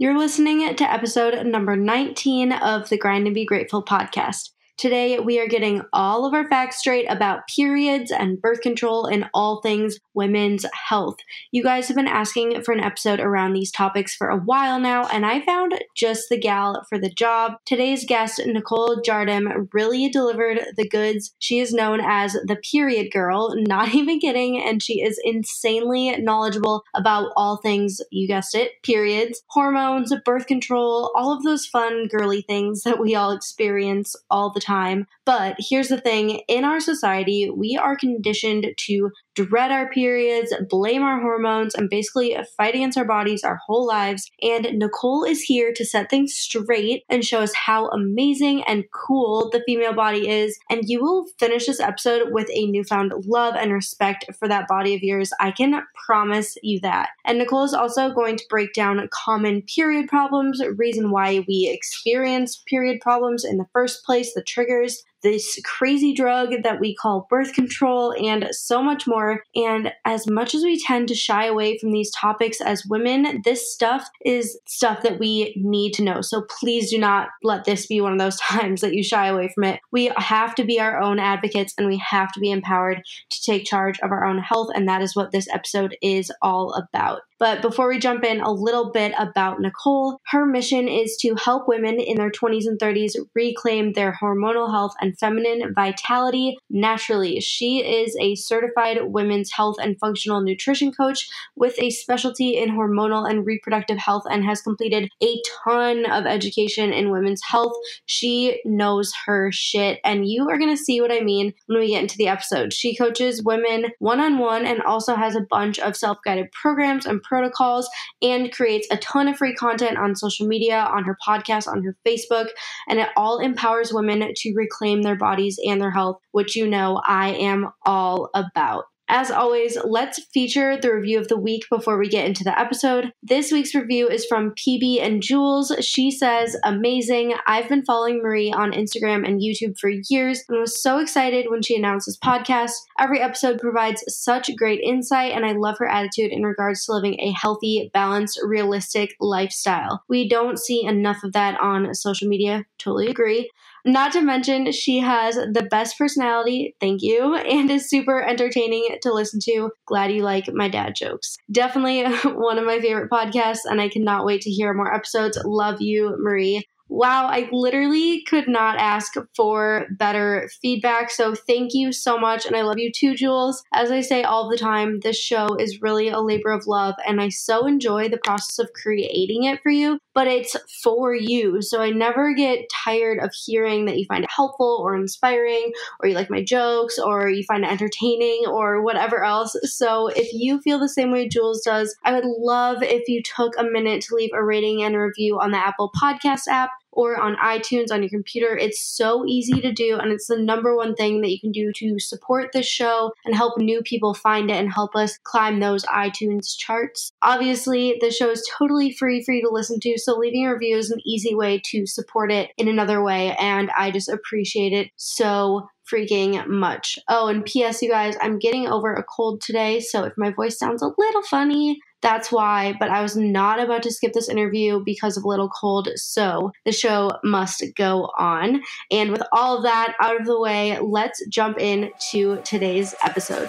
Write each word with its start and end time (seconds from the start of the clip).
You're 0.00 0.16
listening 0.16 0.76
to 0.76 0.92
episode 0.92 1.44
number 1.44 1.74
19 1.74 2.52
of 2.52 2.88
the 2.88 2.96
Grind 2.96 3.26
and 3.26 3.34
Be 3.34 3.44
Grateful 3.44 3.84
podcast. 3.84 4.50
Today, 4.78 5.18
we 5.18 5.40
are 5.40 5.48
getting 5.48 5.82
all 5.92 6.24
of 6.24 6.34
our 6.34 6.48
facts 6.48 6.78
straight 6.78 7.06
about 7.06 7.48
periods 7.48 8.12
and 8.12 8.40
birth 8.40 8.60
control 8.60 9.06
and 9.06 9.28
all 9.34 9.60
things 9.60 9.98
women's 10.14 10.64
health. 10.72 11.16
You 11.50 11.64
guys 11.64 11.88
have 11.88 11.96
been 11.96 12.06
asking 12.06 12.62
for 12.62 12.70
an 12.70 12.78
episode 12.78 13.18
around 13.18 13.54
these 13.54 13.72
topics 13.72 14.14
for 14.14 14.28
a 14.28 14.38
while 14.38 14.78
now, 14.78 15.08
and 15.08 15.26
I 15.26 15.44
found 15.44 15.74
just 15.96 16.28
the 16.28 16.38
gal 16.38 16.86
for 16.88 16.96
the 16.96 17.10
job. 17.10 17.54
Today's 17.64 18.04
guest, 18.04 18.40
Nicole 18.46 19.02
Jardim, 19.04 19.68
really 19.72 20.08
delivered 20.10 20.60
the 20.76 20.88
goods. 20.88 21.34
She 21.40 21.58
is 21.58 21.74
known 21.74 22.00
as 22.00 22.34
the 22.34 22.54
period 22.70 23.10
girl, 23.12 23.52
not 23.56 23.92
even 23.96 24.20
kidding, 24.20 24.62
and 24.62 24.80
she 24.80 25.02
is 25.02 25.20
insanely 25.24 26.16
knowledgeable 26.18 26.84
about 26.94 27.32
all 27.34 27.56
things, 27.56 28.00
you 28.12 28.28
guessed 28.28 28.54
it, 28.54 28.80
periods, 28.84 29.42
hormones, 29.48 30.14
birth 30.24 30.46
control, 30.46 31.10
all 31.16 31.32
of 31.32 31.42
those 31.42 31.66
fun, 31.66 32.06
girly 32.06 32.42
things 32.42 32.84
that 32.84 33.00
we 33.00 33.16
all 33.16 33.32
experience 33.32 34.14
all 34.30 34.52
the 34.52 34.60
time 34.60 34.67
time. 34.68 35.06
But 35.28 35.56
here's 35.58 35.88
the 35.88 36.00
thing 36.00 36.40
in 36.48 36.64
our 36.64 36.80
society, 36.80 37.50
we 37.54 37.76
are 37.76 37.98
conditioned 37.98 38.66
to 38.74 39.10
dread 39.34 39.70
our 39.70 39.90
periods, 39.90 40.54
blame 40.70 41.02
our 41.02 41.20
hormones, 41.20 41.74
and 41.74 41.90
basically 41.90 42.34
fight 42.56 42.74
against 42.74 42.96
our 42.96 43.04
bodies 43.04 43.44
our 43.44 43.60
whole 43.66 43.86
lives. 43.86 44.30
And 44.40 44.66
Nicole 44.78 45.24
is 45.24 45.42
here 45.42 45.70
to 45.74 45.84
set 45.84 46.08
things 46.08 46.32
straight 46.32 47.02
and 47.10 47.22
show 47.22 47.40
us 47.40 47.52
how 47.54 47.88
amazing 47.88 48.64
and 48.64 48.84
cool 48.94 49.50
the 49.50 49.62
female 49.66 49.92
body 49.92 50.30
is. 50.30 50.58
And 50.70 50.88
you 50.88 51.02
will 51.02 51.26
finish 51.38 51.66
this 51.66 51.78
episode 51.78 52.32
with 52.32 52.48
a 52.50 52.64
newfound 52.64 53.12
love 53.26 53.54
and 53.54 53.70
respect 53.70 54.24
for 54.38 54.48
that 54.48 54.66
body 54.66 54.94
of 54.94 55.02
yours. 55.02 55.30
I 55.38 55.50
can 55.50 55.82
promise 56.06 56.56
you 56.62 56.80
that. 56.80 57.10
And 57.26 57.36
Nicole 57.36 57.64
is 57.64 57.74
also 57.74 58.14
going 58.14 58.38
to 58.38 58.46
break 58.48 58.72
down 58.72 59.06
common 59.12 59.60
period 59.60 60.08
problems, 60.08 60.62
reason 60.78 61.10
why 61.10 61.44
we 61.46 61.70
experience 61.70 62.62
period 62.66 63.02
problems 63.02 63.44
in 63.44 63.58
the 63.58 63.68
first 63.74 64.06
place, 64.06 64.32
the 64.32 64.42
triggers, 64.42 65.02
this 65.22 65.58
crazy 65.64 66.12
drug 66.12 66.62
that 66.62 66.80
we 66.80 66.94
call 66.94 67.26
birth 67.28 67.52
control, 67.52 68.14
and 68.20 68.48
so 68.52 68.82
much 68.82 69.06
more. 69.06 69.42
And 69.54 69.92
as 70.04 70.26
much 70.28 70.54
as 70.54 70.62
we 70.62 70.82
tend 70.82 71.08
to 71.08 71.14
shy 71.14 71.46
away 71.46 71.78
from 71.78 71.90
these 71.90 72.10
topics 72.12 72.60
as 72.60 72.84
women, 72.88 73.42
this 73.44 73.72
stuff 73.72 74.08
is 74.24 74.58
stuff 74.66 75.02
that 75.02 75.18
we 75.18 75.54
need 75.56 75.92
to 75.94 76.04
know. 76.04 76.20
So 76.20 76.44
please 76.60 76.90
do 76.90 76.98
not 76.98 77.28
let 77.42 77.64
this 77.64 77.86
be 77.86 78.00
one 78.00 78.12
of 78.12 78.18
those 78.18 78.36
times 78.40 78.80
that 78.80 78.94
you 78.94 79.02
shy 79.02 79.26
away 79.26 79.50
from 79.54 79.64
it. 79.64 79.80
We 79.92 80.10
have 80.16 80.54
to 80.56 80.64
be 80.64 80.80
our 80.80 81.00
own 81.00 81.18
advocates 81.18 81.74
and 81.78 81.86
we 81.86 81.98
have 81.98 82.32
to 82.32 82.40
be 82.40 82.50
empowered 82.50 83.02
to 83.30 83.42
take 83.42 83.64
charge 83.64 83.98
of 84.00 84.10
our 84.10 84.24
own 84.24 84.38
health. 84.38 84.68
And 84.74 84.88
that 84.88 85.02
is 85.02 85.16
what 85.16 85.32
this 85.32 85.48
episode 85.52 85.96
is 86.02 86.32
all 86.42 86.74
about. 86.74 87.20
But 87.38 87.62
before 87.62 87.88
we 87.88 87.98
jump 87.98 88.24
in, 88.24 88.40
a 88.40 88.50
little 88.50 88.90
bit 88.90 89.12
about 89.18 89.60
Nicole. 89.60 90.20
Her 90.26 90.44
mission 90.44 90.88
is 90.88 91.16
to 91.20 91.36
help 91.36 91.68
women 91.68 92.00
in 92.00 92.16
their 92.16 92.30
20s 92.30 92.66
and 92.66 92.78
30s 92.78 93.12
reclaim 93.34 93.92
their 93.92 94.18
hormonal 94.20 94.70
health 94.70 94.94
and 95.00 95.18
feminine 95.18 95.72
vitality 95.74 96.56
naturally. 96.68 97.40
She 97.40 97.78
is 97.78 98.16
a 98.20 98.34
certified 98.34 98.98
women's 99.02 99.52
health 99.52 99.76
and 99.80 99.98
functional 99.98 100.40
nutrition 100.40 100.92
coach 100.92 101.28
with 101.54 101.74
a 101.78 101.90
specialty 101.90 102.56
in 102.56 102.70
hormonal 102.70 103.28
and 103.28 103.46
reproductive 103.46 103.98
health 103.98 104.24
and 104.28 104.44
has 104.44 104.60
completed 104.60 105.08
a 105.22 105.40
ton 105.64 106.10
of 106.10 106.26
education 106.26 106.92
in 106.92 107.10
women's 107.10 107.42
health. 107.44 107.72
She 108.06 108.60
knows 108.64 109.12
her 109.26 109.52
shit, 109.52 110.00
and 110.04 110.28
you 110.28 110.48
are 110.48 110.58
going 110.58 110.74
to 110.74 110.82
see 110.82 111.00
what 111.00 111.12
I 111.12 111.20
mean 111.20 111.54
when 111.66 111.78
we 111.78 111.88
get 111.88 112.02
into 112.02 112.16
the 112.16 112.28
episode. 112.28 112.72
She 112.72 112.96
coaches 112.96 113.42
women 113.42 113.86
one 113.98 114.20
on 114.20 114.38
one 114.38 114.66
and 114.66 114.82
also 114.82 115.14
has 115.14 115.36
a 115.36 115.46
bunch 115.48 115.78
of 115.78 115.96
self 115.96 116.18
guided 116.24 116.50
programs 116.52 117.06
and 117.06 117.22
protocols 117.28 117.88
and 118.22 118.52
creates 118.52 118.88
a 118.90 118.96
ton 118.96 119.28
of 119.28 119.36
free 119.36 119.54
content 119.54 119.98
on 119.98 120.16
social 120.16 120.46
media, 120.46 120.78
on 120.78 121.04
her 121.04 121.16
podcast, 121.26 121.68
on 121.68 121.82
her 121.84 121.96
Facebook, 122.06 122.48
and 122.88 122.98
it 122.98 123.08
all 123.16 123.38
empowers 123.38 123.92
women 123.92 124.32
to 124.34 124.54
reclaim 124.54 125.02
their 125.02 125.16
bodies 125.16 125.58
and 125.64 125.80
their 125.80 125.90
health, 125.90 126.18
which 126.32 126.56
you 126.56 126.66
know 126.66 127.00
I 127.06 127.30
am 127.34 127.70
all 127.84 128.30
about. 128.34 128.84
As 129.10 129.30
always, 129.30 129.78
let's 129.84 130.22
feature 130.34 130.76
the 130.76 130.92
review 130.92 131.18
of 131.18 131.28
the 131.28 131.38
week 131.38 131.64
before 131.70 131.98
we 131.98 132.08
get 132.08 132.26
into 132.26 132.44
the 132.44 132.58
episode. 132.58 133.10
This 133.22 133.50
week's 133.50 133.74
review 133.74 134.06
is 134.06 134.26
from 134.26 134.52
PB 134.52 135.00
and 135.00 135.22
Jules. 135.22 135.72
She 135.80 136.10
says, 136.10 136.56
Amazing. 136.62 137.34
I've 137.46 137.70
been 137.70 137.84
following 137.86 138.22
Marie 138.22 138.52
on 138.52 138.72
Instagram 138.72 139.26
and 139.26 139.40
YouTube 139.40 139.78
for 139.78 139.90
years 140.10 140.44
and 140.48 140.60
was 140.60 140.82
so 140.82 140.98
excited 140.98 141.46
when 141.48 141.62
she 141.62 141.74
announced 141.74 142.06
this 142.06 142.18
podcast. 142.18 142.72
Every 142.98 143.20
episode 143.20 143.58
provides 143.58 144.04
such 144.08 144.54
great 144.56 144.80
insight, 144.80 145.32
and 145.32 145.46
I 145.46 145.52
love 145.52 145.78
her 145.78 145.88
attitude 145.88 146.30
in 146.30 146.42
regards 146.42 146.84
to 146.84 146.92
living 146.92 147.18
a 147.18 147.32
healthy, 147.32 147.90
balanced, 147.94 148.38
realistic 148.44 149.14
lifestyle. 149.20 150.02
We 150.08 150.28
don't 150.28 150.58
see 150.58 150.84
enough 150.84 151.24
of 151.24 151.32
that 151.32 151.58
on 151.60 151.94
social 151.94 152.28
media. 152.28 152.66
Totally 152.78 153.08
agree. 153.08 153.50
Not 153.84 154.12
to 154.12 154.20
mention, 154.20 154.70
she 154.72 154.98
has 154.98 155.36
the 155.36 155.66
best 155.70 155.96
personality, 155.98 156.74
thank 156.80 157.02
you, 157.02 157.34
and 157.36 157.70
is 157.70 157.88
super 157.88 158.22
entertaining 158.22 158.98
to 159.02 159.12
listen 159.12 159.40
to. 159.44 159.70
Glad 159.86 160.12
you 160.12 160.22
like 160.22 160.52
my 160.52 160.68
dad 160.68 160.94
jokes. 160.94 161.36
Definitely 161.50 162.04
one 162.32 162.58
of 162.58 162.64
my 162.64 162.80
favorite 162.80 163.10
podcasts, 163.10 163.60
and 163.64 163.80
I 163.80 163.88
cannot 163.88 164.24
wait 164.24 164.42
to 164.42 164.50
hear 164.50 164.74
more 164.74 164.92
episodes. 164.94 165.38
Love 165.44 165.80
you, 165.80 166.16
Marie. 166.18 166.64
Wow, 166.90 167.26
I 167.26 167.48
literally 167.52 168.22
could 168.22 168.48
not 168.48 168.78
ask 168.78 169.14
for 169.36 169.86
better 169.98 170.48
feedback. 170.62 171.10
So 171.10 171.34
thank 171.34 171.74
you 171.74 171.92
so 171.92 172.18
much. 172.18 172.46
And 172.46 172.56
I 172.56 172.62
love 172.62 172.78
you 172.78 172.90
too, 172.90 173.14
Jules. 173.14 173.62
As 173.74 173.90
I 173.90 174.00
say 174.00 174.22
all 174.22 174.48
the 174.48 174.56
time, 174.56 175.00
this 175.00 175.18
show 175.18 175.54
is 175.56 175.82
really 175.82 176.08
a 176.08 176.20
labor 176.20 176.50
of 176.50 176.66
love. 176.66 176.94
And 177.06 177.20
I 177.20 177.28
so 177.28 177.66
enjoy 177.66 178.08
the 178.08 178.20
process 178.24 178.58
of 178.58 178.72
creating 178.72 179.44
it 179.44 179.60
for 179.62 179.70
you, 179.70 179.98
but 180.14 180.26
it's 180.26 180.56
for 180.82 181.14
you. 181.14 181.60
So 181.60 181.82
I 181.82 181.90
never 181.90 182.32
get 182.32 182.70
tired 182.72 183.18
of 183.18 183.34
hearing 183.34 183.84
that 183.84 183.98
you 183.98 184.06
find 184.06 184.24
it 184.24 184.30
helpful 184.34 184.80
or 184.82 184.96
inspiring, 184.96 185.72
or 186.00 186.08
you 186.08 186.14
like 186.14 186.30
my 186.30 186.42
jokes, 186.42 186.98
or 186.98 187.28
you 187.28 187.44
find 187.44 187.64
it 187.64 187.70
entertaining, 187.70 188.44
or 188.48 188.82
whatever 188.82 189.24
else. 189.24 189.54
So 189.64 190.08
if 190.08 190.32
you 190.32 190.60
feel 190.62 190.78
the 190.78 190.88
same 190.88 191.10
way 191.10 191.28
Jules 191.28 191.60
does, 191.62 191.94
I 192.04 192.12
would 192.14 192.24
love 192.24 192.82
if 192.82 193.08
you 193.08 193.22
took 193.22 193.52
a 193.58 193.64
minute 193.64 194.00
to 194.02 194.14
leave 194.14 194.30
a 194.34 194.42
rating 194.42 194.82
and 194.82 194.94
a 194.94 195.00
review 195.00 195.38
on 195.38 195.50
the 195.50 195.58
Apple 195.58 195.90
Podcast 196.02 196.48
app 196.48 196.70
or 196.92 197.20
on 197.20 197.36
iTunes 197.36 197.90
on 197.90 198.02
your 198.02 198.10
computer. 198.10 198.56
It's 198.56 198.80
so 198.80 199.24
easy 199.26 199.60
to 199.60 199.72
do, 199.72 199.98
and 199.98 200.12
it's 200.12 200.26
the 200.26 200.38
number 200.38 200.76
one 200.76 200.94
thing 200.94 201.20
that 201.20 201.30
you 201.30 201.40
can 201.40 201.52
do 201.52 201.72
to 201.76 201.98
support 201.98 202.50
this 202.52 202.66
show 202.66 203.12
and 203.24 203.34
help 203.34 203.58
new 203.58 203.82
people 203.82 204.14
find 204.14 204.50
it 204.50 204.56
and 204.56 204.72
help 204.72 204.94
us 204.94 205.18
climb 205.22 205.60
those 205.60 205.84
iTunes 205.86 206.56
charts. 206.56 207.12
Obviously, 207.22 207.96
the 208.00 208.10
show 208.10 208.30
is 208.30 208.48
totally 208.58 208.92
free 208.92 209.22
for 209.22 209.32
you 209.32 209.42
to 209.42 209.50
listen 209.50 209.80
to, 209.80 209.98
so 209.98 210.16
leaving 210.16 210.46
a 210.46 210.52
review 210.52 210.76
is 210.76 210.90
an 210.90 211.00
easy 211.06 211.34
way 211.34 211.60
to 211.66 211.86
support 211.86 212.32
it 212.32 212.50
in 212.56 212.68
another 212.68 213.02
way, 213.02 213.36
and 213.38 213.70
I 213.76 213.90
just 213.90 214.08
appreciate 214.08 214.72
it 214.72 214.90
so 214.96 215.68
freaking 215.90 216.46
much. 216.48 216.98
Oh, 217.08 217.28
and 217.28 217.44
P.S., 217.44 217.82
you 217.82 217.90
guys, 217.90 218.14
I'm 218.20 218.38
getting 218.38 218.66
over 218.66 218.94
a 218.94 219.04
cold 219.04 219.40
today, 219.40 219.80
so 219.80 220.04
if 220.04 220.12
my 220.16 220.30
voice 220.30 220.58
sounds 220.58 220.82
a 220.82 220.90
little 220.98 221.22
funny, 221.22 221.80
that's 222.00 222.30
why, 222.30 222.74
but 222.78 222.90
I 222.90 223.02
was 223.02 223.16
not 223.16 223.60
about 223.60 223.82
to 223.82 223.92
skip 223.92 224.12
this 224.12 224.28
interview 224.28 224.82
because 224.84 225.16
of 225.16 225.24
a 225.24 225.28
little 225.28 225.48
cold, 225.48 225.88
so 225.96 226.52
the 226.64 226.72
show 226.72 227.10
must 227.24 227.64
go 227.76 228.10
on. 228.16 228.62
And 228.90 229.10
with 229.10 229.22
all 229.32 229.56
of 229.56 229.62
that 229.64 229.94
out 230.00 230.20
of 230.20 230.26
the 230.26 230.40
way, 230.40 230.78
let's 230.80 231.24
jump 231.26 231.58
into 231.58 232.40
today's 232.42 232.94
episode. 233.02 233.48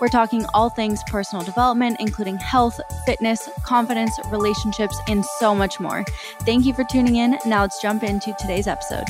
We're 0.00 0.08
talking 0.08 0.46
all 0.54 0.70
things 0.70 1.02
personal 1.04 1.44
development, 1.44 1.96
including 2.00 2.36
health, 2.38 2.80
fitness, 3.04 3.48
confidence, 3.64 4.18
relationships, 4.30 4.98
and 5.08 5.24
so 5.24 5.54
much 5.54 5.80
more. 5.80 6.04
Thank 6.42 6.64
you 6.64 6.74
for 6.74 6.84
tuning 6.84 7.16
in. 7.16 7.38
Now 7.44 7.62
let's 7.62 7.80
jump 7.82 8.02
into 8.02 8.34
today's 8.38 8.66
episode. 8.66 9.06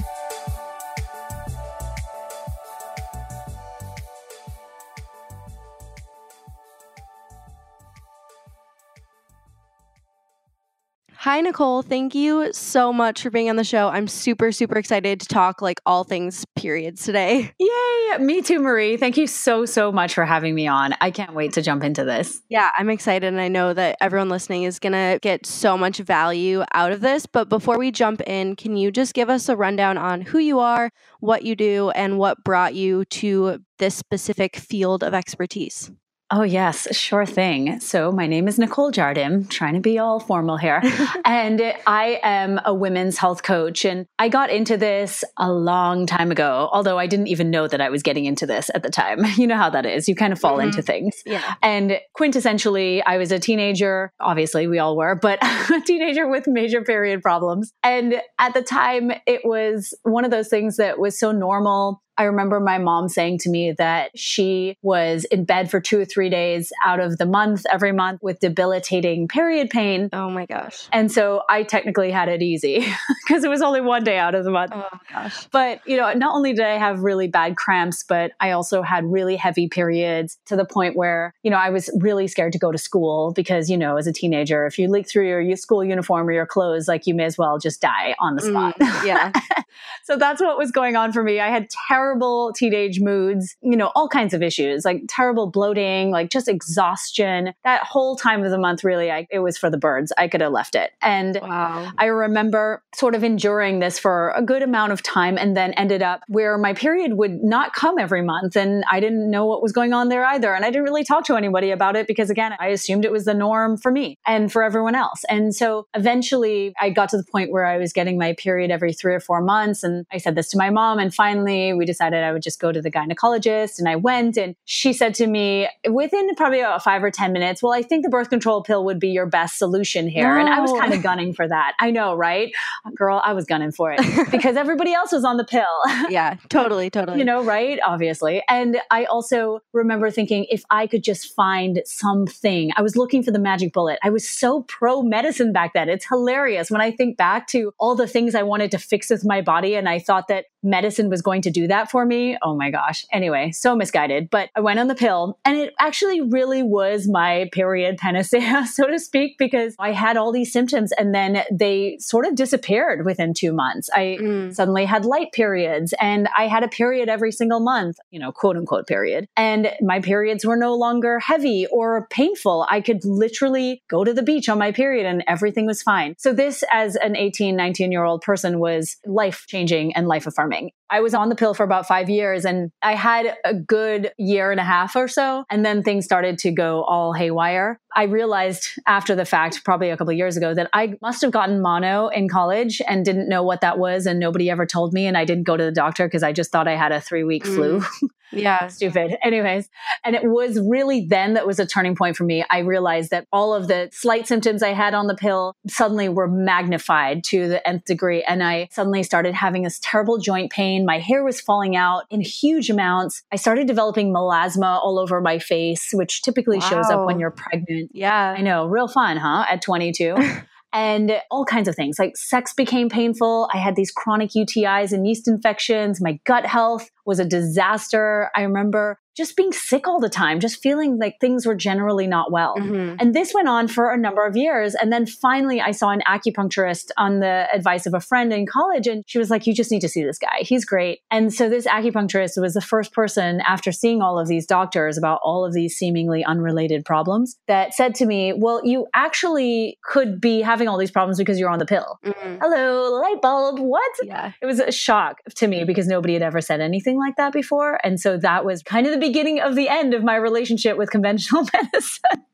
Hi, 11.29 11.43
Nicole. 11.43 11.83
Thank 11.83 12.15
you 12.15 12.55
so 12.55 12.91
much 12.91 13.21
for 13.21 13.29
being 13.29 13.51
on 13.51 13.57
the 13.57 13.63
show. 13.63 13.89
I'm 13.89 14.09
super, 14.09 14.51
super 14.51 14.79
excited 14.79 15.21
to 15.21 15.27
talk 15.27 15.61
like 15.61 15.79
all 15.85 16.03
things 16.03 16.47
periods 16.57 17.05
today. 17.05 17.53
Yay. 17.59 18.17
Me 18.19 18.41
too, 18.41 18.59
Marie. 18.61 18.97
Thank 18.97 19.19
you 19.19 19.27
so, 19.27 19.67
so 19.67 19.93
much 19.93 20.15
for 20.15 20.25
having 20.25 20.55
me 20.55 20.67
on. 20.67 20.95
I 21.03 21.11
can't 21.11 21.35
wait 21.35 21.53
to 21.53 21.61
jump 21.61 21.85
into 21.85 22.03
this. 22.03 22.41
Yeah, 22.49 22.71
I'm 22.79 22.89
excited. 22.89 23.27
And 23.27 23.43
I 23.43 23.49
know 23.49 23.75
that 23.75 23.99
everyone 24.01 24.31
listening 24.31 24.63
is 24.63 24.79
going 24.79 24.95
to 24.95 25.19
get 25.21 25.45
so 25.45 25.77
much 25.77 25.99
value 25.99 26.65
out 26.73 26.93
of 26.93 27.03
this. 27.03 27.27
But 27.27 27.51
before 27.51 27.77
we 27.77 27.91
jump 27.91 28.23
in, 28.23 28.57
can 28.57 28.79
you 28.79 28.91
just 28.91 29.13
give 29.13 29.29
us 29.29 29.51
a 29.51 29.57
rundown 29.57 29.99
on 29.99 30.23
who 30.23 30.39
you 30.39 30.61
are, 30.61 30.91
what 31.21 31.43
you 31.43 31.55
do, 31.55 31.91
and 31.91 32.17
what 32.17 32.43
brought 32.43 32.75
you 32.75 33.05
to 33.05 33.63
this 33.79 33.95
specific 33.95 34.57
field 34.57 35.05
of 35.05 35.13
expertise? 35.13 35.91
Oh, 36.31 36.43
yes, 36.43 36.95
sure 36.95 37.25
thing. 37.25 37.81
So, 37.81 38.13
my 38.13 38.27
name 38.27 38.49
is 38.49 38.59
Nicole 38.59 38.93
Jardim, 38.93 39.49
trying 39.49 39.73
to 39.75 39.81
be 39.81 39.99
all 39.99 40.21
formal 40.21 40.59
here. 40.59 40.83
and 41.25 41.75
I 41.87 42.21
am 42.23 42.61
a 42.67 42.75
women's 42.75 43.17
health 43.17 43.43
coach. 43.43 43.87
And 43.87 44.05
I 44.19 44.29
got 44.29 44.51
into 44.51 44.77
this 44.77 45.25
a 45.39 45.51
long 45.51 46.05
time 46.05 46.31
ago, 46.31 46.69
although 46.71 46.99
I 46.99 47.07
didn't 47.07 47.29
even 47.29 47.51
know 47.51 47.67
that 47.67 47.81
I 47.81 47.89
was 47.89 48.03
getting 48.03 48.27
into 48.27 48.45
this 48.47 48.71
at 48.75 48.83
the 48.83 48.91
time. 48.91 49.25
You 49.39 49.47
know 49.47 49.57
how 49.57 49.71
that 49.71 49.87
is. 49.87 50.09
You 50.09 50.17
kind 50.17 50.33
of 50.33 50.41
fall 50.41 50.57
mm-hmm. 50.57 50.69
into 50.69 50.83
things. 50.83 51.23
Yeah. 51.25 51.55
And 51.63 52.01
quintessentially, 52.19 53.03
I 53.07 53.17
was 53.17 53.31
a 53.31 53.39
teenager. 53.39 54.11
Obviously, 54.19 54.67
we 54.67 54.81
all 54.81 54.97
were, 54.97 55.15
but 55.15 55.39
a 55.71 55.81
teenager 55.87 56.27
with 56.27 56.49
major 56.49 56.83
period 56.83 57.23
problems. 57.23 57.73
And 57.85 58.21
at 58.41 58.55
the 58.55 58.63
time, 58.63 59.13
it 59.27 59.43
was 59.45 59.95
one 60.03 60.25
of 60.25 60.33
those 60.33 60.49
things 60.49 60.77
that 60.79 60.99
was 60.99 61.21
so 61.21 61.31
normal 61.31 62.03
I 62.19 62.25
remember 62.25 62.59
my 62.59 62.79
mom 62.79 63.09
saying 63.09 63.39
to 63.39 63.49
me 63.49 63.73
that 63.79 64.11
she 64.19 64.77
was 64.83 65.25
in 65.27 65.45
bed 65.45 65.71
for 65.71 65.81
two 65.81 66.01
or 66.01 66.05
three 66.05 66.29
days 66.29 66.73
out 66.85 66.99
of 66.99 67.17
the 67.19 67.27
month 67.27 67.63
every 67.71 67.93
month 67.93 68.21
with 68.23 68.41
debilitating 68.41 69.29
period 69.29 69.71
pain. 69.71 70.09
Oh 70.13 70.29
my 70.29 70.45
gosh. 70.45 70.89
And 70.91 71.13
so 71.13 71.43
I 71.49 71.63
technically 71.63 72.11
had 72.11 72.29
it 72.29 72.43
easy 72.43 72.85
because 73.27 73.45
it 73.45 73.51
was 73.51 73.63
only 73.63 73.81
one 73.81 74.03
day 74.03 74.19
out 74.19 74.35
of 74.35 74.45
the 74.45 74.51
month. 74.51 74.73
Oh 74.75 74.89
gosh. 75.09 75.47
But, 75.53 75.81
you 75.87 75.97
know, 75.97 76.13
not 76.13 76.35
only 76.35 76.53
did 76.53 76.65
I 76.65 76.77
have 76.77 77.01
really 77.01 77.29
bad 77.29 77.57
cramps, 77.57 78.03
but 78.03 78.33
I 78.41 78.51
also 78.51 78.83
had 78.83 79.05
really 79.05 79.37
heavy 79.37 79.69
periods 79.69 80.39
to 80.47 80.57
the 80.57 80.65
point 80.65 80.97
where, 80.97 81.33
you 81.45 81.53
know, 81.53 81.57
I 81.57 81.71
was 81.71 81.89
really 82.01 82.27
scared 82.27 82.53
to 82.55 82.59
go 82.59 82.73
to 82.73 82.79
school 82.79 83.33
because, 83.33 83.71
you 83.71 83.79
know, 83.79 83.97
as 83.97 84.09
a 84.09 84.13
teenager, 84.13 84.67
if 84.67 84.77
you 84.77 84.91
leak 84.91 85.09
through 85.09 85.29
your 85.29 85.57
school 85.57 85.85
uniform 85.85 86.29
or 86.29 86.33
your 86.33 86.47
clothes, 86.47 86.89
like 86.89 87.07
you 87.07 87.15
may 87.15 87.27
as 87.27 87.39
well 87.39 87.59
just 87.59 87.81
die 87.81 88.17
on 88.19 88.35
the 88.35 88.43
spot. 88.43 88.77
Mm, 88.81 89.07
yeah. 89.07 89.33
so 90.05 90.17
that's 90.17 90.41
what 90.41 90.59
was 90.59 90.73
going 90.73 90.97
on 90.97 91.13
for 91.13 91.23
me. 91.23 91.39
I 91.39 91.49
had 91.49 91.69
terrible 91.87 92.08
terrible 92.09 92.53
teenage 92.55 93.01
moods, 93.01 93.57
you 93.61 93.77
know, 93.77 93.91
all 93.95 94.09
kinds 94.09 94.33
of 94.33 94.43
issues 94.43 94.85
like 94.85 95.03
terrible 95.09 95.51
bloating, 95.51 96.11
like 96.11 96.31
just 96.31 96.49
exhaustion. 96.49 97.53
That 97.65 97.83
whole 97.83 98.17
time 98.17 98.43
of 98.45 98.51
the 98.51 98.59
month, 98.59 98.83
really, 98.83 99.11
I, 99.11 99.27
it 99.31 99.41
was 99.41 99.59
for 99.59 99.69
the 99.69 99.77
birds. 99.77 100.13
I 100.17 100.29
could 100.29 100.41
have 100.41 100.53
left 100.53 100.75
it. 100.75 100.93
And 101.03 101.39
wow. 101.43 101.93
I 101.99 102.07
remember 102.07 102.83
sort 102.95 103.15
of 103.15 103.23
enduring 103.23 103.81
this 103.81 103.99
for 103.99 104.31
a 104.31 104.43
good 104.43 104.63
amount 104.63 104.93
of 104.93 105.03
time 105.03 105.37
and 105.37 105.57
then 105.57 105.73
ended 105.75 106.03
up 106.03 106.23
where 106.29 106.57
my 106.57 106.73
period 106.73 107.15
would 107.15 107.43
not 107.43 107.75
come 107.75 107.99
every 107.99 108.23
month. 108.23 108.57
And 108.57 108.85
I 108.91 109.01
didn't 109.01 109.31
know 109.31 109.45
what 109.45 109.63
was 109.63 109.73
going 109.73 109.93
on 109.93 110.09
there 110.09 110.25
either. 110.25 110.55
And 110.55 110.65
I 110.65 110.71
didn't 110.71 110.85
really 110.85 111.05
talk 111.05 111.25
to 111.27 111.37
anybody 111.37 111.71
about 111.71 111.97
it 111.97 112.07
because, 112.07 112.31
again, 112.31 112.55
I 112.59 112.69
assumed 112.69 113.05
it 113.05 113.13
was 113.13 113.27
the 113.27 113.35
norm 113.35 113.77
for 113.77 113.93
me 113.93 114.17
and 114.27 114.51
for 114.51 114.63
everyone 114.63 114.95
else. 114.95 115.25
And 115.29 115.55
so 115.55 115.87
eventually 115.95 116.73
I 116.81 116.91
got 116.91 117.11
to 117.11 117.19
the 117.19 117.25
point 117.31 117.53
where 117.53 117.67
I 117.67 117.77
was 117.77 117.93
getting 117.93 118.17
my 118.19 118.35
period 118.35 118.71
every 118.71 118.95
three 118.95 119.15
or 119.15 119.21
four 119.21 119.43
months. 119.43 119.83
And 119.83 120.07
I 120.11 120.17
said 120.17 120.35
this 120.35 120.49
to 120.51 120.59
my 120.59 120.71
mom. 120.71 120.99
And 120.99 121.15
finally, 121.15 121.75
we 121.75 121.85
decided 121.99 122.23
I 122.23 122.33
would 122.33 122.43
just 122.43 122.61
go 122.61 122.71
to 122.71 122.81
the 122.81 122.91
gynecologist. 122.91 123.79
And 123.79 123.89
I 123.89 123.97
went 123.97 124.37
and 124.37 124.55
she 124.65 124.93
said 124.93 125.15
to 125.17 125.27
me 125.27 125.69
within 125.91 126.33
probably 126.37 126.61
about 126.61 126.83
five 126.83 127.03
or 127.03 127.11
10 127.11 127.33
minutes, 127.33 127.63
well, 127.63 127.73
I 127.73 127.83
think 127.83 128.05
the 128.05 128.11
birth 128.11 128.31
control 128.31 128.63
pill 128.63 128.85
would 128.85 129.01
be 129.01 129.09
your 129.09 129.27
best 129.27 129.59
solution 129.59 130.09
here. 130.09 130.35
No. 130.35 130.41
And 130.41 130.49
I 130.49 130.61
was 130.61 130.71
kind 130.79 130.95
of 130.95 131.03
gunning 131.03 131.35
for 131.35 131.49
that. 131.49 131.73
I 131.81 131.91
know, 131.91 132.15
right? 132.15 132.53
Girl, 132.95 133.21
I 133.25 133.33
was 133.33 133.47
gunning 133.47 133.73
for 133.73 133.93
it 133.93 134.01
because 134.31 134.57
everybody 134.57 134.95
else 134.95 135.11
was 135.13 135.25
on 135.25 135.39
the 135.39 135.45
pill. 135.45 135.65
yeah, 136.09 136.37
totally, 136.49 136.89
totally. 136.89 137.19
You 137.19 137.25
know, 137.25 137.43
right? 137.43 137.81
Obviously. 137.85 138.43
And 138.49 138.79
I 138.91 139.05
also 139.07 139.61
remember 139.73 140.11
thinking 140.11 140.47
if 140.51 140.63
I 140.71 140.87
could 140.87 141.03
just 141.03 141.35
find 141.35 141.83
something, 141.85 142.71
I 142.77 142.83
was 142.83 142.97
looking 142.97 143.23
for 143.23 143.33
the 143.33 143.41
magic 143.41 143.73
bullet. 143.73 143.99
I 144.05 144.11
was 144.11 144.29
so 144.29 144.63
pro 144.63 145.03
medicine 145.03 145.53
back 145.53 145.73
then. 145.75 145.89
It's 145.89 146.07
hilarious 146.07 146.71
when 146.71 146.81
I 146.81 146.93
think 146.93 147.17
back 147.17 147.49
to 147.49 147.73
all 147.79 147.97
the 147.97 148.07
things 148.07 148.35
I 148.35 148.43
wanted 148.43 148.71
to 148.71 148.79
fix 148.79 149.11
with 149.11 149.25
my 149.25 149.41
body. 149.41 149.75
And 149.75 149.89
I 149.89 149.99
thought 149.99 150.29
that 150.29 150.47
medicine 150.69 151.09
was 151.09 151.23
going 151.23 151.43
to 151.43 151.51
do 151.51 151.67
that 151.67 151.91
for 151.91 152.05
me. 152.05 152.37
Oh 152.43 152.55
my 152.55 152.71
gosh. 152.71 153.05
Anyway, 153.13 153.51
so 153.53 153.75
misguided. 153.75 154.31
But 154.31 154.51
I 154.55 154.61
went 154.61 154.79
on 154.79 154.89
the 154.89 154.95
pill 154.95 155.39
and 155.45 155.57
it 155.57 155.75
actually 155.81 156.21
really 156.21 156.63
was 156.63 157.09
my 157.09 157.49
period 157.53 157.97
panacea, 157.97 158.67
so 158.71 158.87
to 158.87 158.99
speak, 158.99 159.39
because 159.39 159.75
I 159.79 159.93
had 159.93 160.17
all 160.17 160.33
these 160.33 160.53
symptoms 160.53 160.93
and 160.93 161.15
then 161.15 161.43
they 161.51 161.97
sort 162.01 162.27
of 162.27 162.35
disappeared 162.35 163.05
within 163.05 163.35
two 163.35 163.53
months. 163.53 163.89
I 163.95 164.19
mm. 164.21 164.55
suddenly 164.55 164.85
had 164.85 165.05
light 165.05 165.33
periods 165.33 165.95
and 166.01 166.29
I 166.37 166.47
had 166.47 166.63
a 166.63 166.69
period 166.69 167.09
every 167.09 167.33
single 167.33 167.61
month, 167.61 167.99
you 168.11 168.21
know, 168.21 168.33
quote 168.33 168.57
unquote 168.57 168.87
period. 168.87 169.27
And 169.37 169.73
my 169.81 170.01
periods 170.01 170.45
were 170.45 170.57
no 170.57 170.75
longer 170.75 171.19
heavy 171.19 171.67
or 171.71 172.07
painful. 172.11 172.67
I 172.71 172.81
could 172.81 173.05
literally 173.05 173.83
go 173.89 174.05
to 174.05 174.13
the 174.13 174.23
beach 174.23 174.49
on 174.49 174.59
my 174.59 174.73
period 174.73 175.07
and 175.07 175.25
everything 175.27 175.67
was 175.67 175.83
fine. 175.83 176.15
So 176.19 176.33
this 176.33 176.63
as 176.71 176.97
an 176.97 177.17
18, 177.17 177.57
19 177.57 177.93
year 177.93 178.05
old 178.05 178.23
person 178.23 178.59
was 178.59 178.97
life 179.07 179.47
changing 179.49 179.95
and 179.95 180.07
life 180.07 180.27
affirming 180.27 180.58
I 180.91 181.01
was 181.01 181.15
on 181.15 181.29
the 181.29 181.35
pill 181.35 181.55
for 181.55 181.65
about 181.65 181.87
five 181.87 182.09
years 182.09 182.45
and 182.45 182.71
I 182.83 182.95
had 182.95 183.37
a 183.45 183.55
good 183.55 184.13
year 184.17 184.51
and 184.51 184.59
a 184.59 184.65
half 184.65 184.97
or 184.97 185.07
so. 185.07 185.45
And 185.51 185.65
then 185.65 185.83
things 185.83 186.05
started 186.05 186.39
to 186.39 186.51
go 186.51 186.83
all 186.85 187.13
haywire. 187.13 187.81
I 187.95 188.05
realized 188.05 188.69
after 188.87 189.15
the 189.15 189.25
fact, 189.25 189.65
probably 189.65 189.91
a 189.91 189.97
couple 189.97 190.13
years 190.13 190.37
ago, 190.37 190.55
that 190.55 190.71
I 190.73 190.95
must 191.03 191.21
have 191.23 191.31
gotten 191.31 191.61
mono 191.61 192.09
in 192.09 192.29
college 192.29 192.81
and 192.89 193.05
didn't 193.05 193.29
know 193.29 193.43
what 193.43 193.61
that 193.61 193.79
was. 193.79 194.07
And 194.07 194.19
nobody 194.19 194.49
ever 194.51 194.65
told 194.65 194.93
me. 194.93 195.07
And 195.07 195.17
I 195.17 195.25
didn't 195.25 195.45
go 195.45 195.57
to 195.57 195.65
the 195.65 195.73
doctor 195.73 196.07
because 196.07 196.23
I 196.23 196.33
just 196.33 196.51
thought 196.51 196.69
I 196.69 196.77
had 196.77 196.93
a 196.93 197.01
three 197.01 197.25
week 197.25 197.45
mm. 197.45 197.55
flu. 197.55 198.09
Yeah. 198.33 198.69
Stupid. 198.69 199.17
Anyways. 199.23 199.69
And 200.05 200.15
it 200.15 200.25
was 200.25 200.61
really 200.61 201.07
then 201.09 201.35
that 201.35 201.47
was 201.47 201.59
a 201.59 201.67
turning 201.67 201.97
point 201.97 202.17
for 202.17 202.25
me. 202.25 202.45
I 202.51 202.61
realized 202.61 203.11
that 203.11 203.27
all 203.33 203.55
of 203.55 203.69
the 203.69 203.89
slight 203.93 204.27
symptoms 204.27 204.63
I 204.63 204.73
had 204.73 204.95
on 204.95 205.07
the 205.07 205.15
pill 205.15 205.55
suddenly 205.69 206.09
were 206.09 206.29
magnified 206.29 207.25
to 207.25 207.49
the 207.49 207.67
nth 207.67 207.85
degree. 207.85 208.23
And 208.23 208.43
I 208.43 208.69
suddenly 208.71 209.03
started 209.03 209.35
having 209.35 209.63
this 209.63 209.79
terrible 209.83 210.19
joint 210.19 210.51
pain. 210.51 210.85
My 210.85 210.99
hair 210.99 211.25
was 211.25 211.41
falling 211.41 211.77
out 211.77 212.05
in 212.11 212.21
huge 212.21 212.71
amounts. 212.71 213.23
I 213.33 213.37
started 213.37 213.67
developing 213.67 214.13
melasma 214.13 214.81
all 214.83 214.99
over 214.99 215.21
my 215.21 215.39
face, 215.39 215.91
which 215.93 216.23
typically 216.23 216.59
wow. 216.59 216.69
shows 216.69 216.91
up 216.91 217.07
when 217.07 217.19
you're 217.19 217.31
pregnant. 217.31 217.91
Yeah. 217.93 218.35
I 218.37 218.43
know. 218.43 218.67
Real 218.67 218.89
fun, 218.89 219.17
huh? 219.17 219.47
At 219.49 219.63
22. 219.63 220.17
and 220.73 221.21
all 221.31 221.45
kinds 221.45 221.69
of 221.69 221.75
things. 221.75 221.99
Like 221.99 222.17
sex 222.17 222.53
became 222.55 222.89
painful. 222.89 223.49
I 223.53 223.59
had 223.59 223.77
these 223.77 223.91
chronic 223.91 224.31
UTIs 224.31 224.93
and 224.93 225.07
yeast 225.07 225.29
infections. 225.29 226.01
My 226.01 226.19
gut 226.25 226.47
health 226.47 226.91
was 227.07 227.19
a 227.19 227.25
disaster. 227.25 228.31
I 228.37 228.43
remember 228.43 228.99
just 229.19 229.37
being 229.37 229.53
sick 229.53 229.89
all 229.89 229.99
the 229.99 230.09
time, 230.09 230.39
just 230.39 230.63
feeling 230.63 230.97
like 230.97 231.17
things 231.21 231.45
were 231.45 231.57
generally 231.57 232.07
not 232.07 232.31
well. 232.31 232.55
Mm-hmm. 232.57 232.95
And 233.01 233.15
this 233.15 233.35
went 233.35 233.49
on 233.49 233.67
for 233.67 233.93
a 233.93 233.99
number 233.99 234.25
of 234.25 234.37
years. 234.37 234.77
And 234.77 234.93
then 234.93 235.07
finally, 235.07 235.61
I 235.61 235.73
saw 235.73 235.91
an 235.91 236.03
acupuncturist 236.07 236.91
on 236.97 237.19
the 237.19 237.49
advice 237.53 237.85
of 237.85 237.95
a 237.95 238.01
friend 238.01 238.33
in 238.33 238.47
college. 238.47 238.87
And 238.87 239.03
she 239.09 239.19
was 239.19 239.29
like, 239.29 239.45
You 239.45 239.55
just 239.55 239.73
need 239.73 239.81
to 239.81 239.89
see 239.89 240.05
this 240.05 240.19
guy. 240.19 240.39
He's 240.43 240.65
great. 240.65 241.01
And 241.11 241.35
so 241.35 241.49
this 241.49 241.67
acupuncturist 241.67 242.41
was 242.41 242.55
the 242.55 242.61
first 242.61 242.93
person 242.93 243.41
after 243.41 243.73
seeing 243.73 244.03
all 244.03 244.21
of 244.21 244.29
these 244.29 244.47
doctors 244.47 244.97
about 244.97 245.19
all 245.25 245.45
of 245.45 245.53
these 245.53 245.77
seemingly 245.77 246.25
unrelated 246.25 246.85
problems 246.85 247.37
that 247.49 247.75
said 247.75 247.97
to 247.97 248.07
me, 248.07 248.33
Well, 248.33 248.61
you 248.65 248.87
actually 248.95 249.79
could 249.83 250.21
be 250.21 250.43
having 250.43 250.69
all 250.69 250.79
these 250.79 250.93
problems 250.93 251.19
because 251.19 251.41
you're 251.41 251.51
on 251.51 251.59
the 251.59 251.67
pill. 251.67 251.99
Mm-hmm. 252.05 252.37
Hello, 252.41 253.01
light 253.01 253.21
bulb. 253.21 253.59
What? 253.59 253.93
Yeah. 254.05 254.31
It 254.41 254.47
was 254.47 254.61
a 254.61 254.71
shock 254.71 255.19
to 255.35 255.49
me 255.49 255.65
because 255.65 255.89
nobody 255.89 256.13
had 256.13 256.23
ever 256.23 256.41
said 256.41 256.61
anything 256.61 256.97
like 256.97 257.17
that 257.17 257.33
before. 257.33 257.81
And 257.83 257.99
so 257.99 258.17
that 258.19 258.45
was 258.45 258.63
kind 258.63 258.87
of 258.87 258.93
the 258.93 258.99
beginning 258.99 259.08
of 259.41 259.55
the 259.55 259.69
end 259.69 259.95
of 259.95 260.03
my 260.03 260.17
relationship 260.17 260.77
with 260.77 260.91
conventional 260.91 261.47
medicine 261.53 262.25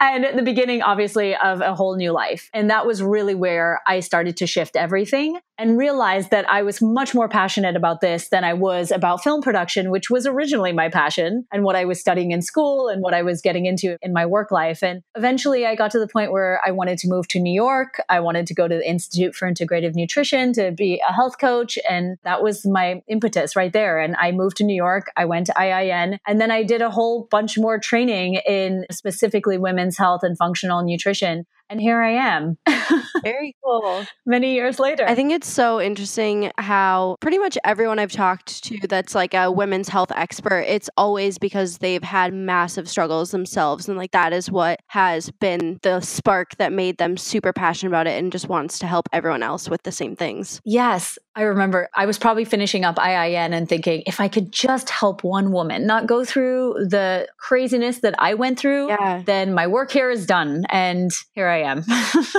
and 0.00 0.38
the 0.38 0.42
beginning, 0.42 0.82
obviously, 0.82 1.34
of 1.36 1.60
a 1.60 1.74
whole 1.74 1.96
new 1.96 2.12
life. 2.12 2.48
And 2.52 2.70
that 2.70 2.86
was 2.86 3.02
really 3.02 3.34
where 3.34 3.80
I 3.86 4.00
started 4.00 4.36
to 4.38 4.46
shift 4.46 4.76
everything 4.76 5.38
and 5.58 5.76
realized 5.76 6.30
that 6.30 6.48
I 6.48 6.62
was 6.62 6.80
much 6.80 7.14
more 7.14 7.28
passionate 7.28 7.76
about 7.76 8.00
this 8.00 8.28
than 8.28 8.44
I 8.44 8.54
was 8.54 8.90
about 8.92 9.22
film 9.22 9.42
production, 9.42 9.90
which 9.90 10.08
was 10.08 10.26
originally 10.26 10.72
my 10.72 10.88
passion 10.88 11.46
and 11.52 11.64
what 11.64 11.74
I 11.74 11.84
was 11.84 12.00
studying 12.00 12.30
in 12.30 12.42
school 12.42 12.88
and 12.88 13.02
what 13.02 13.12
I 13.12 13.22
was 13.22 13.42
getting 13.42 13.66
into 13.66 13.96
in 14.00 14.12
my 14.12 14.24
work 14.24 14.50
life. 14.52 14.82
And 14.82 15.02
eventually 15.16 15.66
I 15.66 15.74
got 15.74 15.90
to 15.90 15.98
the 15.98 16.06
point 16.06 16.30
where 16.30 16.60
I 16.64 16.70
wanted 16.70 16.98
to 16.98 17.08
move 17.08 17.26
to 17.28 17.40
New 17.40 17.52
York. 17.52 18.00
I 18.08 18.20
wanted 18.20 18.46
to 18.46 18.54
go 18.54 18.68
to 18.68 18.74
the 18.76 18.88
Institute 18.88 19.34
for 19.34 19.50
Integrative 19.50 19.94
Nutrition 19.94 20.52
to 20.52 20.70
be 20.70 21.02
a 21.08 21.12
health 21.12 21.38
coach. 21.40 21.78
And 21.88 22.18
that 22.22 22.42
was 22.42 22.64
my 22.64 23.02
impetus 23.08 23.56
right 23.56 23.72
there. 23.72 23.98
And 23.98 24.14
I 24.16 24.30
moved 24.30 24.58
to 24.58 24.64
New 24.64 24.76
York. 24.76 25.10
I 25.16 25.24
went 25.24 25.46
to 25.46 25.52
IIN 25.54 26.18
and 26.26 26.40
then 26.40 26.52
I 26.52 26.62
did 26.62 26.82
a 26.82 26.90
whole 26.90 27.26
bunch 27.30 27.58
more 27.58 27.78
training 27.78 28.34
in 28.46 28.86
specifically 28.92 29.58
women's 29.58 29.98
health 29.98 30.22
and 30.22 30.38
functional 30.38 30.82
nutrition 30.84 31.46
And 31.70 31.80
here 31.80 32.00
I 32.00 32.10
am. 32.12 32.56
Very 33.22 33.54
cool. 33.64 34.04
Many 34.24 34.54
years 34.54 34.78
later. 34.78 35.04
I 35.06 35.14
think 35.14 35.32
it's 35.32 35.48
so 35.48 35.80
interesting 35.80 36.50
how 36.56 37.16
pretty 37.20 37.38
much 37.38 37.58
everyone 37.64 37.98
I've 37.98 38.12
talked 38.12 38.64
to 38.64 38.78
that's 38.88 39.14
like 39.14 39.34
a 39.34 39.50
women's 39.50 39.88
health 39.88 40.10
expert, 40.14 40.60
it's 40.66 40.88
always 40.96 41.38
because 41.38 41.78
they've 41.78 42.02
had 42.02 42.32
massive 42.32 42.88
struggles 42.88 43.30
themselves. 43.32 43.88
And 43.88 43.98
like 43.98 44.12
that 44.12 44.32
is 44.32 44.50
what 44.50 44.80
has 44.86 45.30
been 45.40 45.78
the 45.82 46.00
spark 46.00 46.56
that 46.56 46.72
made 46.72 46.96
them 46.98 47.16
super 47.16 47.52
passionate 47.52 47.90
about 47.90 48.06
it 48.06 48.18
and 48.18 48.32
just 48.32 48.48
wants 48.48 48.78
to 48.78 48.86
help 48.86 49.08
everyone 49.12 49.42
else 49.42 49.68
with 49.68 49.82
the 49.82 49.92
same 49.92 50.16
things. 50.16 50.60
Yes. 50.64 51.18
I 51.34 51.42
remember 51.42 51.88
I 51.94 52.06
was 52.06 52.18
probably 52.18 52.44
finishing 52.44 52.84
up 52.84 52.96
IIN 52.96 53.52
and 53.52 53.68
thinking, 53.68 54.02
if 54.06 54.20
I 54.20 54.26
could 54.28 54.50
just 54.52 54.90
help 54.90 55.22
one 55.22 55.52
woman 55.52 55.86
not 55.86 56.06
go 56.06 56.24
through 56.24 56.74
the 56.88 57.28
craziness 57.38 58.00
that 58.00 58.14
I 58.18 58.34
went 58.34 58.58
through, 58.58 58.88
Yeah. 58.88 59.22
then 59.24 59.54
my 59.54 59.66
work 59.68 59.92
here 59.92 60.10
is 60.10 60.26
done. 60.26 60.64
And 60.70 61.10
here 61.34 61.46
I 61.48 61.57
am. 61.58 61.84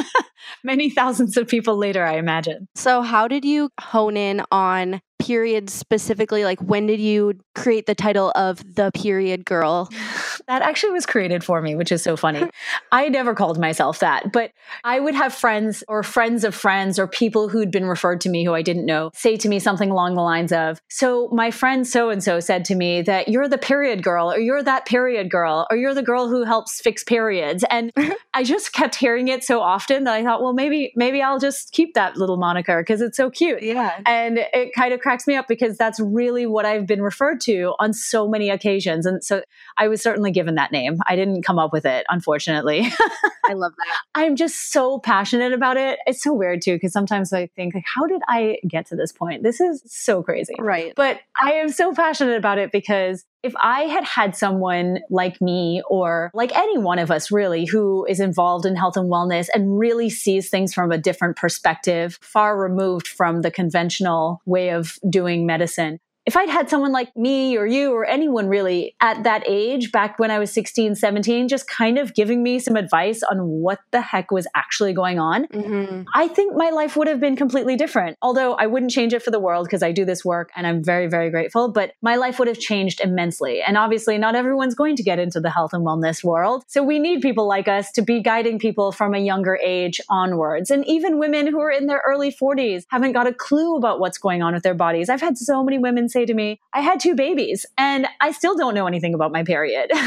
Many 0.64 0.90
thousands 0.90 1.38
of 1.38 1.48
people 1.48 1.78
later, 1.78 2.04
I 2.06 2.18
imagine. 2.18 2.68
So, 2.76 3.02
how 3.02 3.28
did 3.28 3.46
you 3.46 3.70
hone 3.80 4.18
in 4.18 4.44
on 4.52 5.02
periods 5.20 5.74
specifically? 5.74 6.44
Like, 6.44 6.60
when 6.62 6.88
did 6.88 7.00
you 7.00 7.40
create 7.54 7.86
the 7.86 7.96
title 7.96 8.32
of 8.36 8.76
the 8.76 8.92
period 8.92 9.46
girl? 9.46 9.90
That 10.48 10.64
actually 10.64 10.94
was 10.94 11.06
created 11.06 11.44
for 11.44 11.62
me, 11.62 11.76
which 11.76 11.92
is 11.92 12.02
so 12.02 12.18
funny. 12.18 12.44
I 12.92 13.08
never 13.10 13.36
called 13.36 13.60
myself 13.60 14.00
that, 14.00 14.32
but 14.32 14.52
I 14.84 15.00
would 15.00 15.14
have 15.14 15.32
friends 15.32 15.84
or 15.88 16.02
friends 16.02 16.44
of 16.44 16.56
friends 16.56 16.98
or 16.98 17.06
people 17.06 17.50
who'd 17.50 17.70
been 17.70 17.86
referred 17.86 18.20
to 18.22 18.30
me 18.30 18.44
who 18.44 18.56
I 18.56 18.64
didn't 18.64 18.88
know 18.88 19.12
say 19.14 19.38
to 19.38 19.48
me 19.48 19.60
something 19.60 19.92
along 19.92 20.16
the 20.16 20.24
lines 20.24 20.52
of, 20.52 20.82
So, 20.88 21.28
my 21.32 21.52
friend 21.52 21.86
so 21.86 22.10
and 22.10 22.24
so 22.24 22.40
said 22.40 22.66
to 22.66 22.76
me 22.76 23.04
that 23.04 23.28
you're 23.28 23.48
the 23.48 23.60
period 23.60 24.02
girl, 24.02 24.32
or 24.32 24.40
you're 24.40 24.64
that 24.64 24.88
period 24.88 25.30
girl, 25.30 25.68
or 25.70 25.78
you're 25.78 25.94
the 25.94 26.02
girl 26.02 26.28
who 26.28 26.46
helps 26.46 26.82
fix 26.82 27.04
periods. 27.04 27.64
And 27.70 27.92
I 28.34 28.44
just 28.44 28.74
kept 28.74 28.96
hearing 28.96 29.28
it 29.28 29.44
so 29.44 29.60
often 29.60 30.06
that 30.06 30.16
I 30.16 30.24
thought, 30.24 30.42
well, 30.42 30.54
maybe, 30.54 30.94
maybe 30.96 31.22
I'll 31.22 31.40
just 31.40 31.74
keep 31.74 31.94
that 31.94 32.18
little 32.18 32.38
moniker 32.38 32.82
because 32.82 33.02
it's 33.02 33.18
so 33.18 33.30
cute. 33.30 33.62
Yeah. 33.62 34.00
And 34.08 34.40
it 34.52 34.74
kind 34.74 34.94
of 34.94 35.02
cracks 35.10 35.26
me 35.26 35.36
up 35.36 35.48
because 35.48 35.76
that's 35.76 36.00
really 36.00 36.46
what 36.46 36.68
I've 36.68 36.86
been 36.86 37.02
referred 37.02 37.42
to 37.42 37.74
on 37.80 37.94
so 37.94 38.28
many 38.28 38.52
occasions. 38.52 39.08
And 39.08 39.24
so 39.24 39.42
I 39.76 39.88
was 39.88 40.04
certainly 40.04 40.30
given 40.30 40.54
that 40.54 40.72
name. 40.72 41.00
I 41.08 41.16
didn't 41.16 41.42
come 41.42 41.58
up 41.58 41.74
with 41.74 41.84
it, 41.84 42.06
unfortunately. 42.10 42.82
I 43.50 43.54
love 43.54 43.72
that. 43.76 43.98
I'm 44.14 44.36
just 44.36 44.72
so 44.72 45.00
passionate 45.00 45.52
about 45.52 45.78
it. 45.78 45.98
It's 46.06 46.22
so 46.22 46.32
weird 46.32 46.62
too, 46.62 46.76
because 46.76 46.94
sometimes 46.94 47.34
I 47.34 47.48
think, 47.48 47.74
like, 47.74 47.86
how 47.92 48.06
did 48.06 48.22
I 48.28 48.60
get 48.68 48.86
to 48.90 48.96
this 48.96 49.12
point? 49.12 49.42
This 49.42 49.60
is 49.60 49.82
so 49.88 50.22
crazy. 50.22 50.54
Right. 50.60 50.94
But 50.96 51.22
I 51.42 51.54
am 51.54 51.70
so 51.70 51.92
passionate 51.92 52.38
about 52.38 52.60
it 52.60 52.72
because 52.72 53.26
if 53.42 53.54
I 53.58 53.84
had 53.84 54.04
had 54.04 54.36
someone 54.36 55.00
like 55.10 55.40
me 55.40 55.82
or 55.90 56.30
like 56.34 56.56
any 56.58 56.78
one 56.78 57.00
of 57.00 57.10
us 57.10 57.32
really 57.32 57.66
who 57.66 58.06
is 58.06 58.20
involved 58.20 58.66
in 58.66 58.76
health 58.76 58.98
and 58.98 59.10
wellness 59.10 59.48
and 59.54 59.80
really 59.80 60.10
sees 60.10 60.50
things 60.50 60.74
from 60.74 60.92
a 60.92 60.98
different 60.98 61.38
perspective, 61.38 62.20
far 62.22 62.60
removed 62.60 63.08
from 63.08 63.42
the 63.42 63.52
conventional 63.52 64.42
way 64.46 64.72
of 64.72 64.99
doing 65.08 65.46
medicine, 65.46 66.00
if 66.30 66.38
I'd 66.38 66.48
had 66.48 66.70
someone 66.70 66.92
like 66.92 67.10
me 67.18 67.58
or 67.58 67.66
you 67.66 67.92
or 67.92 68.06
anyone 68.06 68.50
really 68.50 68.94
at 69.02 69.24
that 69.24 69.42
age 69.48 69.92
back 69.92 70.20
when 70.20 70.30
I 70.30 70.38
was 70.38 70.52
16, 70.52 70.94
17, 70.94 71.48
just 71.48 71.68
kind 71.68 71.98
of 71.98 72.14
giving 72.14 72.44
me 72.44 72.60
some 72.60 72.76
advice 72.76 73.24
on 73.24 73.48
what 73.48 73.80
the 73.90 74.00
heck 74.00 74.30
was 74.30 74.46
actually 74.54 74.94
going 74.94 75.18
on, 75.18 75.46
hmm 75.46 76.04
I 76.14 76.28
think 76.28 76.56
my 76.56 76.70
life 76.70 76.96
would 76.96 77.08
have 77.08 77.20
been 77.20 77.36
completely 77.36 77.76
different. 77.76 78.16
Although 78.22 78.54
I 78.54 78.68
wouldn't 78.68 78.92
change 78.92 79.14
it 79.14 79.24
for 79.24 79.32
the 79.32 79.40
world 79.40 79.66
because 79.66 79.82
I 79.82 79.92
do 79.92 80.06
this 80.06 80.24
work 80.24 80.52
and 80.56 80.68
I'm 80.68 80.84
very, 80.84 81.08
very 81.08 81.32
grateful, 81.32 81.72
but 81.72 81.94
my 82.04 82.16
life 82.16 82.38
would 82.38 82.48
have 82.48 82.60
changed 82.60 83.02
immensely. 83.02 83.64
And 83.64 83.76
obviously, 83.76 84.20
not 84.20 84.36
everyone's 84.36 84.76
going 84.76 84.98
to 84.98 85.04
get 85.04 85.18
into 85.18 85.40
the 85.40 85.50
health 85.50 85.74
and 85.74 85.84
wellness 85.84 86.24
world. 86.24 86.64
So 86.68 86.84
we 86.84 87.00
need 87.00 87.22
people 87.22 87.48
like 87.48 87.68
us 87.68 87.92
to 87.94 88.04
be 88.04 88.22
guiding 88.22 88.60
people 88.60 88.92
from 88.92 89.16
a 89.16 89.20
younger 89.20 89.58
age 89.64 90.00
onwards. 90.10 90.70
And 90.70 90.88
even 90.88 91.18
women 91.18 91.48
who 91.48 91.60
are 91.60 91.72
in 91.72 91.88
their 91.88 92.04
early 92.08 92.32
40s 92.32 92.86
haven't 92.90 93.14
got 93.14 93.26
a 93.26 93.34
clue 93.34 93.76
about 93.76 94.00
what's 94.00 94.20
going 94.20 94.44
on 94.44 94.54
with 94.54 94.62
their 94.62 94.76
bodies. 94.76 95.10
I've 95.10 95.22
had 95.22 95.38
so 95.38 95.64
many 95.64 95.80
women 95.80 96.08
say 96.08 96.19
to 96.26 96.34
me, 96.34 96.60
I 96.74 96.82
had 96.82 97.00
two 97.00 97.16
babies 97.16 97.66
and 97.78 98.08
I 98.22 98.32
still 98.32 98.56
don't 98.56 98.74
know 98.74 98.88
anything 98.88 99.14
about 99.14 99.32
my 99.32 99.44
period. 99.44 99.92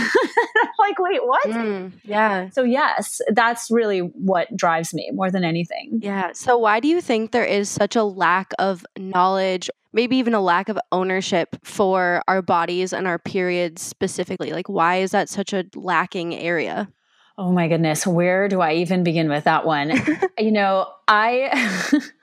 Like, 0.83 0.99
wait, 0.99 1.25
what? 1.25 1.47
Mm, 1.47 1.93
yeah. 2.03 2.49
So, 2.51 2.65
yes, 2.65 3.21
that's 3.29 3.71
really 3.71 4.01
what 4.01 4.55
drives 4.57 4.93
me 4.93 5.11
more 5.13 5.31
than 5.31 5.45
anything. 5.45 6.01
Yeah. 6.03 6.33
So, 6.35 6.59
why 6.59 6.81
do 6.81 6.89
you 6.89 7.01
think 7.01 7.31
there 7.31 7.45
is 7.45 7.71
such 7.71 7.95
a 7.95 8.03
lack 8.03 8.53
of 8.59 8.85
knowledge, 8.99 9.71
maybe 9.93 10.17
even 10.17 10.35
a 10.35 10.41
lack 10.41 10.69
of 10.69 10.79
ownership 10.91 11.57
for 11.63 12.23
our 12.27 12.43
bodies 12.43 12.93
and 12.93 13.07
our 13.07 13.19
periods 13.19 13.81
specifically? 13.81 14.53
Like, 14.53 14.69
why 14.69 14.97
is 14.97 15.13
that 15.13 15.29
such 15.29 15.53
a 15.53 15.65
lacking 15.77 16.35
area? 16.35 16.89
Oh 17.39 17.53
my 17.53 17.69
goodness, 17.69 18.07
where 18.07 18.49
do 18.49 18.61
I 18.61 18.75
even 18.75 19.05
begin 19.05 19.29
with 19.29 19.45
that 19.45 19.65
one? 19.65 19.93
you 20.39 20.51
know, 20.51 20.93
I 21.09 21.91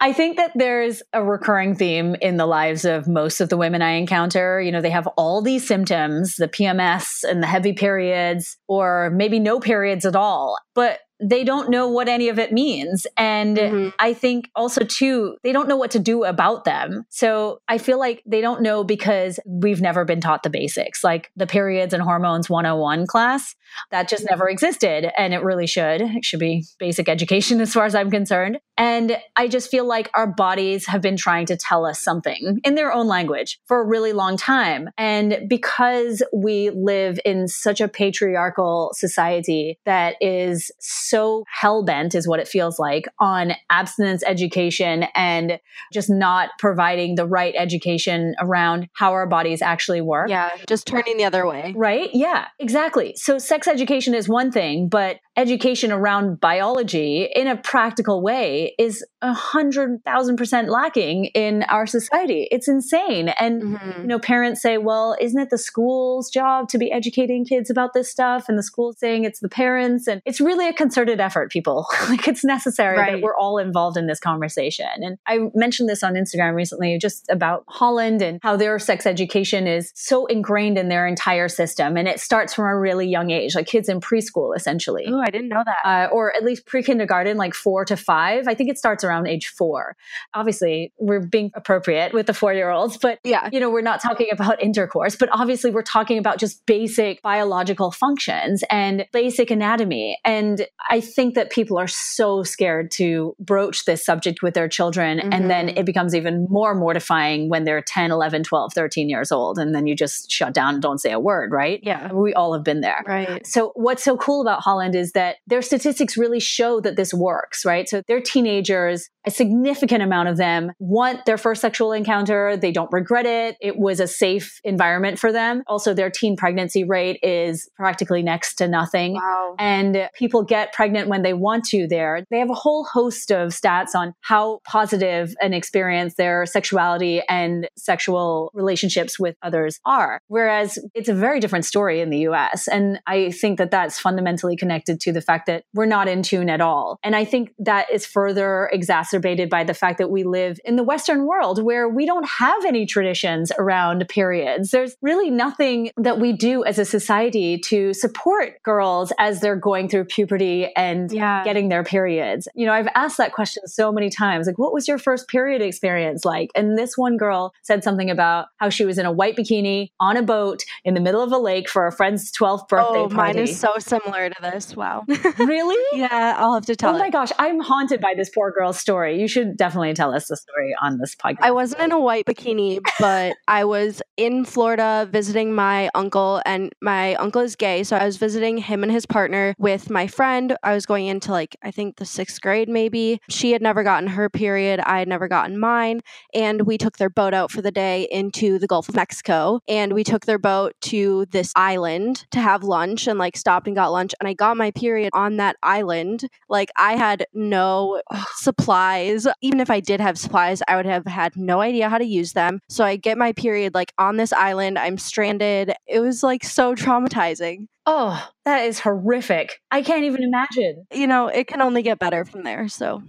I 0.00 0.12
think 0.12 0.36
that 0.36 0.52
there's 0.54 1.02
a 1.12 1.24
recurring 1.24 1.74
theme 1.74 2.16
in 2.20 2.36
the 2.36 2.46
lives 2.46 2.84
of 2.84 3.08
most 3.08 3.40
of 3.40 3.48
the 3.48 3.56
women 3.56 3.80
I 3.82 3.92
encounter. 3.92 4.60
You 4.60 4.70
know, 4.70 4.82
they 4.82 4.90
have 4.90 5.06
all 5.16 5.40
these 5.40 5.66
symptoms, 5.66 6.36
the 6.36 6.48
PMS 6.48 7.24
and 7.24 7.42
the 7.42 7.46
heavy 7.46 7.72
periods, 7.72 8.58
or 8.68 9.10
maybe 9.10 9.38
no 9.38 9.58
periods 9.58 10.04
at 10.04 10.16
all. 10.16 10.58
But 10.74 11.00
they 11.20 11.44
don't 11.44 11.70
know 11.70 11.88
what 11.88 12.08
any 12.08 12.28
of 12.28 12.38
it 12.38 12.52
means. 12.52 13.06
And 13.16 13.56
Mhm. 13.56 13.92
I 13.98 14.12
think 14.12 14.50
also, 14.54 14.84
too, 14.84 15.36
they 15.42 15.52
don't 15.52 15.68
know 15.68 15.76
what 15.76 15.90
to 15.92 15.98
do 15.98 16.24
about 16.24 16.64
them. 16.64 17.04
So 17.08 17.60
I 17.68 17.78
feel 17.78 17.98
like 17.98 18.22
they 18.26 18.40
don't 18.40 18.60
know 18.60 18.84
because 18.84 19.40
we've 19.46 19.80
never 19.80 20.04
been 20.04 20.20
taught 20.20 20.42
the 20.42 20.50
basics, 20.50 21.02
like 21.02 21.30
the 21.36 21.46
periods 21.46 21.94
and 21.94 22.02
hormones 22.02 22.50
101 22.50 23.06
class. 23.06 23.54
That 23.90 24.08
just 24.08 24.26
never 24.28 24.48
existed. 24.48 25.10
And 25.18 25.32
it 25.34 25.42
really 25.42 25.66
should. 25.66 26.00
It 26.00 26.24
should 26.24 26.40
be 26.40 26.64
basic 26.78 27.08
education 27.08 27.60
as 27.62 27.72
far 27.72 27.84
as 27.86 27.94
I'm 27.94 28.10
concerned. 28.10 28.58
And 28.78 29.18
I 29.36 29.48
just 29.48 29.70
feel 29.70 29.86
like 29.86 30.10
our 30.14 30.26
bodies 30.26 30.86
have 30.86 31.00
been 31.00 31.16
trying 31.16 31.46
to 31.46 31.56
tell 31.56 31.86
us 31.86 31.98
something 31.98 32.60
in 32.62 32.74
their 32.74 32.92
own 32.92 33.06
language 33.06 33.58
for 33.66 33.80
a 33.80 33.86
really 33.86 34.12
long 34.12 34.36
time. 34.36 34.90
And 34.98 35.48
because 35.48 36.22
we 36.32 36.70
live 36.70 37.18
in 37.24 37.48
such 37.48 37.80
a 37.80 37.88
patriarchal 37.88 38.90
society 38.94 39.78
that 39.86 40.16
is 40.20 40.70
so 40.78 41.05
hell 41.48 41.84
bent, 41.84 42.14
is 42.14 42.26
what 42.28 42.40
it 42.40 42.48
feels 42.48 42.78
like, 42.78 43.06
on 43.18 43.52
abstinence 43.70 44.22
education 44.26 45.04
and 45.14 45.58
just 45.92 46.10
not 46.10 46.50
providing 46.58 47.14
the 47.14 47.26
right 47.26 47.54
education 47.56 48.34
around 48.40 48.88
how 48.94 49.12
our 49.12 49.26
bodies 49.26 49.62
actually 49.62 50.00
work. 50.00 50.28
Yeah. 50.28 50.50
Just 50.66 50.86
turning 50.86 51.16
the 51.16 51.24
other 51.24 51.46
way. 51.46 51.74
Right? 51.76 52.10
Yeah, 52.12 52.46
exactly. 52.58 53.14
So, 53.16 53.38
sex 53.38 53.66
education 53.68 54.14
is 54.14 54.28
one 54.28 54.50
thing, 54.50 54.88
but 54.88 55.20
education 55.36 55.92
around 55.92 56.40
biology 56.40 57.28
in 57.34 57.46
a 57.46 57.56
practical 57.56 58.22
way 58.22 58.74
is 58.78 59.04
a 59.20 59.34
hundred 59.34 60.02
thousand 60.04 60.36
percent 60.36 60.70
lacking 60.70 61.26
in 61.26 61.62
our 61.64 61.86
society. 61.86 62.48
It's 62.50 62.68
insane. 62.68 63.28
And, 63.38 63.62
Mhm. 63.62 64.00
you 64.02 64.06
know, 64.06 64.18
parents 64.18 64.62
say, 64.62 64.78
well, 64.78 65.14
isn't 65.20 65.38
it 65.38 65.50
the 65.50 65.58
school's 65.58 66.30
job 66.30 66.68
to 66.70 66.78
be 66.78 66.90
educating 66.90 67.44
kids 67.44 67.68
about 67.68 67.92
this 67.92 68.10
stuff? 68.10 68.48
And 68.48 68.56
the 68.56 68.62
school's 68.62 68.98
saying 68.98 69.24
it's 69.24 69.40
the 69.40 69.48
parents. 69.48 70.06
And 70.06 70.22
it's 70.24 70.40
really 70.40 70.68
a 70.68 70.72
concerted 70.96 71.20
effort, 71.20 71.50
people. 71.50 71.86
like, 72.08 72.26
it's 72.26 72.42
necessary 72.42 72.96
that 72.96 73.20
we're 73.20 73.36
all 73.36 73.58
involved 73.58 73.98
in 73.98 74.06
this 74.06 74.18
conversation. 74.18 74.86
And 75.02 75.18
I 75.26 75.50
mentioned 75.54 75.90
this 75.90 76.02
on 76.02 76.14
Instagram 76.14 76.54
recently 76.54 76.98
just 76.98 77.26
about 77.28 77.64
Holland 77.68 78.22
and 78.22 78.40
how 78.42 78.56
their 78.56 78.78
sex 78.78 79.04
education 79.04 79.66
is 79.66 79.92
so 79.94 80.24
ingrained 80.26 80.78
in 80.78 80.88
their 80.88 81.06
entire 81.06 81.48
system. 81.48 81.98
And 81.98 82.08
it 82.08 82.18
starts 82.18 82.54
from 82.54 82.64
a 82.64 82.78
really 82.78 83.06
young 83.06 83.30
age, 83.30 83.54
like 83.54 83.66
kids 83.66 83.90
in 83.90 84.00
preschool, 84.00 84.56
essentially. 84.56 85.04
Oh, 85.06 85.20
I 85.20 85.28
didn't 85.28 85.48
know 85.48 85.62
that. 85.66 85.86
Uh, 85.86 86.08
or 86.10 86.34
at 86.34 86.42
least 86.42 86.64
pre 86.64 86.82
kindergarten, 86.82 87.36
like 87.36 87.52
four 87.52 87.84
to 87.84 87.96
five. 87.96 88.48
I 88.48 88.54
think 88.54 88.70
it 88.70 88.78
starts 88.78 89.04
around 89.04 89.26
age 89.26 89.48
four. 89.48 89.96
Obviously, 90.32 90.94
we're 90.98 91.20
being 91.20 91.50
appropriate 91.54 92.14
with 92.14 92.26
the 92.26 92.34
four 92.34 92.54
year 92.54 92.70
olds, 92.70 92.96
but 92.96 93.18
yeah. 93.22 93.50
you 93.52 93.60
know, 93.60 93.68
we're 93.68 93.82
not 93.82 94.00
talking 94.00 94.28
about 94.32 94.62
intercourse, 94.62 95.14
but 95.14 95.28
obviously 95.30 95.70
we're 95.70 95.82
talking 95.82 96.16
about 96.16 96.38
just 96.38 96.64
basic 96.64 97.20
biological 97.20 97.90
functions 97.90 98.64
and 98.70 99.04
basic 99.12 99.50
anatomy. 99.50 100.18
And 100.24 100.66
I 100.90 101.00
think 101.00 101.34
that 101.34 101.50
people 101.50 101.78
are 101.78 101.86
so 101.86 102.42
scared 102.42 102.90
to 102.92 103.34
broach 103.40 103.84
this 103.84 104.04
subject 104.04 104.42
with 104.42 104.54
their 104.54 104.68
children. 104.68 105.20
And 105.20 105.50
then 105.50 105.68
Mhm. 105.68 105.78
it 105.78 105.86
becomes 105.86 106.14
even 106.14 106.46
more 106.48 106.74
mortifying 106.74 107.48
when 107.48 107.64
they're 107.64 107.82
10, 107.82 108.10
11, 108.10 108.42
12, 108.44 108.72
13 108.72 109.08
years 109.08 109.32
old. 109.32 109.58
And 109.58 109.74
then 109.74 109.86
you 109.86 109.94
just 109.94 110.30
shut 110.30 110.54
down 110.54 110.74
and 110.74 110.82
don't 110.82 110.98
say 110.98 111.12
a 111.12 111.20
word, 111.20 111.50
right? 111.52 111.80
Yeah. 111.82 112.12
We 112.12 112.34
all 112.34 112.52
have 112.52 112.64
been 112.64 112.80
there. 112.80 113.02
Right. 113.06 113.46
So, 113.46 113.72
what's 113.74 114.04
so 114.04 114.16
cool 114.16 114.40
about 114.40 114.60
Holland 114.60 114.94
is 114.94 115.12
that 115.12 115.36
their 115.46 115.62
statistics 115.62 116.16
really 116.16 116.40
show 116.40 116.80
that 116.80 116.96
this 116.96 117.12
works, 117.12 117.64
right? 117.64 117.88
So, 117.88 118.02
they're 118.06 118.20
teenagers, 118.20 119.08
a 119.26 119.30
significant 119.30 120.02
amount 120.02 120.28
of 120.28 120.36
them 120.36 120.72
want 120.78 121.24
their 121.26 121.38
first 121.38 121.60
sexual 121.60 121.92
encounter. 121.92 122.56
They 122.56 122.72
don't 122.72 122.92
regret 122.92 123.26
it. 123.26 123.56
It 123.60 123.78
was 123.78 124.00
a 124.00 124.06
safe 124.06 124.60
environment 124.64 125.18
for 125.18 125.32
them. 125.32 125.62
Also, 125.66 125.94
their 125.94 126.10
teen 126.10 126.36
pregnancy 126.36 126.84
rate 126.84 127.18
is 127.22 127.68
practically 127.76 128.22
next 128.22 128.54
to 128.56 128.68
nothing. 128.68 129.14
Wow. 129.14 129.54
And 129.58 130.08
people 130.14 130.42
get 130.42 130.72
pregnant 130.76 131.08
when 131.08 131.22
they 131.22 131.32
want 131.32 131.64
to 131.64 131.86
there. 131.88 132.26
They 132.30 132.38
have 132.38 132.50
a 132.50 132.54
whole 132.54 132.84
host 132.84 133.32
of 133.32 133.48
stats 133.48 133.94
on 133.94 134.12
how 134.20 134.60
positive 134.64 135.34
an 135.40 135.54
experience 135.54 136.16
their 136.16 136.44
sexuality 136.44 137.22
and 137.30 137.66
sexual 137.78 138.50
relationships 138.52 139.18
with 139.18 139.36
others 139.42 139.80
are. 139.86 140.20
Whereas 140.28 140.78
it's 140.94 141.08
a 141.08 141.14
very 141.14 141.40
different 141.40 141.64
story 141.64 142.02
in 142.02 142.10
the 142.10 142.18
US. 142.28 142.68
And 142.68 143.00
I 143.06 143.30
think 143.30 143.56
that 143.56 143.70
that's 143.70 143.98
fundamentally 143.98 144.54
connected 144.54 145.00
to 145.00 145.12
the 145.12 145.22
fact 145.22 145.46
that 145.46 145.64
we're 145.72 145.86
not 145.86 146.08
in 146.08 146.22
tune 146.22 146.50
at 146.50 146.60
all. 146.60 146.98
And 147.02 147.16
I 147.16 147.24
think 147.24 147.54
that 147.58 147.90
is 147.90 148.04
further 148.04 148.68
exacerbated 148.70 149.48
by 149.48 149.64
the 149.64 149.72
fact 149.72 149.96
that 149.96 150.10
we 150.10 150.24
live 150.24 150.58
in 150.62 150.76
the 150.76 150.84
Western 150.84 151.26
world 151.26 151.64
where 151.64 151.88
we 151.88 152.04
don't 152.04 152.28
have 152.28 152.66
any 152.66 152.84
traditions 152.84 153.50
around 153.58 154.06
periods. 154.10 154.72
There's 154.72 154.94
really 155.00 155.30
nothing 155.30 155.90
that 155.96 156.20
we 156.20 156.34
do 156.34 156.64
as 156.64 156.78
a 156.78 156.84
society 156.84 157.58
to 157.60 157.94
support 157.94 158.62
girls 158.62 159.10
as 159.18 159.40
they're 159.40 159.56
going 159.56 159.88
through 159.88 160.04
puberty 160.04 160.65
and 160.76 161.10
yeah. 161.12 161.44
getting 161.44 161.68
their 161.68 161.84
periods. 161.84 162.48
You 162.54 162.66
know, 162.66 162.72
I've 162.72 162.88
asked 162.94 163.18
that 163.18 163.32
question 163.32 163.66
so 163.66 163.92
many 163.92 164.10
times 164.10 164.46
like, 164.46 164.58
what 164.58 164.72
was 164.72 164.88
your 164.88 164.98
first 164.98 165.28
period 165.28 165.62
experience 165.62 166.24
like? 166.24 166.50
And 166.54 166.78
this 166.78 166.96
one 166.96 167.16
girl 167.16 167.52
said 167.62 167.84
something 167.84 168.10
about 168.10 168.46
how 168.56 168.68
she 168.68 168.84
was 168.84 168.98
in 168.98 169.06
a 169.06 169.12
white 169.12 169.36
bikini 169.36 169.90
on 170.00 170.16
a 170.16 170.22
boat 170.22 170.64
in 170.84 170.94
the 170.94 171.00
middle 171.00 171.22
of 171.22 171.32
a 171.32 171.38
lake 171.38 171.68
for 171.68 171.86
a 171.86 171.92
friend's 171.92 172.32
12th 172.32 172.68
birthday 172.68 172.98
oh, 172.98 173.08
party. 173.08 173.38
Mine 173.38 173.48
is 173.48 173.58
so 173.58 173.72
similar 173.78 174.28
to 174.28 174.42
this. 174.42 174.76
Wow. 174.76 175.04
really? 175.38 175.98
yeah, 175.98 176.34
I'll 176.38 176.54
have 176.54 176.66
to 176.66 176.76
tell. 176.76 176.94
Oh 176.94 176.98
my 176.98 177.10
gosh, 177.10 177.30
I'm 177.38 177.60
haunted 177.60 178.00
by 178.00 178.14
this 178.16 178.30
poor 178.30 178.50
girl's 178.50 178.78
story. 178.78 179.20
You 179.20 179.28
should 179.28 179.56
definitely 179.56 179.94
tell 179.94 180.14
us 180.14 180.28
the 180.28 180.36
story 180.36 180.74
on 180.80 180.98
this 180.98 181.14
podcast. 181.14 181.38
I 181.40 181.50
wasn't 181.50 181.82
in 181.82 181.92
a 181.92 182.00
white 182.00 182.26
bikini, 182.26 182.80
but 182.98 183.36
I 183.48 183.64
was 183.64 184.02
in 184.16 184.44
Florida 184.44 185.08
visiting 185.10 185.54
my 185.54 185.90
uncle, 185.94 186.42
and 186.46 186.72
my 186.80 187.14
uncle 187.16 187.42
is 187.42 187.56
gay. 187.56 187.84
So 187.84 187.96
I 187.96 188.04
was 188.04 188.16
visiting 188.16 188.58
him 188.58 188.82
and 188.82 188.92
his 188.92 189.06
partner 189.06 189.54
with 189.58 189.90
my 189.90 190.06
friend. 190.06 190.55
I 190.62 190.74
was 190.74 190.86
going 190.86 191.06
into 191.06 191.30
like, 191.30 191.56
I 191.62 191.70
think 191.70 191.96
the 191.96 192.04
sixth 192.04 192.40
grade 192.40 192.68
maybe. 192.68 193.20
She 193.28 193.52
had 193.52 193.62
never 193.62 193.82
gotten 193.82 194.08
her 194.08 194.28
period, 194.28 194.80
I 194.80 194.98
had 194.98 195.08
never 195.08 195.28
gotten 195.28 195.58
mine. 195.58 196.00
And 196.34 196.62
we 196.62 196.78
took 196.78 196.98
their 196.98 197.10
boat 197.10 197.34
out 197.34 197.50
for 197.50 197.62
the 197.62 197.70
day 197.70 198.08
into 198.10 198.58
the 198.58 198.66
Gulf 198.66 198.88
of 198.88 198.94
Mexico. 198.94 199.60
And 199.68 199.92
we 199.92 200.04
took 200.04 200.26
their 200.26 200.38
boat 200.38 200.74
to 200.82 201.26
this 201.30 201.52
island 201.56 202.26
to 202.30 202.40
have 202.40 202.62
lunch 202.62 203.06
and 203.06 203.18
like 203.18 203.36
stopped 203.36 203.66
and 203.66 203.76
got 203.76 203.92
lunch. 203.92 204.14
And 204.20 204.28
I 204.28 204.34
got 204.34 204.56
my 204.56 204.70
period 204.70 205.10
on 205.12 205.36
that 205.36 205.56
island. 205.62 206.28
Like, 206.48 206.70
I 206.76 206.96
had 206.96 207.26
no 207.32 208.00
supplies. 208.36 209.26
Even 209.40 209.60
if 209.60 209.70
I 209.70 209.80
did 209.80 210.00
have 210.00 210.18
supplies, 210.18 210.62
I 210.68 210.76
would 210.76 210.86
have 210.86 211.06
had 211.06 211.36
no 211.36 211.60
idea 211.60 211.88
how 211.88 211.98
to 211.98 212.04
use 212.04 212.32
them. 212.32 212.60
So 212.68 212.84
I 212.84 212.96
get 212.96 213.18
my 213.18 213.32
period 213.32 213.74
like 213.74 213.92
on 213.98 214.16
this 214.16 214.32
island. 214.32 214.78
I'm 214.78 214.98
stranded. 214.98 215.72
It 215.86 216.00
was 216.00 216.22
like 216.22 216.44
so 216.44 216.74
traumatizing. 216.74 217.68
Oh, 217.86 218.28
that 218.44 218.64
is 218.64 218.80
horrific. 218.80 219.60
I 219.70 219.82
can't 219.82 220.04
even 220.04 220.22
imagine. 220.24 220.86
You 220.92 221.06
know, 221.06 221.28
it 221.28 221.46
can 221.46 221.62
only 221.62 221.82
get 221.82 221.98
better 221.98 222.24
from 222.24 222.42
there. 222.42 222.68
So 222.68 223.02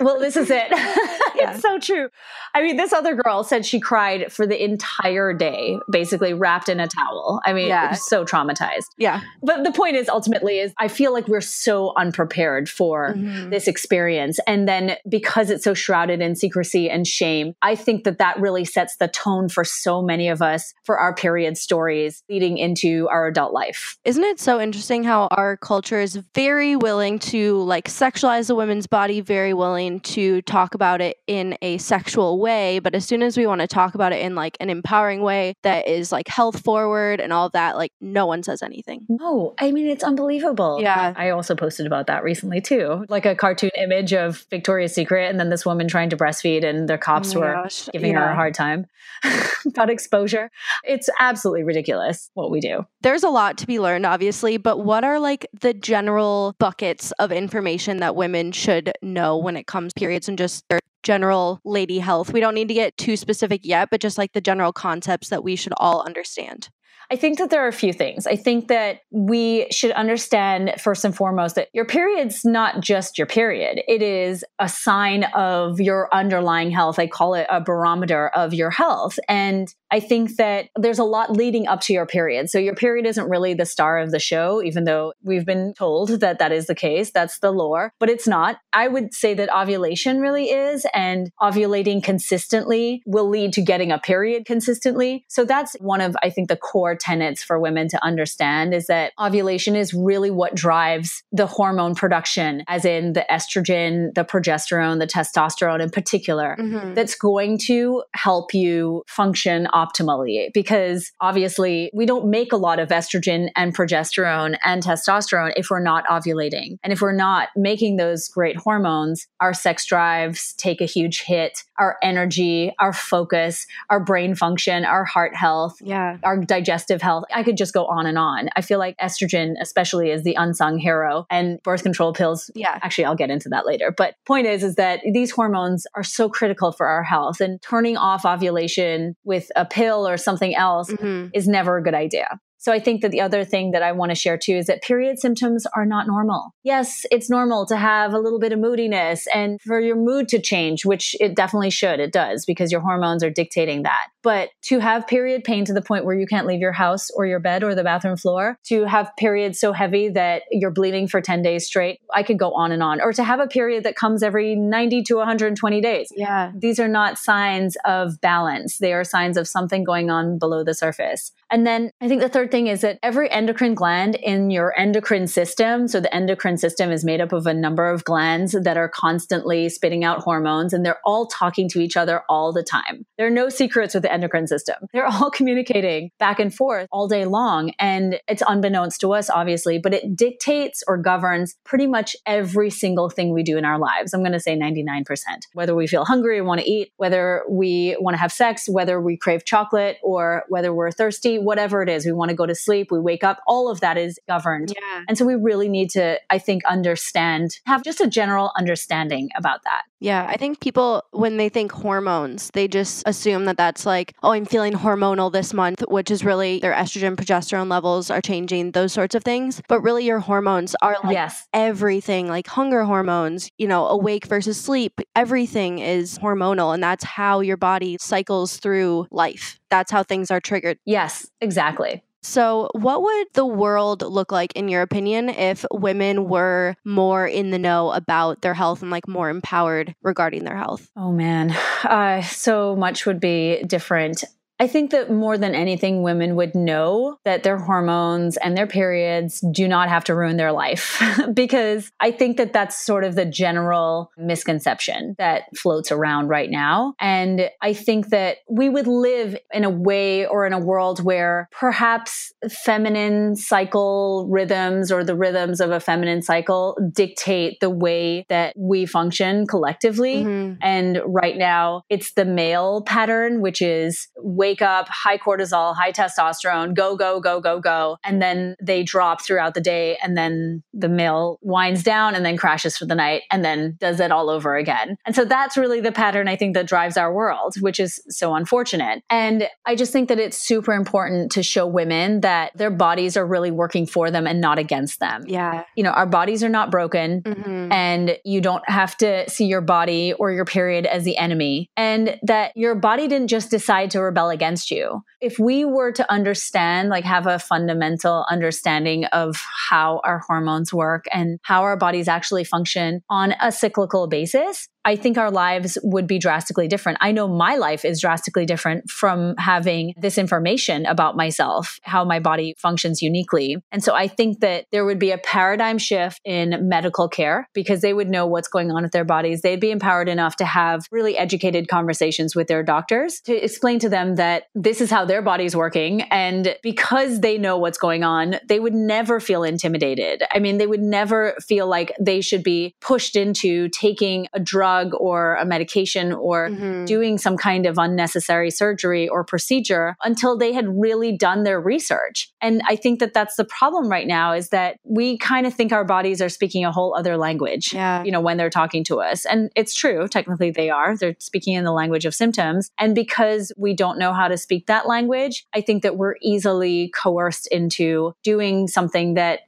well, 0.00 0.18
this 0.18 0.36
is 0.36 0.50
it. 0.50 0.70
yeah. 1.42 1.52
It's 1.52 1.62
so 1.62 1.78
true. 1.78 2.08
I 2.54 2.62
mean, 2.62 2.76
this 2.76 2.92
other 2.92 3.14
girl 3.14 3.44
said 3.44 3.64
she 3.64 3.80
cried 3.80 4.32
for 4.32 4.46
the 4.46 4.62
entire 4.62 5.32
day, 5.32 5.78
basically 5.90 6.34
wrapped 6.34 6.68
in 6.68 6.80
a 6.80 6.86
towel. 6.86 7.40
I 7.44 7.52
mean, 7.52 7.68
yeah. 7.68 7.92
so 7.92 8.24
traumatized. 8.24 8.86
Yeah. 8.98 9.20
But 9.42 9.64
the 9.64 9.72
point 9.72 9.96
is 9.96 10.08
ultimately 10.08 10.58
is 10.58 10.72
I 10.78 10.88
feel 10.88 11.12
like 11.12 11.28
we're 11.28 11.40
so 11.40 11.92
unprepared 11.96 12.68
for 12.68 13.14
mm-hmm. 13.14 13.50
this 13.50 13.68
experience. 13.68 14.38
And 14.46 14.68
then 14.68 14.96
because 15.08 15.50
it's 15.50 15.64
so 15.64 15.74
shrouded 15.74 16.20
in 16.20 16.36
secrecy 16.36 16.90
and 16.90 17.06
shame, 17.06 17.54
I 17.62 17.74
think 17.74 18.04
that 18.04 18.18
that 18.18 18.38
really 18.40 18.64
sets 18.64 18.96
the 18.96 19.08
tone 19.08 19.48
for 19.48 19.64
so 19.64 20.02
many 20.02 20.28
of 20.28 20.42
us 20.42 20.74
for 20.84 20.98
our 20.98 21.14
period 21.14 21.56
stories 21.56 22.22
leading 22.28 22.58
into 22.58 23.08
our 23.10 23.26
adult 23.26 23.52
life. 23.52 23.96
Isn't 24.04 24.24
it 24.24 24.40
so 24.40 24.60
interesting 24.60 25.04
how 25.04 25.28
our 25.30 25.56
culture 25.56 26.00
is 26.00 26.16
very 26.34 26.76
willing 26.76 27.18
to 27.20 27.62
like 27.62 27.88
sexualize 27.88 28.50
a 28.50 28.54
woman's 28.54 28.86
body 28.86 29.20
very 29.20 29.54
willing 29.54 30.00
to 30.00 30.42
talk 30.42 30.74
about 30.74 31.00
it 31.00 31.16
in 31.32 31.56
a 31.62 31.78
sexual 31.78 32.38
way, 32.38 32.78
but 32.78 32.94
as 32.94 33.06
soon 33.06 33.22
as 33.22 33.38
we 33.38 33.46
want 33.46 33.62
to 33.62 33.66
talk 33.66 33.94
about 33.94 34.12
it 34.12 34.20
in 34.20 34.34
like 34.34 34.56
an 34.60 34.68
empowering 34.68 35.22
way 35.22 35.54
that 35.62 35.88
is 35.88 36.12
like 36.12 36.28
health 36.28 36.62
forward 36.62 37.20
and 37.20 37.32
all 37.32 37.48
that, 37.50 37.76
like 37.76 37.90
no 38.02 38.26
one 38.26 38.42
says 38.42 38.62
anything. 38.62 39.06
No, 39.08 39.54
I 39.58 39.72
mean 39.72 39.86
it's 39.86 40.04
unbelievable. 40.04 40.78
Yeah. 40.82 41.14
I 41.16 41.30
also 41.30 41.54
posted 41.54 41.86
about 41.86 42.06
that 42.08 42.22
recently 42.22 42.60
too. 42.60 43.06
Like 43.08 43.24
a 43.24 43.34
cartoon 43.34 43.70
image 43.78 44.12
of 44.12 44.44
Victoria's 44.50 44.94
Secret 44.94 45.30
and 45.30 45.40
then 45.40 45.48
this 45.48 45.64
woman 45.64 45.88
trying 45.88 46.10
to 46.10 46.16
breastfeed 46.16 46.64
and 46.64 46.86
the 46.88 46.98
cops 46.98 47.34
oh 47.34 47.40
were 47.40 47.54
gosh. 47.54 47.88
giving 47.92 48.12
yeah. 48.12 48.20
her 48.20 48.32
a 48.32 48.34
hard 48.34 48.52
time 48.52 48.86
about 49.66 49.88
exposure. 49.88 50.50
It's 50.84 51.08
absolutely 51.18 51.64
ridiculous 51.64 52.30
what 52.34 52.50
we 52.50 52.60
do. 52.60 52.86
There's 53.00 53.22
a 53.22 53.30
lot 53.30 53.56
to 53.58 53.66
be 53.66 53.80
learned 53.80 54.04
obviously, 54.04 54.58
but 54.58 54.78
what 54.78 55.02
are 55.02 55.18
like 55.18 55.46
the 55.58 55.72
general 55.72 56.54
buckets 56.58 57.10
of 57.12 57.32
information 57.32 57.98
that 57.98 58.16
women 58.16 58.52
should 58.52 58.92
know 59.00 59.38
when 59.38 59.56
it 59.56 59.66
comes 59.66 59.92
periods 59.94 60.28
and 60.28 60.36
just 60.36 60.68
their 60.68 60.80
general 61.02 61.60
lady 61.64 61.98
health. 61.98 62.32
We 62.32 62.40
don't 62.40 62.54
need 62.54 62.68
to 62.68 62.74
get 62.74 62.96
too 62.96 63.16
specific 63.16 63.62
yet, 63.64 63.88
but 63.90 64.00
just 64.00 64.18
like 64.18 64.32
the 64.32 64.40
general 64.40 64.72
concepts 64.72 65.28
that 65.28 65.44
we 65.44 65.56
should 65.56 65.74
all 65.76 66.02
understand. 66.02 66.68
I 67.10 67.16
think 67.16 67.36
that 67.38 67.50
there 67.50 67.62
are 67.62 67.68
a 67.68 67.72
few 67.72 67.92
things. 67.92 68.26
I 68.26 68.36
think 68.36 68.68
that 68.68 69.00
we 69.10 69.66
should 69.70 69.90
understand 69.92 70.72
first 70.78 71.04
and 71.04 71.14
foremost 71.14 71.56
that 71.56 71.68
your 71.74 71.84
period's 71.84 72.42
not 72.42 72.80
just 72.80 73.18
your 73.18 73.26
period. 73.26 73.82
It 73.86 74.00
is 74.00 74.44
a 74.58 74.68
sign 74.68 75.24
of 75.34 75.78
your 75.78 76.08
underlying 76.14 76.70
health. 76.70 76.98
I 76.98 77.06
call 77.06 77.34
it 77.34 77.46
a 77.50 77.60
barometer 77.60 78.28
of 78.28 78.54
your 78.54 78.70
health. 78.70 79.18
And 79.28 79.68
I 79.92 80.00
think 80.00 80.36
that 80.36 80.70
there's 80.74 80.98
a 80.98 81.04
lot 81.04 81.30
leading 81.30 81.68
up 81.68 81.82
to 81.82 81.92
your 81.92 82.06
period. 82.06 82.48
So 82.48 82.58
your 82.58 82.74
period 82.74 83.04
isn't 83.06 83.28
really 83.28 83.52
the 83.52 83.66
star 83.66 83.98
of 83.98 84.10
the 84.10 84.18
show, 84.18 84.62
even 84.62 84.84
though 84.84 85.12
we've 85.22 85.44
been 85.44 85.74
told 85.74 86.08
that 86.20 86.38
that 86.38 86.50
is 86.50 86.66
the 86.66 86.74
case. 86.74 87.10
That's 87.10 87.40
the 87.40 87.52
lore, 87.52 87.92
but 87.98 88.08
it's 88.08 88.26
not. 88.26 88.56
I 88.72 88.88
would 88.88 89.12
say 89.12 89.34
that 89.34 89.54
ovulation 89.54 90.20
really 90.20 90.46
is, 90.46 90.86
and 90.94 91.30
ovulating 91.42 92.02
consistently 92.02 93.02
will 93.04 93.28
lead 93.28 93.52
to 93.52 93.60
getting 93.60 93.92
a 93.92 93.98
period 93.98 94.46
consistently. 94.46 95.26
So 95.28 95.44
that's 95.44 95.76
one 95.78 96.00
of, 96.00 96.16
I 96.22 96.30
think, 96.30 96.48
the 96.48 96.56
core 96.56 96.96
tenets 96.96 97.42
for 97.42 97.60
women 97.60 97.88
to 97.88 98.02
understand 98.02 98.72
is 98.72 98.86
that 98.86 99.12
ovulation 99.20 99.76
is 99.76 99.92
really 99.92 100.30
what 100.30 100.54
drives 100.54 101.22
the 101.32 101.46
hormone 101.46 101.94
production, 101.94 102.64
as 102.66 102.86
in 102.86 103.12
the 103.12 103.26
estrogen, 103.30 104.14
the 104.14 104.24
progesterone, 104.24 105.00
the 105.00 105.06
testosterone 105.06 105.82
in 105.82 105.90
particular, 105.90 106.56
mm-hmm. 106.58 106.94
that's 106.94 107.14
going 107.14 107.58
to 107.58 108.02
help 108.14 108.54
you 108.54 109.02
function 109.06 109.66
optimally. 109.82 110.48
Because 110.54 111.10
obviously, 111.20 111.90
we 111.94 112.06
don't 112.06 112.26
make 112.26 112.52
a 112.52 112.56
lot 112.56 112.78
of 112.78 112.88
estrogen 112.88 113.48
and 113.56 113.74
progesterone 113.74 114.56
and 114.64 114.82
testosterone 114.82 115.52
if 115.56 115.68
we're 115.70 115.82
not 115.82 116.04
ovulating. 116.06 116.76
And 116.82 116.92
if 116.92 117.00
we're 117.00 117.12
not 117.12 117.48
making 117.56 117.96
those 117.96 118.28
great 118.28 118.56
hormones, 118.56 119.26
our 119.40 119.54
sex 119.54 119.86
drives 119.86 120.54
take 120.54 120.80
a 120.80 120.86
huge 120.86 121.22
hit, 121.22 121.64
our 121.82 121.96
energy, 122.00 122.72
our 122.78 122.92
focus, 122.92 123.66
our 123.90 123.98
brain 123.98 124.36
function, 124.36 124.84
our 124.84 125.04
heart 125.04 125.34
health, 125.34 125.76
yeah. 125.80 126.16
our 126.22 126.38
digestive 126.38 127.02
health. 127.02 127.24
I 127.34 127.42
could 127.42 127.56
just 127.56 127.74
go 127.74 127.86
on 127.86 128.06
and 128.06 128.16
on. 128.16 128.50
I 128.54 128.60
feel 128.60 128.78
like 128.78 128.96
estrogen, 128.98 129.54
especially, 129.60 130.12
is 130.12 130.22
the 130.22 130.34
unsung 130.34 130.78
hero 130.78 131.26
and 131.28 131.60
birth 131.64 131.82
control 131.82 132.12
pills. 132.12 132.52
Yeah. 132.54 132.78
Actually, 132.82 133.06
I'll 133.06 133.16
get 133.16 133.30
into 133.30 133.48
that 133.48 133.66
later. 133.66 133.92
But 133.96 134.14
point 134.26 134.46
is, 134.46 134.62
is 134.62 134.76
that 134.76 135.00
these 135.12 135.32
hormones 135.32 135.84
are 135.96 136.04
so 136.04 136.28
critical 136.28 136.70
for 136.70 136.86
our 136.86 137.02
health 137.02 137.40
and 137.40 137.60
turning 137.62 137.96
off 137.96 138.24
ovulation 138.24 139.16
with 139.24 139.50
a 139.56 139.64
pill 139.64 140.06
or 140.06 140.16
something 140.16 140.54
else 140.54 140.88
mm-hmm. 140.88 141.30
is 141.34 141.48
never 141.48 141.78
a 141.78 141.82
good 141.82 141.94
idea. 141.94 142.38
So 142.62 142.72
I 142.72 142.78
think 142.78 143.02
that 143.02 143.10
the 143.10 143.20
other 143.20 143.44
thing 143.44 143.72
that 143.72 143.82
I 143.82 143.90
want 143.90 144.10
to 144.10 144.14
share 144.14 144.38
too 144.38 144.52
is 144.52 144.66
that 144.66 144.82
period 144.82 145.18
symptoms 145.18 145.66
are 145.74 145.84
not 145.84 146.06
normal. 146.06 146.54
Yes, 146.62 147.04
it's 147.10 147.28
normal 147.28 147.66
to 147.66 147.76
have 147.76 148.14
a 148.14 148.20
little 148.20 148.38
bit 148.38 148.52
of 148.52 148.60
moodiness 148.60 149.26
and 149.34 149.60
for 149.62 149.80
your 149.80 149.96
mood 149.96 150.28
to 150.28 150.40
change, 150.40 150.84
which 150.84 151.16
it 151.18 151.34
definitely 151.34 151.70
should. 151.70 151.98
It 151.98 152.12
does 152.12 152.44
because 152.46 152.70
your 152.70 152.80
hormones 152.80 153.24
are 153.24 153.30
dictating 153.30 153.82
that. 153.82 154.06
But 154.22 154.50
to 154.66 154.78
have 154.78 155.08
period 155.08 155.42
pain 155.42 155.64
to 155.64 155.72
the 155.72 155.82
point 155.82 156.04
where 156.04 156.14
you 156.14 156.24
can't 156.24 156.46
leave 156.46 156.60
your 156.60 156.70
house 156.70 157.10
or 157.10 157.26
your 157.26 157.40
bed 157.40 157.64
or 157.64 157.74
the 157.74 157.82
bathroom 157.82 158.16
floor, 158.16 158.56
to 158.66 158.84
have 158.84 159.10
periods 159.18 159.58
so 159.58 159.72
heavy 159.72 160.08
that 160.10 160.42
you're 160.52 160.70
bleeding 160.70 161.08
for 161.08 161.20
10 161.20 161.42
days 161.42 161.66
straight, 161.66 161.98
I 162.14 162.22
could 162.22 162.38
go 162.38 162.52
on 162.52 162.70
and 162.70 162.80
on. 162.80 163.00
Or 163.00 163.12
to 163.12 163.24
have 163.24 163.40
a 163.40 163.48
period 163.48 163.82
that 163.82 163.96
comes 163.96 164.22
every 164.22 164.54
90 164.54 165.02
to 165.02 165.16
120 165.16 165.80
days. 165.80 166.12
Yeah. 166.14 166.52
These 166.54 166.78
are 166.78 166.86
not 166.86 167.18
signs 167.18 167.76
of 167.84 168.20
balance. 168.20 168.78
They 168.78 168.92
are 168.92 169.02
signs 169.02 169.36
of 169.36 169.48
something 169.48 169.82
going 169.82 170.10
on 170.10 170.38
below 170.38 170.62
the 170.62 170.74
surface. 170.74 171.32
And 171.52 171.66
then 171.66 171.90
I 172.00 172.08
think 172.08 172.22
the 172.22 172.30
third 172.30 172.50
thing 172.50 172.66
is 172.66 172.80
that 172.80 172.98
every 173.02 173.30
endocrine 173.30 173.74
gland 173.74 174.14
in 174.14 174.50
your 174.50 174.76
endocrine 174.78 175.26
system, 175.26 175.86
so 175.86 176.00
the 176.00 176.12
endocrine 176.12 176.56
system 176.56 176.90
is 176.90 177.04
made 177.04 177.20
up 177.20 177.30
of 177.32 177.46
a 177.46 177.52
number 177.52 177.90
of 177.90 178.04
glands 178.04 178.56
that 178.58 178.78
are 178.78 178.88
constantly 178.88 179.68
spitting 179.68 180.02
out 180.02 180.20
hormones 180.20 180.72
and 180.72 180.84
they're 180.84 181.00
all 181.04 181.26
talking 181.26 181.68
to 181.68 181.78
each 181.78 181.94
other 181.94 182.22
all 182.30 182.54
the 182.54 182.62
time. 182.62 183.04
There 183.18 183.26
are 183.26 183.30
no 183.30 183.50
secrets 183.50 183.92
with 183.92 184.02
the 184.02 184.10
endocrine 184.10 184.46
system. 184.46 184.76
They're 184.94 185.06
all 185.06 185.30
communicating 185.30 186.10
back 186.18 186.40
and 186.40 186.54
forth 186.54 186.88
all 186.90 187.06
day 187.06 187.26
long. 187.26 187.72
And 187.78 188.18
it's 188.28 188.42
unbeknownst 188.46 189.00
to 189.02 189.12
us, 189.12 189.28
obviously, 189.28 189.78
but 189.78 189.92
it 189.92 190.16
dictates 190.16 190.82
or 190.88 190.96
governs 190.96 191.54
pretty 191.64 191.86
much 191.86 192.16
every 192.24 192.70
single 192.70 193.10
thing 193.10 193.34
we 193.34 193.42
do 193.42 193.58
in 193.58 193.64
our 193.64 193.78
lives. 193.78 194.14
I'm 194.14 194.22
going 194.22 194.32
to 194.32 194.40
say 194.40 194.58
99%. 194.58 195.04
Whether 195.52 195.74
we 195.74 195.86
feel 195.86 196.06
hungry 196.06 196.38
or 196.38 196.44
want 196.44 196.60
to 196.60 196.70
eat, 196.70 196.92
whether 196.96 197.42
we 197.48 197.96
want 198.00 198.14
to 198.14 198.20
have 198.20 198.32
sex, 198.32 198.68
whether 198.68 199.00
we 199.00 199.16
crave 199.18 199.44
chocolate 199.44 199.98
or 200.02 200.44
whether 200.48 200.72
we're 200.72 200.90
thirsty, 200.90 201.38
whatever 201.44 201.82
it 201.82 201.88
is. 201.88 202.06
We 202.06 202.12
want 202.12 202.30
to 202.30 202.36
go 202.36 202.46
to 202.46 202.54
sleep, 202.54 202.88
we 202.90 203.00
wake 203.00 203.24
up, 203.24 203.40
all 203.46 203.70
of 203.70 203.80
that 203.80 203.96
is 203.96 204.18
governed. 204.28 204.72
Yeah. 204.74 205.02
And 205.08 205.18
so 205.18 205.24
we 205.24 205.34
really 205.34 205.68
need 205.68 205.90
to, 205.90 206.18
I 206.30 206.38
think, 206.38 206.64
understand, 206.64 207.58
have 207.66 207.82
just 207.82 208.00
a 208.00 208.06
general 208.06 208.52
understanding 208.56 209.30
about 209.36 209.62
that. 209.64 209.82
Yeah, 210.02 210.26
I 210.28 210.36
think 210.36 210.58
people, 210.58 211.04
when 211.12 211.36
they 211.36 211.48
think 211.48 211.70
hormones, 211.70 212.50
they 212.54 212.66
just 212.66 213.04
assume 213.06 213.44
that 213.44 213.56
that's 213.56 213.86
like, 213.86 214.14
oh, 214.24 214.32
I'm 214.32 214.44
feeling 214.44 214.72
hormonal 214.72 215.32
this 215.32 215.54
month, 215.54 215.84
which 215.86 216.10
is 216.10 216.24
really 216.24 216.58
their 216.58 216.74
estrogen, 216.74 217.14
progesterone 217.14 217.70
levels 217.70 218.10
are 218.10 218.20
changing, 218.20 218.72
those 218.72 218.92
sorts 218.92 219.14
of 219.14 219.22
things. 219.22 219.62
But 219.68 219.80
really, 219.80 220.04
your 220.04 220.18
hormones 220.18 220.74
are 220.82 220.96
like 221.04 221.12
yes. 221.12 221.46
everything, 221.54 222.26
like 222.26 222.48
hunger 222.48 222.82
hormones, 222.82 223.48
you 223.58 223.68
know, 223.68 223.86
awake 223.86 224.26
versus 224.26 224.60
sleep. 224.60 225.00
Everything 225.14 225.78
is 225.78 226.18
hormonal, 226.18 226.74
and 226.74 226.82
that's 226.82 227.04
how 227.04 227.38
your 227.38 227.56
body 227.56 227.96
cycles 228.00 228.56
through 228.56 229.06
life. 229.12 229.60
That's 229.70 229.92
how 229.92 230.02
things 230.02 230.32
are 230.32 230.40
triggered. 230.40 230.78
Yes, 230.84 231.30
exactly. 231.40 232.02
So, 232.24 232.68
what 232.72 233.02
would 233.02 233.26
the 233.34 233.44
world 233.44 234.02
look 234.02 234.30
like, 234.30 234.52
in 234.54 234.68
your 234.68 234.82
opinion, 234.82 235.28
if 235.28 235.64
women 235.72 236.28
were 236.28 236.76
more 236.84 237.26
in 237.26 237.50
the 237.50 237.58
know 237.58 237.90
about 237.90 238.42
their 238.42 238.54
health 238.54 238.80
and 238.80 238.90
like 238.92 239.08
more 239.08 239.28
empowered 239.28 239.94
regarding 240.02 240.44
their 240.44 240.56
health? 240.56 240.88
Oh 240.96 241.10
man, 241.10 241.50
uh, 241.84 242.22
so 242.22 242.76
much 242.76 243.06
would 243.06 243.18
be 243.20 243.62
different. 243.66 244.24
I 244.62 244.68
think 244.68 244.92
that 244.92 245.10
more 245.10 245.36
than 245.36 245.56
anything, 245.56 246.04
women 246.04 246.36
would 246.36 246.54
know 246.54 247.18
that 247.24 247.42
their 247.42 247.58
hormones 247.58 248.36
and 248.36 248.56
their 248.56 248.68
periods 248.68 249.44
do 249.50 249.66
not 249.66 249.88
have 249.88 250.04
to 250.04 250.14
ruin 250.14 250.36
their 250.36 250.52
life 250.52 251.02
because 251.34 251.90
I 251.98 252.12
think 252.12 252.36
that 252.36 252.52
that's 252.52 252.78
sort 252.78 253.02
of 253.02 253.16
the 253.16 253.24
general 253.24 254.12
misconception 254.16 255.16
that 255.18 255.46
floats 255.56 255.90
around 255.90 256.28
right 256.28 256.48
now. 256.48 256.94
And 257.00 257.50
I 257.60 257.72
think 257.72 258.10
that 258.10 258.36
we 258.48 258.68
would 258.68 258.86
live 258.86 259.36
in 259.52 259.64
a 259.64 259.70
way 259.70 260.28
or 260.28 260.46
in 260.46 260.52
a 260.52 260.60
world 260.60 261.02
where 261.02 261.48
perhaps 261.50 262.32
feminine 262.48 263.34
cycle 263.34 264.28
rhythms 264.30 264.92
or 264.92 265.02
the 265.02 265.16
rhythms 265.16 265.60
of 265.60 265.72
a 265.72 265.80
feminine 265.80 266.22
cycle 266.22 266.78
dictate 266.92 267.58
the 267.58 267.68
way 267.68 268.26
that 268.28 268.54
we 268.56 268.86
function 268.86 269.44
collectively. 269.44 270.22
Mhm. 270.22 270.58
And 270.62 271.02
right 271.04 271.36
now, 271.36 271.82
it's 271.90 272.12
the 272.12 272.24
male 272.24 272.82
pattern, 272.82 273.40
which 273.40 273.60
is 273.60 274.06
wake 274.52 274.60
up, 274.62 274.86
high 274.88 275.16
cortisol, 275.16 275.74
high 275.74 275.92
testosterone, 275.92 276.74
go, 276.74 276.94
go, 276.94 277.20
go, 277.20 277.40
go, 277.40 277.58
go. 277.58 277.96
And 278.04 278.20
then 278.20 278.54
they 278.60 278.82
drop 278.82 279.22
throughout 279.22 279.54
the 279.54 279.60
day. 279.62 279.96
And 280.02 280.14
then 280.16 280.62
the 280.74 280.90
male 280.90 281.38
winds 281.40 281.82
down 281.82 282.14
and 282.14 282.22
then 282.24 282.36
crashes 282.36 282.76
for 282.76 282.84
the 282.84 282.94
night 282.94 283.22
and 283.30 283.42
then 283.42 283.76
does 283.80 283.98
it 283.98 284.12
all 284.12 284.28
over 284.28 284.56
again. 284.56 284.96
And 285.06 285.14
so 285.16 285.24
that's 285.24 285.56
really 285.56 285.80
the 285.80 285.90
pattern 285.92 286.28
I 286.28 286.36
think 286.36 286.54
that 286.54 286.66
drives 286.66 286.98
our 286.98 287.12
world, 287.12 287.54
which 287.60 287.80
is 287.80 288.02
so 288.08 288.34
unfortunate. 288.34 289.02
And 289.08 289.48
I 289.64 289.74
just 289.74 289.90
think 289.92 290.10
that 290.10 290.18
it's 290.18 290.36
super 290.36 290.74
important 290.74 291.32
to 291.32 291.42
show 291.42 291.66
women 291.66 292.20
that 292.20 292.54
their 292.54 292.70
bodies 292.70 293.16
are 293.16 293.26
really 293.26 293.50
working 293.50 293.86
for 293.86 294.10
them 294.10 294.26
and 294.26 294.38
not 294.40 294.58
against 294.58 295.00
them. 295.00 295.24
Yeah. 295.26 295.64
You 295.76 295.82
know, 295.82 295.92
our 295.92 296.06
bodies 296.06 296.44
are 296.44 296.50
not 296.50 296.70
broken 296.70 297.22
Mhm. 297.22 297.72
and 297.72 298.18
you 298.24 298.42
don't 298.42 298.68
have 298.68 298.96
to 298.98 299.28
see 299.30 299.46
your 299.46 299.62
body 299.62 300.12
or 300.18 300.30
your 300.30 300.44
period 300.44 300.84
as 300.84 301.04
the 301.04 301.16
enemy 301.16 301.70
and 301.76 302.18
that 302.22 302.54
your 302.54 302.74
body 302.74 303.08
didn't 303.08 303.28
just 303.28 303.50
decide 303.50 303.90
to 303.92 304.00
rebel 304.00 304.28
against 304.30 304.41
you. 304.70 305.02
If 305.20 305.38
we 305.38 305.64
were 305.64 305.92
to 305.92 306.12
understand 306.12 306.88
like 306.88 307.04
have 307.04 307.26
a 307.26 307.38
fundamental 307.38 308.26
understanding 308.28 309.04
of 309.06 309.36
how 309.70 310.00
our 310.04 310.20
hormones 310.26 310.72
work 310.72 311.04
and 311.12 311.38
how 311.42 311.62
our 311.62 311.76
bodies 311.76 312.08
actually 312.08 312.44
function 312.44 313.02
on 313.08 313.34
a 313.40 313.52
cyclical 313.52 314.06
basis 314.08 314.68
I 314.84 314.96
think 314.96 315.16
our 315.18 315.30
lives 315.30 315.78
would 315.82 316.06
be 316.06 316.18
drastically 316.18 316.68
different. 316.68 316.98
I 317.00 317.12
know 317.12 317.28
my 317.28 317.56
life 317.56 317.84
is 317.84 318.00
drastically 318.00 318.46
different 318.46 318.90
from 318.90 319.36
having 319.38 319.94
this 319.96 320.18
information 320.18 320.86
about 320.86 321.16
myself, 321.16 321.78
how 321.82 322.04
my 322.04 322.18
body 322.18 322.54
functions 322.58 323.00
uniquely. 323.00 323.56
And 323.70 323.82
so 323.82 323.94
I 323.94 324.08
think 324.08 324.40
that 324.40 324.66
there 324.72 324.84
would 324.84 324.98
be 324.98 325.12
a 325.12 325.18
paradigm 325.18 325.78
shift 325.78 326.20
in 326.24 326.68
medical 326.68 327.08
care 327.08 327.48
because 327.52 327.80
they 327.80 327.94
would 327.94 328.08
know 328.08 328.26
what's 328.26 328.48
going 328.48 328.70
on 328.70 328.82
with 328.82 328.92
their 328.92 329.04
bodies. 329.04 329.42
They'd 329.42 329.60
be 329.60 329.70
empowered 329.70 330.08
enough 330.08 330.36
to 330.36 330.44
have 330.44 330.86
really 330.90 331.16
educated 331.16 331.68
conversations 331.68 332.34
with 332.34 332.48
their 332.48 332.62
doctors 332.62 333.20
to 333.22 333.34
explain 333.34 333.78
to 333.80 333.88
them 333.88 334.16
that 334.16 334.44
this 334.54 334.80
is 334.80 334.90
how 334.90 335.04
their 335.04 335.22
body's 335.22 335.54
working. 335.54 336.02
And 336.02 336.56
because 336.62 337.20
they 337.20 337.38
know 337.38 337.56
what's 337.56 337.78
going 337.78 338.02
on, 338.04 338.36
they 338.48 338.58
would 338.58 338.74
never 338.74 339.20
feel 339.20 339.44
intimidated. 339.44 340.22
I 340.32 340.38
mean, 340.38 340.58
they 340.58 340.66
would 340.66 340.82
never 340.82 341.36
feel 341.40 341.66
like 341.66 341.92
they 342.00 342.20
should 342.20 342.42
be 342.42 342.74
pushed 342.80 343.16
into 343.16 343.68
taking 343.68 344.26
a 344.32 344.40
drug 344.40 344.71
or 344.98 345.36
a 345.36 345.44
medication 345.44 346.12
or 346.12 346.48
Mhm. 346.50 346.86
doing 346.86 347.18
some 347.18 347.36
kind 347.36 347.66
of 347.66 347.78
unnecessary 347.78 348.50
surgery 348.50 349.08
or 349.08 349.24
procedure 349.24 349.96
until 350.04 350.36
they 350.36 350.52
had 350.52 350.66
really 350.68 351.16
done 351.16 351.42
their 351.44 351.60
research. 351.60 352.30
And 352.40 352.62
I 352.68 352.76
think 352.76 353.00
that 353.00 353.14
that's 353.14 353.36
the 353.36 353.44
problem 353.44 353.88
right 353.88 354.06
now 354.06 354.32
is 354.32 354.48
that 354.50 354.76
we 354.84 355.18
kind 355.18 355.46
of 355.46 355.54
think 355.54 355.72
our 355.72 355.84
bodies 355.84 356.20
are 356.20 356.28
speaking 356.28 356.64
a 356.64 356.72
whole 356.72 356.94
other 356.96 357.16
language. 357.16 357.72
Yeah. 357.72 358.02
You 358.04 358.12
know, 358.12 358.20
when 358.20 358.36
they're 358.36 358.50
talking 358.50 358.84
to 358.84 359.00
us. 359.00 359.24
And 359.26 359.50
it's 359.56 359.74
true, 359.74 360.08
technically 360.08 360.50
they 360.50 360.70
are. 360.70 360.96
They're 360.96 361.16
speaking 361.18 361.54
in 361.54 361.64
the 361.64 361.72
language 361.72 362.04
of 362.04 362.14
symptoms. 362.14 362.70
And 362.78 362.94
because 362.94 363.52
we 363.56 363.74
don't 363.74 363.98
know 363.98 364.12
how 364.12 364.28
to 364.28 364.36
speak 364.36 364.66
that 364.66 364.86
language, 364.88 365.44
I 365.54 365.60
think 365.60 365.82
that 365.82 365.96
we're 365.96 366.16
easily 366.22 366.90
coerced 366.94 367.46
into 367.48 368.14
doing 368.22 368.68
something 368.68 369.14
that 369.14 369.40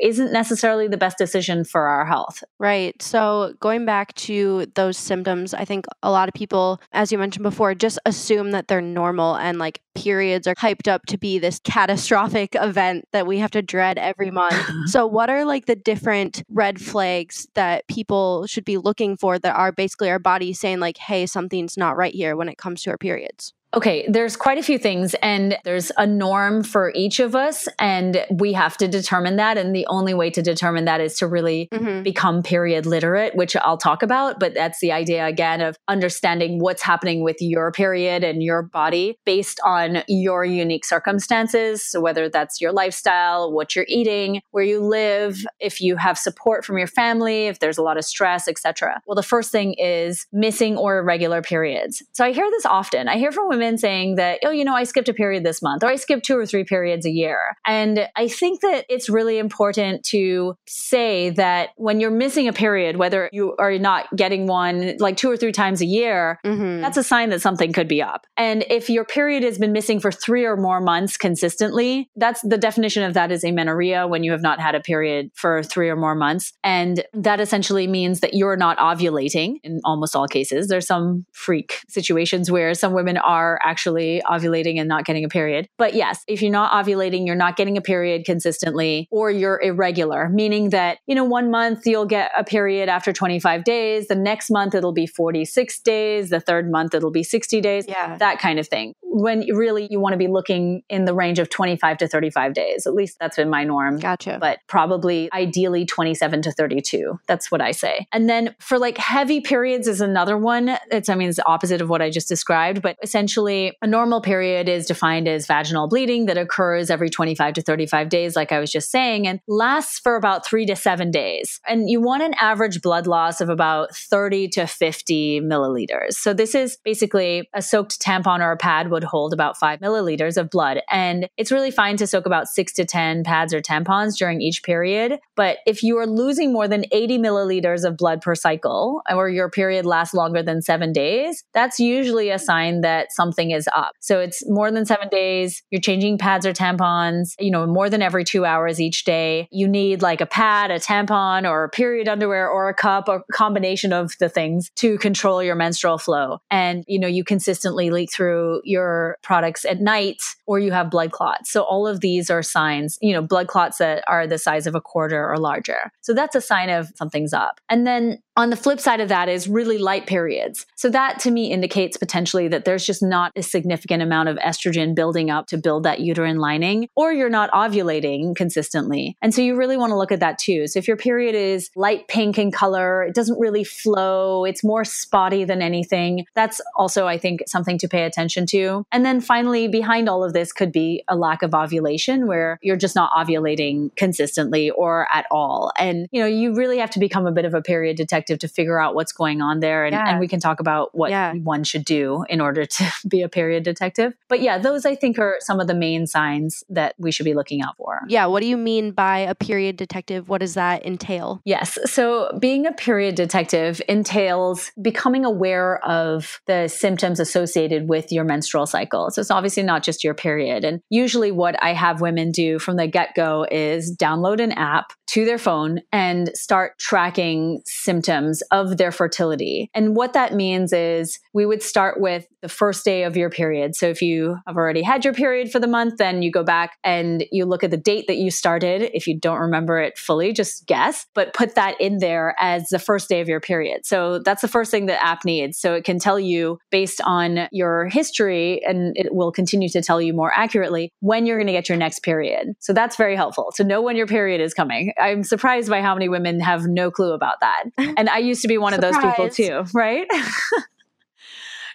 isn't 0.00 0.32
necessarily 0.32 0.86
the 0.86 0.98
best 0.98 1.16
decision 1.16 1.64
for 1.64 1.86
our 1.86 2.04
health. 2.04 2.44
Right. 2.58 3.00
So 3.00 3.54
going 3.60 3.86
back 3.86 4.14
to 4.14 4.66
those 4.74 4.98
symptoms, 4.98 5.54
I 5.54 5.64
think 5.64 5.86
a 6.02 6.10
lot 6.10 6.28
of 6.28 6.34
people, 6.34 6.80
as 6.92 7.10
you 7.10 7.18
mentioned 7.18 7.42
before, 7.42 7.74
just 7.74 7.98
assume 8.04 8.50
that 8.50 8.68
they're 8.68 8.82
normal 8.82 9.36
and 9.36 9.58
like 9.58 9.80
periods 9.94 10.46
are 10.46 10.54
hyped 10.54 10.88
up 10.88 11.06
to 11.06 11.16
be 11.16 11.38
this 11.38 11.58
catastrophic 11.60 12.54
event 12.60 13.06
that 13.12 13.26
we 13.26 13.38
have 13.38 13.50
to 13.52 13.62
dread 13.62 13.96
every 13.98 14.30
month. 14.30 14.62
so 14.86 15.06
what 15.06 15.30
are 15.30 15.44
like 15.44 15.66
the 15.66 15.76
different 15.76 16.42
red 16.50 16.80
flags 16.80 17.48
that 17.54 17.88
people 17.88 18.46
should 18.46 18.64
be 18.64 18.76
looking 18.76 19.16
for 19.16 19.38
that 19.38 19.56
are 19.56 19.72
basically 19.72 20.10
our 20.10 20.18
body 20.18 20.52
saying 20.52 20.80
like, 20.80 20.98
hey, 20.98 21.26
something's 21.26 21.78
not 21.78 21.96
right 21.96 22.14
here 22.14 22.36
when 22.36 22.48
it 22.48 22.58
comes 22.58 22.82
to 22.82 22.90
our 22.90 22.98
periods? 22.98 23.54
Okay, 23.76 24.06
there's 24.08 24.36
quite 24.36 24.56
a 24.56 24.62
few 24.62 24.78
things, 24.78 25.14
and 25.22 25.58
there's 25.64 25.92
a 25.98 26.06
norm 26.06 26.62
for 26.62 26.92
each 26.94 27.20
of 27.20 27.34
us, 27.34 27.68
and 27.78 28.24
we 28.30 28.54
have 28.54 28.78
to 28.78 28.88
determine 28.88 29.36
that. 29.36 29.58
And 29.58 29.76
the 29.76 29.86
only 29.88 30.14
way 30.14 30.30
to 30.30 30.40
determine 30.40 30.86
that 30.86 31.00
is 31.02 31.18
to 31.18 31.26
really 31.26 31.68
Mm-hmm. 31.72 32.02
become 32.02 32.42
period 32.42 32.86
literate, 32.86 33.34
which 33.34 33.54
I'll 33.56 33.76
talk 33.76 34.02
about. 34.02 34.40
But 34.40 34.54
that's 34.54 34.80
the 34.80 34.92
idea 34.92 35.26
again 35.26 35.60
of 35.60 35.76
understanding 35.88 36.58
what's 36.58 36.80
happening 36.80 37.22
with 37.22 37.36
your 37.40 37.70
period 37.70 38.24
and 38.24 38.42
your 38.42 38.62
body 38.62 39.18
based 39.26 39.60
on 39.64 40.02
your 40.08 40.44
unique 40.44 40.84
circumstances. 40.84 41.82
So, 41.82 42.00
whether 42.00 42.28
that's 42.30 42.60
your 42.60 42.72
lifestyle, 42.72 43.52
what 43.52 43.76
you're 43.76 43.84
eating, 43.88 44.40
where 44.52 44.64
you 44.64 44.80
live, 44.80 45.44
if 45.60 45.80
you 45.80 45.96
have 45.96 46.16
support 46.16 46.64
from 46.64 46.78
your 46.78 46.86
family, 46.86 47.46
if 47.46 47.58
there's 47.58 47.78
a 47.78 47.82
lot 47.82 47.98
of 47.98 48.04
stress, 48.04 48.48
etc. 48.48 49.02
Well, 49.06 49.16
the 49.16 49.22
first 49.22 49.52
thing 49.52 49.74
is 49.74 50.26
missing 50.32 50.76
or 50.78 50.98
irregular 50.98 51.42
periods. 51.42 52.02
So, 52.12 52.24
I 52.24 52.32
hear 52.32 52.48
this 52.50 52.64
often. 52.64 53.08
I 53.08 53.18
hear 53.18 53.32
from 53.32 53.48
women 53.48 53.65
saying 53.78 54.16
that, 54.16 54.40
oh, 54.44 54.50
you 54.50 54.64
know, 54.64 54.74
I 54.74 54.84
skipped 54.84 55.08
a 55.08 55.14
period 55.14 55.44
this 55.44 55.60
month, 55.62 55.82
or 55.82 55.88
I 55.88 55.96
skipped 55.96 56.24
two 56.24 56.38
or 56.38 56.46
three 56.46 56.64
periods 56.64 57.04
a 57.06 57.10
year. 57.10 57.38
And 57.66 58.08
I 58.16 58.28
think 58.28 58.60
that 58.60 58.84
it's 58.88 59.08
really 59.08 59.38
important 59.38 60.04
to 60.06 60.56
say 60.66 61.30
that 61.30 61.70
when 61.76 62.00
you're 62.00 62.10
missing 62.10 62.48
a 62.48 62.52
period, 62.52 62.96
whether 62.96 63.28
you 63.32 63.54
are 63.58 63.78
not 63.78 64.04
getting 64.14 64.46
one 64.46 64.96
like 64.98 65.16
two 65.16 65.30
or 65.30 65.36
three 65.36 65.52
times 65.52 65.80
a 65.80 65.86
year, 65.86 66.38
Mm-hmm. 66.44 66.80
that's 66.82 66.96
a 66.96 67.02
sign 67.02 67.30
that 67.30 67.40
something 67.40 67.72
could 67.72 67.88
be 67.88 68.02
up. 68.02 68.26
And 68.36 68.64
if 68.68 68.88
your 68.90 69.04
period 69.04 69.42
has 69.42 69.58
been 69.58 69.72
missing 69.72 70.00
for 70.00 70.12
three 70.12 70.44
or 70.44 70.56
more 70.56 70.80
months 70.80 71.16
consistently, 71.16 72.10
that's 72.16 72.40
the 72.42 72.58
definition 72.58 73.02
of 73.02 73.14
that 73.14 73.32
is 73.32 73.44
amenorrhea 73.44 74.06
when 74.06 74.22
you 74.24 74.32
have 74.32 74.42
not 74.42 74.60
had 74.60 74.74
a 74.74 74.80
period 74.80 75.30
for 75.34 75.62
three 75.62 75.88
or 75.88 75.96
more 75.96 76.14
months. 76.14 76.52
And 76.62 77.04
that 77.14 77.40
essentially 77.40 77.86
means 77.86 78.20
that 78.20 78.34
you're 78.34 78.56
not 78.56 78.78
ovulating 78.78 79.56
in 79.64 79.80
almost 79.84 80.14
all 80.14 80.26
cases. 80.28 80.68
There's 80.68 80.86
some 80.86 81.26
freak 81.32 81.80
situations 81.88 82.50
where 82.50 82.74
some 82.74 82.92
women 82.92 83.16
are 83.16 83.45
actually 83.64 84.22
ovulating 84.26 84.78
and 84.78 84.88
not 84.88 85.04
getting 85.04 85.24
a 85.24 85.28
period. 85.28 85.68
But 85.78 85.94
yes, 85.94 86.22
if 86.26 86.42
you're 86.42 86.52
not 86.52 86.72
ovulating, 86.72 87.26
you're 87.26 87.34
not 87.36 87.56
getting 87.56 87.76
a 87.76 87.80
period 87.82 88.24
consistently, 88.24 89.08
or 89.10 89.30
you're 89.30 89.60
irregular, 89.60 90.28
meaning 90.28 90.70
that, 90.70 90.98
you 91.06 91.14
know, 91.14 91.24
one 91.24 91.50
month 91.50 91.86
you'll 91.86 92.06
get 92.06 92.30
a 92.36 92.44
period 92.44 92.88
after 92.88 93.12
25 93.12 93.64
days, 93.64 94.08
the 94.08 94.14
next 94.14 94.50
month 94.50 94.74
it'll 94.74 94.92
be 94.92 95.06
46 95.06 95.80
days, 95.80 96.30
the 96.30 96.40
third 96.40 96.70
month 96.70 96.94
it'll 96.94 97.10
be 97.10 97.22
60 97.22 97.60
days 97.60 97.84
Yeah. 97.88 98.16
that 98.18 98.38
kind 98.38 98.58
of 98.58 98.66
thing. 98.68 98.94
When 99.02 99.40
really 99.56 99.88
you 99.90 99.98
want 100.00 100.12
to 100.12 100.18
be 100.18 100.26
looking 100.26 100.82
in 100.90 101.04
the 101.06 101.14
range 101.14 101.38
of 101.38 101.48
25 101.48 101.98
to 101.98 102.08
35 102.08 102.52
days. 102.52 102.86
At 102.86 102.94
least 102.94 103.16
that's 103.18 103.36
been 103.36 103.48
my 103.48 103.64
norm. 103.64 103.98
Gotcha. 103.98 104.36
But 104.40 104.58
probably 104.66 105.30
ideally 105.32 105.86
27 105.86 106.42
to 106.42 106.52
32. 106.52 107.18
That's 107.26 107.50
what 107.50 107.60
I 107.62 107.70
say. 107.70 108.06
And 108.12 108.28
then 108.28 108.54
for 108.60 108.78
like 108.78 108.98
heavy 108.98 109.40
periods 109.40 109.88
is 109.88 110.00
another 110.02 110.36
one. 110.36 110.76
It's, 110.90 111.08
I 111.08 111.14
mean, 111.14 111.28
it's 111.28 111.38
the 111.38 111.46
opposite 111.46 111.80
of 111.80 111.88
what 111.88 112.02
I 112.02 112.10
just 112.10 112.28
described, 112.28 112.82
but 112.82 112.96
essentially 113.02 113.35
a 113.82 113.86
normal 113.86 114.20
period 114.20 114.68
is 114.68 114.86
defined 114.86 115.28
as 115.28 115.46
vaginal 115.46 115.88
bleeding 115.88 116.26
that 116.26 116.38
occurs 116.38 116.90
every 116.90 117.08
25 117.08 117.54
to 117.54 117.62
35 117.62 118.08
days, 118.08 118.34
like 118.34 118.52
I 118.52 118.58
was 118.58 118.72
just 118.72 118.90
saying, 118.90 119.26
and 119.26 119.40
lasts 119.46 119.98
for 119.98 120.16
about 120.16 120.46
three 120.46 120.66
to 120.66 120.74
seven 120.74 121.10
days. 121.10 121.60
And 121.68 121.88
you 121.88 122.00
want 122.00 122.22
an 122.22 122.34
average 122.40 122.82
blood 122.82 123.06
loss 123.06 123.40
of 123.40 123.48
about 123.48 123.94
30 123.94 124.48
to 124.48 124.66
50 124.66 125.40
milliliters. 125.42 126.12
So 126.12 126.32
this 126.32 126.54
is 126.54 126.76
basically 126.84 127.48
a 127.54 127.62
soaked 127.62 128.00
tampon 128.00 128.40
or 128.40 128.52
a 128.52 128.56
pad 128.56 128.90
would 128.90 129.04
hold 129.04 129.32
about 129.32 129.56
five 129.56 129.80
milliliters 129.80 130.36
of 130.36 130.50
blood. 130.50 130.80
And 130.90 131.28
it's 131.36 131.52
really 131.52 131.70
fine 131.70 131.96
to 131.98 132.06
soak 132.06 132.26
about 132.26 132.48
six 132.48 132.72
to 132.74 132.84
10 132.84 133.24
pads 133.24 133.52
or 133.52 133.60
tampons 133.60 134.16
during 134.16 134.40
each 134.40 134.62
period. 134.62 135.18
But 135.34 135.58
if 135.66 135.82
you 135.82 135.98
are 135.98 136.06
losing 136.06 136.52
more 136.52 136.68
than 136.68 136.84
80 136.92 137.18
milliliters 137.18 137.84
of 137.84 137.96
blood 137.96 138.22
per 138.22 138.34
cycle, 138.34 139.02
or 139.10 139.28
your 139.28 139.50
period 139.50 139.86
lasts 139.86 140.14
longer 140.14 140.42
than 140.42 140.62
seven 140.62 140.92
days, 140.92 141.44
that's 141.52 141.78
usually 141.78 142.30
a 142.30 142.38
sign 142.38 142.80
that 142.80 143.12
something 143.12 143.25
is 143.36 143.68
up. 143.74 143.92
So 144.00 144.20
it's 144.20 144.48
more 144.48 144.70
than 144.70 144.86
seven 144.86 145.08
days. 145.08 145.62
You're 145.70 145.80
changing 145.80 146.18
pads 146.18 146.46
or 146.46 146.52
tampons, 146.52 147.34
you 147.38 147.50
know, 147.50 147.66
more 147.66 147.90
than 147.90 148.02
every 148.02 148.24
two 148.24 148.44
hours 148.44 148.80
each 148.80 149.04
day. 149.04 149.48
You 149.50 149.68
need 149.68 150.02
like 150.02 150.20
a 150.20 150.26
pad, 150.26 150.70
a 150.70 150.78
tampon, 150.78 151.48
or 151.48 151.68
period 151.70 152.08
underwear, 152.08 152.48
or 152.48 152.68
a 152.68 152.74
cup, 152.74 153.08
or 153.08 153.24
a 153.28 153.32
combination 153.32 153.92
of 153.92 154.12
the 154.20 154.28
things 154.28 154.70
to 154.76 154.98
control 154.98 155.42
your 155.42 155.54
menstrual 155.54 155.98
flow. 155.98 156.38
And, 156.50 156.84
you 156.86 156.98
know, 156.98 157.08
you 157.08 157.24
consistently 157.24 157.90
leak 157.90 158.12
through 158.12 158.62
your 158.64 159.18
products 159.22 159.64
at 159.64 159.80
night 159.80 160.22
or 160.46 160.58
you 160.58 160.72
have 160.72 160.90
blood 160.90 161.12
clots. 161.12 161.50
So 161.50 161.62
all 161.62 161.86
of 161.86 162.00
these 162.00 162.30
are 162.30 162.42
signs, 162.42 162.98
you 163.00 163.12
know, 163.12 163.22
blood 163.22 163.48
clots 163.48 163.78
that 163.78 164.04
are 164.06 164.26
the 164.26 164.38
size 164.38 164.66
of 164.66 164.74
a 164.74 164.80
quarter 164.80 165.28
or 165.28 165.38
larger. 165.38 165.90
So 166.00 166.14
that's 166.14 166.34
a 166.34 166.40
sign 166.40 166.70
of 166.70 166.90
something's 166.96 167.32
up. 167.32 167.60
And 167.68 167.86
then 167.86 168.22
on 168.36 168.50
the 168.50 168.56
flip 168.56 168.78
side 168.78 169.00
of 169.00 169.08
that 169.08 169.28
is 169.28 169.48
really 169.48 169.78
light 169.78 170.06
periods. 170.06 170.66
So 170.74 170.90
that 170.90 171.18
to 171.20 171.30
me 171.30 171.50
indicates 171.50 171.96
potentially 171.96 172.48
that 172.48 172.64
there's 172.66 172.84
just 172.84 173.02
not 173.02 173.32
a 173.34 173.42
significant 173.42 174.02
amount 174.02 174.28
of 174.28 174.36
estrogen 174.38 174.94
building 174.94 175.30
up 175.30 175.46
to 175.48 175.56
build 175.56 175.84
that 175.84 176.00
uterine 176.00 176.38
lining, 176.38 176.88
or 176.94 177.12
you're 177.12 177.30
not 177.30 177.50
ovulating 177.52 178.36
consistently. 178.36 179.16
And 179.22 179.34
so 179.34 179.40
you 179.40 179.56
really 179.56 179.76
want 179.76 179.90
to 179.90 179.96
look 179.96 180.12
at 180.12 180.20
that 180.20 180.38
too. 180.38 180.66
So 180.66 180.78
if 180.78 180.86
your 180.86 180.98
period 180.98 181.34
is 181.34 181.70
light 181.74 182.08
pink 182.08 182.38
in 182.38 182.52
color, 182.52 183.02
it 183.04 183.14
doesn't 183.14 183.38
really 183.38 183.64
flow, 183.64 184.44
it's 184.44 184.62
more 184.62 184.84
spotty 184.84 185.44
than 185.44 185.62
anything, 185.62 186.26
that's 186.34 186.60
also, 186.76 187.06
I 187.06 187.16
think, 187.16 187.42
something 187.46 187.78
to 187.78 187.88
pay 187.88 188.04
attention 188.04 188.44
to. 188.46 188.84
And 188.92 189.04
then 189.04 189.20
finally, 189.20 189.66
behind 189.66 190.08
all 190.08 190.22
of 190.22 190.34
this 190.34 190.52
could 190.52 190.72
be 190.72 191.02
a 191.08 191.16
lack 191.16 191.42
of 191.42 191.54
ovulation 191.54 192.26
where 192.26 192.58
you're 192.60 192.76
just 192.76 192.94
not 192.94 193.12
ovulating 193.12 193.94
consistently 193.96 194.70
or 194.70 195.08
at 195.10 195.24
all. 195.30 195.72
And, 195.78 196.06
you 196.10 196.20
know, 196.20 196.26
you 196.26 196.54
really 196.54 196.78
have 196.78 196.90
to 196.90 196.98
become 196.98 197.26
a 197.26 197.32
bit 197.32 197.46
of 197.46 197.54
a 197.54 197.62
period 197.62 197.96
detective 197.96 198.25
detective 198.26 198.48
to 198.48 198.52
figure 198.52 198.80
out 198.80 198.94
what's 198.94 199.12
going 199.12 199.40
on 199.40 199.60
there. 199.60 199.84
And, 199.84 199.92
yeah. 199.92 200.10
and 200.10 200.20
we 200.20 200.28
can 200.28 200.40
talk 200.40 200.60
about 200.60 200.94
what 200.94 201.10
yeah. 201.10 201.32
one 201.34 201.64
should 201.64 201.84
do 201.84 202.24
in 202.28 202.40
order 202.40 202.66
to 202.66 202.92
be 203.08 203.22
a 203.22 203.28
period 203.28 203.62
detective. 203.62 204.14
But 204.28 204.40
yeah, 204.40 204.58
those 204.58 204.84
I 204.84 204.94
think 204.94 205.18
are 205.18 205.36
some 205.40 205.60
of 205.60 205.66
the 205.66 205.74
main 205.74 206.06
signs 206.06 206.64
that 206.68 206.94
we 206.98 207.12
should 207.12 207.24
be 207.24 207.34
looking 207.34 207.62
out 207.62 207.76
for. 207.76 208.00
Yeah. 208.08 208.26
What 208.26 208.42
do 208.42 208.48
you 208.48 208.56
mean 208.56 208.92
by 208.92 209.18
a 209.18 209.34
period 209.34 209.76
detective? 209.76 210.28
What 210.28 210.38
does 210.38 210.54
that 210.54 210.84
entail? 210.84 211.40
Yes. 211.44 211.78
So 211.84 212.36
being 212.38 212.66
a 212.66 212.72
period 212.72 213.14
detective 213.14 213.80
entails 213.88 214.72
becoming 214.80 215.24
aware 215.24 215.84
of 215.84 216.40
the 216.46 216.68
symptoms 216.68 217.20
associated 217.20 217.88
with 217.88 218.12
your 218.12 218.24
menstrual 218.24 218.66
cycle. 218.66 219.10
So 219.10 219.20
it's 219.20 219.30
obviously 219.30 219.62
not 219.62 219.82
just 219.82 220.02
your 220.02 220.14
period. 220.14 220.64
And 220.64 220.80
usually 220.90 221.30
what 221.30 221.62
I 221.62 221.72
have 221.72 222.00
women 222.00 222.32
do 222.32 222.58
from 222.58 222.76
the 222.76 222.86
get 222.86 223.14
go 223.14 223.46
is 223.50 223.94
download 223.96 224.40
an 224.40 224.52
app 224.52 224.92
to 225.08 225.24
their 225.24 225.38
phone 225.38 225.80
and 225.92 226.30
start 226.36 226.78
tracking 226.78 227.62
symptoms 227.64 228.15
symptoms 228.16 228.42
of 228.50 228.76
their 228.76 228.92
fertility. 228.92 229.70
And 229.74 229.94
what 229.94 230.12
that 230.12 230.34
means 230.34 230.72
is 230.72 231.18
we 231.32 231.46
would 231.46 231.62
start 231.62 232.00
with 232.00 232.26
the 232.42 232.48
first 232.48 232.84
day 232.84 233.02
of 233.02 233.16
your 233.16 233.30
period. 233.30 233.74
So 233.74 233.88
if 233.88 234.00
you 234.00 234.36
have 234.46 234.56
already 234.56 234.82
had 234.82 235.04
your 235.04 235.14
period 235.14 235.50
for 235.50 235.58
the 235.58 235.66
month, 235.66 235.98
then 235.98 236.22
you 236.22 236.30
go 236.30 236.44
back 236.44 236.76
and 236.84 237.24
you 237.32 237.44
look 237.44 237.64
at 237.64 237.70
the 237.70 237.76
date 237.76 238.06
that 238.06 238.16
you 238.16 238.30
started. 238.30 238.90
If 238.94 239.06
you 239.06 239.18
don't 239.18 239.40
remember 239.40 239.80
it 239.80 239.98
fully, 239.98 240.32
just 240.32 240.66
guess, 240.66 241.06
but 241.14 241.34
put 241.34 241.54
that 241.56 241.80
in 241.80 241.98
there 241.98 242.34
as 242.38 242.68
the 242.68 242.78
first 242.78 243.08
day 243.08 243.20
of 243.20 243.28
your 243.28 243.40
period. 243.40 243.84
So 243.84 244.20
that's 244.20 244.42
the 244.42 244.48
first 244.48 244.70
thing 244.70 244.86
the 244.86 245.02
app 245.02 245.24
needs. 245.24 245.58
So 245.58 245.74
it 245.74 245.84
can 245.84 245.98
tell 245.98 246.20
you 246.20 246.58
based 246.70 247.00
on 247.04 247.48
your 247.52 247.88
history 247.88 248.62
and 248.64 248.96
it 248.96 249.14
will 249.14 249.32
continue 249.32 249.68
to 249.70 249.82
tell 249.82 250.00
you 250.00 250.12
more 250.12 250.32
accurately 250.32 250.92
when 251.00 251.26
you're 251.26 251.38
going 251.38 251.48
to 251.48 251.52
get 251.52 251.68
your 251.68 251.78
next 251.78 252.00
period. 252.00 252.54
So 252.60 252.72
that's 252.72 252.96
very 252.96 253.16
helpful 253.16 253.52
to 253.56 253.64
know 253.64 253.82
when 253.82 253.96
your 253.96 254.06
period 254.06 254.40
is 254.40 254.54
coming. 254.54 254.92
I'm 255.00 255.24
surprised 255.24 255.68
by 255.68 255.82
how 255.82 255.94
many 255.94 256.08
women 256.08 256.40
have 256.40 256.66
no 256.66 256.90
clue 256.90 257.12
about 257.12 257.40
that. 257.40 257.64
And 257.98 258.05
I 258.08 258.18
used 258.18 258.42
to 258.42 258.48
be 258.48 258.58
one 258.58 258.72
Surprise. 258.72 258.94
of 258.94 259.02
those 259.02 259.12
people 259.12 259.30
too, 259.30 259.64
right? 259.72 260.06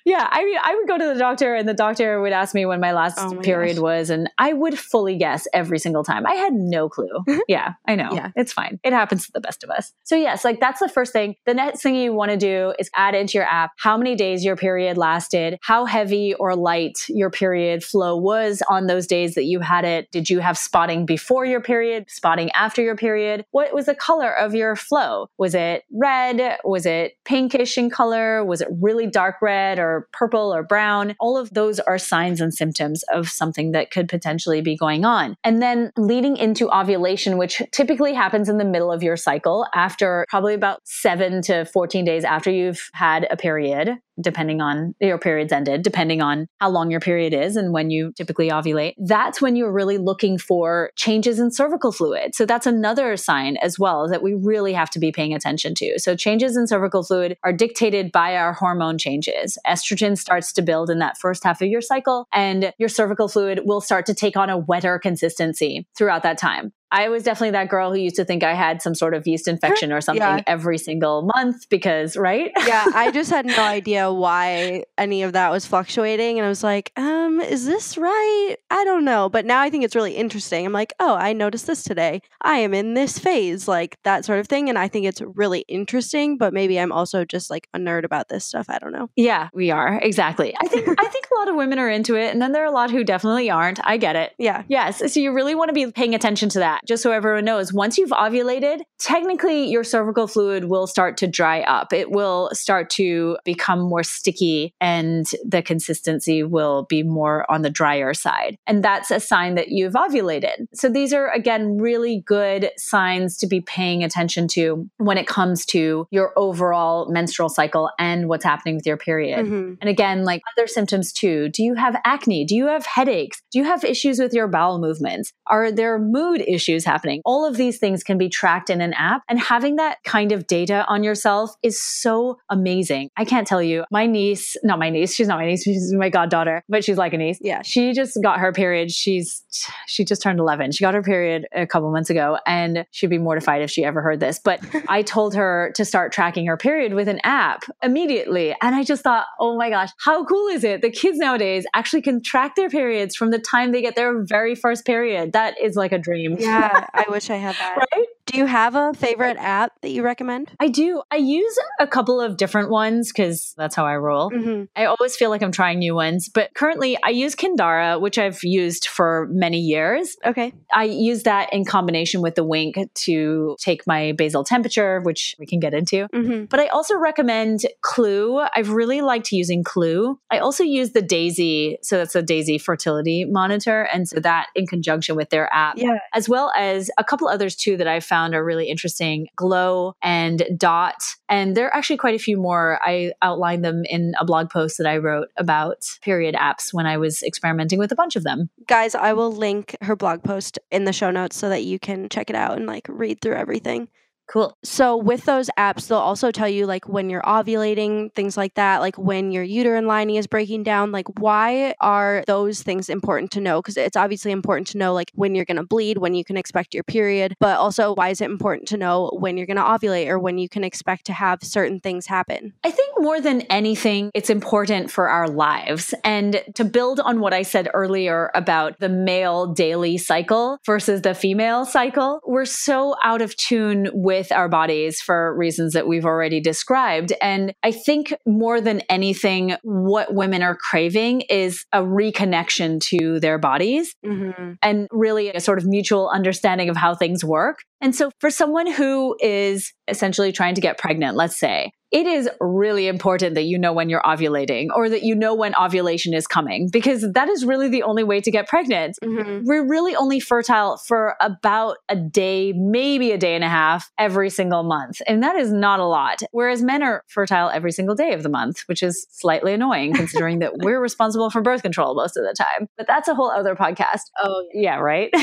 yeah, 0.06 0.28
I 0.32 0.44
mean, 0.44 0.58
I 0.64 0.76
would 0.76 0.88
go 0.88 0.98
to 0.98 1.06
the 1.14 1.20
doctor 1.20 1.56
and 1.56 1.68
the 1.68 1.74
doctor 1.74 2.22
would 2.22 2.34
ask 2.34 2.56
me 2.56 2.66
when 2.66 2.80
my 2.80 2.92
last 2.92 3.18
oh 3.20 3.34
my 3.34 3.42
period 3.42 3.76
gosh. 3.76 3.84
was, 3.84 4.10
and 4.10 4.30
I 4.38 4.54
would 4.54 4.78
fully 4.78 5.18
guess 5.18 5.48
every 5.54 5.80
single 5.80 6.04
time. 6.04 6.26
I 6.26 6.34
had 6.34 6.54
no 6.54 6.90
clue. 6.90 7.24
yeah, 7.48 7.74
I 7.88 7.96
know. 7.96 8.10
Yeah. 8.12 8.32
It's 8.36 8.54
fine. 8.54 8.80
It 8.84 8.94
happens 8.94 9.26
to 9.26 9.32
the 9.34 9.42
best 9.42 9.64
of 9.64 9.70
us. 9.70 9.94
So, 10.04 10.16
yes, 10.16 10.44
like 10.44 10.60
that's 10.60 10.80
the 10.80 10.90
first 10.90 11.14
thing. 11.14 11.36
The 11.46 11.54
next 11.54 11.82
thing 11.82 11.96
you 11.96 12.14
want 12.14 12.32
to 12.32 12.38
do 12.38 12.74
is 12.80 12.90
add 12.96 13.16
into 13.16 13.38
your 13.38 13.46
app 13.46 13.72
how 13.78 13.98
many 13.98 14.16
days 14.16 14.44
your 14.44 14.56
period 14.56 14.98
lasted, 14.98 15.58
how 15.62 15.86
heavy 15.86 16.34
or 16.36 16.56
light 16.56 17.06
your 17.08 17.30
period 17.30 17.84
flow 17.84 18.16
was 18.16 18.62
on 18.70 18.88
those 18.88 19.08
days 19.08 19.36
that 19.36 19.46
you 19.46 19.60
had 19.60 19.86
it. 19.86 20.12
Did 20.12 20.30
you 20.30 20.40
have 20.40 20.58
spotting 20.58 21.06
before 21.06 21.46
your 21.46 21.62
period, 21.62 22.06
spotting 22.10 22.52
after 22.52 22.82
your 22.82 22.96
period? 22.96 23.46
What 23.52 23.74
was 23.74 23.86
the 23.86 23.96
color 23.96 24.32
of 24.34 24.56
your 24.56 24.76
flow? 24.76 25.28
Was 25.38 25.56
it 25.56 25.84
red? 25.92 26.58
Was 26.64 26.86
it 26.86 27.18
pinkish 27.26 27.78
in 27.78 27.90
color? 27.90 28.44
Was 28.44 28.62
it 28.62 28.70
really 28.80 29.08
dark 29.08 29.42
red 29.42 29.80
or 29.80 29.91
purple 30.14 30.54
or 30.54 30.64
brown. 30.64 31.16
All 31.20 31.38
of 31.38 31.54
those 31.54 31.80
are 31.80 31.98
signs 31.98 32.42
and 32.42 32.54
symptoms 32.54 33.04
of 33.14 33.28
something 33.28 33.72
that 33.72 33.92
could 33.92 34.08
potentially 34.10 34.62
be 34.62 34.76
going 34.76 35.06
on. 35.06 35.36
And 35.44 35.62
then 35.62 35.92
leading 35.98 36.38
into 36.38 36.70
ovulation, 36.76 37.38
which 37.38 37.62
typically 37.72 38.14
happens 38.14 38.50
in 38.50 38.58
the 38.58 38.66
middle 38.66 38.92
of 38.92 39.04
your 39.04 39.18
cycle 39.18 39.68
after 39.74 40.26
probably 40.30 40.54
about 40.54 40.82
seven 40.86 41.42
to 41.44 41.66
14 41.66 42.06
days 42.06 42.24
after 42.24 42.52
you've 42.52 42.90
had 42.94 43.28
a 43.30 43.38
period 43.38 43.98
depending 44.22 44.62
on 44.62 44.96
your 45.00 45.18
period's 45.18 45.52
ended, 45.52 45.82
depending 45.84 46.22
on 46.22 46.48
how 46.60 46.70
long 46.70 46.92
your 46.92 47.00
period 47.00 47.34
is 47.34 47.56
and 47.56 47.74
when 47.74 47.90
you 47.90 48.14
typically 48.16 48.50
ovulate, 48.50 48.94
that's 48.98 49.42
when 49.42 49.56
you're 49.56 49.72
really 49.72 49.98
looking 49.98 50.38
for 50.38 50.92
changes 50.96 51.40
in 51.40 51.52
cervical 51.52 51.92
fluid. 51.92 52.36
So 52.36 52.46
that's 52.46 52.68
another 52.68 53.18
sign 53.18 53.58
as 53.58 53.78
well 53.80 54.08
that 54.10 54.24
we 54.24 54.34
really 54.34 54.74
have 54.74 54.90
to 54.92 55.00
be 55.00 55.12
paying 55.12 55.34
attention 55.34 55.76
to. 55.76 56.00
So 56.00 56.16
changes 56.16 56.58
in 56.58 56.68
cervical 56.68 57.04
fluid 57.04 57.38
are 57.44 57.54
dictated 57.54 58.12
by 58.12 58.36
our 58.36 58.54
hormone 58.54 58.98
changes. 58.98 59.58
Estrogen 59.68 60.18
starts 60.18 60.54
to 60.54 60.62
build 60.62 60.90
in 60.90 61.00
that 61.00 61.18
first 61.18 61.44
half 61.44 61.62
of 61.62 61.68
your 61.68 61.82
cycle 61.82 62.28
and 62.34 62.74
your 62.78 62.90
cervical 62.90 63.28
fluid 63.28 63.62
will 63.66 63.82
start 63.82 64.06
to 64.06 64.14
take 64.14 64.38
on 64.38 64.50
a 64.50 64.58
wetter 64.58 65.00
consistency 65.00 65.88
throughout 65.98 66.24
that 66.24 66.38
time. 66.38 66.72
I 66.92 67.10
was 67.10 67.24
definitely 67.24 67.52
that 67.52 67.70
girl 67.70 67.92
who 67.92 68.00
used 68.00 68.18
to 68.18 68.26
think 68.26 68.44
I 68.44 68.54
had 68.54 68.82
some 68.82 68.94
sort 68.94 69.14
of 69.14 69.26
yeast 69.26 69.48
infection 69.48 69.92
or 69.92 70.02
something 70.02 70.22
yeah. 70.22 70.42
every 70.46 70.78
single 70.78 71.30
month 71.36 71.70
because, 71.70 72.18
right? 72.18 72.52
yeah, 72.66 72.86
I 72.94 73.12
just 73.14 73.30
had 73.30 73.46
no 73.46 73.64
idea 73.64 74.12
why 74.12 74.84
any 74.98 75.24
of 75.24 75.34
that 75.34 75.52
was 75.52 75.66
fluctuating. 75.66 76.38
And 76.38 76.46
I 76.46 76.50
was 76.50 76.64
like, 76.64 76.92
um, 76.98 77.40
is 77.40 77.66
this 77.66 77.98
right? 77.98 78.56
I 78.70 78.84
don't 78.84 79.06
know. 79.06 79.30
But 79.30 79.46
now 79.46 79.62
I 79.62 79.70
think 79.70 79.84
it's 79.84 79.96
really 79.96 80.14
interesting. 80.14 80.66
I'm 80.66 80.74
like, 80.74 80.94
oh, 81.00 81.16
I 81.16 81.34
noticed 81.34 81.68
this 81.68 81.84
today. 81.84 82.22
I 82.42 82.58
am 82.58 82.74
in 82.74 82.94
this 82.94 83.18
phase, 83.18 83.68
like 83.68 83.98
that 84.04 84.26
sort 84.26 84.40
of 84.40 84.48
thing. 84.48 84.68
And 84.68 84.78
I 84.78 84.88
think 84.88 85.06
it's 85.06 85.22
really 85.22 85.62
interesting, 85.68 86.38
but 86.38 86.54
maybe 86.54 86.80
I'm 86.80 86.92
also 86.92 87.24
just 87.24 87.50
like 87.50 87.68
a 87.74 87.80
nerd 87.80 88.04
about 88.04 88.28
this 88.28 88.46
stuff. 88.46 88.66
I 88.70 88.80
don't 88.80 88.92
know. 88.92 89.10
Yeah, 89.16 89.50
we 89.54 89.72
are. 89.72 90.00
Exactly. 90.02 90.56
I 90.62 90.68
think 90.68 90.88
I 91.00 91.08
think 91.08 91.28
a 91.32 91.40
lot 91.40 91.48
of 91.48 91.56
women 91.56 91.80
are 91.80 91.90
into 91.90 92.16
it. 92.16 92.32
And 92.32 92.42
then 92.42 92.52
there 92.52 92.64
are 92.64 92.68
a 92.68 92.72
lot 92.72 92.92
who 92.92 93.04
definitely 93.04 93.50
aren't. 93.50 93.80
I 93.86 93.98
get 93.98 94.16
it. 94.16 94.34
Yeah. 94.38 94.64
Yes. 94.68 95.14
So 95.14 95.20
you 95.20 95.34
really 95.34 95.56
want 95.56 95.70
to 95.70 95.74
be 95.74 95.90
paying 95.92 96.16
attention 96.16 96.50
to 96.50 96.60
that 96.60 96.81
just 96.88 97.04
so 97.04 97.12
everyone 97.12 97.46
knows, 97.46 97.74
once 97.74 97.98
you've 97.98 98.10
ovulated, 98.12 98.82
technically 99.00 99.66
your 99.70 99.84
cervical 99.84 100.28
fluid 100.28 100.66
will 100.66 100.88
start 100.88 101.18
to 101.18 101.28
dry 101.28 101.62
up. 101.62 101.94
It 101.94 102.12
will 102.12 102.50
start 102.54 102.90
to 102.92 103.38
become 103.46 103.80
more 103.80 104.04
sticky 104.04 104.74
and 104.80 105.26
the 105.46 105.62
consistency 105.62 106.44
will 106.44 106.84
be 106.90 107.04
more 107.04 107.50
on 107.52 107.62
the 107.62 107.70
drier 107.70 108.14
side. 108.14 108.58
And 108.68 108.84
that's 108.84 109.12
a 109.12 109.20
sign 109.20 109.56
that 109.56 109.70
you've 109.70 109.94
ovulated. 109.94 110.68
So 110.74 110.90
these 110.90 111.14
are, 111.14 111.30
again, 111.32 111.78
really 111.78 112.24
good 112.26 112.72
signs 112.78 113.38
to 113.38 113.48
be 113.48 113.62
paying 113.62 114.04
attention 114.04 114.48
to 114.50 114.90
when 114.98 115.18
it 115.18 115.28
comes 115.28 115.66
to 115.68 116.08
your 116.12 116.34
overall 116.38 117.10
menstrual 117.12 117.50
cycle 117.50 117.90
and 118.00 118.28
what's 118.28 118.46
happening 118.46 118.76
with 118.76 118.86
your 118.86 118.98
period. 118.98 119.46
Mm-hmm. 119.46 119.74
And 119.82 119.90
again, 119.90 120.24
like 120.24 120.42
other 120.58 120.68
symptoms 120.68 121.12
too. 121.12 121.50
Do 121.50 121.64
you 121.64 121.76
have 121.76 121.96
acne? 122.06 122.46
Do 122.46 122.56
you 122.56 122.68
have 122.68 122.86
headaches? 122.86 123.42
Do 123.52 123.60
you 123.60 123.66
have 123.66 123.84
issues 123.84 124.20
with 124.20 124.34
your 124.34 124.48
bowel 124.48 124.80
movements? 124.80 125.34
Are 125.48 125.72
there 125.72 126.00
mood 126.00 126.42
issues 126.48 126.71
happening? 126.78 126.92
happening. 126.92 127.22
All 127.26 127.46
of 127.46 127.58
these 127.58 127.78
things 127.78 128.04
can 128.04 128.18
be 128.18 128.30
tracked 128.30 128.70
in 128.70 128.82
an 128.82 128.94
app 128.94 129.24
and 129.30 129.40
having 129.40 129.78
that 129.78 129.98
kind 130.04 130.32
of 130.32 130.46
data 130.46 130.86
on 130.88 131.04
yourself 131.04 131.56
is 131.64 131.82
so 131.82 132.38
amazing. 132.50 133.10
I 133.18 133.26
can't 133.26 133.48
tell 133.48 133.62
you, 133.62 133.86
my 133.92 134.06
niece, 134.06 134.56
not 134.64 134.78
my 134.78 134.90
niece, 134.90 135.14
she's 135.16 135.28
not 135.28 135.40
my 135.40 135.46
niece, 135.46 135.64
she's 135.72 135.94
my 135.94 136.10
goddaughter, 136.10 136.64
but 136.68 136.84
she's 136.84 136.98
like 136.98 137.12
like 137.12 137.20
a 137.20 137.24
niece. 137.24 137.40
Yeah. 137.42 137.62
She 137.64 137.94
just 137.94 138.18
got 138.22 138.40
her 138.40 138.52
period. 138.52 138.92
She's 138.92 139.44
she 139.88 140.06
just 140.06 140.22
turned 140.22 140.40
11. 140.40 140.72
She 140.72 140.84
got 140.84 140.94
her 140.94 141.04
period 141.04 141.48
a 141.54 141.68
couple 141.68 141.92
months 141.92 142.10
ago 142.10 142.38
and 142.46 142.86
she'd 142.92 143.10
be 143.10 143.18
mortified 143.18 143.62
if 143.62 143.70
she 143.70 143.84
ever 143.84 144.02
heard 144.02 144.20
this. 144.20 144.40
But 144.44 144.62
I 144.88 145.02
told 145.02 145.36
her 145.36 145.72
to 145.76 145.86
start 145.86 146.12
tracking 146.12 146.46
her 146.48 146.58
period 146.58 146.94
with 146.94 147.08
an 147.08 147.20
app 147.24 147.64
immediately. 147.84 148.56
And 148.62 148.76
I 148.76 148.84
just 148.84 149.04
thought, 149.04 149.26
"Oh 149.40 149.58
my 149.58 149.70
gosh, 149.70 149.90
how 150.00 150.24
cool 150.26 150.48
is 150.48 150.64
it? 150.64 150.82
The 150.82 150.92
kids 150.92 151.18
nowadays 151.18 151.66
actually 151.74 152.02
can 152.02 152.22
track 152.22 152.56
their 152.56 152.70
periods 152.70 153.16
from 153.16 153.32
the 153.32 153.40
time 153.40 153.72
they 153.72 153.82
get 153.82 153.96
their 153.96 154.24
very 154.24 154.56
first 154.56 154.86
period. 154.86 155.34
That 155.34 155.60
is 155.62 155.76
like 155.76 155.92
a 155.92 156.00
dream." 156.00 156.38
Yeah, 156.40 156.61
I 156.94 157.06
wish 157.10 157.30
I 157.30 157.36
had 157.38 157.56
that. 157.56 157.78
right? 157.78 158.08
Do 158.26 158.38
you 158.38 158.46
have 158.46 158.76
a 158.76 158.94
favorite 158.94 159.38
app 159.38 159.74
that 159.82 159.90
you 159.90 160.04
recommend? 160.04 160.52
I 160.60 160.68
do. 160.68 161.02
I 161.12 161.18
use 161.18 161.58
a 161.80 161.88
couple 161.88 162.22
of 162.22 162.38
different 162.38 162.70
ones 162.70 163.12
because 163.12 163.54
that's 163.58 163.76
how 163.76 163.86
I 163.86 163.98
roll. 163.98 164.32
Mm-hmm. 164.32 164.64
I 164.76 164.86
always 164.86 165.16
feel 165.16 165.30
like 165.30 165.42
I'm 165.42 165.52
trying 165.52 165.80
new 165.80 165.96
ones, 165.96 166.30
but 166.30 166.54
currently 166.54 166.98
I 167.04 167.10
use 167.10 167.36
Kindara, 167.36 168.00
which 168.00 168.18
I've 168.18 168.40
used 168.44 168.88
for 168.88 169.28
many 169.32 169.60
years. 169.60 170.16
Okay. 170.26 170.54
I 170.74 170.86
use 170.86 171.24
that 171.24 171.52
in 171.52 171.66
combination 171.66 172.22
with 172.22 172.36
the 172.36 172.44
Wink 172.44 172.78
to 172.94 173.56
take 173.60 173.86
my 173.88 174.14
basal 174.14 174.44
temperature, 174.44 175.02
which 175.02 175.36
we 175.40 175.46
can 175.46 175.60
get 175.60 175.74
into. 175.74 176.08
Mm-hmm. 176.14 176.46
But 176.46 176.60
I 176.60 176.68
also 176.68 176.96
recommend 176.98 177.66
Clue. 177.82 178.42
I've 178.56 178.70
really 178.70 179.02
liked 179.02 179.32
using 179.32 179.64
Clue. 179.64 180.20
I 180.30 180.40
also 180.40 180.64
use 180.64 180.92
the 180.92 181.02
Daysy, 181.02 181.78
so 181.82 181.98
that's 181.98 182.16
a 182.16 182.24
Daysy 182.24 182.62
fertility 182.62 183.26
monitor, 183.26 183.84
and 183.94 184.08
so 184.08 184.20
that 184.20 184.48
in 184.56 184.68
conjunction 184.68 185.16
with 185.16 185.30
their 185.30 185.52
app, 185.54 185.78
Yeah. 185.78 185.98
as 186.14 186.30
well 186.30 186.52
as 186.56 186.90
a 186.98 187.04
couple 187.04 187.28
others 187.28 187.56
too 187.56 187.78
that 187.78 187.88
I've 187.88 188.06
found 188.12 188.36
are 188.36 188.44
really 188.44 188.68
interesting 188.68 189.28
Glow 189.38 189.94
and 190.04 190.44
Dot. 190.58 191.02
And 191.30 191.56
there 191.56 191.68
are 191.68 191.76
actually 191.76 191.96
quite 191.96 192.14
a 192.14 192.20
few 192.20 192.36
more. 192.36 192.78
I 192.84 193.14
outlined 193.22 193.64
them 193.64 193.84
in 193.86 194.14
a 194.20 194.26
blog 194.26 194.50
post 194.50 194.78
that 194.78 194.86
I 194.86 194.98
wrote 194.98 195.30
about 195.38 195.78
period 196.02 196.36
apps 196.36 196.74
when 196.74 196.86
I 196.86 196.98
was 196.98 197.24
experimenting 197.24 197.80
with 197.80 197.94
a 197.94 197.96
bunch 197.96 198.18
of 198.18 198.24
them. 198.24 198.50
Guys, 198.68 198.96
I 198.96 199.14
will 199.14 199.32
link 199.32 199.78
her 199.82 199.96
blog 199.96 200.24
post 200.24 200.60
in 200.72 200.84
the 200.84 200.92
show 200.92 201.10
notes 201.10 201.38
so 201.38 201.48
that 201.48 201.64
you 201.64 201.80
can 201.80 202.10
check 202.10 202.30
it 202.30 202.36
out 202.36 202.58
and 202.58 202.68
like 202.68 202.86
read 202.90 203.22
through 203.22 203.36
everything. 203.36 203.88
Cool. 204.32 204.58
So 204.64 204.96
with 204.96 205.26
those 205.26 205.50
apps, 205.60 205.90
they'll 205.90 205.98
also 205.98 206.32
tell 206.32 206.48
you 206.48 206.66
like 206.66 206.88
when 206.88 207.10
you're 207.10 207.22
ovulating, 207.24 208.14
things 208.14 208.38
like 208.38 208.54
that, 208.54 208.80
like 208.80 208.98
when 208.98 209.34
your 209.34 209.44
uterine 209.44 209.88
lining 209.88 210.16
is 210.16 210.26
breaking 210.26 210.64
down. 210.64 210.94
Like, 210.94 211.20
why 211.20 211.76
are 211.82 212.24
those 212.28 212.64
things 212.64 212.88
important 212.88 213.32
to 213.32 213.42
know? 213.42 213.62
Because 213.62 213.76
it's 213.76 213.98
obviously 213.98 214.32
important 214.32 214.68
to 214.68 214.78
know 214.78 214.94
like 214.94 215.12
when 215.16 215.36
you're 215.36 215.44
going 215.44 215.58
to 215.58 215.66
bleed, 215.66 215.98
when 215.98 216.14
you 216.14 216.24
can 216.24 216.38
expect 216.38 216.74
your 216.74 216.86
period, 216.86 217.36
but 217.42 217.58
also 217.58 217.94
why 217.94 218.08
is 218.08 218.22
it 218.22 218.30
important 218.30 218.70
to 218.70 218.78
know 218.78 219.12
when 219.20 219.36
you're 219.36 219.46
going 219.46 219.58
to 219.58 219.64
ovulate 219.64 220.08
or 220.08 220.18
when 220.18 220.38
you 220.38 220.48
can 220.48 220.64
expect 220.64 221.08
to 221.08 221.14
have 221.14 221.44
certain 221.44 221.82
things 221.82 222.06
happen? 222.06 222.54
I 222.64 222.72
think 222.72 223.02
more 223.02 223.20
than 223.20 223.42
anything, 223.50 224.12
it's 224.14 224.30
important 224.30 224.92
for 224.92 225.10
our 225.10 225.28
lives. 225.28 225.94
And 226.06 226.42
to 226.56 226.64
build 226.64 227.02
on 227.02 227.20
what 227.20 227.34
I 227.34 227.42
said 227.42 227.68
earlier 227.74 228.32
about 228.34 228.80
the 228.80 228.88
male 228.88 229.48
daily 229.48 229.98
cycle 229.98 230.58
versus 230.66 231.02
the 231.02 231.14
female 231.14 231.66
cycle, 231.66 232.22
we're 232.26 232.46
so 232.46 232.96
out 233.04 233.22
of 233.22 233.36
tune 233.36 233.90
with 233.94 234.21
our 234.30 234.50
bodies 234.50 235.00
for 235.00 235.34
reasons 235.38 235.72
that 235.72 235.88
we've 235.88 236.04
already 236.04 236.42
described. 236.42 237.14
And 237.22 237.54
I 237.64 237.72
think 237.72 238.14
more 238.26 238.60
than 238.60 238.82
anything, 238.90 239.56
what 239.64 240.14
women 240.14 240.44
are 240.44 240.58
craving 240.58 241.22
is 241.22 241.66
a 241.72 241.80
reconnection 241.80 242.82
to 242.90 243.22
their 243.22 243.38
bodies 243.38 243.96
Mm-hmm. 244.06 244.54
and 244.62 244.88
really 244.92 245.30
a 245.30 245.40
sort 245.40 245.60
of 245.60 245.66
mutual 245.66 246.10
understanding 246.10 246.68
of 246.70 246.76
how 246.76 246.96
things 246.96 247.24
work. 247.24 247.60
And 247.80 247.96
so 247.96 248.12
for 248.20 248.30
someone 248.30 248.70
who 248.72 249.16
is 249.20 249.74
essentially 249.92 250.32
trying 250.32 250.56
to 250.56 250.62
get 250.62 250.78
pregnant, 250.78 251.16
let's 251.16 251.40
say, 251.40 251.72
it 251.92 252.08
is 252.08 252.30
really 252.40 252.88
important 252.88 253.36
that 253.36 253.44
you 253.44 253.60
know 253.60 253.74
when 253.74 253.90
you're 253.90 254.02
ovulating 254.02 254.68
or 254.74 254.88
that 254.88 255.04
you 255.04 255.14
know 255.14 255.36
when 255.36 255.54
ovulation 255.56 256.14
is 256.14 256.26
coming 256.26 256.70
because 256.72 257.06
that 257.14 257.28
is 257.28 257.46
really 257.46 257.68
the 257.68 257.84
only 257.84 258.04
way 258.04 258.22
to 258.22 258.32
get 258.32 258.48
pregnant. 258.48 258.96
Mm-hmm. 259.04 259.46
We're 259.46 259.68
really 259.68 259.94
only 259.96 260.22
fertile 260.22 260.78
for 260.88 261.16
about 261.20 261.78
a 261.90 261.98
day, 261.98 262.54
maybe 262.56 263.12
a 263.12 263.18
day 263.18 263.36
and 263.36 263.44
a 263.44 263.50
half 263.50 263.92
every 263.98 264.30
single 264.30 264.64
month. 264.64 265.02
And 265.06 265.22
that 265.22 265.36
is 265.36 265.52
not 265.52 265.82
a 265.82 265.86
lot. 265.86 266.22
Whereas 266.32 266.62
men 266.62 266.82
are 266.82 267.04
fertile 267.10 267.50
every 267.50 267.74
single 267.74 267.96
day 267.96 268.14
of 268.14 268.24
the 268.24 268.30
month, 268.30 268.62
which 268.68 268.82
is 268.82 269.06
slightly 269.12 269.54
annoying 269.54 269.94
considering 269.94 270.40
that 270.40 270.54
we're 270.64 270.80
responsible 270.80 271.30
for 271.30 271.42
birth 271.42 271.62
control 271.62 271.94
most 271.94 272.16
of 272.16 272.24
the 272.24 272.34
time. 272.34 272.68
But 272.78 272.88
that's 272.88 273.10
a 273.10 273.16
whole 273.16 273.32
other 273.32 273.56
podcast. 273.56 274.04
Oh, 274.22 274.46
Yeah, 274.54 274.78
right. 274.78 275.14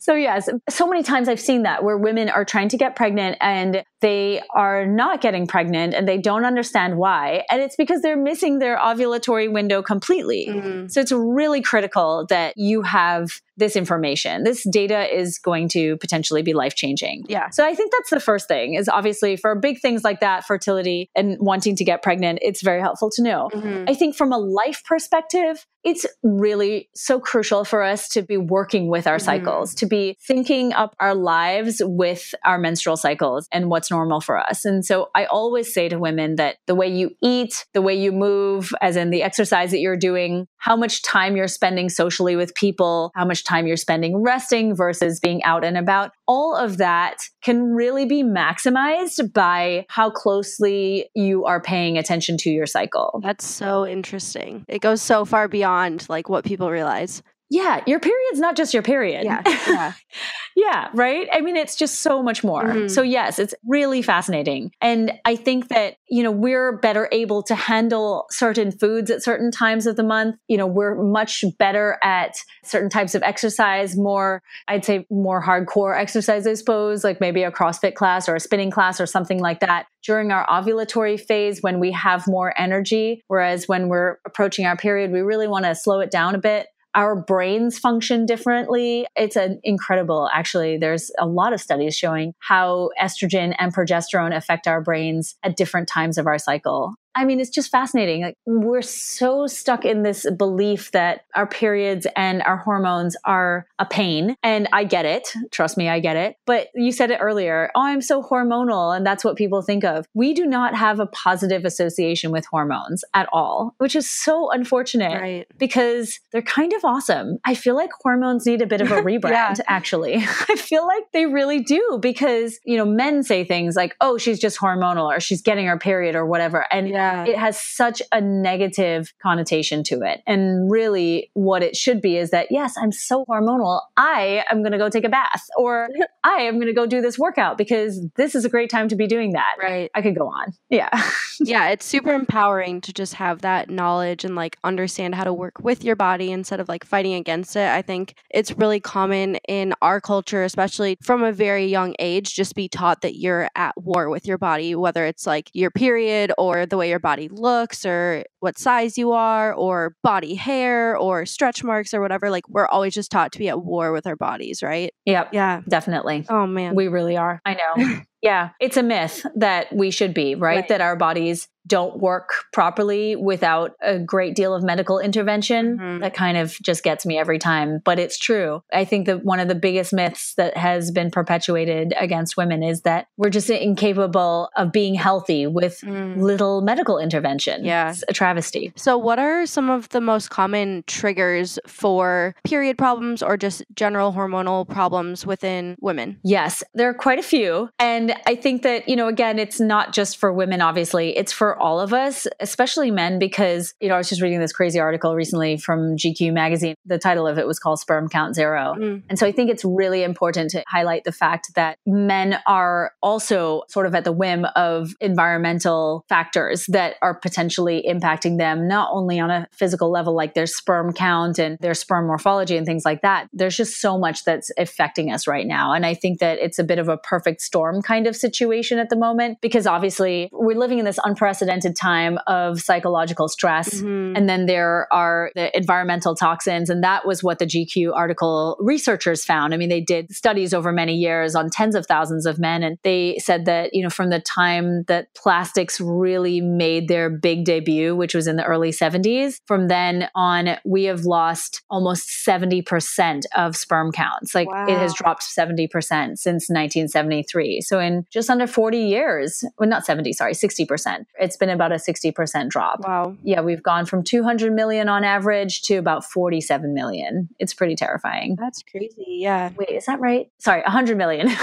so, 0.00 0.14
yes, 0.14 0.48
so 0.70 0.88
many 0.88 1.02
times 1.02 1.28
I've 1.28 1.40
seen 1.40 1.64
that 1.64 1.84
where 1.84 1.98
women 1.98 2.30
are 2.30 2.44
trying 2.44 2.70
to 2.70 2.78
get 2.78 2.96
pregnant 2.96 3.36
and 3.38 3.84
they 4.00 4.40
are 4.54 4.86
not 4.86 5.20
getting 5.20 5.46
pregnant 5.46 5.94
and 5.94 6.08
they 6.08 6.18
don't 6.18 6.44
understand 6.44 6.96
why. 6.96 7.44
And 7.50 7.60
it's 7.60 7.76
because 7.76 8.02
they're 8.02 8.16
missing 8.16 8.58
their 8.58 8.78
ovulatory 8.78 9.50
window 9.52 9.82
completely. 9.82 10.46
Mhm. 10.48 10.90
So, 10.90 11.00
it's 11.00 11.12
really 11.12 11.60
critical 11.62 12.26
that 12.28 12.54
you 12.56 12.82
have 12.82 13.40
this 13.56 13.76
information. 13.76 14.42
This 14.44 14.66
data 14.70 15.14
is 15.14 15.38
going 15.38 15.68
to 15.68 15.98
potentially 15.98 16.40
be 16.40 16.54
life 16.54 16.74
changing. 16.74 17.24
Yeah. 17.28 17.50
So 17.50 17.64
I 17.66 17.74
think 17.74 17.92
that's 17.92 18.08
the 18.08 18.18
first 18.20 18.48
thing 18.48 18.72
is 18.74 18.88
obviously 18.88 19.36
for 19.36 19.54
big 19.54 19.80
things 19.80 20.02
like 20.02 20.20
that, 20.20 20.46
fertility 20.46 21.10
and 21.14 21.36
wanting 21.38 21.76
to 21.76 21.84
get 21.84 22.02
pregnant, 22.02 22.38
it's 22.40 22.62
very 22.62 22.80
helpful 22.80 23.10
to 23.10 23.22
know. 23.22 23.50
Mhm. 23.52 23.84
I 23.88 23.92
think 23.94 24.16
from 24.16 24.32
a 24.32 24.38
life 24.38 24.82
perspective, 24.88 25.66
it's 25.84 26.06
really 26.22 26.88
so 26.94 27.20
crucial 27.20 27.64
for 27.66 27.82
us 27.82 28.08
to 28.10 28.22
be 28.22 28.38
working 28.38 28.88
with 28.88 29.06
our 29.06 29.16
Mhm. 29.18 29.22
cycles, 29.22 29.74
to 29.74 29.86
be 29.86 30.16
thinking 30.26 30.72
up 30.72 30.94
our 30.98 31.14
lives 31.14 31.82
with 31.84 32.34
our 32.46 32.56
menstrual 32.58 32.96
cycles 32.96 33.46
and 33.52 33.68
what's 33.68 33.89
normal 33.90 34.20
for 34.20 34.38
us. 34.38 34.64
And 34.64 34.84
so 34.84 35.08
I 35.14 35.24
always 35.26 35.72
say 35.72 35.88
to 35.88 35.98
women 35.98 36.36
that 36.36 36.56
the 36.66 36.74
way 36.74 36.88
you 36.88 37.10
eat, 37.22 37.64
the 37.74 37.82
way 37.82 37.94
you 37.94 38.12
move, 38.12 38.72
as 38.80 38.96
in 38.96 39.10
the 39.10 39.22
exercise 39.22 39.70
that 39.70 39.80
you're 39.80 39.96
doing, 39.96 40.46
how 40.58 40.76
much 40.76 41.02
time 41.02 41.36
you're 41.36 41.48
spending 41.48 41.88
socially 41.88 42.36
with 42.36 42.54
people, 42.54 43.10
how 43.14 43.24
much 43.24 43.44
time 43.44 43.66
you're 43.66 43.76
spending 43.76 44.22
resting 44.22 44.74
versus 44.74 45.20
being 45.20 45.42
out 45.44 45.64
and 45.64 45.76
about, 45.76 46.12
all 46.26 46.54
of 46.54 46.78
that 46.78 47.16
can 47.42 47.74
really 47.74 48.06
be 48.06 48.22
maximized 48.22 49.32
by 49.32 49.84
how 49.88 50.10
closely 50.10 51.08
you 51.14 51.44
are 51.44 51.60
paying 51.60 51.98
attention 51.98 52.36
to 52.36 52.50
your 52.50 52.66
cycle. 52.66 53.20
That's 53.22 53.46
so 53.46 53.86
interesting. 53.86 54.64
It 54.68 54.80
goes 54.80 55.02
so 55.02 55.24
far 55.24 55.48
beyond 55.48 56.06
like 56.08 56.28
what 56.28 56.44
people 56.44 56.70
realize. 56.70 57.22
Yeah, 57.52 57.82
your 57.84 57.98
period's 57.98 58.38
not 58.38 58.56
just 58.56 58.72
your 58.72 58.82
period. 58.84 59.24
Yeah. 59.24 59.42
Yeah. 59.44 59.92
yeah, 60.56 60.88
right? 60.94 61.28
I 61.32 61.40
mean, 61.40 61.56
it's 61.56 61.74
just 61.74 62.00
so 62.00 62.22
much 62.22 62.44
more. 62.44 62.62
Mhm. 62.62 62.90
So, 62.90 63.02
yes, 63.02 63.40
it's 63.40 63.54
really 63.66 64.02
fascinating. 64.02 64.70
And 64.80 65.12
I 65.24 65.34
think 65.34 65.66
that, 65.68 65.96
you 66.08 66.22
know, 66.22 66.30
we're 66.30 66.78
better 66.78 67.08
able 67.10 67.42
to 67.44 67.56
handle 67.56 68.26
certain 68.30 68.70
foods 68.70 69.10
at 69.10 69.24
certain 69.24 69.50
times 69.50 69.88
of 69.88 69.96
the 69.96 70.04
month. 70.04 70.36
You 70.46 70.58
know, 70.58 70.66
we're 70.68 70.94
much 70.94 71.44
better 71.58 71.98
at 72.04 72.36
certain 72.62 72.88
types 72.88 73.16
of 73.16 73.22
exercise, 73.24 73.96
more, 73.96 74.42
I'd 74.68 74.84
say, 74.84 75.04
more 75.10 75.42
hardcore 75.42 75.98
exercise, 75.98 76.46
I 76.46 76.54
suppose, 76.54 77.02
like 77.02 77.20
maybe 77.20 77.42
a 77.42 77.50
CrossFit 77.50 77.94
class 77.94 78.28
or 78.28 78.36
a 78.36 78.40
spinning 78.40 78.70
class 78.70 79.00
or 79.00 79.06
something 79.06 79.40
like 79.40 79.58
that 79.58 79.86
during 80.04 80.30
our 80.30 80.46
ovulatory 80.46 81.20
phase 81.20 81.62
when 81.62 81.80
we 81.80 81.90
have 81.90 82.28
more 82.28 82.54
energy. 82.56 83.24
Whereas 83.26 83.66
when 83.66 83.88
we're 83.88 84.18
approaching 84.24 84.66
our 84.66 84.76
period, 84.76 85.10
we 85.10 85.20
really 85.20 85.48
want 85.48 85.64
to 85.64 85.74
slow 85.74 85.98
it 85.98 86.12
down 86.12 86.36
a 86.36 86.38
bit 86.38 86.68
our 86.94 87.16
brains 87.16 87.78
function 87.78 88.26
differently. 88.26 89.06
It's 89.16 89.36
an 89.36 89.60
incredible, 89.62 90.28
actually. 90.32 90.76
There's 90.76 91.10
a 91.18 91.26
lot 91.26 91.52
of 91.52 91.60
studies 91.60 91.96
showing 91.96 92.34
how 92.38 92.90
estrogen 93.00 93.54
and 93.58 93.74
progesterone 93.74 94.34
affect 94.36 94.66
our 94.66 94.80
brains 94.80 95.36
at 95.42 95.56
different 95.56 95.88
times 95.88 96.18
of 96.18 96.26
our 96.26 96.38
cycle. 96.38 96.94
I 97.14 97.24
mean, 97.24 97.40
it's 97.40 97.50
just 97.50 97.70
fascinating. 97.70 98.22
Like, 98.22 98.34
we're 98.46 98.82
so 98.82 99.46
stuck 99.46 99.84
in 99.84 100.02
this 100.02 100.26
belief 100.36 100.92
that 100.92 101.24
our 101.34 101.46
periods 101.46 102.06
and 102.16 102.40
our 102.42 102.56
hormones 102.56 103.16
are 103.24 103.66
a 103.78 103.84
pain. 103.86 104.36
And 104.42 104.68
I 104.72 104.84
get 104.84 105.04
it. 105.04 105.28
Trust 105.50 105.76
me, 105.76 105.88
I 105.88 105.98
get 106.00 106.16
it. 106.16 106.36
But 106.46 106.68
you 106.74 106.92
said 106.92 107.10
it 107.10 107.18
earlier. 107.20 107.70
Oh, 107.74 107.82
I'm 107.82 108.00
so 108.00 108.22
hormonal. 108.22 108.96
And 108.96 109.04
that's 109.04 109.24
what 109.24 109.36
people 109.36 109.60
think 109.62 109.82
of. 109.84 110.06
We 110.14 110.34
do 110.34 110.46
not 110.46 110.74
have 110.76 111.00
a 111.00 111.06
positive 111.06 111.64
association 111.64 112.30
with 112.30 112.46
hormones 112.46 113.02
at 113.12 113.28
all, 113.32 113.74
which 113.78 113.96
is 113.96 114.08
so 114.08 114.50
unfortunate 114.50 115.20
Right. 115.20 115.46
because 115.58 116.20
they're 116.32 116.42
kind 116.42 116.72
of 116.72 116.84
awesome. 116.84 117.38
I 117.44 117.54
feel 117.54 117.74
like 117.74 117.90
hormones 118.00 118.46
need 118.46 118.62
a 118.62 118.66
bit 118.66 118.80
of 118.80 118.90
a 118.92 118.96
rebrand, 119.02 119.30
Yeah. 119.30 119.54
actually. 119.66 120.14
I 120.48 120.56
feel 120.56 120.86
like 120.86 121.04
they 121.12 121.26
really 121.26 121.60
do 121.60 121.98
because, 122.00 122.58
you 122.64 122.76
know, 122.76 122.84
men 122.84 123.22
say 123.24 123.44
things 123.44 123.74
like, 123.74 123.96
oh, 124.00 124.16
she's 124.16 124.38
just 124.38 124.58
hormonal 124.60 125.06
or 125.06 125.18
she's 125.20 125.42
getting 125.42 125.66
her 125.66 125.78
period 125.78 126.14
or 126.14 126.24
whatever. 126.26 126.66
And 126.70 126.88
Yeah. 126.88 126.99
It 127.26 127.36
has 127.36 127.60
such 127.60 128.02
a 128.12 128.20
negative 128.20 129.12
connotation 129.22 129.82
to 129.84 130.00
it. 130.02 130.22
And 130.26 130.70
really, 130.70 131.30
what 131.34 131.62
it 131.62 131.76
should 131.76 132.00
be 132.00 132.16
is 132.16 132.30
that, 132.30 132.48
yes, 132.50 132.74
I'm 132.80 132.92
so 132.92 133.24
hormonal. 133.26 133.80
I 133.96 134.44
am 134.50 134.62
going 134.62 134.72
to 134.72 134.78
go 134.78 134.88
take 134.88 135.04
a 135.04 135.08
bath 135.08 135.42
or 135.56 135.88
I 136.24 136.42
am 136.42 136.54
going 136.54 136.66
to 136.66 136.72
go 136.72 136.86
do 136.86 137.00
this 137.00 137.18
workout 137.18 137.58
because 137.58 138.00
this 138.16 138.34
is 138.34 138.44
a 138.44 138.48
great 138.48 138.70
time 138.70 138.88
to 138.88 138.96
be 138.96 139.06
doing 139.06 139.32
that. 139.32 139.56
Right. 139.60 139.90
I 139.94 140.02
could 140.02 140.16
go 140.16 140.28
on. 140.28 140.52
Yeah. 140.68 140.88
yeah, 141.40 141.68
it's 141.68 141.84
super 141.84 142.12
empowering 142.12 142.80
to 142.82 142.92
just 142.92 143.14
have 143.14 143.42
that 143.42 143.70
knowledge 143.70 144.24
and 144.24 144.34
like 144.34 144.56
understand 144.64 145.14
how 145.14 145.24
to 145.24 145.32
work 145.32 145.60
with 145.60 145.84
your 145.84 145.96
body 145.96 146.30
instead 146.30 146.60
of 146.60 146.68
like 146.68 146.84
fighting 146.84 147.14
against 147.14 147.56
it. 147.56 147.68
I 147.68 147.82
think 147.82 148.14
it's 148.30 148.52
really 148.52 148.80
common 148.80 149.36
in 149.48 149.74
our 149.82 150.00
culture, 150.00 150.42
especially 150.42 150.98
from 151.02 151.22
a 151.22 151.32
very 151.32 151.66
young 151.66 151.94
age, 151.98 152.34
just 152.34 152.54
be 152.54 152.68
taught 152.68 153.02
that 153.02 153.16
you're 153.16 153.48
at 153.56 153.74
war 153.80 154.10
with 154.10 154.26
your 154.26 154.38
body, 154.38 154.74
whether 154.74 155.06
it's 155.06 155.26
like 155.26 155.50
your 155.52 155.70
period 155.70 156.32
or 156.38 156.66
the 156.66 156.76
way 156.76 156.89
your 156.90 156.98
body 156.98 157.28
looks 157.28 157.86
or 157.86 158.24
what 158.40 158.58
size 158.58 158.98
you 158.98 159.12
are 159.12 159.52
or 159.54 159.94
body 160.02 160.34
hair 160.34 160.96
or 160.96 161.24
stretch 161.24 161.64
marks 161.64 161.94
or 161.94 162.00
whatever. 162.00 162.30
Like 162.30 162.48
we're 162.48 162.66
always 162.66 162.94
just 162.94 163.10
taught 163.10 163.32
to 163.32 163.38
be 163.38 163.48
at 163.48 163.62
war 163.62 163.92
with 163.92 164.06
our 164.06 164.16
bodies, 164.16 164.62
right? 164.62 164.92
Yep. 165.06 165.30
Yeah. 165.32 165.62
Definitely. 165.68 166.26
Oh 166.28 166.46
man. 166.46 166.74
We 166.74 166.88
really 166.88 167.16
are. 167.16 167.40
I 167.44 167.54
know. 167.54 168.00
yeah. 168.22 168.50
It's 168.60 168.76
a 168.76 168.82
myth 168.82 169.24
that 169.36 169.72
we 169.74 169.90
should 169.90 170.12
be, 170.12 170.34
right? 170.34 170.56
Right. 170.56 170.68
That 170.68 170.80
our 170.80 170.96
bodies 170.96 171.48
don't 171.70 171.98
work 172.00 172.28
properly 172.52 173.16
without 173.16 173.72
a 173.80 173.98
great 173.98 174.34
deal 174.34 174.52
of 174.54 174.62
medical 174.62 174.98
intervention. 174.98 175.78
Mhm. 175.78 176.00
That 176.00 176.12
kind 176.14 176.36
of 176.36 176.56
just 176.62 176.82
gets 176.82 177.06
me 177.06 177.18
every 177.18 177.38
time. 177.38 177.80
But 177.84 177.98
it's 177.98 178.18
true. 178.18 178.62
I 178.74 178.84
think 178.84 179.06
that 179.06 179.24
one 179.24 179.40
of 179.40 179.48
the 179.48 179.54
biggest 179.54 179.92
myths 179.94 180.34
that 180.34 180.56
has 180.56 180.90
been 180.90 181.10
perpetuated 181.10 181.94
against 181.98 182.36
women 182.36 182.62
is 182.62 182.82
that 182.82 183.06
we're 183.16 183.30
just 183.30 183.48
incapable 183.48 184.50
of 184.56 184.72
being 184.72 184.94
healthy 184.94 185.46
with 185.46 185.80
Mm. 185.80 186.20
little 186.20 186.60
medical 186.60 186.98
intervention. 186.98 187.64
Yeah. 187.64 187.90
It's 187.90 188.04
a 188.08 188.12
travesty. 188.12 188.72
So, 188.76 188.98
what 188.98 189.18
are 189.18 189.46
some 189.46 189.70
of 189.70 189.88
the 189.90 190.00
most 190.00 190.28
common 190.30 190.82
triggers 190.86 191.58
for 191.66 192.34
period 192.44 192.76
problems 192.76 193.22
or 193.22 193.36
just 193.36 193.62
general 193.74 194.12
hormonal 194.12 194.68
problems 194.68 195.24
within 195.24 195.76
women? 195.80 196.18
Yes, 196.24 196.62
there 196.74 196.88
are 196.88 196.94
quite 196.94 197.18
a 197.18 197.22
few. 197.22 197.70
And 197.78 198.14
I 198.26 198.34
think 198.34 198.62
that, 198.62 198.88
you 198.88 198.96
know, 198.96 199.08
again, 199.08 199.38
it's 199.38 199.60
not 199.60 199.92
just 199.92 200.16
for 200.18 200.32
women, 200.32 200.60
obviously, 200.60 201.16
it's 201.16 201.32
for 201.32 201.59
all 201.60 201.80
of 201.80 201.92
us, 201.92 202.26
especially 202.40 202.90
men, 202.90 203.18
because, 203.18 203.74
you 203.80 203.88
know, 203.88 203.94
I 203.94 203.98
was 203.98 204.08
just 204.08 204.22
reading 204.22 204.40
this 204.40 204.52
crazy 204.52 204.80
article 204.80 205.14
recently 205.14 205.56
from 205.56 205.96
GQ 205.96 206.32
magazine. 206.32 206.74
The 206.86 206.98
title 206.98 207.26
of 207.26 207.38
it 207.38 207.46
was 207.46 207.58
called 207.58 207.78
Sperm 207.80 208.08
Count 208.08 208.34
Zero. 208.34 208.74
Mm. 208.78 209.02
And 209.08 209.18
so 209.18 209.26
I 209.26 209.32
think 209.32 209.50
it's 209.50 209.64
really 209.64 210.02
important 210.02 210.50
to 210.50 210.64
highlight 210.66 211.04
the 211.04 211.12
fact 211.12 211.54
that 211.54 211.78
men 211.86 212.38
are 212.46 212.92
also 213.02 213.62
sort 213.68 213.86
of 213.86 213.94
at 213.94 214.04
the 214.04 214.12
whim 214.12 214.46
of 214.56 214.94
environmental 215.00 216.04
factors 216.08 216.64
that 216.66 216.96
are 217.02 217.14
potentially 217.14 217.84
impacting 217.88 218.38
them, 218.38 218.66
not 218.66 218.88
only 218.92 219.20
on 219.20 219.30
a 219.30 219.46
physical 219.52 219.90
level, 219.90 220.14
like 220.14 220.34
their 220.34 220.46
sperm 220.46 220.92
count 220.92 221.38
and 221.38 221.58
their 221.60 221.74
sperm 221.74 222.06
morphology 222.06 222.56
and 222.56 222.66
things 222.66 222.84
like 222.84 223.02
that. 223.02 223.28
There's 223.32 223.56
just 223.56 223.80
so 223.80 223.98
much 223.98 224.24
that's 224.24 224.50
affecting 224.56 225.12
us 225.12 225.26
right 225.26 225.46
now. 225.46 225.72
And 225.72 225.84
I 225.84 225.94
think 225.94 226.20
that 226.20 226.38
it's 226.38 226.58
a 226.58 226.64
bit 226.64 226.78
of 226.78 226.88
a 226.88 226.96
perfect 226.96 227.42
storm 227.42 227.82
kind 227.82 228.06
of 228.06 228.16
situation 228.16 228.78
at 228.78 228.88
the 228.88 228.96
moment 228.96 229.40
because 229.40 229.66
obviously 229.66 230.28
we're 230.32 230.58
living 230.58 230.78
in 230.78 230.84
this 230.84 230.98
unprecedented 231.04 231.39
time 231.74 232.18
of 232.26 232.60
psychological 232.60 233.28
stress. 233.28 233.80
Mhm. 233.80 234.16
And 234.16 234.28
then 234.28 234.46
there 234.46 234.86
are 234.92 235.30
the 235.34 235.56
environmental 235.56 236.14
toxins. 236.14 236.70
And 236.70 236.82
that 236.82 237.06
was 237.06 237.22
what 237.22 237.38
the 237.38 237.46
GQ 237.46 237.92
article 237.94 238.56
researchers 238.60 239.24
found. 239.24 239.54
I 239.54 239.56
mean, 239.56 239.68
they 239.68 239.80
did 239.80 240.14
studies 240.14 240.54
over 240.54 240.72
many 240.72 240.94
years 240.94 241.34
on 241.34 241.50
tens 241.50 241.74
of 241.74 241.86
thousands 241.86 242.26
of 242.26 242.38
men. 242.38 242.62
And 242.62 242.78
they 242.82 243.18
said 243.18 243.44
that, 243.46 243.74
you 243.74 243.82
know, 243.82 243.90
from 243.90 244.10
the 244.10 244.20
time 244.20 244.84
that 244.84 245.14
plastics 245.14 245.80
really 245.80 246.40
made 246.40 246.88
their 246.88 247.10
big 247.10 247.44
debut, 247.44 247.94
which 247.94 248.14
was 248.14 248.26
in 248.26 248.36
the 248.36 248.44
early 248.44 248.72
70s, 248.72 249.40
from 249.46 249.68
then 249.68 250.08
on, 250.14 250.56
we 250.64 250.84
have 250.84 251.04
lost 251.04 251.62
almost 251.70 252.08
70% 252.26 253.24
of 253.36 253.56
sperm 253.56 253.92
counts. 253.92 254.34
Like 254.34 254.48
it 254.68 254.78
has 254.78 254.94
dropped 254.94 255.22
70% 255.22 256.18
since 256.18 256.50
1973. 256.50 257.60
So 257.60 257.78
in 257.78 258.06
just 258.10 258.30
under 258.30 258.46
40 258.46 258.78
years, 258.78 259.44
well, 259.58 259.68
not 259.68 259.84
70, 259.84 260.12
sorry, 260.12 260.34
60%. 260.34 261.06
It's 261.18 261.29
been 261.36 261.50
about 261.50 261.72
a 261.72 261.76
60% 261.76 262.48
drop 262.48 262.80
Wow. 262.86 263.16
yeah, 263.22 263.40
we've 263.40 263.62
gone 263.62 263.86
from 263.86 264.02
200 264.02 264.52
million 264.52 264.88
on 264.88 265.04
average 265.04 265.62
to 265.62 265.76
about 265.76 266.04
47 266.04 266.72
million. 266.74 267.28
It's 267.38 267.54
pretty 267.54 267.74
terrifying. 267.76 268.36
That's 268.38 268.62
crazy. 268.62 269.04
Yeah. 269.06 269.50
Wait, 269.56 269.70
is 269.70 269.86
that 269.86 270.00
right? 270.00 270.28
Sorry, 270.38 270.62
100 270.62 270.96
million. 270.96 271.28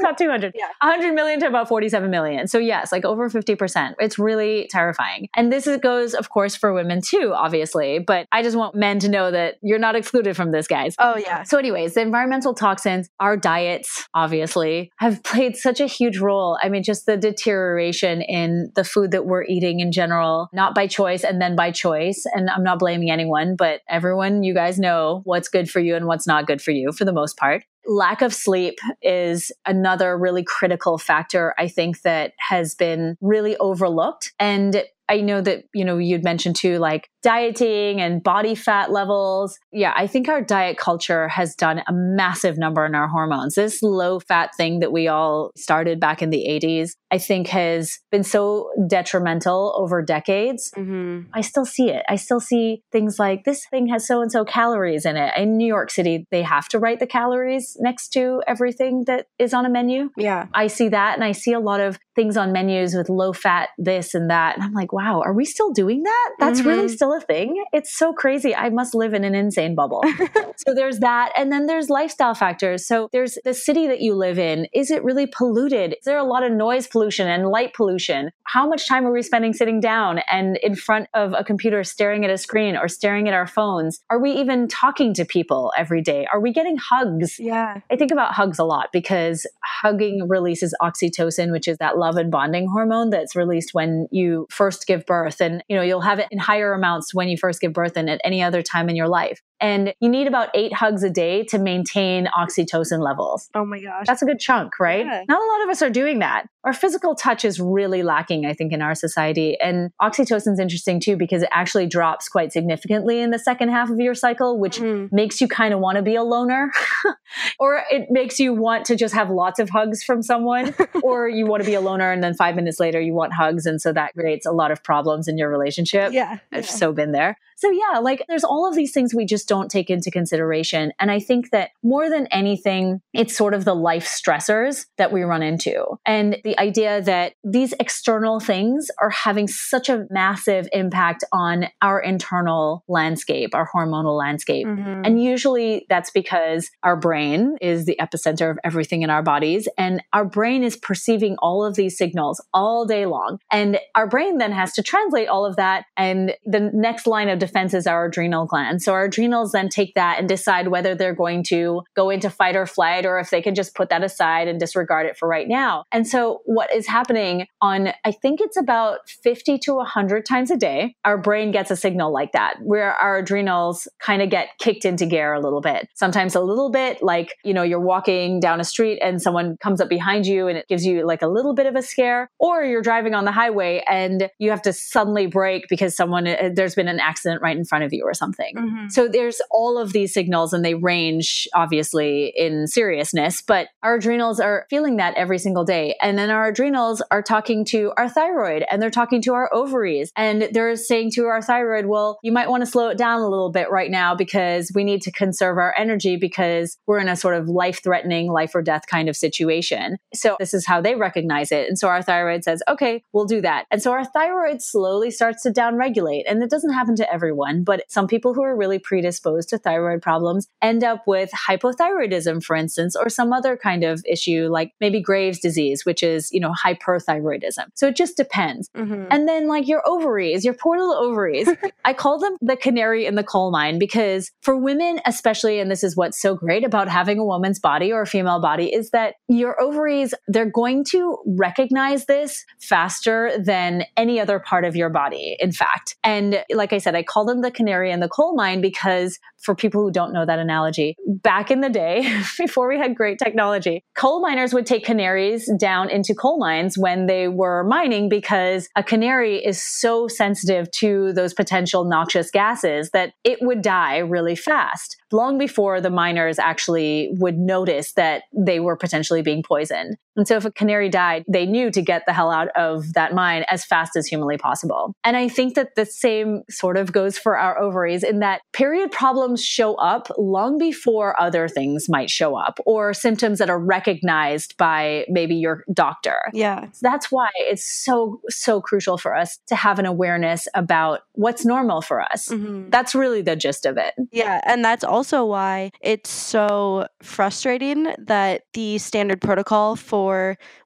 Not 0.00 0.16
200. 0.18 0.52
Yeah. 0.54 0.66
100 0.82 1.14
million 1.14 1.40
to 1.40 1.46
about 1.46 1.68
47 1.68 2.10
million. 2.10 2.46
So, 2.46 2.58
yes, 2.58 2.92
like 2.92 3.04
over 3.04 3.28
50%. 3.28 3.94
It's 3.98 4.18
really 4.18 4.68
terrifying. 4.70 5.28
And 5.34 5.52
this 5.52 5.66
is, 5.66 5.78
goes, 5.78 6.14
of 6.14 6.30
course, 6.30 6.54
for 6.56 6.72
women 6.72 7.00
too, 7.00 7.32
obviously. 7.34 7.98
But 7.98 8.26
I 8.32 8.42
just 8.42 8.56
want 8.56 8.74
men 8.74 8.98
to 9.00 9.08
know 9.08 9.30
that 9.30 9.56
you're 9.62 9.78
not 9.78 9.96
excluded 9.96 10.36
from 10.36 10.52
this, 10.52 10.66
guys. 10.66 10.94
Oh, 10.98 11.16
yeah. 11.16 11.42
So, 11.42 11.58
anyways, 11.58 11.94
the 11.94 12.00
environmental 12.02 12.54
toxins, 12.54 13.08
our 13.18 13.36
diets, 13.36 14.08
obviously, 14.14 14.92
have 14.96 15.22
played 15.22 15.56
such 15.56 15.80
a 15.80 15.86
huge 15.86 16.18
role. 16.18 16.58
I 16.62 16.68
mean, 16.68 16.82
just 16.82 17.06
the 17.06 17.16
deterioration 17.16 18.22
in 18.22 18.70
the 18.74 18.84
food 18.84 19.10
that 19.10 19.19
we're 19.24 19.44
eating 19.44 19.80
in 19.80 19.92
general, 19.92 20.48
not 20.52 20.74
by 20.74 20.86
choice 20.86 21.24
and 21.24 21.40
then 21.40 21.56
by 21.56 21.70
choice. 21.70 22.24
And 22.34 22.50
I'm 22.50 22.64
not 22.64 22.78
blaming 22.78 23.10
anyone, 23.10 23.56
but 23.56 23.80
everyone, 23.88 24.42
you 24.42 24.54
guys 24.54 24.78
know 24.78 25.22
what's 25.24 25.48
good 25.48 25.70
for 25.70 25.80
you 25.80 25.96
and 25.96 26.06
what's 26.06 26.26
not 26.26 26.46
good 26.46 26.62
for 26.62 26.70
you 26.70 26.92
for 26.92 27.04
the 27.04 27.12
most 27.12 27.36
part. 27.36 27.64
Lack 27.86 28.20
of 28.22 28.34
sleep 28.34 28.78
is 29.02 29.50
another 29.66 30.16
really 30.16 30.44
critical 30.44 30.98
factor, 30.98 31.54
I 31.58 31.66
think, 31.68 32.02
that 32.02 32.32
has 32.38 32.74
been 32.74 33.16
really 33.20 33.56
overlooked. 33.56 34.32
And 34.38 34.84
I 35.08 35.22
know 35.22 35.40
that, 35.40 35.64
you 35.74 35.84
know, 35.84 35.98
you'd 35.98 36.22
mentioned 36.22 36.54
too, 36.56 36.78
like 36.78 37.10
dieting 37.22 38.00
and 38.00 38.22
body 38.22 38.54
fat 38.54 38.90
levels. 38.90 39.58
Yeah, 39.72 39.92
I 39.96 40.06
think 40.06 40.28
our 40.28 40.40
diet 40.42 40.78
culture 40.78 41.28
has 41.28 41.54
done 41.54 41.82
a 41.86 41.92
massive 41.92 42.58
number 42.58 42.84
on 42.84 42.94
our 42.94 43.08
hormones. 43.08 43.54
This 43.54 43.82
low 43.82 44.20
fat 44.20 44.54
thing 44.56 44.80
that 44.80 44.92
we 44.92 45.08
all 45.08 45.50
started 45.56 46.00
back 46.00 46.22
in 46.22 46.30
the 46.30 46.46
80s, 46.48 46.92
I 47.10 47.18
think 47.18 47.48
has 47.48 47.98
been 48.10 48.22
so 48.24 48.70
detrimental 48.88 49.74
over 49.76 50.02
decades. 50.02 50.70
hmm 50.74 51.20
I 51.32 51.42
still 51.42 51.64
see 51.64 51.90
it. 51.90 52.04
I 52.08 52.16
still 52.16 52.40
see 52.40 52.82
things 52.92 53.18
like 53.18 53.44
this 53.44 53.66
thing 53.70 53.88
has 53.88 54.06
so 54.06 54.20
and 54.22 54.30
so 54.32 54.44
calories 54.44 55.04
in 55.04 55.16
it. 55.16 55.32
In 55.36 55.56
New 55.56 55.66
York 55.66 55.90
City, 55.90 56.26
they 56.30 56.42
have 56.42 56.68
to 56.68 56.78
write 56.78 57.00
the 57.00 57.06
calories 57.06 57.76
next 57.80 58.08
to 58.10 58.42
everything 58.46 59.04
that 59.06 59.26
is 59.38 59.52
on 59.54 59.66
a 59.66 59.70
menu. 59.70 60.10
Yeah. 60.16 60.46
I 60.54 60.66
see 60.68 60.88
that 60.88 61.14
and 61.14 61.24
I 61.24 61.32
see 61.32 61.52
a 61.52 61.60
lot 61.60 61.80
of 61.80 61.98
things 62.16 62.36
on 62.36 62.52
menus 62.52 62.94
with 62.94 63.08
low 63.08 63.32
fat 63.32 63.68
this 63.78 64.14
and 64.14 64.30
that. 64.30 64.54
And 64.56 64.64
I'm 64.64 64.72
like, 64.72 64.92
wow, 64.92 65.20
are 65.24 65.32
we 65.34 65.44
still 65.44 65.72
doing 65.72 66.02
that? 66.02 66.30
That's 66.38 66.62
really 66.62 66.86
Mhm. 66.86 66.90
Still 67.10 67.18
a 67.18 67.20
thing. 67.20 67.64
It's 67.72 67.96
so 67.96 68.12
crazy. 68.12 68.54
I 68.54 68.70
must 68.70 68.94
live 68.94 69.14
in 69.14 69.24
an 69.24 69.34
insane 69.34 69.74
bubble. 69.74 70.02
so 70.56 70.74
there's 70.74 71.00
that. 71.00 71.32
And 71.36 71.50
then 71.50 71.66
there's 71.66 71.90
lifestyle 71.90 72.34
factors. 72.34 72.86
So 72.86 73.08
there's 73.12 73.38
the 73.44 73.54
city 73.54 73.86
that 73.86 74.00
you 74.00 74.14
live 74.14 74.38
in. 74.38 74.66
Is 74.72 74.90
it 74.90 75.02
really 75.02 75.26
polluted? 75.26 75.94
Is 75.94 76.04
there 76.04 76.18
a 76.18 76.24
lot 76.24 76.42
of 76.42 76.52
noise 76.52 76.86
pollution 76.86 77.28
and 77.28 77.48
light 77.48 77.74
pollution? 77.74 78.30
How 78.44 78.68
much 78.68 78.88
time 78.88 79.06
are 79.06 79.12
we 79.12 79.22
spending 79.22 79.52
sitting 79.52 79.80
down 79.80 80.20
and 80.30 80.56
in 80.62 80.74
front 80.74 81.08
of 81.14 81.32
a 81.36 81.44
computer 81.44 81.84
staring 81.84 82.24
at 82.24 82.30
a 82.30 82.38
screen 82.38 82.76
or 82.76 82.88
staring 82.88 83.28
at 83.28 83.34
our 83.34 83.46
phones? 83.46 84.00
Are 84.10 84.20
we 84.20 84.32
even 84.32 84.68
talking 84.68 85.14
to 85.14 85.24
people 85.24 85.72
every 85.76 86.02
day? 86.02 86.26
Are 86.32 86.40
we 86.40 86.52
getting 86.52 86.76
hugs? 86.76 87.38
Yeah. 87.38 87.80
I 87.90 87.96
think 87.96 88.10
about 88.10 88.34
hugs 88.34 88.58
a 88.58 88.64
lot 88.64 88.88
because 88.92 89.46
hugging 89.64 90.28
releases 90.28 90.74
oxytocin, 90.82 91.52
which 91.52 91.68
is 91.68 91.78
that 91.78 91.98
love 91.98 92.16
and 92.16 92.30
bonding 92.30 92.68
hormone 92.68 93.10
that's 93.10 93.36
released 93.36 93.70
when 93.72 94.06
you 94.10 94.46
first 94.50 94.86
give 94.86 95.06
birth. 95.06 95.40
And, 95.40 95.62
you 95.68 95.76
know, 95.76 95.82
you'll 95.82 96.00
have 96.00 96.18
it 96.18 96.28
in 96.30 96.38
higher 96.38 96.72
amounts 96.72 96.99
when 97.12 97.28
you 97.28 97.36
first 97.36 97.60
give 97.60 97.72
birth 97.72 97.94
than 97.94 98.08
at 98.08 98.20
any 98.24 98.42
other 98.42 98.62
time 98.62 98.88
in 98.88 98.96
your 98.96 99.08
life. 99.08 99.40
And 99.60 99.92
you 100.00 100.08
need 100.08 100.26
about 100.26 100.48
eight 100.54 100.72
hugs 100.72 101.02
a 101.02 101.10
day 101.10 101.44
to 101.44 101.58
maintain 101.58 102.26
oxytocin 102.26 103.00
levels. 103.00 103.50
Oh, 103.54 103.64
my 103.64 103.80
gosh. 103.80 104.06
That's 104.06 104.22
a 104.22 104.24
good 104.24 104.40
chunk, 104.40 104.80
right? 104.80 105.04
Yeah. 105.04 105.24
Not 105.28 105.40
a 105.42 105.46
lot 105.52 105.62
of 105.64 105.68
us 105.68 105.82
are 105.82 105.90
doing 105.90 106.18
that. 106.20 106.48
Our 106.64 106.72
physical 106.72 107.14
touch 107.14 107.44
is 107.44 107.60
really 107.60 108.02
lacking, 108.02 108.46
I 108.46 108.52
think, 108.54 108.72
in 108.72 108.82
our 108.82 108.94
society. 108.94 109.58
And 109.60 109.90
oxytocin's 110.00 110.58
interesting 110.58 111.00
too 111.00 111.16
because 111.16 111.42
it 111.42 111.48
actually 111.52 111.86
drops 111.86 112.28
quite 112.28 112.52
significantly 112.52 113.20
in 113.20 113.30
the 113.30 113.38
second 113.38 113.70
half 113.70 113.90
of 113.90 113.98
your 113.98 114.14
cycle, 114.14 114.58
which 114.58 114.78
Mhm. 114.78 115.10
makes 115.12 115.40
you 115.40 115.48
kind 115.48 115.72
of 115.74 115.80
want 115.80 115.96
to 115.96 116.02
be 116.02 116.14
a 116.16 116.22
loner, 116.22 116.70
or 117.58 117.82
it 117.90 118.10
makes 118.10 118.38
you 118.38 118.52
want 118.54 118.84
to 118.86 118.96
just 118.96 119.14
have 119.14 119.30
lots 119.30 119.58
of 119.58 119.70
hugs 119.70 120.02
from 120.02 120.22
someone, 120.22 120.74
or 121.02 121.28
you 121.28 121.46
want 121.46 121.62
to 121.62 121.66
be 121.66 121.74
a 121.74 121.80
loner 121.80 122.10
and 122.12 122.22
then 122.22 122.34
five 122.34 122.54
minutes 122.56 122.78
later 122.80 123.00
you 123.00 123.14
want 123.14 123.32
hugs. 123.32 123.66
And 123.66 123.80
so 123.80 123.92
that 123.92 124.12
creates 124.14 124.46
a 124.46 124.52
lot 124.52 124.70
of 124.70 124.82
problems 124.82 125.28
in 125.28 125.38
your 125.38 125.48
relationship. 125.50 126.12
Yeah. 126.12 126.38
I've 126.52 126.68
so 126.68 126.92
been 126.92 127.12
there. 127.12 127.38
So 127.56 127.70
yeah, 127.70 127.98
like 127.98 128.24
there's 128.28 128.44
all 128.44 128.66
of 128.66 128.74
these 128.74 128.92
things 128.92 129.14
we 129.14 129.26
just 129.26 129.46
don't 129.50 129.68
take 129.68 129.90
into 129.90 130.12
consideration. 130.12 130.92
And 131.00 131.10
I 131.10 131.18
think 131.18 131.50
that 131.50 131.70
more 131.82 132.08
than 132.08 132.28
anything, 132.28 133.00
it's 133.12 133.36
sort 133.36 133.52
of 133.52 133.64
the 133.64 133.74
life 133.74 134.06
stressors 134.06 134.86
that 134.96 135.10
we 135.10 135.22
run 135.22 135.42
into. 135.42 135.84
And 136.06 136.38
the 136.44 136.56
idea 136.60 137.02
that 137.02 137.32
these 137.42 137.74
external 137.80 138.38
things 138.38 138.86
are 139.02 139.10
having 139.10 139.48
such 139.48 139.88
a 139.88 140.06
massive 140.08 140.68
impact 140.72 141.24
on 141.32 141.66
our 141.82 141.98
internal 141.98 142.84
landscape, 142.86 143.52
our 143.52 143.68
hormonal 143.74 144.16
landscape. 144.16 144.68
Mhm. 144.68 145.04
And 145.04 145.20
usually 145.20 145.84
that's 145.88 146.12
because 146.12 146.70
our 146.84 146.94
brain 146.94 147.56
is 147.60 147.86
the 147.86 147.96
epicenter 148.00 148.52
of 148.52 148.58
everything 148.62 149.02
in 149.02 149.10
our 149.10 149.22
bodies. 149.22 149.68
And 149.76 150.00
our 150.12 150.24
brain 150.24 150.62
is 150.62 150.76
perceiving 150.76 151.34
all 151.40 151.64
of 151.64 151.74
these 151.74 151.98
signals 151.98 152.40
all 152.54 152.86
day 152.86 153.04
long. 153.04 153.40
And 153.50 153.80
our 153.96 154.06
brain 154.06 154.38
then 154.38 154.52
has 154.52 154.72
to 154.74 154.82
translate 154.84 155.26
all 155.26 155.44
of 155.44 155.56
that. 155.56 155.86
And 155.96 156.34
the 156.46 156.70
next 156.72 157.08
line 157.08 157.28
of 157.28 157.40
defense 157.40 157.74
is 157.74 157.88
our 157.88 158.04
adrenal 158.04 158.46
gland. 158.46 158.80
So 158.82 158.92
our 158.92 159.06
adrenal 159.06 159.39
adrenals 159.40 159.52
then 159.52 159.68
take 159.68 159.94
that 159.94 160.18
and 160.18 160.28
decide 160.28 160.68
whether 160.68 160.94
they're 160.94 161.14
going 161.14 161.42
to 161.44 161.82
go 161.96 162.10
into 162.10 162.30
fight 162.30 162.56
or 162.56 162.66
flight 162.66 163.06
or 163.06 163.18
if 163.18 163.30
they 163.30 163.42
can 163.42 163.54
just 163.54 163.74
put 163.74 163.88
that 163.88 164.02
aside 164.02 164.48
and 164.48 164.60
disregard 164.60 165.06
it 165.06 165.16
for 165.16 165.28
right 165.28 165.48
now. 165.48 165.84
And 165.92 166.06
so 166.06 166.40
what 166.44 166.72
is 166.74 166.86
happening 166.86 167.46
on, 167.60 167.92
I 168.04 168.12
think 168.12 168.40
it's 168.40 168.56
about 168.56 169.08
50 169.22 169.58
to 169.58 169.74
100 169.74 170.26
times 170.26 170.50
a 170.50 170.56
day, 170.56 170.94
our 171.04 171.18
brain 171.18 171.50
gets 171.50 171.70
a 171.70 171.76
signal 171.76 172.12
like 172.12 172.32
that 172.32 172.56
where 172.62 172.94
our 172.94 173.18
adrenals 173.18 173.88
kind 173.98 174.22
of 174.22 174.30
get 174.30 174.48
kicked 174.58 174.84
into 174.84 175.06
gear 175.06 175.32
a 175.32 175.40
little 175.40 175.60
bit. 175.60 175.88
Sometimes 175.94 176.34
a 176.34 176.40
little 176.40 176.70
bit 176.70 177.02
like, 177.02 177.34
you 177.44 177.54
know, 177.54 177.62
you're 177.62 177.80
walking 177.80 178.40
down 178.40 178.60
a 178.60 178.64
street 178.64 178.98
and 179.00 179.20
someone 179.20 179.56
comes 179.60 179.80
up 179.80 179.88
behind 179.88 180.26
you 180.26 180.48
and 180.48 180.58
it 180.58 180.66
gives 180.68 180.84
you 180.84 181.06
like 181.06 181.22
a 181.22 181.28
little 181.28 181.54
bit 181.54 181.66
of 181.66 181.74
a 181.74 181.82
scare, 181.82 182.30
or 182.38 182.64
you're 182.64 182.82
driving 182.82 183.14
on 183.14 183.24
the 183.24 183.32
highway 183.32 183.82
and 183.88 184.28
you 184.38 184.50
have 184.50 184.62
to 184.62 184.72
suddenly 184.72 185.26
brake 185.26 185.66
because 185.68 185.96
someone, 185.96 186.26
uh, 186.26 186.50
there's 186.54 186.74
been 186.74 186.88
an 186.88 187.00
accident 187.00 187.42
right 187.42 187.56
in 187.56 187.64
front 187.64 187.84
of 187.84 187.92
you 187.92 188.04
or 188.04 188.14
something. 188.14 188.54
Mm-hmm. 188.56 188.88
So 188.88 189.08
there's 189.08 189.29
all 189.50 189.78
of 189.78 189.92
these 189.92 190.12
signals 190.12 190.52
and 190.52 190.64
they 190.64 190.74
range 190.74 191.48
obviously 191.54 192.32
in 192.36 192.66
seriousness, 192.66 193.42
but 193.42 193.68
our 193.82 193.96
adrenals 193.96 194.40
are 194.40 194.66
feeling 194.70 194.96
that 194.96 195.14
every 195.16 195.38
single 195.38 195.64
day. 195.64 195.96
And 196.02 196.18
then 196.18 196.30
our 196.30 196.48
adrenals 196.48 197.02
are 197.10 197.22
talking 197.22 197.64
to 197.66 197.92
our 197.96 198.08
thyroid 198.08 198.64
and 198.70 198.80
they're 198.80 198.90
talking 198.90 199.22
to 199.22 199.34
our 199.34 199.52
ovaries 199.52 200.12
and 200.16 200.48
they're 200.52 200.76
saying 200.76 201.12
to 201.12 201.26
our 201.26 201.42
thyroid, 201.42 201.86
well, 201.86 202.18
you 202.22 202.32
might 202.32 202.48
want 202.48 202.62
to 202.62 202.70
slow 202.70 202.88
it 202.88 202.98
down 202.98 203.20
a 203.20 203.28
little 203.28 203.50
bit 203.50 203.70
right 203.70 203.90
now 203.90 204.14
because 204.14 204.72
we 204.74 204.84
need 204.84 205.02
to 205.02 205.12
conserve 205.12 205.58
our 205.58 205.74
energy 205.76 206.16
because 206.16 206.76
we're 206.86 206.98
in 206.98 207.08
a 207.08 207.16
sort 207.16 207.34
of 207.34 207.48
life 207.48 207.82
threatening, 207.82 208.30
life 208.30 208.54
or 208.54 208.62
death 208.62 208.82
kind 208.86 209.08
of 209.08 209.16
situation. 209.16 209.98
So 210.14 210.36
this 210.38 210.54
is 210.54 210.66
how 210.66 210.80
they 210.80 210.94
recognize 210.94 211.52
it. 211.52 211.68
And 211.68 211.78
so 211.78 211.88
our 211.88 212.02
thyroid 212.02 212.44
says, 212.44 212.62
okay, 212.68 213.02
we'll 213.12 213.26
do 213.26 213.40
that. 213.40 213.66
And 213.70 213.82
so 213.82 213.92
our 213.92 214.04
thyroid 214.04 214.62
slowly 214.62 215.10
starts 215.10 215.42
to 215.42 215.50
downregulate. 215.50 216.22
And 216.28 216.42
it 216.42 216.50
doesn't 216.50 216.72
happen 216.72 216.96
to 216.96 217.12
everyone, 217.12 217.64
but 217.64 217.84
some 217.88 218.06
people 218.06 218.34
who 218.34 218.42
are 218.42 218.56
really 218.56 218.78
predisposed 218.78 219.19
to 219.20 219.58
thyroid 219.58 220.02
problems 220.02 220.48
end 220.62 220.84
up 220.84 221.06
with 221.06 221.30
hypothyroidism, 221.48 222.42
for 222.42 222.56
instance, 222.56 222.96
or 222.96 223.08
some 223.08 223.32
other 223.32 223.56
kind 223.56 223.84
of 223.84 224.02
issue 224.06 224.48
like 224.50 224.72
maybe 224.80 225.00
Graves' 225.00 225.38
disease, 225.38 225.84
which 225.84 226.02
is, 226.02 226.30
you 226.32 226.40
know, 226.40 226.52
hyperthyroidism. 226.52 227.66
So 227.74 227.88
it 227.88 227.96
just 227.96 228.16
depends. 228.16 228.68
Mm-hmm. 228.76 229.06
And 229.10 229.28
then 229.28 229.48
like 229.48 229.68
your 229.68 229.82
ovaries, 229.86 230.44
your 230.44 230.54
poor 230.54 230.78
little 230.78 230.94
ovaries, 230.94 231.48
I 231.84 231.92
call 231.92 232.18
them 232.18 232.36
the 232.40 232.56
canary 232.56 233.06
in 233.06 233.14
the 233.14 233.24
coal 233.24 233.50
mine 233.50 233.78
because 233.78 234.30
for 234.42 234.56
women, 234.56 235.00
especially, 235.06 235.60
and 235.60 235.70
this 235.70 235.84
is 235.84 235.96
what's 235.96 236.20
so 236.20 236.34
great 236.34 236.64
about 236.64 236.88
having 236.88 237.18
a 237.18 237.24
woman's 237.24 237.58
body 237.58 237.92
or 237.92 238.02
a 238.02 238.06
female 238.06 238.40
body 238.40 238.72
is 238.72 238.90
that 238.90 239.14
your 239.28 239.60
ovaries, 239.60 240.14
they're 240.28 240.50
going 240.50 240.84
to 240.84 241.18
recognize 241.26 242.06
this 242.06 242.44
faster 242.60 243.32
than 243.38 243.84
any 243.96 244.20
other 244.20 244.38
part 244.38 244.64
of 244.64 244.76
your 244.76 244.90
body, 244.90 245.36
in 245.40 245.52
fact. 245.52 245.96
And 246.04 246.44
like 246.50 246.72
I 246.72 246.78
said, 246.78 246.94
I 246.94 247.02
call 247.02 247.24
them 247.24 247.40
the 247.40 247.50
canary 247.50 247.90
in 247.90 248.00
the 248.00 248.08
coal 248.08 248.34
mine 248.34 248.60
because 248.60 248.99
for 249.38 249.54
people 249.54 249.82
who 249.82 249.90
don't 249.90 250.12
know 250.12 250.26
that 250.26 250.38
analogy, 250.38 250.96
back 251.06 251.50
in 251.50 251.60
the 251.60 251.70
day, 251.70 252.20
before 252.38 252.68
we 252.68 252.78
had 252.78 252.94
great 252.94 253.18
technology, 253.18 253.84
coal 253.94 254.20
miners 254.20 254.52
would 254.52 254.66
take 254.66 254.84
canaries 254.84 255.50
down 255.58 255.90
into 255.90 256.14
coal 256.14 256.38
mines 256.38 256.76
when 256.76 257.06
they 257.06 257.28
were 257.28 257.64
mining 257.64 258.08
because 258.08 258.68
a 258.76 258.82
canary 258.82 259.44
is 259.44 259.62
so 259.62 260.08
sensitive 260.08 260.70
to 260.72 261.12
those 261.12 261.34
potential 261.34 261.84
noxious 261.84 262.30
gases 262.30 262.90
that 262.90 263.12
it 263.24 263.38
would 263.40 263.62
die 263.62 263.98
really 263.98 264.36
fast 264.36 264.96
long 265.12 265.38
before 265.38 265.80
the 265.80 265.90
miners 265.90 266.38
actually 266.38 267.10
would 267.14 267.38
notice 267.38 267.92
that 267.94 268.22
they 268.32 268.60
were 268.60 268.76
potentially 268.76 269.22
being 269.22 269.42
poisoned. 269.42 269.96
And 270.20 270.28
so 270.28 270.36
if 270.36 270.44
a 270.44 270.50
canary 270.50 270.88
died, 270.88 271.24
they 271.28 271.46
knew 271.46 271.70
to 271.70 271.82
get 271.82 272.04
the 272.06 272.12
hell 272.12 272.30
out 272.30 272.48
of 272.56 272.92
that 272.94 273.14
mine 273.14 273.44
as 273.48 273.64
fast 273.64 273.96
as 273.96 274.06
humanly 274.06 274.38
possible. 274.38 274.94
And 275.04 275.16
I 275.16 275.28
think 275.28 275.54
that 275.54 275.74
the 275.74 275.86
same 275.86 276.42
sort 276.48 276.76
of 276.76 276.92
goes 276.92 277.18
for 277.18 277.36
our 277.36 277.58
ovaries 277.58 278.02
in 278.02 278.20
that 278.20 278.42
period 278.52 278.90
problems 278.92 279.44
show 279.44 279.74
up 279.74 280.08
long 280.16 280.58
before 280.58 281.20
other 281.20 281.48
things 281.48 281.88
might 281.88 282.10
show 282.10 282.36
up 282.36 282.58
or 282.64 282.94
symptoms 282.94 283.38
that 283.40 283.50
are 283.50 283.58
recognized 283.58 284.56
by 284.56 285.04
maybe 285.08 285.34
your 285.34 285.64
doctor. 285.72 286.30
Yeah. 286.32 286.70
So 286.70 286.78
that's 286.82 287.10
why 287.10 287.28
it's 287.34 287.64
so, 287.64 288.20
so 288.28 288.60
crucial 288.60 288.96
for 288.96 289.16
us 289.16 289.38
to 289.48 289.56
have 289.56 289.78
an 289.78 289.86
awareness 289.86 290.46
about 290.54 291.00
what's 291.12 291.44
normal 291.44 291.82
for 291.82 292.00
us. 292.00 292.28
Mm-hmm. 292.28 292.70
That's 292.70 292.94
really 292.94 293.22
the 293.22 293.36
gist 293.36 293.66
of 293.66 293.76
it. 293.76 293.94
Yeah. 294.12 294.40
And 294.46 294.64
that's 294.64 294.84
also 294.84 295.00
also 295.00 295.24
why 295.24 295.70
it's 295.80 296.10
so 296.10 296.86
frustrating 297.02 297.88
that 297.98 298.42
the 298.52 298.78
standard 298.78 299.18
protocol 299.18 299.74
for 299.74 300.09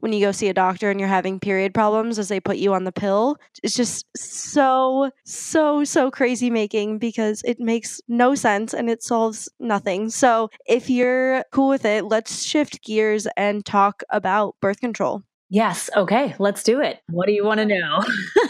when 0.01 0.13
you 0.13 0.21
go 0.21 0.33
see 0.33 0.49
a 0.49 0.55
doctor 0.55 0.91
and 0.91 0.99
you're 0.99 1.09
having 1.09 1.41
period 1.41 1.75
problems 1.75 2.19
as 2.19 2.29
they 2.29 2.41
put 2.41 2.57
you 2.57 2.75
on 2.75 2.85
the 2.85 2.93
pill. 2.93 3.37
It's 3.63 3.75
just 3.75 4.07
so, 4.17 5.11
so, 5.25 5.85
so 5.85 6.11
crazy 6.11 6.51
making 6.51 6.99
because 6.99 7.43
it 7.45 7.61
makes 7.61 8.01
no 8.09 8.35
sense 8.35 8.75
and 8.75 8.89
it 8.91 9.03
solves 9.03 9.49
nothing. 9.61 10.11
So 10.11 10.51
if 10.67 10.91
you're 10.91 11.45
cool 11.53 11.69
with 11.69 11.85
it, 11.85 12.05
let's 12.05 12.45
shift 12.45 12.83
gears 12.85 13.27
and 13.37 13.65
talk 13.65 14.03
about 14.11 14.57
birth 14.61 14.81
control. 14.81 15.23
Yes. 15.51 15.89
Okay. 15.97 16.35
Let's 16.39 16.63
do 16.63 16.81
it. 16.81 17.01
What 17.11 17.27
do 17.27 17.33
you 17.33 17.45
want 17.45 17.59
to 17.59 17.67
know? 17.67 18.03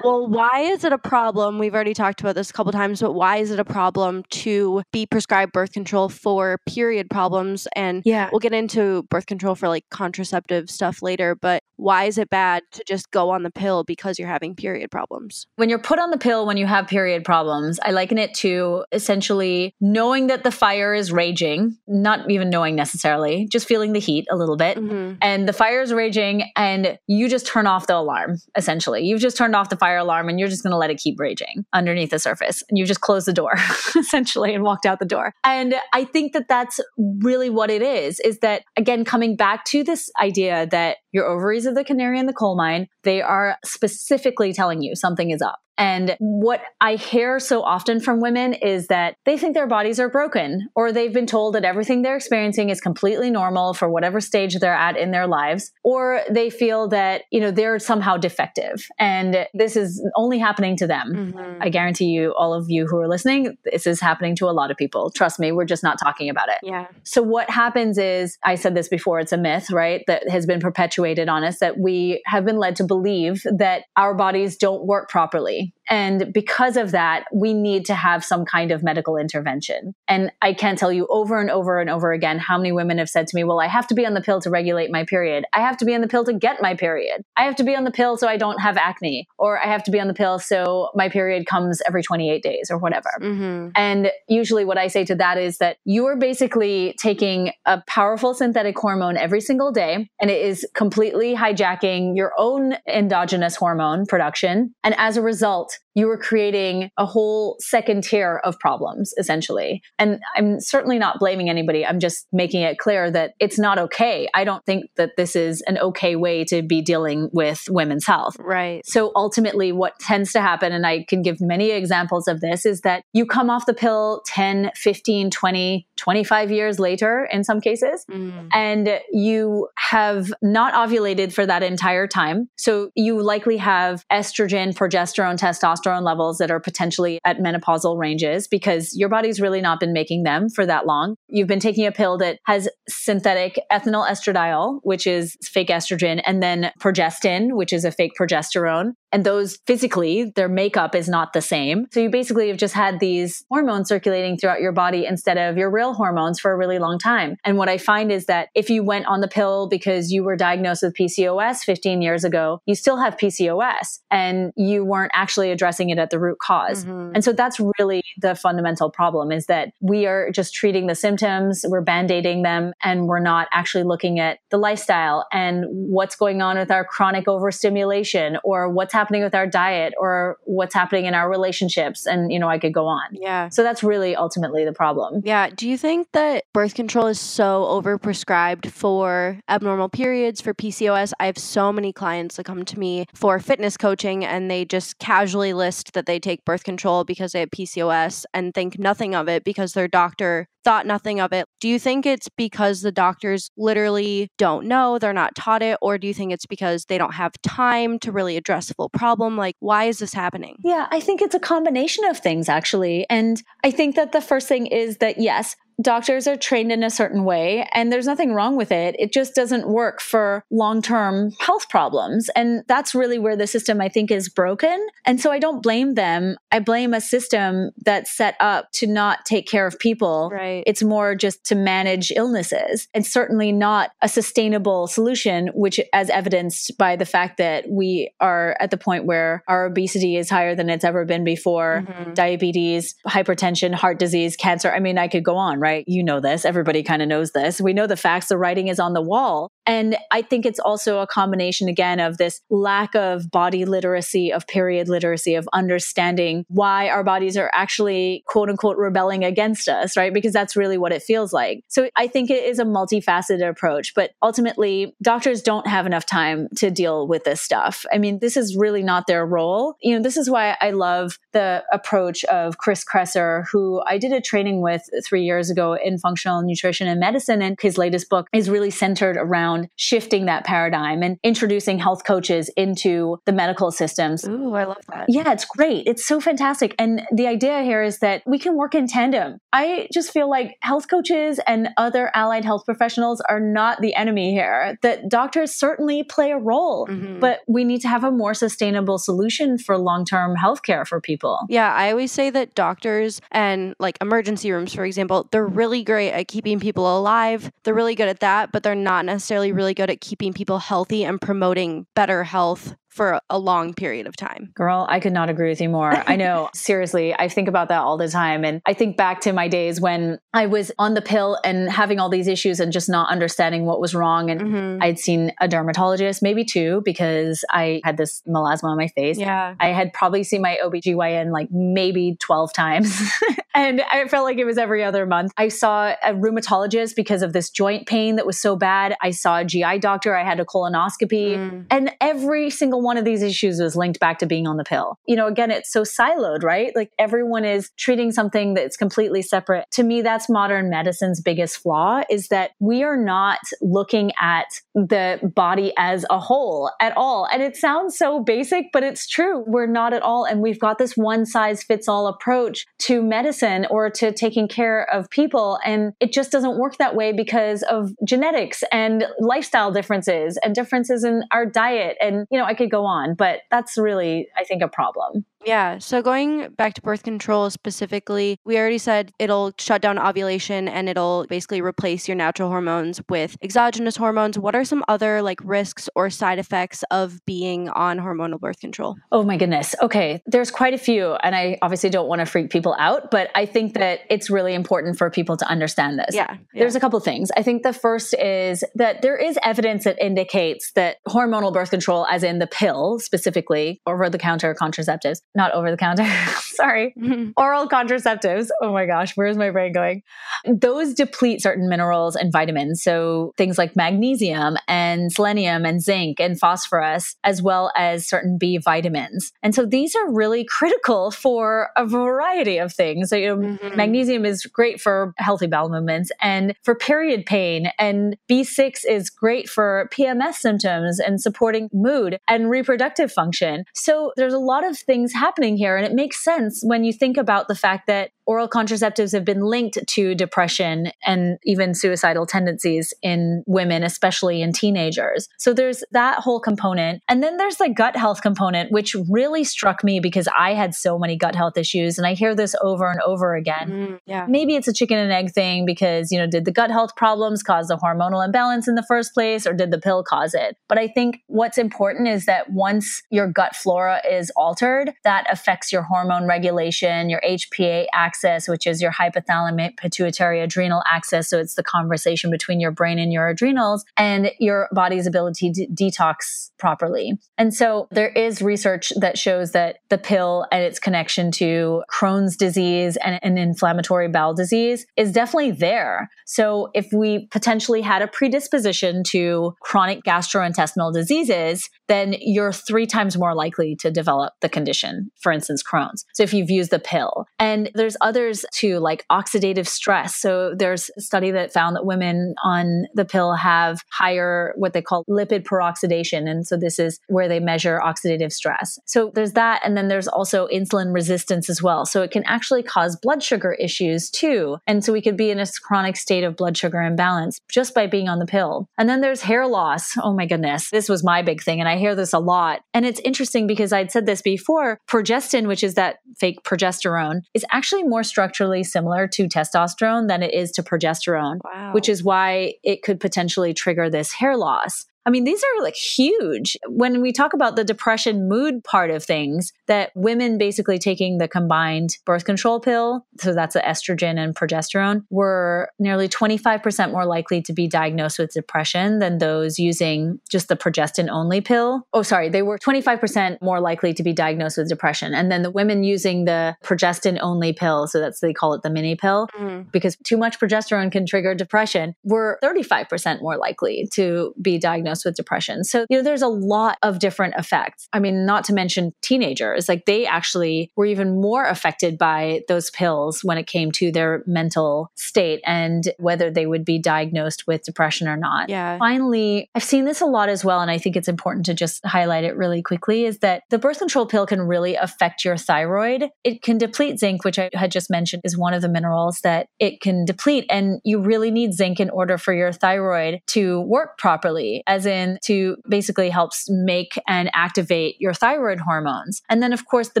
well, 0.04 0.26
why 0.28 0.60
is 0.60 0.84
it 0.84 0.92
a 0.92 0.98
problem? 0.98 1.58
We've 1.58 1.74
already 1.74 1.94
talked 1.94 2.20
about 2.20 2.34
this 2.34 2.50
a 2.50 2.52
couple 2.52 2.72
times, 2.72 3.00
but 3.00 3.12
why 3.12 3.38
is 3.38 3.50
it 3.50 3.58
a 3.58 3.64
problem 3.64 4.24
to 4.30 4.82
be 4.92 5.06
prescribed 5.06 5.52
birth 5.52 5.72
control 5.72 6.08
for 6.08 6.58
period 6.68 7.10
problems? 7.10 7.66
And 7.74 8.02
yeah, 8.04 8.28
we'll 8.30 8.40
get 8.40 8.52
into 8.52 9.04
birth 9.04 9.26
control 9.26 9.54
for 9.54 9.68
like 9.68 9.84
contraceptive 9.90 10.70
stuff 10.70 11.02
later, 11.02 11.34
but 11.34 11.62
why 11.76 12.04
is 12.04 12.18
it 12.18 12.30
bad 12.30 12.62
to 12.72 12.84
just 12.86 13.10
go 13.10 13.30
on 13.30 13.42
the 13.42 13.50
pill 13.50 13.84
because 13.84 14.18
you're 14.18 14.28
having 14.28 14.54
period 14.54 14.90
problems? 14.90 15.46
When 15.56 15.68
you're 15.68 15.78
put 15.78 15.98
on 15.98 16.10
the 16.10 16.18
pill 16.18 16.46
when 16.46 16.56
you 16.56 16.66
have 16.66 16.86
period 16.86 17.24
problems, 17.24 17.80
I 17.82 17.90
liken 17.90 18.18
it 18.18 18.34
to 18.34 18.84
essentially 18.92 19.74
knowing 19.80 20.28
that 20.28 20.44
the 20.44 20.50
fire 20.50 20.94
is 20.94 21.10
raging, 21.10 21.76
not 21.86 22.30
even 22.30 22.50
knowing 22.50 22.76
necessarily, 22.76 23.48
just 23.50 23.66
feeling 23.66 23.92
the 23.92 24.00
heat 24.00 24.26
a 24.30 24.36
little 24.36 24.56
bit. 24.56 24.78
Mm-hmm. 24.78 25.14
And 25.20 25.48
the 25.48 25.52
fire 25.52 25.82
is 25.82 25.92
raging, 25.92 26.50
and 26.56 26.98
you 27.06 27.28
just 27.28 27.46
turn 27.46 27.66
off 27.66 27.86
the 27.86 27.96
alarm, 27.96 28.38
essentially. 28.56 29.02
You've 29.04 29.20
just 29.20 29.36
turned 29.36 29.56
off 29.56 29.68
the 29.68 29.76
fire 29.76 29.93
fire 29.94 29.98
alarm 29.98 30.28
and 30.28 30.38
you're 30.38 30.48
just 30.48 30.62
going 30.62 30.72
to 30.72 30.76
let 30.76 30.90
it 30.90 30.98
keep 30.98 31.18
raging 31.18 31.64
underneath 31.72 32.10
the 32.10 32.18
surface. 32.18 32.62
And 32.68 32.78
you 32.78 32.86
just 32.86 33.00
close 33.00 33.24
the 33.24 33.32
door 33.32 33.54
essentially 33.96 34.54
and 34.54 34.64
walked 34.64 34.86
out 34.86 34.98
the 34.98 35.04
door. 35.04 35.32
And 35.44 35.74
I 35.92 36.04
think 36.04 36.32
that 36.32 36.48
that's 36.48 36.80
really 36.98 37.50
what 37.50 37.70
it 37.70 37.82
is, 37.82 38.20
is 38.20 38.38
that 38.40 38.62
again, 38.76 39.04
coming 39.04 39.36
back 39.36 39.64
to 39.66 39.84
this 39.84 40.10
idea 40.20 40.66
that 40.70 40.98
your 41.14 41.26
ovaries 41.26 41.66
are 41.66 41.72
the 41.72 41.84
canary 41.84 42.18
in 42.18 42.26
the 42.26 42.32
coal 42.32 42.56
mine, 42.56 42.88
they 43.04 43.22
are 43.22 43.56
specifically 43.64 44.52
telling 44.52 44.82
you 44.82 44.94
something 44.94 45.30
is 45.30 45.40
up. 45.40 45.60
And 45.76 46.16
what 46.20 46.62
I 46.80 46.94
hear 46.94 47.40
so 47.40 47.62
often 47.62 47.98
from 48.00 48.20
women 48.20 48.52
is 48.52 48.86
that 48.88 49.16
they 49.24 49.36
think 49.36 49.54
their 49.54 49.66
bodies 49.66 49.98
are 49.98 50.08
broken 50.08 50.68
or 50.76 50.92
they've 50.92 51.12
been 51.12 51.26
told 51.26 51.56
that 51.56 51.64
everything 51.64 52.02
they're 52.02 52.14
experiencing 52.14 52.70
is 52.70 52.80
completely 52.80 53.28
normal 53.28 53.74
for 53.74 53.90
whatever 53.90 54.20
stage 54.20 54.54
they're 54.60 54.72
at 54.72 54.96
in 54.96 55.10
their 55.10 55.26
lives 55.26 55.72
or 55.82 56.22
they 56.30 56.48
feel 56.48 56.86
that, 56.88 57.22
you 57.32 57.40
know, 57.40 57.50
they're 57.50 57.80
somehow 57.80 58.16
defective 58.16 58.86
and 59.00 59.48
this 59.52 59.76
is 59.76 60.00
only 60.14 60.38
happening 60.38 60.76
to 60.76 60.86
them. 60.86 61.12
Mm-hmm. 61.12 61.62
I 61.62 61.68
guarantee 61.70 62.06
you 62.06 62.32
all 62.34 62.54
of 62.54 62.66
you 62.68 62.86
who 62.86 62.98
are 62.98 63.08
listening, 63.08 63.56
this 63.64 63.84
is 63.84 64.00
happening 64.00 64.36
to 64.36 64.46
a 64.46 64.52
lot 64.52 64.70
of 64.70 64.76
people. 64.76 65.10
Trust 65.10 65.40
me, 65.40 65.50
we're 65.50 65.64
just 65.64 65.82
not 65.82 65.98
talking 65.98 66.30
about 66.30 66.48
it. 66.50 66.58
Yeah. 66.62 66.86
So 67.02 67.20
what 67.20 67.50
happens 67.50 67.98
is 67.98 68.38
I 68.44 68.54
said 68.54 68.76
this 68.76 68.88
before, 68.88 69.18
it's 69.18 69.32
a 69.32 69.36
myth, 69.36 69.72
right? 69.72 70.04
That 70.06 70.28
has 70.28 70.46
been 70.46 70.60
perpetuated 70.60 71.03
on 71.28 71.44
us 71.44 71.58
that 71.58 71.78
we 71.78 72.22
have 72.26 72.44
been 72.44 72.56
led 72.58 72.76
to 72.76 72.84
believe 72.84 73.42
that 73.44 73.84
our 73.96 74.14
bodies 74.14 74.56
don't 74.56 74.86
work 74.86 75.08
properly 75.08 75.72
and 75.88 76.32
because 76.32 76.76
of 76.76 76.92
that, 76.92 77.24
we 77.32 77.52
need 77.52 77.84
to 77.86 77.94
have 77.94 78.24
some 78.24 78.44
kind 78.44 78.70
of 78.70 78.82
medical 78.82 79.16
intervention. 79.16 79.94
And 80.08 80.32
I 80.40 80.52
can't 80.54 80.78
tell 80.78 80.92
you 80.92 81.06
over 81.08 81.40
and 81.40 81.50
over 81.50 81.80
and 81.80 81.90
over 81.90 82.12
again 82.12 82.38
how 82.38 82.56
many 82.56 82.72
women 82.72 82.98
have 82.98 83.10
said 83.10 83.26
to 83.28 83.36
me, 83.36 83.44
well, 83.44 83.60
I 83.60 83.66
have 83.66 83.86
to 83.88 83.94
be 83.94 84.06
on 84.06 84.14
the 84.14 84.20
pill 84.20 84.40
to 84.42 84.50
regulate 84.50 84.90
my 84.90 85.04
period. 85.04 85.44
I 85.52 85.60
have 85.60 85.76
to 85.78 85.84
be 85.84 85.94
on 85.94 86.00
the 86.00 86.08
pill 86.08 86.24
to 86.24 86.32
get 86.32 86.62
my 86.62 86.74
period. 86.74 87.24
I 87.36 87.44
have 87.44 87.56
to 87.56 87.64
be 87.64 87.74
on 87.74 87.84
the 87.84 87.90
pill 87.90 88.16
so 88.16 88.28
I 88.28 88.36
don't 88.36 88.60
have 88.60 88.76
acne, 88.76 89.28
or 89.38 89.60
I 89.60 89.66
have 89.66 89.84
to 89.84 89.90
be 89.90 90.00
on 90.00 90.08
the 90.08 90.14
pill 90.14 90.38
so 90.38 90.90
my 90.94 91.08
period 91.08 91.46
comes 91.46 91.82
every 91.86 92.02
28 92.02 92.42
days 92.42 92.70
or 92.70 92.78
whatever. 92.78 93.10
Mm-hmm. 93.20 93.70
And 93.74 94.10
usually 94.28 94.64
what 94.64 94.78
I 94.78 94.88
say 94.88 95.04
to 95.04 95.14
that 95.16 95.38
is 95.38 95.58
that 95.58 95.76
you 95.84 96.06
are 96.06 96.16
basically 96.16 96.94
taking 96.98 97.52
a 97.66 97.82
powerful 97.86 98.34
synthetic 98.34 98.78
hormone 98.78 99.16
every 99.16 99.40
single 99.40 99.72
day 99.72 100.08
and 100.20 100.30
it 100.30 100.44
is 100.44 100.66
completely 100.74 101.34
hijacking 101.34 102.16
your 102.16 102.32
own 102.38 102.76
endogenous 102.88 103.56
hormone 103.56 104.06
production. 104.06 104.74
And 104.82 104.94
as 104.98 105.16
a 105.16 105.22
result, 105.22 105.73
you 105.94 106.06
were 106.06 106.18
creating 106.18 106.90
a 106.98 107.06
whole 107.06 107.56
second 107.60 108.04
tier 108.04 108.40
of 108.44 108.58
problems, 108.58 109.14
essentially. 109.18 109.80
And 109.98 110.20
I'm 110.36 110.60
certainly 110.60 110.98
not 110.98 111.18
blaming 111.20 111.48
anybody. 111.48 111.86
I'm 111.86 112.00
just 112.00 112.26
making 112.32 112.62
it 112.62 112.78
clear 112.78 113.10
that 113.10 113.34
it's 113.38 113.58
not 113.58 113.78
okay. 113.78 114.28
I 114.34 114.44
don't 114.44 114.64
think 114.66 114.86
that 114.96 115.10
this 115.16 115.36
is 115.36 115.62
an 115.68 115.78
okay 115.78 116.16
way 116.16 116.44
to 116.46 116.62
be 116.62 116.82
dealing 116.82 117.30
with 117.32 117.62
women's 117.68 118.06
health. 118.06 118.36
Right. 118.38 118.84
So 118.84 119.12
ultimately, 119.14 119.70
what 119.72 119.98
tends 120.00 120.32
to 120.32 120.40
happen, 120.40 120.72
and 120.72 120.86
I 120.86 121.04
can 121.08 121.22
give 121.22 121.40
many 121.40 121.70
examples 121.70 122.26
of 122.26 122.40
this, 122.40 122.66
is 122.66 122.80
that 122.80 123.04
you 123.12 123.24
come 123.24 123.48
off 123.48 123.66
the 123.66 123.74
pill 123.74 124.22
10, 124.26 124.72
15, 124.74 125.30
20, 125.30 125.86
25 125.96 126.50
years 126.50 126.78
later 126.78 127.28
in 127.30 127.44
some 127.44 127.60
cases. 127.60 128.04
Mm. 128.10 128.48
And 128.52 129.00
you 129.12 129.68
have 129.76 130.32
not 130.42 130.74
ovulated 130.74 131.32
for 131.32 131.46
that 131.46 131.62
entire 131.62 132.06
time. 132.06 132.48
So 132.56 132.90
you 132.94 133.22
likely 133.22 133.56
have 133.58 134.04
estrogen, 134.10 134.74
progesterone, 134.74 135.38
testosterone 135.38 136.02
levels 136.02 136.38
that 136.38 136.50
are 136.50 136.60
potentially 136.60 137.18
at 137.24 137.38
menopausal 137.38 137.98
ranges 137.98 138.48
because 138.48 138.96
your 138.96 139.08
body's 139.08 139.40
really 139.40 139.60
not 139.60 139.80
been 139.80 139.92
making 139.92 140.24
them 140.24 140.48
for 140.48 140.66
that 140.66 140.86
long. 140.86 141.16
You've 141.28 141.48
been 141.48 141.60
taking 141.60 141.86
a 141.86 141.92
pill 141.92 142.18
that 142.18 142.38
has 142.44 142.68
synthetic 142.88 143.58
ethinyl 143.72 144.08
estradiol, 144.08 144.80
which 144.82 145.06
is 145.06 145.36
fake 145.42 145.68
estrogen, 145.68 146.22
and 146.26 146.42
then 146.42 146.70
progestin, 146.80 147.52
which 147.52 147.72
is 147.72 147.84
a 147.84 147.90
fake 147.90 148.12
progesterone. 148.18 148.92
And 149.14 149.24
those 149.24 149.58
physically, 149.64 150.32
their 150.34 150.48
makeup 150.48 150.96
is 150.96 151.08
not 151.08 151.34
the 151.34 151.40
same. 151.40 151.86
So 151.92 152.00
you 152.00 152.10
basically 152.10 152.48
have 152.48 152.56
just 152.56 152.74
had 152.74 152.98
these 152.98 153.44
hormones 153.48 153.88
circulating 153.88 154.36
throughout 154.36 154.60
your 154.60 154.72
body 154.72 155.06
instead 155.06 155.38
of 155.38 155.56
your 155.56 155.70
real 155.70 155.94
hormones 155.94 156.40
for 156.40 156.50
a 156.50 156.56
really 156.56 156.80
long 156.80 156.98
time. 156.98 157.36
And 157.44 157.56
what 157.56 157.68
I 157.68 157.78
find 157.78 158.10
is 158.10 158.26
that 158.26 158.48
if 158.56 158.68
you 158.68 158.82
went 158.82 159.06
on 159.06 159.20
the 159.20 159.28
pill 159.28 159.68
because 159.68 160.10
you 160.10 160.24
were 160.24 160.34
diagnosed 160.34 160.82
with 160.82 160.96
PCOS 160.96 161.58
15 161.58 162.02
years 162.02 162.24
ago, 162.24 162.60
you 162.66 162.74
still 162.74 162.96
have 162.96 163.16
PCOS 163.16 164.00
and 164.10 164.52
you 164.56 164.84
weren't 164.84 165.12
actually 165.14 165.52
addressing 165.52 165.90
it 165.90 165.98
at 165.98 166.10
the 166.10 166.18
root 166.18 166.38
because 166.40 166.84
Mhm. 166.84 167.12
And 167.14 167.22
so 167.22 167.32
that's 167.32 167.60
really 167.78 168.02
the 168.20 168.34
fundamental 168.34 168.90
problem 168.90 169.30
is 169.30 169.46
that 169.46 169.68
we 169.80 170.06
are 170.06 170.32
just 170.32 170.54
treating 170.54 170.88
the 170.88 170.96
symptoms, 170.96 171.64
we're 171.68 171.82
band-aiding 171.82 172.42
them, 172.42 172.72
and 172.82 173.06
we're 173.06 173.20
not 173.20 173.46
actually 173.52 173.84
looking 173.84 174.18
at 174.18 174.40
the 174.50 174.58
lifestyle 174.58 175.24
and 175.32 175.66
what's 175.68 176.16
going 176.16 176.42
on 176.42 176.58
with 176.58 176.72
our 176.72 176.84
chronic 176.84 177.28
overstimulation 177.28 178.38
or 178.42 178.68
what's 178.68 178.92
happening 178.92 179.03
with 179.10 179.34
our 179.34 179.46
diet 179.46 179.94
or 179.98 180.38
what's 180.44 180.74
happening 180.74 181.06
in 181.06 181.14
our 181.14 181.30
relationships. 181.30 182.06
And, 182.06 182.32
you 182.32 182.38
know, 182.38 182.48
I 182.48 182.58
could 182.58 182.74
go 182.74 182.86
on. 182.86 183.02
Yeah. 183.12 183.48
So 183.48 183.62
that's 183.62 183.82
really 183.82 184.16
ultimately 184.16 184.64
the 184.64 184.72
problem. 184.72 185.22
Yeah. 185.24 185.50
Do 185.50 185.68
you 185.68 185.78
think 185.78 186.08
that 186.12 186.44
birth 186.52 186.74
control 186.74 187.06
is 187.06 187.20
so 187.20 187.64
overprescribed 187.64 188.70
for 188.70 189.40
abnormal 189.48 189.88
periods, 189.88 190.40
for 190.40 190.54
PCOS? 190.54 191.12
I 191.20 191.26
have 191.26 191.38
so 191.38 191.72
many 191.72 191.92
clients 191.92 192.36
that 192.36 192.44
come 192.44 192.64
to 192.64 192.78
me 192.78 193.06
for 193.14 193.38
fitness 193.38 193.76
coaching 193.76 194.24
and 194.24 194.50
they 194.50 194.64
just 194.64 194.98
casually 194.98 195.52
list 195.52 195.92
that 195.94 196.06
they 196.06 196.18
take 196.18 196.44
birth 196.44 196.64
control 196.64 197.04
because 197.04 197.32
they 197.32 197.40
have 197.40 197.50
PCOS 197.50 198.24
and 198.32 198.54
think 198.54 198.78
nothing 198.78 199.14
of 199.14 199.28
it 199.28 199.44
because 199.44 199.72
their 199.72 199.88
doctor 199.88 200.48
thought 200.64 200.86
nothing 200.86 201.20
of 201.20 201.32
it. 201.32 201.46
Do 201.60 201.68
you 201.68 201.78
think 201.78 202.06
it's 202.06 202.28
because 202.36 202.80
the 202.80 202.92
doctors 202.92 203.50
literally 203.56 204.28
don't 204.38 204.66
know, 204.66 204.98
they're 204.98 205.12
not 205.12 205.34
taught 205.34 205.62
it, 205.62 205.78
or 205.80 205.98
do 205.98 206.06
you 206.06 206.14
think 206.14 206.32
it's 206.32 206.46
because 206.46 206.86
they 206.86 206.98
don't 206.98 207.14
have 207.14 207.32
time 207.42 207.98
to 208.00 208.12
really 208.12 208.36
address 208.36 208.68
the 208.68 208.74
full 208.74 208.88
problem? 208.88 209.36
Like, 209.36 209.56
why 209.60 209.84
is 209.84 209.98
this 209.98 210.14
happening? 210.14 210.56
Yeah, 210.64 210.88
I 210.90 211.00
think 211.00 211.22
it's 211.22 211.34
a 211.34 211.40
combination 211.40 212.04
of 212.04 212.18
things 212.18 212.48
actually. 212.48 213.06
And 213.10 213.42
I 213.62 213.70
think 213.70 213.96
that 213.96 214.12
the 214.12 214.20
first 214.20 214.48
thing 214.48 214.66
is 214.66 214.98
that 214.98 215.20
yes, 215.20 215.56
doctors 215.80 216.26
are 216.26 216.36
trained 216.36 216.72
in 216.72 216.82
a 216.82 216.90
certain 216.90 217.24
way 217.24 217.68
and 217.74 217.92
there's 217.92 218.06
nothing 218.06 218.32
wrong 218.34 218.56
with 218.56 218.70
it. 218.72 218.96
It 218.98 219.12
just 219.12 219.34
doesn't 219.34 219.68
work 219.68 220.00
for 220.00 220.44
long-term 220.50 221.32
health 221.40 221.68
problems. 221.68 222.28
And 222.36 222.62
that's 222.68 222.94
really 222.94 223.18
where 223.18 223.36
the 223.36 223.46
system 223.46 223.80
I 223.80 223.88
think 223.88 224.10
is 224.10 224.28
broken. 224.28 224.86
And 225.04 225.20
so 225.20 225.30
I 225.30 225.38
don't 225.38 225.62
blame 225.62 225.94
them. 225.94 226.36
I 226.52 226.60
blame 226.60 226.94
a 226.94 227.00
system 227.00 227.70
that's 227.84 228.10
set 228.16 228.36
up 228.40 228.70
to 228.74 228.86
not 228.86 229.24
take 229.24 229.46
care 229.46 229.66
of 229.66 229.78
people. 229.78 230.30
Right. 230.32 230.62
It's 230.66 230.82
more 230.82 231.14
just 231.14 231.44
to 231.46 231.54
manage 231.54 232.12
illnesses. 232.16 232.88
and 232.94 233.04
certainly 233.06 233.50
not 233.52 233.90
a 234.02 234.08
sustainable 234.08 234.86
solution, 234.86 235.48
which, 235.54 235.80
as 235.92 236.10
evidenced 236.10 236.76
by 236.78 236.96
the 236.96 237.04
fact 237.04 237.38
that 237.38 237.68
we 237.68 238.12
are 238.20 238.56
at 238.60 238.70
the 238.70 238.76
point 238.76 239.04
where 239.04 239.42
our 239.48 239.66
obesity 239.66 240.16
is 240.16 240.30
higher 240.30 240.54
than 240.54 240.70
it's 240.70 240.84
ever 240.84 241.04
been 241.04 241.24
before, 241.24 241.84
Mhm. 241.86 242.14
diabetes, 242.14 242.94
hypertension, 243.06 243.74
heart 243.74 243.98
disease, 243.98 244.36
cancer. 244.36 244.72
I 244.72 244.80
mean, 244.80 244.98
I 244.98 245.08
could 245.08 245.24
go 245.24 245.36
on, 245.36 245.60
right? 245.64 245.82
You 245.86 246.04
know 246.04 246.20
this. 246.20 246.44
Everybody 246.44 246.82
kind 246.82 247.00
of 247.00 247.08
knows 247.08 247.32
this. 247.32 247.58
We 247.58 247.72
know 247.72 247.86
the 247.86 247.96
facts. 247.96 248.28
The 248.28 248.36
writing 248.36 248.68
is 248.68 248.78
on 248.78 248.92
the 248.92 249.00
wall. 249.00 249.48
And 249.64 249.96
I 250.10 250.20
think 250.20 250.44
it's 250.44 250.58
also 250.58 250.98
a 250.98 251.06
combination, 251.06 251.68
again, 251.68 251.98
of 251.98 252.18
this 252.18 252.42
lack 252.50 252.94
of 252.94 253.30
body 253.30 253.64
literacy, 253.64 254.30
of 254.30 254.46
period 254.46 254.90
literacy, 254.90 255.36
of 255.36 255.48
understanding 255.54 256.44
why 256.48 256.90
our 256.90 257.02
bodies 257.02 257.38
are 257.38 257.50
actually, 257.54 258.24
quote 258.26 258.50
unquote, 258.50 258.76
rebelling 258.76 259.24
against 259.24 259.66
us, 259.66 259.96
right? 259.96 260.12
Because 260.12 260.34
that's 260.34 260.54
really 260.54 260.76
what 260.76 260.92
it 260.92 261.02
feels 261.02 261.32
like. 261.32 261.64
So 261.68 261.88
I 261.96 262.08
think 262.08 262.28
it 262.28 262.44
is 262.44 262.58
a 262.58 262.64
multifaceted 262.66 263.48
approach, 263.48 263.94
but 263.94 264.10
ultimately, 264.22 264.94
doctors 265.02 265.40
don't 265.40 265.66
have 265.66 265.86
enough 265.86 266.04
time 266.04 266.48
to 266.56 266.70
deal 266.70 267.08
with 267.08 267.24
this 267.24 267.40
stuff. 267.40 267.86
I 267.90 267.96
mean, 267.96 268.18
this 268.18 268.36
is 268.36 268.58
really 268.58 268.82
not 268.82 269.06
their 269.06 269.24
role. 269.24 269.76
You 269.80 269.96
know, 269.96 270.02
this 270.02 270.18
is 270.18 270.28
why 270.28 270.58
I 270.60 270.72
love 270.72 271.18
the 271.32 271.64
approach 271.72 272.22
of 272.24 272.58
Chris 272.58 272.84
Kresser, 272.84 273.44
who 273.50 273.82
I 273.86 273.96
did 273.96 274.12
a 274.12 274.20
training 274.20 274.60
with 274.60 274.82
three 275.06 275.22
years 275.22 275.48
ago 275.48 275.53
in 275.82 275.98
functional 275.98 276.42
nutrition 276.42 276.86
and 276.88 277.00
medicine. 277.00 277.42
And 277.42 277.56
his 277.60 277.78
latest 277.78 278.08
book 278.08 278.28
is 278.32 278.50
really 278.50 278.70
centered 278.70 279.16
around 279.16 279.68
shifting 279.76 280.26
that 280.26 280.44
paradigm 280.44 281.02
and 281.02 281.18
introducing 281.22 281.78
health 281.78 282.04
coaches 282.04 282.50
into 282.56 283.18
the 283.26 283.32
medical 283.32 283.70
systems. 283.70 284.26
Ooh, 284.26 284.54
I 284.54 284.64
love 284.64 284.82
that. 284.88 285.06
Yeah, 285.08 285.32
it's 285.32 285.44
great. 285.44 285.86
It's 285.86 286.06
so 286.06 286.20
fantastic. 286.20 286.74
And 286.78 287.02
the 287.12 287.26
idea 287.26 287.62
here 287.62 287.82
is 287.82 287.98
that 288.00 288.22
we 288.26 288.38
can 288.38 288.56
work 288.56 288.74
in 288.74 288.86
tandem. 288.86 289.38
I 289.52 289.88
just 289.92 290.10
feel 290.12 290.28
like 290.28 290.56
health 290.60 290.88
coaches 290.88 291.40
and 291.46 291.68
other 291.76 292.10
allied 292.14 292.44
health 292.44 292.64
professionals 292.64 293.20
are 293.28 293.40
not 293.40 293.80
the 293.80 293.94
enemy 293.94 294.32
here. 294.32 294.76
That 294.82 295.08
doctors 295.08 295.54
certainly 295.54 296.02
play 296.02 296.30
a 296.30 296.38
role, 296.38 296.86
Mhm. 296.88 297.20
but 297.20 297.40
we 297.46 297.64
need 297.64 297.80
to 297.82 297.88
have 297.88 298.04
a 298.04 298.10
more 298.10 298.34
sustainable 298.34 298.98
solution 298.98 299.58
for 299.58 299.78
long-term 299.78 300.36
healthcare 300.36 300.86
for 300.86 301.00
people. 301.00 301.38
Yeah, 301.48 301.72
I 301.72 301.90
always 301.90 302.12
say 302.12 302.30
that 302.30 302.54
doctors 302.54 303.20
and 303.30 303.74
like 303.78 303.96
emergency 304.00 304.50
rooms, 304.52 304.74
for 304.74 304.84
example, 304.84 305.28
they're 305.44 305.52
really 305.52 305.84
great 305.84 306.12
at 306.12 306.26
keeping 306.26 306.58
people 306.58 306.98
alive. 306.98 307.50
They're 307.64 307.74
really 307.74 307.94
good 307.94 308.08
at 308.08 308.20
that, 308.20 308.50
but 308.50 308.62
they're 308.62 308.74
not 308.74 309.04
necessarily 309.04 309.52
really 309.52 309.74
good 309.74 309.90
at 309.90 310.00
keeping 310.00 310.32
people 310.32 310.58
healthy 310.58 311.04
and 311.04 311.20
promoting 311.20 311.86
better 311.94 312.24
health 312.24 312.74
for 312.94 313.20
a 313.28 313.38
long 313.38 313.74
period 313.74 314.06
of 314.06 314.16
time. 314.16 314.52
Girl, 314.54 314.86
I 314.88 315.00
could 315.00 315.12
not 315.12 315.28
agree 315.28 315.48
with 315.48 315.60
you 315.60 315.68
more. 315.68 315.92
I 316.06 316.16
know, 316.16 316.48
seriously, 316.54 317.12
I 317.12 317.28
think 317.28 317.48
about 317.48 317.68
that 317.68 317.80
all 317.80 317.96
the 317.96 318.08
time. 318.08 318.44
And 318.44 318.62
I 318.66 318.72
think 318.72 318.96
back 318.96 319.20
to 319.22 319.32
my 319.32 319.48
days 319.48 319.80
when 319.80 320.20
I 320.32 320.46
was 320.46 320.70
on 320.78 320.94
the 320.94 321.02
pill 321.02 321.38
and 321.44 321.70
having 321.70 321.98
all 321.98 322.08
these 322.08 322.28
issues 322.28 322.60
and 322.60 322.72
just 322.72 322.88
not 322.88 323.10
understanding 323.10 323.66
what 323.66 323.80
was 323.80 323.94
wrong. 323.94 324.30
And 324.30 324.44
Mm-hmm. 324.44 324.82
I'd 324.82 324.98
seen 324.98 325.32
a 325.40 325.48
dermatologist, 325.48 326.22
maybe 326.22 326.44
two, 326.44 326.82
because 326.84 327.44
I 327.50 327.80
had 327.82 327.96
this 327.96 328.22
melasma 328.28 328.64
on 328.64 328.76
my 328.76 328.88
face. 328.88 329.18
Yeah. 329.18 329.54
I 329.58 329.68
had 329.68 329.92
probably 329.92 330.22
seen 330.22 330.42
my 330.42 330.58
OBGYN 330.62 331.32
like 331.32 331.48
maybe 331.50 332.16
12 332.20 332.52
times. 332.52 333.02
and 333.54 333.80
I 333.80 334.06
felt 334.06 334.24
like 334.24 334.38
it 334.38 334.44
was 334.44 334.58
every 334.58 334.84
other 334.84 335.06
month. 335.06 335.32
I 335.36 335.48
saw 335.48 335.94
a 336.04 336.12
rheumatologist 336.12 336.94
because 336.94 337.22
of 337.22 337.32
this 337.32 337.50
joint 337.50 337.86
pain 337.86 338.16
that 338.16 338.26
was 338.26 338.40
so 338.40 338.54
bad. 338.54 338.94
I 339.02 339.10
saw 339.10 339.38
a 339.38 339.44
GI 339.44 339.78
doctor. 339.78 340.14
I 340.14 340.24
had 340.24 340.40
a 340.40 340.44
colonoscopy. 340.44 341.36
Mm. 341.36 341.66
And 341.70 341.92
every 342.00 342.50
single 342.50 342.82
one 342.84 342.96
of 342.96 343.04
these 343.04 343.22
issues 343.22 343.60
was 343.60 343.74
linked 343.74 343.98
back 343.98 344.18
to 344.18 344.26
being 344.26 344.46
on 344.46 344.56
the 344.56 344.64
pill. 344.64 344.98
You 345.06 345.16
know, 345.16 345.26
again, 345.26 345.50
it's 345.50 345.72
so 345.72 345.82
siloed, 345.82 346.42
right? 346.42 346.74
Like 346.76 346.92
everyone 346.98 347.44
is 347.44 347.70
treating 347.76 348.12
something 348.12 348.54
that's 348.54 348.76
completely 348.76 349.22
separate. 349.22 349.70
To 349.72 349.82
me, 349.82 350.02
that's 350.02 350.28
modern 350.28 350.70
medicine's 350.70 351.20
biggest 351.20 351.58
flaw 351.58 352.02
is 352.08 352.28
that 352.28 352.52
we 352.60 352.82
are 352.82 352.96
not 352.96 353.38
looking 353.60 354.12
at 354.20 354.46
the 354.74 355.18
body 355.34 355.72
as 355.76 356.04
a 356.10 356.18
whole 356.18 356.70
at 356.80 356.96
all. 356.96 357.26
And 357.32 357.42
it 357.42 357.56
sounds 357.56 357.96
so 357.96 358.20
basic, 358.20 358.66
but 358.72 358.82
it's 358.82 359.08
true. 359.08 359.42
We're 359.46 359.66
not 359.66 359.92
at 359.92 360.02
all. 360.02 360.24
And 360.24 360.40
we've 360.40 360.60
got 360.60 360.78
this 360.78 360.96
one 360.96 361.26
size 361.26 361.62
fits 361.62 361.88
all 361.88 362.06
approach 362.06 362.66
to 362.80 363.02
medicine 363.02 363.66
or 363.70 363.90
to 363.90 364.12
taking 364.12 364.48
care 364.48 364.88
of 364.92 365.08
people. 365.10 365.58
And 365.64 365.92
it 366.00 366.12
just 366.12 366.30
doesn't 366.30 366.58
work 366.58 366.76
that 366.78 366.94
way 366.94 367.12
because 367.12 367.62
of 367.64 367.92
genetics 368.06 368.62
and 368.70 369.04
lifestyle 369.18 369.72
differences 369.72 370.38
and 370.42 370.54
differences 370.54 371.04
in 371.04 371.22
our 371.30 371.46
diet. 371.46 371.96
And, 372.00 372.26
you 372.30 372.38
know, 372.38 372.44
I 372.44 372.54
could 372.54 372.70
go 372.74 372.84
on, 372.84 373.14
but 373.14 373.42
that's 373.50 373.78
really, 373.78 374.28
I 374.36 374.44
think, 374.44 374.62
a 374.62 374.68
problem. 374.68 375.24
Yeah. 375.44 375.78
So 375.78 376.02
going 376.02 376.50
back 376.50 376.74
to 376.74 376.82
birth 376.82 377.02
control 377.02 377.50
specifically, 377.50 378.38
we 378.44 378.58
already 378.58 378.78
said 378.78 379.12
it'll 379.18 379.52
shut 379.58 379.82
down 379.82 379.98
ovulation 379.98 380.68
and 380.68 380.88
it'll 380.88 381.26
basically 381.28 381.60
replace 381.60 382.08
your 382.08 382.14
natural 382.14 382.48
hormones 382.48 383.00
with 383.08 383.36
exogenous 383.42 383.96
hormones. 383.96 384.38
What 384.38 384.54
are 384.54 384.64
some 384.64 384.84
other 384.88 385.22
like 385.22 385.40
risks 385.42 385.88
or 385.94 386.10
side 386.10 386.38
effects 386.38 386.84
of 386.90 387.24
being 387.26 387.68
on 387.70 387.98
hormonal 387.98 388.38
birth 388.38 388.60
control? 388.60 388.96
Oh 389.12 389.22
my 389.22 389.36
goodness. 389.36 389.74
Okay. 389.82 390.22
There's 390.26 390.50
quite 390.50 390.74
a 390.74 390.78
few. 390.78 391.14
And 391.22 391.34
I 391.34 391.58
obviously 391.62 391.90
don't 391.90 392.08
want 392.08 392.20
to 392.20 392.26
freak 392.26 392.50
people 392.50 392.76
out, 392.78 393.10
but 393.10 393.30
I 393.34 393.46
think 393.46 393.74
that 393.74 394.00
it's 394.10 394.30
really 394.30 394.54
important 394.54 394.96
for 394.98 395.10
people 395.10 395.36
to 395.36 395.46
understand 395.46 395.98
this. 395.98 396.14
Yeah. 396.14 396.36
There's 396.52 396.76
a 396.76 396.80
couple 396.80 397.00
things. 397.00 397.30
I 397.36 397.42
think 397.42 397.62
the 397.62 397.72
first 397.72 398.14
is 398.14 398.62
that 398.74 399.02
there 399.02 399.16
is 399.16 399.38
evidence 399.42 399.84
that 399.84 399.98
indicates 400.04 400.72
that 400.72 400.98
hormonal 401.08 401.52
birth 401.52 401.70
control, 401.70 402.06
as 402.06 402.22
in 402.22 402.38
the 402.38 402.46
pill 402.46 402.98
specifically, 402.98 403.80
or 403.86 403.94
over 403.94 404.10
the 404.10 404.18
counter 404.18 404.54
contraceptives, 404.54 405.20
not 405.34 405.52
over 405.52 405.70
the 405.70 405.76
counter, 405.76 406.04
sorry, 406.64 406.94
oral 407.36 407.68
contraceptives. 407.68 408.48
Oh 408.62 408.72
my 408.72 408.86
gosh, 408.86 409.16
where's 409.16 409.36
my 409.36 409.50
brain 409.50 409.72
going? 409.72 410.02
Those 410.46 410.94
deplete 410.94 411.42
certain 411.42 411.68
minerals 411.68 412.16
and 412.16 412.32
vitamins. 412.32 412.82
So 412.82 413.32
things 413.36 413.58
like 413.58 413.76
magnesium 413.76 414.56
and 414.68 415.12
selenium 415.12 415.64
and 415.64 415.82
zinc 415.82 416.20
and 416.20 416.38
phosphorus, 416.38 417.16
as 417.24 417.42
well 417.42 417.72
as 417.76 418.06
certain 418.08 418.38
B 418.38 418.58
vitamins. 418.58 419.32
And 419.42 419.54
so 419.54 419.66
these 419.66 419.94
are 419.94 420.12
really 420.12 420.44
critical 420.44 421.10
for 421.10 421.70
a 421.76 421.86
variety 421.86 422.58
of 422.58 422.72
things. 422.72 423.10
So, 423.10 423.16
you 423.16 423.28
know, 423.28 423.36
mm-hmm. 423.36 423.76
magnesium 423.76 424.24
is 424.24 424.44
great 424.44 424.80
for 424.80 425.14
healthy 425.18 425.46
bowel 425.46 425.68
movements 425.68 426.10
and 426.20 426.54
for 426.62 426.74
period 426.74 427.26
pain, 427.26 427.70
and 427.78 428.16
B6 428.30 428.80
is 428.88 429.10
great 429.10 429.48
for 429.48 429.88
PMS 429.92 430.34
symptoms 430.34 431.00
and 431.00 431.20
supporting 431.20 431.68
mood 431.72 432.18
and 432.28 432.50
reproductive 432.50 433.12
function. 433.12 433.64
So 433.74 434.12
there's 434.16 434.34
a 434.34 434.38
lot 434.38 434.64
of 434.64 434.78
things 434.78 435.12
happening 435.12 435.56
here. 435.56 435.76
And 435.76 435.86
it 435.86 435.94
makes 435.94 436.22
sense 436.22 436.43
when 436.62 436.84
you 436.84 436.92
think 436.92 437.16
about 437.16 437.48
the 437.48 437.54
fact 437.54 437.86
that 437.86 438.10
oral 438.26 438.48
contraceptives 438.48 439.12
have 439.12 439.24
been 439.24 439.42
linked 439.42 439.78
to 439.86 440.14
depression 440.14 440.90
and 441.04 441.38
even 441.44 441.74
suicidal 441.74 442.26
tendencies 442.26 442.94
in 443.02 443.42
women, 443.46 443.82
especially 443.82 444.42
in 444.42 444.52
teenagers. 444.52 445.28
So 445.38 445.52
there's 445.52 445.84
that 445.92 446.18
whole 446.20 446.40
component. 446.40 447.02
And 447.08 447.22
then 447.22 447.36
there's 447.36 447.56
the 447.56 447.68
gut 447.68 447.96
health 447.96 448.22
component, 448.22 448.72
which 448.72 448.96
really 449.10 449.44
struck 449.44 449.84
me 449.84 450.00
because 450.00 450.28
I 450.36 450.54
had 450.54 450.74
so 450.74 450.98
many 450.98 451.16
gut 451.16 451.34
health 451.34 451.56
issues. 451.56 451.98
And 451.98 452.06
I 452.06 452.14
hear 452.14 452.34
this 452.34 452.54
over 452.62 452.90
and 452.90 453.00
over 453.00 453.34
again. 453.34 453.68
Mm, 453.68 453.98
yeah. 454.06 454.26
Maybe 454.28 454.56
it's 454.56 454.68
a 454.68 454.72
chicken 454.72 454.98
and 454.98 455.12
egg 455.12 455.32
thing 455.32 455.66
because, 455.66 456.10
you 456.10 456.18
know, 456.18 456.26
did 456.26 456.44
the 456.44 456.52
gut 456.52 456.70
health 456.70 456.96
problems 456.96 457.42
cause 457.42 457.68
the 457.68 457.76
hormonal 457.76 458.24
imbalance 458.24 458.68
in 458.68 458.74
the 458.74 458.84
first 458.88 459.14
place 459.14 459.46
or 459.46 459.52
did 459.52 459.70
the 459.70 459.78
pill 459.78 460.02
cause 460.02 460.34
it? 460.34 460.56
But 460.68 460.78
I 460.78 460.88
think 460.88 461.20
what's 461.26 461.58
important 461.58 462.08
is 462.08 462.26
that 462.26 462.50
once 462.50 463.02
your 463.10 463.30
gut 463.30 463.54
flora 463.54 464.00
is 464.08 464.30
altered, 464.36 464.92
that 465.04 465.26
affects 465.30 465.72
your 465.72 465.82
hormone 465.82 466.26
regulation, 466.26 467.10
your 467.10 467.20
HPA 467.20 467.86
axis, 467.92 468.13
which 468.48 468.66
is 468.66 468.80
your 468.80 468.92
hypothalamic 468.92 469.76
pituitary 469.76 470.40
adrenal 470.40 470.82
axis. 470.86 471.28
So 471.28 471.38
it's 471.38 471.54
the 471.54 471.62
conversation 471.62 472.30
between 472.30 472.60
your 472.60 472.70
brain 472.70 472.98
and 472.98 473.12
your 473.12 473.28
adrenals 473.28 473.84
and 473.96 474.30
your 474.38 474.68
body's 474.72 475.06
ability 475.06 475.52
to 475.52 475.66
detox 475.66 476.50
properly. 476.58 477.18
And 477.38 477.52
so 477.52 477.88
there 477.90 478.08
is 478.08 478.40
research 478.42 478.92
that 479.00 479.18
shows 479.18 479.52
that 479.52 479.78
the 479.88 479.98
pill 479.98 480.46
and 480.50 480.62
its 480.62 480.78
connection 480.78 481.30
to 481.32 481.82
Crohn's 481.92 482.36
disease 482.36 482.96
and 482.96 483.18
an 483.22 483.38
inflammatory 483.38 484.08
bowel 484.08 484.34
disease 484.34 484.86
is 484.96 485.12
definitely 485.12 485.50
there. 485.50 486.08
So 486.26 486.70
if 486.74 486.92
we 486.92 487.26
potentially 487.30 487.82
had 487.82 488.02
a 488.02 488.08
predisposition 488.08 489.02
to 489.08 489.54
chronic 489.60 490.02
gastrointestinal 490.04 490.92
diseases, 490.92 491.68
then 491.88 492.14
you're 492.20 492.52
three 492.52 492.86
times 492.86 493.16
more 493.16 493.34
likely 493.34 493.76
to 493.76 493.90
develop 493.90 494.32
the 494.40 494.48
condition, 494.48 495.10
for 495.20 495.32
instance, 495.32 495.62
Crohn's. 495.62 496.04
So 496.14 496.22
if 496.22 496.32
you've 496.32 496.50
used 496.50 496.70
the 496.70 496.78
pill. 496.78 497.26
And 497.38 497.70
there's 497.74 497.96
others 498.04 498.44
too, 498.52 498.78
like 498.78 499.04
oxidative 499.10 499.66
stress. 499.66 500.14
So 500.14 500.54
there's 500.56 500.90
a 500.96 501.00
study 501.00 501.32
that 501.32 501.52
found 501.52 501.74
that 501.74 501.86
women 501.86 502.34
on 502.44 502.84
the 502.94 503.04
pill 503.04 503.34
have 503.34 503.82
higher, 503.90 504.52
what 504.56 504.74
they 504.74 504.82
call 504.82 505.04
lipid 505.06 505.42
peroxidation. 505.42 506.30
And 506.30 506.46
so 506.46 506.56
this 506.56 506.78
is 506.78 507.00
where 507.08 507.26
they 507.26 507.40
measure 507.40 507.80
oxidative 507.82 508.32
stress. 508.32 508.78
So 508.84 509.10
there's 509.14 509.32
that. 509.32 509.62
And 509.64 509.76
then 509.76 509.88
there's 509.88 510.06
also 510.06 510.46
insulin 510.48 510.94
resistance 510.94 511.48
as 511.50 511.62
well. 511.62 511.86
So 511.86 512.02
it 512.02 512.10
can 512.10 512.24
actually 512.24 512.62
cause 512.62 512.96
blood 512.96 513.22
sugar 513.22 513.54
issues 513.54 514.10
too. 514.10 514.58
And 514.66 514.84
so 514.84 514.92
we 514.92 515.02
could 515.02 515.16
be 515.16 515.30
in 515.30 515.40
a 515.40 515.46
chronic 515.62 515.96
state 515.96 516.24
of 516.24 516.36
blood 516.36 516.56
sugar 516.56 516.82
imbalance 516.82 517.38
just 517.50 517.74
by 517.74 517.86
being 517.86 518.08
on 518.08 518.18
the 518.18 518.26
pill. 518.26 518.68
And 518.76 518.88
then 518.88 519.00
there's 519.00 519.22
hair 519.22 519.46
loss. 519.46 519.96
Oh 519.96 520.12
my 520.12 520.26
goodness. 520.26 520.68
This 520.70 520.88
was 520.88 521.02
my 521.02 521.22
big 521.22 521.42
thing. 521.42 521.60
And 521.60 521.68
I 521.68 521.78
hear 521.78 521.94
this 521.94 522.12
a 522.12 522.18
lot. 522.18 522.62
And 522.74 522.84
it's 522.84 523.00
interesting 523.00 523.46
because 523.46 523.72
I'd 523.72 523.90
said 523.90 524.04
this 524.04 524.20
before. 524.20 524.78
Progestin, 524.86 525.46
which 525.46 525.64
is 525.64 525.74
that 525.74 526.00
fake 526.18 526.42
progesterone, 526.42 527.22
is 527.32 527.44
actually 527.50 527.84
more 527.84 527.93
structurally 528.02 528.64
similar 528.64 529.06
to 529.08 529.28
testosterone 529.28 530.08
than 530.08 530.22
it 530.22 530.34
is 530.34 530.50
to 530.52 530.62
progesterone, 530.62 531.38
wow. 531.44 531.72
which 531.72 531.88
is 531.88 532.02
why 532.02 532.54
it 532.64 532.82
could 532.82 532.98
potentially 532.98 533.54
trigger 533.54 533.88
this 533.88 534.12
hair 534.12 534.36
loss. 534.36 534.86
I 535.06 535.10
mean, 535.10 535.24
these 535.24 535.42
are 535.42 535.62
like 535.62 535.76
huge. 535.76 536.56
When 536.66 537.02
we 537.02 537.12
talk 537.12 537.34
about 537.34 537.56
the 537.56 537.64
depression 537.64 538.28
mood 538.28 538.64
part 538.64 538.90
of 538.90 539.04
things, 539.04 539.52
that 539.66 539.90
women 539.94 540.38
basically 540.38 540.78
taking 540.78 541.18
the 541.18 541.28
combined 541.28 541.98
birth 542.06 542.24
control 542.24 542.58
pill, 542.60 543.06
so 543.18 543.34
that's 543.34 543.54
the 543.54 543.60
estrogen 543.60 544.18
and 544.18 544.34
progesterone, 544.34 545.04
were 545.10 545.68
nearly 545.78 546.08
25% 546.08 546.90
more 546.90 547.04
likely 547.04 547.42
to 547.42 547.52
be 547.52 547.68
diagnosed 547.68 548.18
with 548.18 548.32
depression 548.32 548.98
than 548.98 549.18
those 549.18 549.58
using 549.58 550.20
just 550.30 550.48
the 550.48 550.56
progestin 550.56 551.08
only 551.10 551.40
pill. 551.40 551.86
Oh, 551.92 552.02
sorry, 552.02 552.30
they 552.30 552.42
were 552.42 552.58
25% 552.58 553.42
more 553.42 553.60
likely 553.60 553.92
to 553.94 554.02
be 554.02 554.12
diagnosed 554.12 554.56
with 554.56 554.68
depression. 554.68 555.14
And 555.14 555.30
then 555.30 555.42
the 555.42 555.50
women 555.50 555.84
using 555.84 556.24
the 556.24 556.56
progestin 556.64 557.18
only 557.20 557.52
pill, 557.52 557.86
so 557.86 558.00
that's 558.00 558.20
they 558.20 558.32
call 558.32 558.54
it 558.54 558.62
the 558.62 558.70
mini 558.70 558.96
pill, 558.96 559.28
mm. 559.38 559.70
because 559.70 559.96
too 560.04 560.16
much 560.16 560.40
progesterone 560.40 560.90
can 560.90 561.04
trigger 561.04 561.34
depression, 561.34 561.94
were 562.04 562.38
35% 562.42 563.20
more 563.20 563.36
likely 563.36 563.88
to 563.92 564.34
be 564.40 564.58
diagnosed 564.58 564.93
diagnosed 564.94 565.04
with 565.04 565.16
depression. 565.16 565.64
So, 565.64 565.86
you 565.88 565.98
know, 565.98 566.02
there's 566.02 566.22
a 566.22 566.28
lot 566.28 566.78
of 566.82 566.98
different 566.98 567.34
effects. 567.36 567.88
I 567.92 568.00
mean, 568.00 568.26
not 568.26 568.44
to 568.44 568.52
mention 568.52 568.92
teenagers, 569.02 569.68
like 569.68 569.86
they 569.86 570.06
actually 570.06 570.70
were 570.76 570.86
even 570.86 571.20
more 571.20 571.44
affected 571.44 571.98
by 571.98 572.42
those 572.48 572.70
pills 572.70 573.20
when 573.22 573.38
it 573.38 573.46
came 573.46 573.72
to 573.72 573.90
their 573.90 574.22
mental 574.26 574.90
state 574.94 575.40
and 575.46 575.92
whether 575.98 576.30
they 576.30 576.46
would 576.46 576.64
be 576.64 576.78
diagnosed 576.78 577.46
with 577.46 577.64
depression 577.64 578.08
or 578.08 578.16
not. 578.16 578.48
Yeah. 578.48 578.78
Finally, 578.78 579.50
I've 579.54 579.64
seen 579.64 579.84
this 579.84 580.00
a 580.00 580.06
lot 580.06 580.28
as 580.28 580.44
well, 580.44 580.60
and 580.60 580.70
I 580.70 580.78
think 580.78 580.96
it's 580.96 581.08
important 581.08 581.46
to 581.46 581.54
just 581.54 581.84
highlight 581.84 582.24
it 582.24 582.36
really 582.36 582.62
quickly 582.62 583.04
is 583.04 583.18
that 583.18 583.42
the 583.50 583.58
birth 583.58 583.78
control 583.78 584.06
pill 584.06 584.26
can 584.26 584.42
really 584.42 584.74
affect 584.74 585.24
your 585.24 585.36
thyroid. 585.36 586.08
It 586.22 586.42
can 586.42 586.58
deplete 586.58 586.98
zinc, 586.98 587.24
which 587.24 587.38
I 587.38 587.50
had 587.52 587.70
just 587.70 587.90
mentioned 587.90 588.22
is 588.24 588.36
one 588.36 588.54
of 588.54 588.62
the 588.62 588.68
minerals 588.68 589.20
that 589.22 589.48
it 589.58 589.80
can 589.80 590.04
deplete. 590.04 590.46
And 590.48 590.80
you 590.84 591.00
really 591.00 591.30
need 591.30 591.52
zinc 591.52 591.80
in 591.80 591.90
order 591.90 592.18
for 592.18 592.32
your 592.32 592.52
thyroid 592.52 593.20
to 593.28 593.60
work 593.62 593.98
properly 593.98 594.62
as 594.66 594.83
in 594.86 595.18
to 595.24 595.56
basically 595.68 596.10
helps 596.10 596.48
make 596.48 596.98
and 597.06 597.30
activate 597.34 598.00
your 598.00 598.14
thyroid 598.14 598.60
hormones. 598.60 599.22
And 599.28 599.42
then, 599.42 599.52
of 599.52 599.66
course, 599.66 599.90
the 599.90 600.00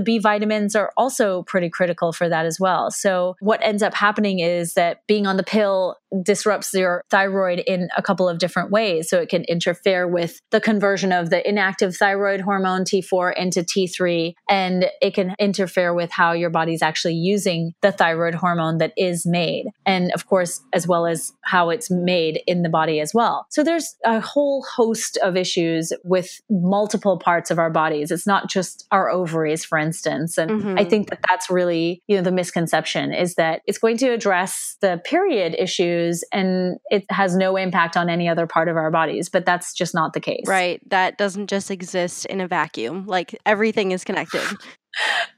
B 0.00 0.18
vitamins 0.18 0.74
are 0.74 0.92
also 0.96 1.42
pretty 1.44 1.70
critical 1.70 2.12
for 2.12 2.28
that 2.28 2.46
as 2.46 2.58
well. 2.60 2.90
So, 2.90 3.36
what 3.40 3.62
ends 3.62 3.82
up 3.82 3.94
happening 3.94 4.40
is 4.40 4.74
that 4.74 5.06
being 5.06 5.26
on 5.26 5.36
the 5.36 5.42
pill 5.42 5.96
disrupts 6.22 6.72
your 6.74 7.02
thyroid 7.10 7.60
in 7.60 7.88
a 7.96 8.02
couple 8.02 8.28
of 8.28 8.38
different 8.38 8.70
ways. 8.70 9.08
So, 9.08 9.18
it 9.20 9.28
can 9.28 9.44
interfere 9.44 10.06
with 10.06 10.40
the 10.50 10.60
conversion 10.60 11.12
of 11.12 11.30
the 11.30 11.46
inactive 11.48 11.96
thyroid 11.96 12.40
hormone 12.40 12.84
T4 12.84 13.34
into 13.36 13.60
T3, 13.60 14.34
and 14.48 14.86
it 15.00 15.14
can 15.14 15.34
interfere 15.38 15.94
with 15.94 16.10
how 16.10 16.32
your 16.32 16.50
body's 16.50 16.82
actually 16.82 17.14
using 17.14 17.72
the 17.82 17.92
thyroid 17.92 18.34
hormone 18.34 18.78
that 18.78 18.92
is 18.96 19.26
made. 19.26 19.66
And, 19.86 20.12
of 20.12 20.26
course, 20.26 20.60
as 20.72 20.86
well 20.86 21.06
as 21.06 21.32
how 21.42 21.70
it's 21.70 21.90
made 21.90 22.40
in 22.46 22.62
the 22.62 22.68
body 22.68 23.00
as 23.00 23.12
well. 23.14 23.46
So, 23.50 23.62
there's 23.62 23.96
a 24.04 24.20
whole 24.20 24.64
host 24.74 25.18
of 25.22 25.36
issues 25.36 25.92
with 26.04 26.40
multiple 26.50 27.18
parts 27.18 27.50
of 27.50 27.58
our 27.58 27.70
bodies. 27.70 28.10
It's 28.10 28.26
not 28.26 28.48
just 28.48 28.86
our 28.90 29.10
ovaries, 29.10 29.64
for 29.64 29.78
instance. 29.78 30.38
And 30.38 30.50
mm-hmm. 30.50 30.78
I 30.78 30.84
think 30.84 31.10
that 31.10 31.20
that's 31.28 31.50
really, 31.50 32.02
you 32.06 32.16
know, 32.16 32.22
the 32.22 32.32
misconception 32.32 33.12
is 33.12 33.34
that 33.34 33.62
it's 33.66 33.78
going 33.78 33.96
to 33.98 34.10
address 34.10 34.76
the 34.80 35.00
period 35.04 35.54
issues 35.58 36.03
and 36.32 36.78
it 36.90 37.04
has 37.10 37.36
no 37.36 37.56
impact 37.56 37.96
on 37.96 38.08
any 38.08 38.28
other 38.28 38.46
part 38.46 38.68
of 38.68 38.76
our 38.76 38.90
bodies. 38.90 39.28
But 39.28 39.46
that's 39.46 39.72
just 39.72 39.94
not 39.94 40.12
the 40.12 40.20
case. 40.20 40.44
Right. 40.46 40.80
That 40.90 41.18
doesn't 41.18 41.48
just 41.48 41.70
exist 41.70 42.26
in 42.26 42.40
a 42.40 42.48
vacuum. 42.48 43.06
Like 43.06 43.38
everything 43.46 43.92
is 43.92 44.04
connected. 44.04 44.42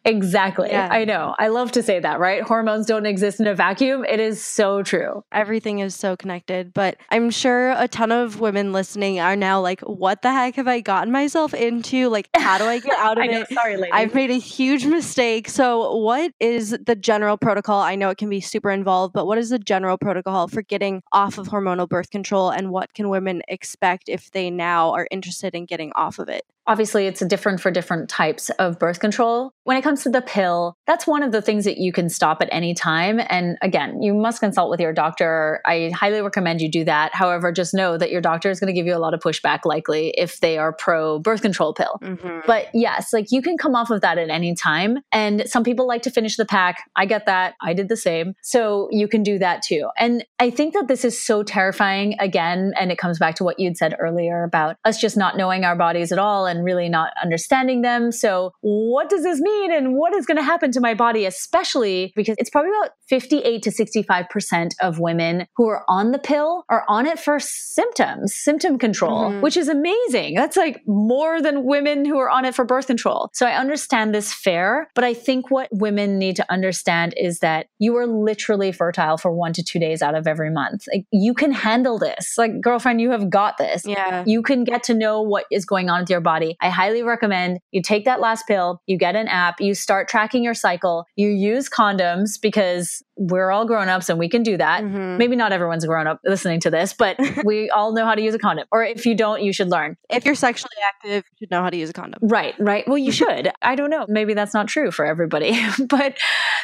Exactly. 0.05 0.69
Yeah. 0.71 0.89
I 0.91 1.05
know. 1.05 1.35
I 1.39 1.49
love 1.49 1.73
to 1.73 1.83
say 1.83 1.99
that, 2.01 2.19
right? 2.19 2.43
Hormones 2.43 2.87
don't 2.87 3.07
exist 3.07 3.41
in 3.41 3.47
a 3.47 3.55
vacuum. 3.55 4.05
It 4.05 4.21
is 4.21 4.43
so 4.43 4.83
true. 4.83 5.25
Everything 5.33 5.79
is 5.81 5.95
so 5.95 6.17
connected. 6.17 6.73
But 6.75 6.97
I'm 7.11 7.31
sure 7.31 7.71
a 7.73 7.89
ton 7.89 8.13
of 8.13 8.41
women 8.41 8.73
listening 8.73 9.21
are 9.21 9.37
now 9.37 9.61
like, 9.61 9.81
what 9.83 10.23
the 10.23 10.33
heck 10.33 10.57
have 10.57 10.69
I 10.69 10.81
gotten 10.81 11.13
myself 11.13 11.55
into? 11.55 12.09
Like, 12.09 12.29
how 12.37 12.59
do 12.59 12.65
I 12.65 12.79
get 12.79 12.99
out 12.99 13.19
of 13.19 13.25
I 13.25 13.27
know, 13.27 13.41
it? 13.41 13.49
Sorry, 13.49 13.77
lady. 13.77 13.93
I've 13.93 14.15
made 14.15 14.31
a 14.31 14.39
huge 14.39 14.87
mistake. 14.87 15.49
So, 15.49 15.97
what 15.97 16.33
is 16.41 16.77
the 16.85 16.97
general 16.97 17.37
protocol? 17.37 17.81
I 17.81 17.95
know 17.95 18.11
it 18.11 18.19
can 18.19 18.29
be 18.29 18.41
super 18.41 18.71
involved, 18.71 19.13
but 19.13 19.27
what 19.27 19.39
is 19.39 19.51
the 19.51 19.59
general 19.59 19.99
protocol 19.99 20.49
for 20.49 20.63
getting 20.63 21.03
off 21.13 21.39
of 21.39 21.49
hormonal 21.49 21.89
birth 21.89 22.11
control? 22.11 22.51
And 22.51 22.71
what 22.71 22.95
can 22.95 23.09
women 23.09 23.43
expect 23.49 24.09
if 24.09 24.31
they 24.31 24.51
now 24.51 24.93
are 24.93 25.09
interested 25.11 25.55
in 25.55 25.67
getting 25.67 25.93
off 25.95 26.19
of 26.19 26.29
it? 26.29 26.45
Obviously, 26.67 27.07
it's 27.07 27.25
different 27.27 27.61
for 27.61 27.71
different 27.71 28.09
types 28.09 28.51
of 28.51 28.79
birth 28.79 29.01
control. 29.01 29.53
When 29.65 29.77
it 29.77 29.83
comes 29.83 30.03
to 30.03 30.11
the 30.11 30.23
pill, 30.23 30.77
that's 30.87 31.07
one 31.07 31.23
of 31.23 31.33
the 31.33 31.43
things 31.43 31.65
that 31.65 31.79
you 31.79 31.93
can 31.93 32.09
stop 32.09 32.41
at 32.41 32.49
any 32.53 32.75
time. 32.75 33.21
And 33.29 33.57
again, 33.63 34.03
you 34.03 34.15
must 34.15 34.41
consult 34.41 34.71
with 34.71 34.81
your 34.81 34.93
doctor. 34.93 35.61
I 35.67 35.91
highly 35.95 36.21
recommend 36.21 36.61
you 36.61 36.71
do 36.71 36.85
that. 36.85 37.15
However, 37.15 37.53
just 37.53 37.75
know 37.75 37.99
that 37.99 38.11
your 38.11 38.21
doctor 38.21 38.51
is 38.51 38.61
going 38.61 38.69
to 38.69 38.73
give 38.73 38.87
you 38.87 38.95
a 38.95 38.99
lot 38.99 39.15
of 39.15 39.21
pushback 39.21 39.61
likely 39.65 40.11
if 40.17 40.41
they 40.41 40.59
are 40.59 40.73
pro 40.73 41.19
birth 41.19 41.43
control 41.43 41.75
pill. 41.75 41.99
Mm-hmm. 42.03 42.41
But 42.47 42.69
yes, 42.75 43.13
like 43.13 43.27
you 43.31 43.43
can 43.43 43.57
come 43.59 43.75
off 43.75 43.91
of 43.91 44.01
that 44.03 44.19
at 44.19 44.31
any 44.31 44.55
time. 44.55 44.99
And 45.13 45.49
some 45.49 45.65
people 45.65 45.87
like 45.87 46.03
to 46.03 46.11
finish 46.11 46.37
the 46.37 46.45
pack. 46.45 46.89
I 46.97 47.07
get 47.07 47.27
that. 47.27 47.55
I 47.61 47.75
did 47.75 47.89
the 47.89 47.97
same. 47.97 48.35
So 48.43 48.89
you 48.91 49.09
can 49.09 49.23
do 49.23 49.39
that 49.39 49.63
too. 49.63 49.89
And 49.99 50.25
I 50.39 50.51
think 50.51 50.75
that 50.75 50.89
this 50.89 51.05
is 51.05 51.21
so 51.21 51.43
terrifying 51.43 52.17
again. 52.21 52.73
And 52.79 52.93
it 52.93 52.99
comes 52.99 53.19
back 53.19 53.35
to 53.37 53.45
what 53.45 53.59
you'd 53.59 53.77
said 53.77 53.97
earlier 53.99 54.45
about 54.45 54.77
us 54.85 55.01
just 55.01 55.17
not 55.17 55.37
knowing 55.37 55.65
our 55.65 55.77
bodies 55.77 56.13
at 56.13 56.19
all. 56.19 56.47
And 56.47 56.56
and 56.57 56.65
really 56.65 56.89
not 56.89 57.13
understanding 57.23 57.83
them. 57.83 58.11
So, 58.11 58.53
what 58.61 59.09
does 59.09 59.23
this 59.23 59.41
mean 59.41 59.73
and 59.73 59.95
what 59.95 60.15
is 60.15 60.27
going 60.27 60.37
to 60.37 60.43
happen 60.43 60.73
to 60.73 60.81
my 60.81 60.95
body, 60.95 61.25
especially 61.27 62.13
because 62.17 62.37
it's 62.39 62.51
probably 62.51 62.71
about 62.71 62.93
58 63.09 63.63
to 63.63 63.71
65% 63.71 64.71
of 64.81 64.99
women 64.99 65.47
who 65.57 65.69
are 65.69 65.85
on 65.89 66.13
the 66.13 66.19
pill 66.19 66.65
are 66.69 66.85
on 66.89 67.07
it 67.07 67.19
for 67.19 67.39
symptoms, 67.39 68.35
symptom 68.35 68.79
control, 68.79 69.31
mm-hmm. 69.31 69.41
which 69.41 69.57
is 69.57 69.69
amazing. 69.69 70.35
That's 70.35 70.57
like 70.57 70.83
more 70.87 71.41
than 71.41 71.65
women 71.65 72.05
who 72.05 72.19
are 72.19 72.31
on 72.31 72.45
it 72.45 72.55
for 72.55 72.65
birth 72.65 72.87
control. 72.87 73.31
So, 73.33 73.47
I 73.47 73.57
understand 73.57 74.15
this 74.15 74.33
fair, 74.33 74.89
but 74.95 75.05
I 75.05 75.15
think 75.15 75.51
what 75.51 75.69
women 75.71 76.19
need 76.19 76.37
to 76.37 76.53
understand 76.53 77.15
is 77.17 77.41
that 77.41 77.67
you 77.79 77.97
are 77.97 78.07
literally 78.07 78.73
fertile 78.73 79.19
for 79.19 79.33
one 79.33 79.53
to 79.55 79.63
two 79.63 79.79
days 79.79 80.03
out 80.03 80.15
of 80.15 80.27
every 80.27 80.51
month. 80.51 80.85
Like, 80.93 81.05
you 81.13 81.35
can 81.35 81.53
handle 81.53 81.99
this. 81.99 82.35
Like, 82.39 82.61
girlfriend, 82.61 83.01
you 83.01 83.11
have 83.11 83.29
got 83.31 83.59
this. 83.59 83.85
Yeah. 83.85 84.25
You 84.27 84.43
can 84.43 84.65
get 84.65 84.83
to 84.85 84.95
know 84.95 85.21
what 85.21 85.45
is 85.51 85.65
going 85.65 85.91
on 85.91 86.01
with 86.01 86.11
your 86.11 86.21
body. 86.21 86.46
I 86.61 86.69
highly 86.69 87.03
recommend 87.03 87.59
you 87.73 87.83
take 87.83 88.05
that 88.05 88.21
last 88.21 88.47
pill, 88.47 88.81
you 88.87 88.99
get 88.99 89.17
an 89.17 89.29
app, 89.29 89.61
you 89.61 89.75
start 89.75 90.09
tracking 90.09 90.45
your 90.45 90.55
cycle, 90.55 91.07
you 91.17 91.29
use 91.29 91.69
condoms 91.69 92.41
because 92.41 93.03
we're 93.17 93.51
all 93.51 93.67
grown 93.67 93.89
ups 93.89 94.09
and 94.09 94.19
we 94.19 94.29
can 94.29 94.43
do 94.43 94.57
that. 94.57 94.85
Mm-hmm. 94.85 95.17
Maybe 95.17 95.37
not 95.37 95.53
everyone's 95.53 95.85
grown 95.87 96.07
up 96.07 96.21
listening 96.25 96.61
to 96.61 96.71
this, 96.71 96.93
but 96.93 97.19
we 97.45 97.71
all 97.71 97.93
know 97.93 98.05
how 98.05 98.15
to 98.15 98.23
use 98.23 98.35
a 98.35 98.39
condom. 98.39 98.67
Or 98.71 98.85
if 98.85 99.07
you 99.07 99.15
don't, 99.15 99.43
you 99.43 99.53
should 99.53 99.71
learn. 99.71 99.97
If 100.11 100.25
you're 100.25 100.35
sexually 100.35 100.77
active, 100.87 101.25
you 101.33 101.45
should 101.45 101.51
know 101.51 101.63
how 101.63 101.71
to 101.71 101.77
use 101.77 101.91
a 101.91 101.93
condom. 101.93 102.21
Right, 102.23 102.55
right. 102.59 102.87
Well, 102.87 102.99
you 102.99 103.13
should. 103.13 103.51
I 103.63 103.75
don't 103.75 103.91
know. 103.91 104.05
Maybe 104.09 104.35
that's 104.35 104.55
not 104.55 104.69
true 104.69 104.91
for 104.91 105.05
everybody. 105.05 105.59
but 105.89 106.17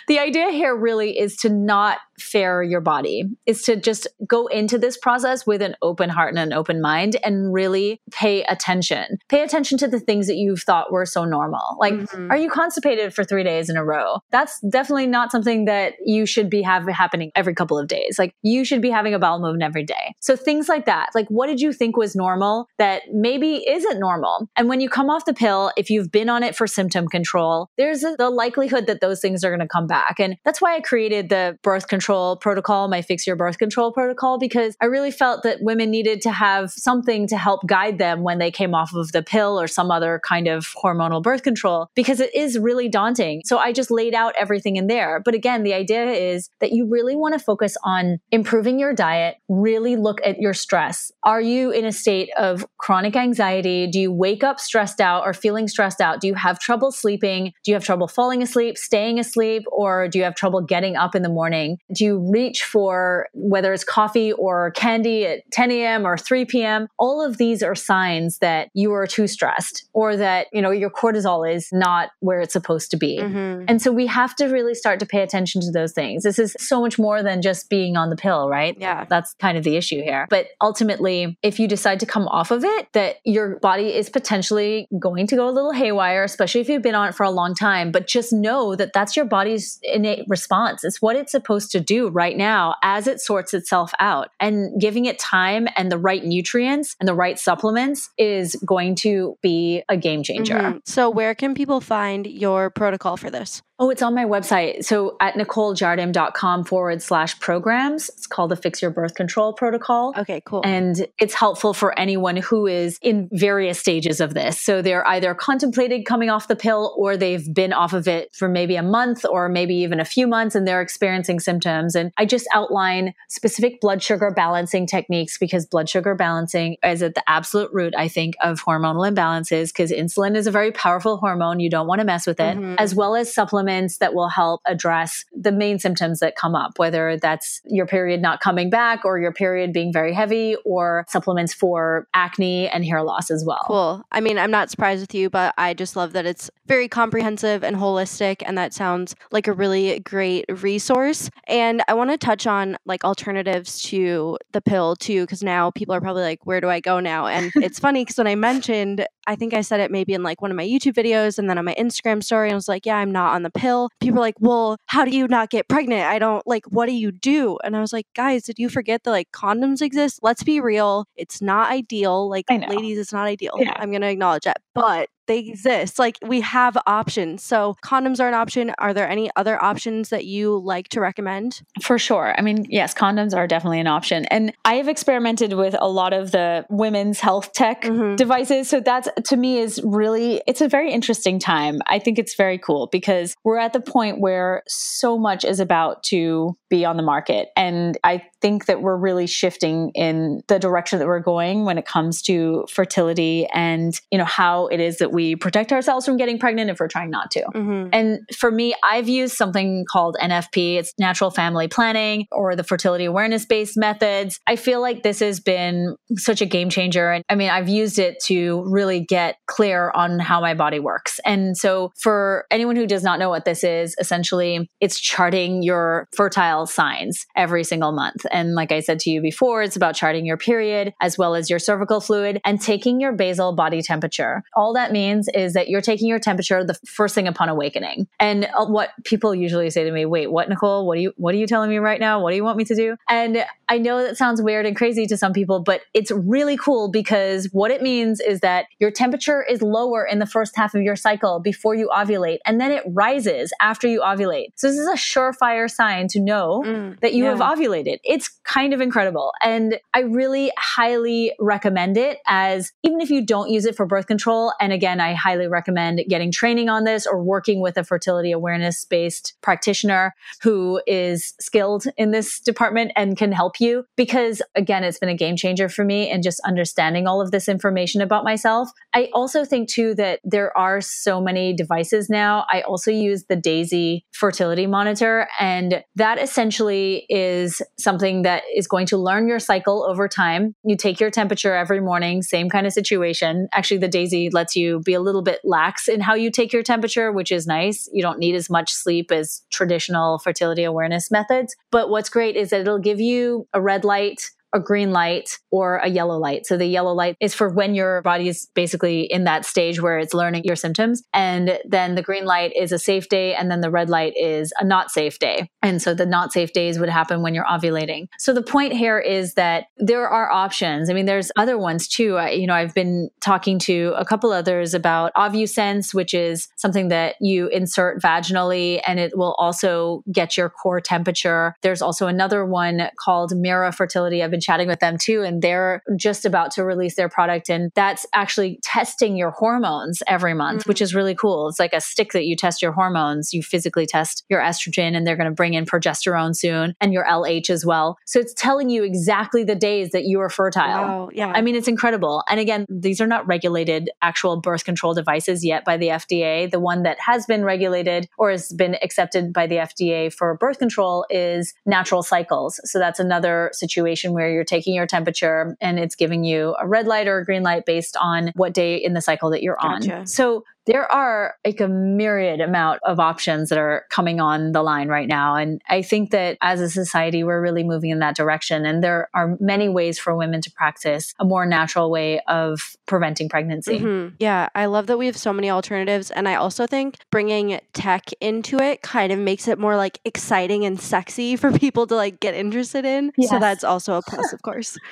the 0.09 0.19
idea 0.19 0.51
here 0.51 0.77
really 0.77 1.19
is 1.19 1.37
to 1.39 1.49
not 1.49 1.99
fair 2.19 2.63
your 2.63 2.81
body, 2.81 3.25
is 3.47 3.63
to 3.63 3.77
just 3.77 4.07
go 4.27 4.47
into 4.47 4.79
this 4.79 4.97
process 4.97 5.47
with 5.47 5.63
an 5.63 5.75
open 5.83 6.09
heart 6.09 6.31
and 6.31 6.39
an 6.39 6.53
open 6.53 6.81
mind 6.81 7.17
and 7.25 7.53
really 7.53 8.01
pay 8.11 8.43
attention. 8.45 9.19
Pay 9.29 9.43
attention 9.43 9.79
to 9.79 9.89
the 9.89 10.01
things 10.01 10.27
that 10.27 10.37
you've 10.37 10.63
thought 10.63 10.93
were 10.93 11.07
so 11.07 11.25
normal. 11.25 11.77
Like, 11.79 11.95
mm-hmm. 11.95 12.31
are 12.31 12.37
you 12.37 12.51
constipated 12.51 13.15
for 13.15 13.25
three 13.25 13.43
days 13.43 13.69
in 13.69 13.77
a 13.77 13.85
row? 13.85 14.19
That's 14.31 14.61
definitely 14.61 15.07
not 15.07 15.33
something 15.33 15.65
that 15.65 15.95
you 16.05 16.27
should 16.27 16.42
be 16.51 16.63
have 16.63 16.87
happening 16.89 17.31
every 17.35 17.55
couple 17.55 17.79
of 17.79 17.89
days. 17.89 18.19
Like, 18.19 18.35
you 18.43 18.65
should 18.65 18.83
be 18.83 18.91
having 18.91 19.15
a 19.15 19.19
bowel 19.19 19.39
movement 19.39 19.63
every 19.63 19.85
day. 19.85 20.15
So 20.21 20.37
things 20.37 20.69
like 20.69 20.87
that. 20.87 21.11
Like, 21.15 21.29
what 21.29 21.47
did 21.47 21.61
you 21.61 21.73
think 21.73 21.97
was 21.97 22.15
normal 22.17 22.69
that 22.79 23.03
maybe 23.13 23.65
isn't 23.69 23.99
normal? 23.99 24.49
And 24.57 24.69
when 24.69 24.81
you 24.81 24.89
come 24.89 25.11
off 25.11 25.25
the 25.25 25.35
pill, 25.35 25.73
if 25.77 25.91
you've 25.91 26.11
been 26.11 26.29
on 26.29 26.43
it 26.43 26.57
for 26.57 26.67
symptom 26.67 27.09
control, 27.09 27.69
there's 27.77 28.05
a, 28.05 28.15
the 28.19 28.31
likelihood 28.31 28.87
that 28.87 29.01
those 29.01 29.21
things 29.21 29.45
are 29.45 29.51
going 29.51 29.61
to 29.61 29.69
come 29.69 29.87
back. 29.87 30.17
And 30.19 30.37
that's 30.45 30.61
why 30.61 30.77
I 30.77 30.81
created 30.81 31.29
the 31.29 31.59
birth 31.63 31.89
control 31.89 32.37
protocol, 32.37 32.89
my 32.89 33.03
Fix 33.03 33.27
Your 33.27 33.37
Birth 33.37 33.59
Control 33.59 33.93
protocol, 33.93 34.39
because 34.39 34.77
I 34.81 34.87
really 34.87 35.11
felt 35.11 35.43
that 35.43 35.59
women 35.61 35.91
needed 35.91 36.21
to 36.23 36.33
have 36.33 36.71
something 36.71 37.27
to 37.29 37.37
help 37.37 37.67
guide 37.67 37.99
them 37.99 38.23
when 38.23 38.39
they 38.39 38.51
came 38.51 38.75
off 38.75 38.95
of 38.95 39.13
the 39.13 39.23
pill 39.23 39.61
or 39.61 39.67
some 39.67 39.91
other 39.91 40.21
kind 40.27 40.49
of 40.49 40.67
hormonal 40.83 41.23
birth 41.23 41.43
control, 41.43 41.89
because 41.95 42.21
it 42.21 42.35
is 42.35 42.59
really 42.59 42.89
daunting. 42.89 43.43
So 43.45 43.59
I 43.59 43.73
just 43.73 43.91
laid 43.91 44.15
out 44.15 44.35
everything 44.39 44.77
in 44.77 44.87
there. 44.87 45.21
But 45.25 45.35
again, 45.35 45.63
the 45.63 45.75
idea 45.75 46.05
is 46.05 46.32
that 46.61 46.73
you 46.73 46.87
really 46.89 47.17
want 47.17 47.35
to 47.35 47.39
focus 47.39 47.77
on 47.85 48.19
improving 48.31 48.79
your 48.79 48.95
diet, 48.95 49.37
really 49.49 49.97
look 49.97 50.21
at 50.25 50.39
your 50.39 50.55
stress. 50.55 51.11
Are 51.25 51.41
you 51.41 51.71
in 51.71 51.85
a 51.85 51.93
state 51.93 52.31
of 52.37 52.67
chronic 52.79 53.17
anxiety? 53.17 53.87
Do 53.87 53.99
you 53.99 54.13
wake 54.13 54.43
up 54.45 54.61
stressed 54.61 55.01
out 55.01 55.25
or 55.25 55.33
feeling 55.35 55.69
stressed 55.69 56.01
out? 56.01 56.21
Do 56.21 56.27
you 56.27 56.35
have 56.35 56.59
trouble 56.59 56.93
sleeping? 56.93 57.53
Do 57.65 57.71
you 57.71 57.75
have 57.75 57.85
trouble 57.85 58.09
falling 58.09 58.43
asleep, 58.43 58.77
staying 58.79 59.19
asleep, 59.19 59.65
or 59.71 60.09
do 60.09 60.19
you 60.19 60.25
have 60.25 60.35
trouble 60.35 60.61
getting 60.61 60.97
up 60.97 61.15
in 61.15 61.23
the 61.23 61.29
morning? 61.29 61.79
Do 61.95 62.05
you 62.05 62.19
reach 62.19 62.65
for 62.65 63.29
whether 63.35 63.73
it's 63.73 63.85
coffee 63.85 64.33
or 64.33 64.71
candy 64.73 65.27
at 65.27 65.41
10 65.53 65.71
a.m. 65.71 66.07
or 66.07 66.17
3 66.17 66.45
p.m.? 66.45 66.89
All 66.99 67.25
of 67.25 67.39
these 67.39 67.63
are 67.63 67.75
signs 67.75 68.39
that 68.39 68.69
you 68.75 68.93
are 68.93 69.07
too 69.07 69.27
stressed 69.27 69.89
or 69.93 70.17
that, 70.17 70.47
you 70.53 70.63
know, 70.63 70.71
your 70.71 70.91
cortisol 70.91 71.51
is 71.51 71.69
not 71.73 72.11
where 72.21 72.41
it's 72.41 72.53
supposed 72.53 72.91
to 72.91 72.97
be. 72.97 73.19
Mm-hmm. 73.19 73.65
And 73.69 73.81
so 73.83 73.93
we 73.93 74.07
have 74.07 74.35
to 74.37 74.47
really 74.47 74.75
start 74.75 75.01
to 75.01 75.07
pay 75.07 75.23
attention 75.23 75.61
to 75.63 75.71
those 75.71 75.93
things. 75.93 76.22
This 76.23 76.39
is 76.39 76.57
so 76.59 76.81
much 76.81 76.99
more 76.99 77.23
than 77.23 77.43
just 77.43 77.69
being 77.69 77.97
on 77.97 78.11
the 78.11 78.17
pill, 78.17 78.49
right? 78.49 78.77
Yeah. 78.79 79.05
That's 79.09 79.35
kind 79.35 79.57
of 79.59 79.65
the 79.65 79.77
issue 79.77 80.03
here. 80.03 80.27
But 80.31 80.49
ultimately, 80.61 81.37
if 81.43 81.59
you 81.59 81.69
decide 81.69 82.01
to 82.01 82.07
come 82.07 82.29
off 82.29 82.51
of 82.51 82.65
it, 82.65 82.89
that 82.93 83.17
your 83.25 83.59
body 83.61 83.95
is 83.95 84.09
potentially 84.09 84.87
going 84.99 85.27
to 85.29 85.37
go 85.37 85.49
a 85.49 85.51
little 85.51 85.73
haywire, 85.73 86.25
especially 86.25 86.61
if 86.61 86.69
you've 86.69 86.83
been 86.83 86.95
on 86.95 87.09
it 87.09 87.15
for 87.15 87.25
a 87.25 87.31
long 87.31 87.55
time. 87.55 87.93
But 87.93 88.07
just 88.07 88.33
know 88.33 88.75
that 88.77 88.93
that's 88.93 89.17
your 89.17 89.25
body's 89.25 89.79
innate 89.83 90.25
response. 90.29 90.85
It's 90.85 91.01
what 91.01 91.17
it's 91.17 91.33
supposed 91.33 91.71
to 91.73 91.81
do 91.81 92.09
right 92.09 92.37
now 92.37 92.75
as 92.83 93.07
it 93.07 93.21
sorts 93.21 93.55
itself 93.55 93.93
out. 93.99 94.31
And 94.41 94.81
giving 94.81 95.07
it 95.07 95.19
time 95.19 95.69
and 95.77 95.91
the 95.91 95.99
right 95.99 96.25
nutrients 96.25 96.97
and 97.01 97.09
the 97.09 97.15
right 97.15 97.39
supplements 97.39 98.11
is 98.19 98.57
going 98.67 98.95
to 98.97 99.37
be 99.43 99.83
a 99.89 99.97
game 99.97 100.23
changer. 100.23 100.55
Mm-hmm. 100.55 100.79
So, 100.85 101.11
where 101.11 101.35
can 101.35 101.55
people 101.55 101.81
find 101.81 102.27
your 102.27 102.71
protocol 102.71 103.17
for 103.17 103.31
this? 103.31 103.63
Oh, 103.83 103.91
it's 103.91 104.01
on 104.01 104.15
my 104.15 104.25
website. 104.25 104.85
So 104.85 105.17
at 105.19 105.35
nicolejardim.com 105.35 106.63
forward 106.67 107.03
slash 107.03 107.41
programs. 107.41 108.11
It's 108.11 108.29
called 108.29 108.53
the 108.53 108.57
Fix 108.57 108.81
Your 108.81 108.93
Birth 108.93 109.17
Control 109.17 109.53
Protocol. 109.53 110.15
Okay, 110.17 110.41
cool. 110.45 110.61
And 110.65 111.05
it's 111.19 111.35
helpful 111.35 111.75
for 111.75 111.99
anyone 111.99 112.37
who 112.37 112.69
is 112.69 112.97
in 113.03 113.29
various 113.33 113.81
stages 113.81 114.21
of 114.21 114.35
this. 114.35 114.61
So 114.61 114.83
they're 114.83 115.05
either 115.09 115.35
contemplated 115.35 116.07
coming 116.07 116.31
off 116.31 116.47
the 116.47 116.55
pill 116.55 116.95
or 116.97 117.17
they've 117.17 117.53
been 117.53 117.73
off 117.73 117.93
of 117.93 118.07
it 118.07 118.33
for 118.33 118.49
maybe 118.49 118.77
a 118.77 118.85
month 118.85 119.25
or 119.25 119.49
maybe 119.49 119.75
even 119.75 119.99
a 119.99 120.05
few 120.05 120.29
months 120.29 120.55
and 120.55 120.65
they're 120.65 120.81
experiencing 120.81 121.41
symptoms. 121.41 121.97
And 121.97 122.13
I 122.17 122.25
just 122.25 122.47
outline 122.55 123.15
specific 123.31 123.81
blood 123.81 124.01
sugar 124.01 124.31
balancing 124.31 124.87
techniques 124.87 125.39
because 125.39 125.67
blood 125.67 125.89
sugar 125.89 126.15
balancing 126.15 126.77
is 126.85 127.03
at 127.03 127.17
the 127.17 127.29
absolute 127.29 127.71
root, 127.73 127.95
I 127.97 128.07
think, 128.07 128.37
of 128.45 128.63
hormonal 128.63 129.13
imbalances 129.13 129.71
because 129.71 129.91
insulin 129.91 130.37
is 130.37 130.47
a 130.47 130.53
very 130.53 130.71
powerful 130.71 131.17
hormone. 131.17 131.59
You 131.59 131.69
don't 131.69 131.89
want 131.89 131.99
to 131.99 132.05
mess 132.05 132.29
with 132.29 132.39
it, 132.39 132.57
mm-hmm. 132.57 132.77
as 132.79 132.95
well 132.95 133.17
as 133.17 133.35
supplements 133.35 133.72
supplements 133.73 133.99
that 133.99 134.15
will 134.15 134.29
help 134.29 134.61
address 134.67 135.25
the 135.33 135.53
main 135.53 135.79
symptoms 135.79 136.21
that 136.21 136.37
come 136.37 136.55
up, 136.55 136.79
whether 136.79 137.17
that's 137.17 137.61
your 137.65 137.87
period 137.87 138.21
not 138.21 138.41
coming 138.41 138.71
back 138.71 139.05
or 139.05 139.19
your 139.19 139.33
period 139.33 139.73
being 139.73 139.93
very 139.93 140.13
heavy 140.13 140.57
or 140.65 141.05
supplements 141.09 141.55
for 141.55 142.07
acne 142.15 142.69
and 142.69 142.85
hair 142.85 143.03
loss 143.03 143.31
as 143.31 143.45
well. 143.45 143.63
Cool. 143.67 144.03
I 144.13 144.21
mean, 144.21 144.39
I'm 144.39 144.51
not 144.51 144.71
surprised 144.71 145.01
with 145.01 145.15
you, 145.15 145.31
but 145.31 145.55
I 145.59 145.75
just 145.75 145.97
love 145.97 146.13
that 146.13 146.27
it's 146.27 146.51
very 146.67 146.89
comprehensive 146.89 147.65
and 147.65 147.77
holistic. 147.77 148.43
And 148.45 148.57
that 148.59 148.73
sounds 148.73 149.15
like 149.31 149.49
a 149.49 149.53
really 149.53 150.01
great 150.01 150.45
resource. 150.63 151.31
And 151.47 151.83
I 151.89 151.95
want 151.95 152.11
to 152.11 152.19
touch 152.19 152.47
on 152.47 152.77
like 152.87 153.05
alternatives 153.05 153.83
to 153.83 154.39
the 154.53 154.61
pill 154.61 154.97
too, 154.97 155.23
because 155.23 155.43
now 155.43 155.71
people 155.71 155.95
are 155.95 156.01
probably 156.01 156.23
like, 156.23 156.47
where 156.47 156.61
do 156.61 156.69
I 156.69 156.81
go 156.81 157.01
now? 157.01 157.27
And 157.27 157.53
it's 157.57 157.79
funny 157.79 158.03
because 158.03 158.19
when 158.19 158.27
I 158.27 158.35
mentioned, 158.35 159.07
I 159.27 159.37
think 159.37 159.55
I 159.55 159.61
said 159.61 159.81
it 159.81 159.91
maybe 159.91 160.15
in 160.15 160.23
like 160.23 160.43
one 160.43 160.51
of 160.51 160.57
my 160.57 160.67
YouTube 160.67 160.95
videos 160.95 161.39
and 161.39 161.49
then 161.49 161.59
on 161.59 161.65
my 161.65 161.75
Instagram 161.75 162.23
story, 162.23 162.51
I 162.51 162.55
was 162.55 162.69
like, 162.69 162.87
yeah, 162.87 162.97
I'm 162.97 163.13
not 163.13 163.35
on 163.35 163.43
the 163.43 163.51
pill. 163.51 163.62
People 163.63 164.19
are 164.19 164.21
like, 164.21 164.35
well, 164.41 164.77
how 164.87 165.05
do 165.05 165.17
you 165.17 165.29
not 165.29 165.51
get 165.51 165.69
pregnant? 165.69 166.03
I 166.03 166.19
don't 166.19 166.45
like, 166.47 166.65
what 166.67 166.87
do 166.87 166.93
you 166.93 167.13
do? 167.13 167.59
And 167.63 167.77
I 167.77 167.81
was 167.81 167.93
like, 167.93 168.07
guys, 168.15 168.43
did 168.43 168.59
you 168.59 168.69
forget 168.69 169.05
that 169.05 169.11
like 169.11 169.31
condoms 169.33 169.81
exist? 169.81 170.19
Let's 170.23 170.43
be 170.43 170.61
real. 170.61 171.07
It's 171.17 171.41
not 171.41 171.71
ideal. 171.71 172.29
Like, 172.29 172.47
ladies, 172.51 172.99
it's 172.99 173.13
not 173.13 173.27
ideal. 173.27 173.55
Yeah. 173.59 173.75
I'm 173.77 173.91
going 173.91 174.03
to 174.03 174.09
acknowledge 174.09 174.43
that. 174.45 174.61
But 174.75 175.09
they 175.33 175.39
exist. 175.39 175.99
Like 175.99 176.19
we 176.23 176.41
have 176.43 176.77
options. 176.87 177.43
So 177.43 177.77
condoms 177.83 178.21
are 178.21 178.29
an 178.29 178.35
option. 178.35 178.73
Are 178.79 178.93
there 178.93 179.09
any 179.09 179.31
other 179.37 179.63
options 179.63 180.11
that 180.11 180.27
you 180.27 180.59
like 180.59 180.89
to 180.89 181.01
recommend? 181.01 181.63
For 181.81 181.99
sure. 181.99 182.35
I 182.37 182.43
mean, 182.43 182.67
yes, 182.69 182.93
condoms 182.93 183.35
are 183.35 183.47
definitely 183.47 183.81
an 183.81 183.87
option. 183.87 184.27
And 184.27 184.53
I 184.65 184.75
have 184.75 184.89
experimented 184.89 185.55
with 185.55 185.75
a 185.79 185.89
lot 185.89 186.13
of 186.13 186.33
the 186.33 186.67
women's 186.69 187.21
health 187.21 187.53
tech 187.55 187.83
mm-hmm. 187.83 188.17
devices. 188.17 188.69
So 188.69 188.81
that's 188.81 189.09
to 189.29 189.37
me 189.37 189.59
is 189.59 189.81
really 189.85 190.43
it's 190.47 190.61
a 190.61 190.69
very 190.69 190.93
interesting 190.93 191.39
time. 191.39 191.81
I 191.87 191.99
think 191.99 192.19
it's 192.19 192.35
very 192.35 192.59
cool 192.59 192.89
because 192.93 193.35
we're 193.43 193.59
at 193.59 193.73
the 193.73 193.81
point 193.81 194.21
where 194.21 194.63
so 194.69 195.19
much 195.19 195.45
is 195.45 195.61
about 195.61 196.03
to 196.05 196.57
be 196.69 196.85
on 196.85 196.97
the 196.97 197.03
market. 197.03 197.49
And 197.57 197.97
I 198.05 198.25
think 198.43 198.67
that 198.67 198.83
we're 198.83 198.97
really 198.97 199.27
shifting 199.27 199.91
in 199.95 200.43
the 200.49 200.59
direction 200.59 200.99
that 200.99 201.07
we're 201.07 201.21
going 201.21 201.65
when 201.65 201.79
it 201.79 201.87
comes 201.87 202.21
to 202.23 202.67
fertility 202.69 203.47
and, 203.55 203.99
you 204.11 204.19
know, 204.19 204.25
how 204.25 204.67
it 204.67 204.81
is 204.81 204.99
that 204.99 205.13
we 205.13 205.37
protect 205.37 205.73
ourselves 205.73 206.05
from 206.05 206.17
getting 206.17 206.39
pregnant 206.39 206.69
if 206.71 206.81
we're 206.81 206.89
trying 206.89 207.11
not 207.11 207.31
to. 207.31 207.43
Mm-hmm. 207.55 207.89
And 207.93 208.21
for 208.37 208.51
me, 208.51 208.75
I've 208.83 209.09
used 209.09 209.37
something 209.37 209.85
called 209.91 210.17
NFP. 210.21 210.77
It's 210.77 210.93
natural 210.99 211.31
family 211.31 211.69
planning 211.69 212.27
or 212.33 212.57
the 212.57 212.65
fertility 212.65 213.05
awareness 213.05 213.47
based 213.47 213.77
methods. 213.77 214.41
I 214.47 214.57
feel 214.57 214.81
like 214.81 215.03
this 215.03 215.21
has 215.21 215.41
been 215.41 215.97
such 216.17 216.41
a 216.41 216.47
game 216.47 216.69
changer. 216.69 217.13
And 217.13 217.25
I 217.29 217.37
mean, 217.37 217.51
I've 217.51 217.69
used 217.69 217.99
it 217.99 218.21
to 218.25 218.65
really 218.67 219.01
get 219.01 219.37
clear 219.47 219.93
on 219.95 220.19
how 220.19 220.41
my 220.41 220.55
body 220.55 220.81
works. 220.81 221.21
And 221.25 221.57
so 221.57 221.93
for 221.99 222.47
anyone 222.51 222.77
who 222.77 222.87
does 222.87 223.03
not 223.03 223.19
know 223.19 223.31
what 223.31 223.45
this 223.45 223.63
is, 223.63 223.95
essentially 223.99 224.69
it's 224.81 224.99
charting 224.99 225.63
your 225.63 226.09
fertile 226.13 226.67
signs 226.67 227.25
every 227.37 227.65
single 227.65 227.93
month. 227.93 228.25
And 228.33 228.55
like 228.55 228.73
I 228.73 228.81
said 228.81 228.99
to 229.01 229.11
you 229.11 229.21
before, 229.21 229.63
it's 229.63 229.77
about 229.77 229.95
charting 229.95 230.27
your 230.27 230.37
period 230.37 230.95
as 231.01 231.19
well 231.19 231.35
as 231.35 231.51
your 231.51 231.59
cervical 231.59 232.01
fluid 232.01 232.41
and 232.45 232.61
taking 232.61 233.01
your 233.01 233.13
basal 233.13 233.53
body 233.53 233.83
temperature. 233.83 234.43
All 234.55 234.73
that 234.75 234.93
means 234.93 235.29
is 235.35 235.53
that 235.53 235.69
you're 235.69 235.81
taking 235.81 236.09
your 236.09 236.19
temperature 236.19 236.65
the 236.65 236.75
first 236.87 237.15
thing 237.15 237.29
upon 237.29 237.49
awakening. 237.49 238.09
And 238.19 238.49
uh, 238.57 238.67
what 238.67 238.91
people 239.05 239.35
usually 239.35 239.71
say 239.71 239.85
to 239.85 239.93
me, 239.93 240.07
"Wait, 240.07 240.31
what, 240.31 240.49
Nicole? 240.49 240.87
What 240.87 240.99
are 240.99 241.01
you 241.01 241.13
what 241.17 241.35
are 241.35 241.39
you 241.39 241.47
telling 241.47 241.71
me 241.71 241.79
right 241.79 242.01
now? 242.01 242.21
What 242.21 242.31
do 242.31 242.37
you 242.37 242.45
want 242.45 242.57
me 242.57 242.65
to 242.65 242.75
do?" 242.75 242.97
And 243.09 243.45
I 243.69 243.79
know 243.79 244.03
that 244.03 244.17
sounds 244.17 244.43
weird 244.43 244.67
and 244.67 244.77
crazy 244.77 245.07
to 245.07 245.17
some 245.17 245.33
people, 245.33 245.61
but 245.61 245.83
it's 245.95 246.11
really 246.11 246.57
cool 246.57 246.91
because 246.91 247.49
what 247.53 247.71
it 247.71 247.83
means 247.83 248.21
is 248.21 248.41
that 248.41 248.67
your 248.79 248.91
temperature 248.91 249.43
is 249.43 249.63
lower 249.63 250.05
in 250.05 250.19
the 250.19 250.27
first 250.27 250.57
half 250.57 250.75
of 250.75 250.83
your 250.83 250.97
cycle 250.97 251.41
before 251.41 251.75
you 251.75 251.89
ovulate, 251.95 252.39
and 252.45 252.61
then 252.61 252.71
it 252.71 252.83
rises 252.87 253.53
after 253.61 253.89
you 253.89 254.01
ovulate. 254.01 254.49
So 254.57 254.69
this 254.69 254.79
is 254.79 254.89
a 254.89 254.95
surefire 254.95 255.71
sign 255.71 256.09
to 256.09 256.21
know 256.21 256.63
mm, 256.67 257.01
that 257.01 257.15
you 257.15 257.25
yeah. 257.25 257.31
have 257.31 257.39
ovulated. 257.39 257.99
It's 258.05 258.22
kind 258.45 258.75
of 258.75 258.81
incredible. 258.81 259.33
And 259.43 259.79
I 259.95 260.01
really 260.01 260.53
highly 260.59 261.33
recommend 261.41 261.97
it 261.97 262.19
as 262.27 262.73
even 262.83 263.01
if 263.01 263.11
you 263.11 263.25
don't 263.25 263.51
use 263.51 263.65
it 263.65 263.77
for 263.77 263.87
birth 263.87 264.07
control. 264.07 264.53
And 264.61 264.73
again, 264.73 265.01
I 265.01 265.15
highly 265.15 265.49
recommend 265.49 266.03
getting 266.09 266.31
training 266.31 266.69
on 266.69 266.85
this 266.85 267.07
or 267.07 267.23
working 267.23 267.61
with 267.61 267.77
a 267.77 267.85
fertility 267.85 268.33
awareness 268.33 268.85
based 268.85 269.35
practitioner 269.41 270.15
who 270.43 270.83
is 270.87 271.35
skilled 271.41 271.85
in 271.97 272.11
this 272.11 272.41
department 272.41 272.93
and 272.97 273.17
can 273.17 273.33
help 273.33 273.61
you 273.61 273.85
because 273.97 274.43
again, 274.55 274.85
it's 274.85 274.99
been 274.99 275.09
a 275.09 275.17
game 275.17 275.37
changer 275.37 275.69
for 275.69 275.85
me 275.85 276.11
and 276.11 276.23
just 276.23 276.41
understanding 276.45 277.07
all 277.07 277.21
of 277.21 277.31
this 277.31 277.49
information 277.49 278.01
about 278.01 278.25
myself. 278.25 278.71
I 278.93 279.09
also 279.15 279.45
think 279.45 279.69
too 279.69 279.95
that 279.95 280.21
there 280.25 280.57
are 280.57 280.81
so 280.81 281.21
many 281.21 281.55
devices 281.55 282.11
now. 282.11 282.45
I 282.51 282.63
also 282.63 282.91
use 282.91 283.25
the 283.25 283.37
Daysy 283.37 284.05
fertility 284.13 284.67
monitor 284.67 285.29
and 285.39 285.83
that 285.97 286.21
essentially 286.21 287.07
is 287.09 287.63
something 287.79 288.12
that 288.21 288.43
is 288.55 288.69
going 288.69 288.85
to 288.89 288.99
learn 288.99 289.27
your 289.27 289.39
cycle 289.39 289.87
over 289.89 290.07
time. 290.09 290.55
You 290.63 290.77
take 290.77 291.01
your 291.01 291.11
temperature 291.11 291.55
every 291.55 291.81
morning, 291.81 292.21
same 292.21 292.51
kind 292.51 292.67
of 292.67 292.75
situation. 292.75 293.49
Actually, 293.53 293.79
the 293.79 293.89
Daysy 293.89 294.31
lets 294.31 294.55
you 294.55 294.81
be 294.81 294.93
a 294.93 295.01
little 295.01 295.23
bit 295.23 295.41
lax 295.43 295.89
in 295.89 296.03
how 296.03 296.15
you 296.15 296.31
take 296.31 296.53
your 296.53 296.63
temperature, 296.63 297.11
which 297.11 297.33
is 297.33 297.47
nice. 297.47 297.89
You 297.95 298.03
don't 298.03 298.19
need 298.19 298.35
as 298.35 298.51
much 298.51 298.71
sleep 298.71 299.11
as 299.11 299.43
traditional 299.51 300.19
fertility 300.19 300.65
awareness 300.65 301.11
methods. 301.11 301.57
But 301.71 301.89
what's 301.89 302.11
great 302.11 302.37
is 302.37 302.51
that 302.51 302.61
it'll 302.61 302.79
give 302.79 303.01
you 303.01 303.49
a 303.55 303.63
red 303.63 303.85
light, 303.85 304.31
a 304.53 304.61
green 304.61 304.91
light 304.91 305.39
or 305.51 305.77
a 305.77 305.89
yellow 305.89 306.19
light. 306.19 306.47
So 306.47 306.57
the 306.57 306.67
yellow 306.67 306.93
light 306.93 307.17
is 307.21 307.35
for 307.35 307.49
when 307.49 307.75
your 307.75 308.03
body 308.03 308.29
is 308.29 308.49
basically 308.55 309.03
in 309.03 309.25
that 309.25 309.45
stage 309.45 309.81
where 309.81 309.99
it's 309.99 310.15
learning 310.15 310.45
your 310.45 310.57
symptoms. 310.57 311.03
And 311.13 311.59
then 311.65 311.95
the 311.95 312.03
green 312.03 312.25
light 312.25 312.53
is 312.57 312.73
a 312.73 312.79
safe 312.79 313.09
day. 313.09 313.35
And 313.35 313.51
then 313.51 313.61
the 313.61 313.71
red 313.71 313.89
light 313.89 314.15
is 314.17 314.53
a 314.59 314.65
not 314.65 314.91
safe 314.91 315.19
day. 315.19 315.49
And 315.63 315.81
so 315.81 315.95
the 315.95 316.07
not 316.07 316.33
safe 316.33 316.53
days 316.53 316.79
would 316.79 316.89
happen 316.89 317.23
when 317.23 317.35
you're 317.35 317.45
ovulating. 317.45 318.09
So 318.19 318.33
the 318.33 318.43
point 318.43 318.73
here 318.73 318.99
is 318.99 319.35
that 319.35 319.67
there 319.79 320.09
are 320.09 320.31
options. 320.31 320.91
I 320.91 320.93
mean, 320.93 321.07
there's 321.07 321.33
other 321.37 321.59
ones 321.59 321.89
too. 321.89 322.17
I, 322.17 322.31
you 322.31 322.47
know, 322.47 322.55
I've 322.55 322.75
been 322.75 323.11
talking 323.21 323.59
to 323.61 323.95
a 323.97 324.05
couple 324.05 324.33
others 324.33 324.75
about 324.75 325.13
OvuSense, 325.15 325.95
which 325.95 326.15
is 326.15 326.49
something 326.57 326.89
that 326.89 327.17
you 327.21 327.49
insert 327.49 328.03
vaginally 328.03 328.81
and 328.87 328.99
it 328.99 329.17
will 329.17 329.35
also 329.35 330.03
get 330.13 330.37
your 330.37 330.51
core 330.51 330.81
temperature. 330.81 331.55
There's 331.63 331.83
also 331.83 332.07
another 332.07 332.45
one 332.45 332.91
called 333.03 333.33
Mira 333.35 333.73
Fertility. 333.73 334.23
I've 334.23 334.31
been 334.31 334.42
chatting 334.43 334.69
with 334.69 334.81
them 334.81 334.97
too, 334.99 335.23
and 335.23 335.41
they're 335.43 335.83
just 335.97 336.25
about 336.25 336.51
to 336.53 336.65
release 336.65 336.97
their 336.97 337.09
product. 337.09 337.49
And 337.49 337.71
that's 337.75 338.07
actually 338.13 338.59
testing 338.63 339.17
your 339.17 339.31
hormones 339.31 340.03
every 340.07 340.35
month, 340.35 340.63
mm-hmm. 340.63 340.71
which 340.71 340.83
is 340.83 340.95
really 340.95 341.15
cool. 341.15 341.49
It's 341.49 341.59
like 341.59 341.73
a 341.73 341.81
stick 341.81 342.13
that 342.13 342.25
you 342.25 342.37
test 342.37 342.63
your 342.63 342.73
hormones. 342.73 343.33
You 343.33 343.43
physically 343.43 343.87
test 343.87 344.25
your 344.29 344.41
estrogen, 344.41 344.97
and 344.97 345.07
they're 345.07 345.17
going 345.17 345.29
to 345.29 345.35
bring 345.35 345.55
in 345.55 345.65
progesterone 345.65 346.37
soon 346.37 346.75
and 346.81 346.93
your 346.93 347.05
LH 347.05 347.51
as 347.51 347.65
well. 347.65 347.99
So 348.07 348.19
it's 348.19 348.35
telling 348.35 348.69
you 348.69 348.85
exactly 348.85 349.45
the 349.45 349.55
days 349.55 349.91
that 349.91 350.05
you 350.05 350.21
are 350.21 350.29
fertile. 350.29 350.63
Wow, 350.63 351.11
yeah. 351.13 351.33
I 351.35 351.41
mean, 351.41 351.55
it's 351.55 351.69
incredible. 351.69 352.25
And 352.29 352.41
again, 352.41 352.67
these 352.69 353.01
are 353.01 353.07
not 353.07 353.27
regulated 353.27 353.91
actual 354.03 354.41
birth 354.41 354.65
control 354.65 354.95
devices 354.95 355.45
yet 355.45 355.65
by 355.65 355.77
the 355.77 355.89
FDA. 355.89 356.51
The 356.51 356.61
one 356.61 356.83
that 356.83 356.99
has 357.01 357.27
been 357.27 357.45
regulated 357.45 358.09
or 358.19 358.31
has 358.31 358.53
been 358.53 358.77
accepted 358.83 359.33
by 359.33 359.47
the 359.47 359.57
FDA 359.57 360.13
for 360.13 360.37
birth 360.37 360.59
control 360.59 361.07
is 361.11 361.55
natural 361.67 362.03
cycles. 362.03 362.61
So 362.65 362.79
that's 362.79 362.99
another 362.99 363.51
situation 363.53 364.13
where 364.13 364.32
you're 364.33 364.45
taking 364.45 364.75
your 364.75 364.87
temperature 364.87 365.57
and 365.61 365.79
it's 365.79 365.95
giving 365.95 366.25
you 366.25 366.57
a 366.61 366.67
red 366.67 366.87
light 366.87 367.07
or 367.07 367.19
a 367.19 367.25
green 367.25 367.43
light 367.43 367.65
based 367.67 367.97
on 368.01 368.33
what 368.35 368.53
day 368.53 368.77
in 368.77 368.95
the 368.95 369.01
cycle 369.01 369.31
that 369.31 369.43
you're 369.43 369.59
gotcha. 369.61 369.99
on. 369.99 370.07
So 370.07 370.45
there 370.67 370.91
are 370.91 371.35
like 371.45 371.61
a 371.61 371.69
myriad 371.69 372.41
amount 372.41 372.81
of 372.85 373.01
options 373.01 373.49
that 373.49 373.59
are 373.59 373.85
coming 373.91 374.21
on 374.21 374.53
the 374.53 374.63
line 374.63 374.89
right 374.89 375.09
now. 375.09 375.35
And 375.35 375.61
I 375.69 375.83
think 375.83 376.11
that 376.11 376.39
as 376.41 376.61
a 376.61 376.71
society, 376.71 377.25
we're 377.25 377.41
really 377.41 377.65
moving 377.65 377.91
in 377.91 377.99
that 377.99 378.17
direction. 378.17 378.65
And 378.65 378.83
there 378.83 379.09
are 379.15 379.37
many 379.41 379.69
ways 379.69 379.99
for 379.99 380.15
women 380.15 380.41
to 380.43 380.51
practice 380.51 381.15
a 381.19 381.25
more 381.25 381.45
natural 381.47 381.91
way 381.91 382.21
of 382.29 382.77
preventing 382.87 383.29
pregnancy. 383.29 383.81
Mm-hmm. 383.81 384.15
Yeah, 384.21 384.49
I 384.55 384.67
love 384.67 384.87
that 384.87 384.99
we 384.99 385.07
have 385.07 385.17
so 385.17 385.33
many 385.33 385.51
alternatives. 385.51 386.11
And 386.11 386.29
I 386.29 386.37
also 386.37 386.67
think 386.67 386.99
bringing 387.11 387.61
tech 387.73 388.11
into 388.21 388.59
it 388.59 388.83
kind 388.83 389.13
of 389.13 389.19
makes 389.19 389.49
it 389.49 389.59
more 389.59 389.77
like 389.77 389.99
exciting 390.05 390.65
and 390.65 390.81
sexy 390.81 391.37
for 391.37 391.51
people 391.59 391.87
to 391.89 391.97
like 391.97 392.21
get 392.21 392.35
interested 392.35 392.85
in. 392.85 393.13
Yes. 393.17 393.31
So 393.31 393.39
that's 393.39 393.65
also 393.65 393.95
a 393.95 394.03
plus, 394.03 394.33
of 394.33 394.43
course. 394.43 394.79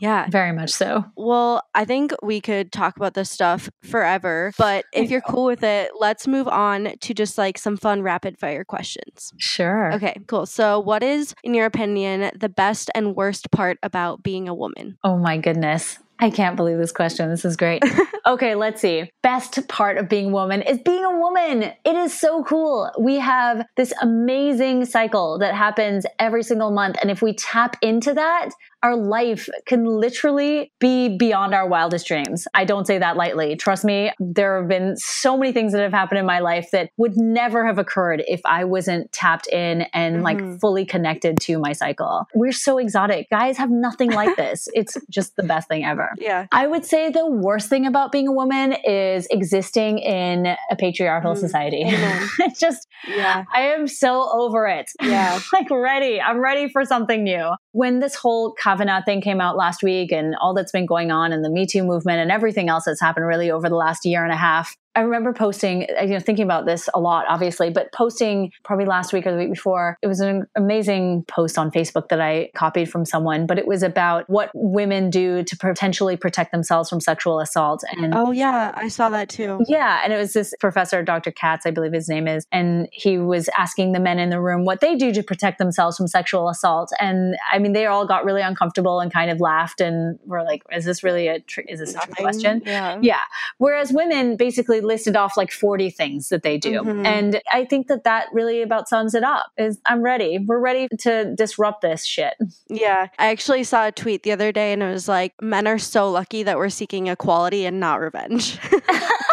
Yeah. 0.00 0.28
Very 0.30 0.52
much 0.52 0.70
so. 0.70 1.04
Well, 1.16 1.62
I 1.74 1.84
think 1.84 2.12
we 2.22 2.40
could 2.40 2.72
talk 2.72 2.96
about 2.96 3.14
this 3.14 3.30
stuff 3.30 3.70
forever, 3.82 4.52
but 4.58 4.84
if 4.92 5.10
you're 5.10 5.20
cool 5.20 5.44
with 5.44 5.62
it, 5.62 5.92
let's 5.98 6.26
move 6.26 6.48
on 6.48 6.94
to 7.00 7.14
just 7.14 7.38
like 7.38 7.58
some 7.58 7.76
fun 7.76 8.02
rapid 8.02 8.38
fire 8.38 8.64
questions. 8.64 9.32
Sure. 9.36 9.92
Okay, 9.92 10.16
cool. 10.26 10.46
So, 10.46 10.80
what 10.80 11.02
is, 11.02 11.34
in 11.44 11.54
your 11.54 11.66
opinion, 11.66 12.30
the 12.34 12.48
best 12.48 12.90
and 12.94 13.14
worst 13.14 13.50
part 13.50 13.78
about 13.82 14.22
being 14.22 14.48
a 14.48 14.54
woman? 14.54 14.98
Oh 15.04 15.18
my 15.18 15.36
goodness. 15.36 15.98
I 16.20 16.28
can't 16.28 16.54
believe 16.54 16.76
this 16.76 16.92
question. 16.92 17.30
This 17.30 17.46
is 17.46 17.56
great. 17.56 17.82
okay, 18.26 18.54
let's 18.54 18.82
see. 18.82 19.10
Best 19.22 19.66
part 19.68 19.96
of 19.96 20.08
being 20.08 20.26
a 20.26 20.32
woman 20.32 20.60
is 20.62 20.78
being 20.78 21.02
a 21.02 21.18
woman. 21.18 21.62
It 21.62 21.96
is 21.96 22.18
so 22.18 22.44
cool. 22.44 22.90
We 22.98 23.16
have 23.16 23.64
this 23.76 23.92
amazing 24.02 24.84
cycle 24.84 25.38
that 25.38 25.54
happens 25.54 26.04
every 26.18 26.42
single 26.42 26.70
month. 26.70 26.96
And 27.00 27.10
if 27.10 27.22
we 27.22 27.32
tap 27.34 27.76
into 27.80 28.12
that, 28.12 28.50
our 28.82 28.96
life 28.96 29.48
can 29.66 29.84
literally 29.84 30.72
be 30.78 31.16
beyond 31.16 31.54
our 31.54 31.68
wildest 31.68 32.06
dreams. 32.06 32.46
I 32.54 32.64
don't 32.64 32.86
say 32.86 32.98
that 32.98 33.16
lightly. 33.16 33.56
Trust 33.56 33.84
me, 33.84 34.10
there 34.18 34.58
have 34.58 34.68
been 34.68 34.96
so 34.96 35.36
many 35.36 35.52
things 35.52 35.72
that 35.72 35.82
have 35.82 35.92
happened 35.92 36.18
in 36.18 36.26
my 36.26 36.40
life 36.40 36.68
that 36.72 36.90
would 36.96 37.16
never 37.16 37.66
have 37.66 37.78
occurred 37.78 38.22
if 38.26 38.40
I 38.44 38.64
wasn't 38.64 39.12
tapped 39.12 39.46
in 39.48 39.82
and 39.92 40.16
mm-hmm. 40.16 40.24
like 40.24 40.60
fully 40.60 40.84
connected 40.84 41.40
to 41.40 41.58
my 41.58 41.72
cycle. 41.72 42.26
We're 42.34 42.52
so 42.52 42.78
exotic. 42.78 43.28
Guys 43.30 43.56
have 43.58 43.70
nothing 43.70 44.10
like 44.12 44.36
this. 44.40 44.68
it's 44.72 44.96
just 45.10 45.36
the 45.36 45.42
best 45.42 45.68
thing 45.68 45.84
ever. 45.84 46.10
Yeah. 46.18 46.46
I 46.52 46.66
would 46.66 46.84
say 46.84 47.10
the 47.10 47.28
worst 47.28 47.68
thing 47.68 47.86
about 47.86 48.12
being 48.12 48.28
a 48.28 48.32
woman 48.32 48.72
is 48.84 49.26
existing 49.30 49.98
in 49.98 50.46
a 50.70 50.76
patriarchal 50.76 51.34
mm. 51.34 51.38
society. 51.38 51.82
it's 51.86 52.58
just, 52.58 52.86
yeah. 53.08 53.44
I 53.54 53.62
am 53.62 53.86
so 53.86 54.28
over 54.32 54.66
it. 54.66 54.90
Yeah. 55.02 55.38
like 55.52 55.70
ready. 55.70 56.20
I'm 56.20 56.38
ready 56.38 56.68
for 56.68 56.84
something 56.84 57.22
new. 57.24 57.50
When 57.72 58.00
this 58.00 58.14
whole 58.14 58.52
Kavanaugh 58.70 59.02
thing 59.02 59.20
came 59.20 59.40
out 59.40 59.56
last 59.56 59.82
week 59.82 60.12
and 60.12 60.36
all 60.36 60.54
that's 60.54 60.70
been 60.70 60.86
going 60.86 61.10
on 61.10 61.32
and 61.32 61.44
the 61.44 61.50
Me 61.50 61.66
Too 61.66 61.82
movement 61.82 62.20
and 62.20 62.30
everything 62.30 62.68
else 62.68 62.84
that's 62.84 63.00
happened 63.00 63.26
really 63.26 63.50
over 63.50 63.68
the 63.68 63.74
last 63.74 64.04
year 64.04 64.22
and 64.22 64.32
a 64.32 64.36
half, 64.36 64.76
I 64.96 65.02
remember 65.02 65.32
posting, 65.32 65.82
you 66.00 66.08
know, 66.08 66.18
thinking 66.18 66.44
about 66.44 66.66
this 66.66 66.88
a 66.94 67.00
lot, 67.00 67.24
obviously, 67.28 67.70
but 67.70 67.92
posting 67.92 68.50
probably 68.64 68.86
last 68.86 69.12
week 69.12 69.24
or 69.24 69.30
the 69.30 69.38
week 69.38 69.52
before. 69.52 69.96
It 70.02 70.08
was 70.08 70.18
an 70.18 70.46
amazing 70.56 71.24
post 71.28 71.58
on 71.58 71.70
Facebook 71.70 72.08
that 72.08 72.20
I 72.20 72.50
copied 72.56 72.90
from 72.90 73.04
someone, 73.04 73.46
but 73.46 73.56
it 73.58 73.68
was 73.68 73.84
about 73.84 74.28
what 74.28 74.50
women 74.52 75.08
do 75.08 75.44
to 75.44 75.56
potentially 75.56 76.16
protect 76.16 76.50
themselves 76.50 76.88
from 76.88 77.00
sexual 77.00 77.38
assault. 77.38 77.84
And 77.92 78.14
oh, 78.14 78.32
yeah, 78.32 78.72
I 78.74 78.88
saw 78.88 79.08
that 79.10 79.28
too. 79.28 79.64
Yeah. 79.68 80.00
And 80.02 80.12
it 80.12 80.16
was 80.16 80.32
this 80.32 80.52
professor, 80.58 81.02
Dr. 81.04 81.30
Katz, 81.30 81.66
I 81.66 81.70
believe 81.70 81.92
his 81.92 82.08
name 82.08 82.26
is, 82.26 82.44
and 82.50 82.88
he 82.92 83.18
was 83.18 83.48
asking 83.56 83.92
the 83.92 84.00
men 84.00 84.18
in 84.18 84.30
the 84.30 84.40
room 84.40 84.64
what 84.64 84.80
they 84.80 84.96
do 84.96 85.12
to 85.12 85.22
protect 85.22 85.58
themselves 85.58 85.98
from 85.98 86.08
sexual 86.08 86.48
assault. 86.48 86.90
And 86.98 87.36
I 87.52 87.60
mean, 87.60 87.74
they 87.74 87.86
all 87.86 88.06
got 88.06 88.24
really 88.24 88.42
uncomfortable 88.42 88.98
and 88.98 89.12
kind 89.12 89.30
of 89.30 89.40
laughed 89.40 89.80
and 89.80 90.18
were 90.26 90.42
like, 90.42 90.62
is 90.72 90.84
this 90.84 91.04
really 91.04 91.28
a, 91.28 91.38
tr- 91.38 91.60
is 91.60 91.78
this 91.78 91.94
a 91.94 91.98
trick 92.00 92.16
question? 92.16 92.62
Yeah. 92.66 92.98
Yeah. 93.00 93.20
Whereas 93.58 93.92
women 93.92 94.36
basically 94.36 94.79
listed 94.84 95.16
off 95.16 95.36
like 95.36 95.50
40 95.50 95.90
things 95.90 96.28
that 96.28 96.42
they 96.42 96.58
do. 96.58 96.82
Mm-hmm. 96.82 97.06
And 97.06 97.42
I 97.52 97.64
think 97.64 97.88
that 97.88 98.04
that 98.04 98.26
really 98.32 98.62
about 98.62 98.88
sums 98.88 99.14
it 99.14 99.22
up 99.22 99.52
is 99.56 99.78
I'm 99.86 100.02
ready. 100.02 100.38
We're 100.38 100.58
ready 100.58 100.88
to 101.00 101.34
disrupt 101.34 101.82
this 101.82 102.04
shit. 102.04 102.34
Yeah. 102.68 103.08
I 103.18 103.28
actually 103.28 103.64
saw 103.64 103.86
a 103.86 103.92
tweet 103.92 104.22
the 104.22 104.32
other 104.32 104.52
day 104.52 104.72
and 104.72 104.82
it 104.82 104.90
was 104.90 105.08
like, 105.08 105.34
men 105.40 105.66
are 105.66 105.78
so 105.78 106.10
lucky 106.10 106.42
that 106.42 106.56
we're 106.56 106.68
seeking 106.68 107.06
equality 107.08 107.66
and 107.66 107.80
not 107.80 108.00
revenge. 108.00 108.58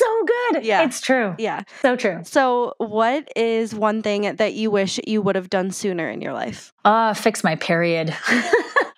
So 0.00 0.24
good. 0.24 0.64
Yeah. 0.64 0.82
It's 0.82 1.00
true. 1.00 1.34
Yeah. 1.38 1.62
So 1.82 1.94
true. 1.94 2.20
So, 2.24 2.74
what 2.78 3.28
is 3.36 3.74
one 3.74 4.02
thing 4.02 4.34
that 4.36 4.54
you 4.54 4.70
wish 4.70 4.98
you 5.06 5.20
would 5.20 5.36
have 5.36 5.50
done 5.50 5.70
sooner 5.70 6.08
in 6.08 6.22
your 6.22 6.32
life? 6.32 6.72
Uh, 6.86 7.12
fix 7.12 7.44
my 7.44 7.56
period. 7.56 8.16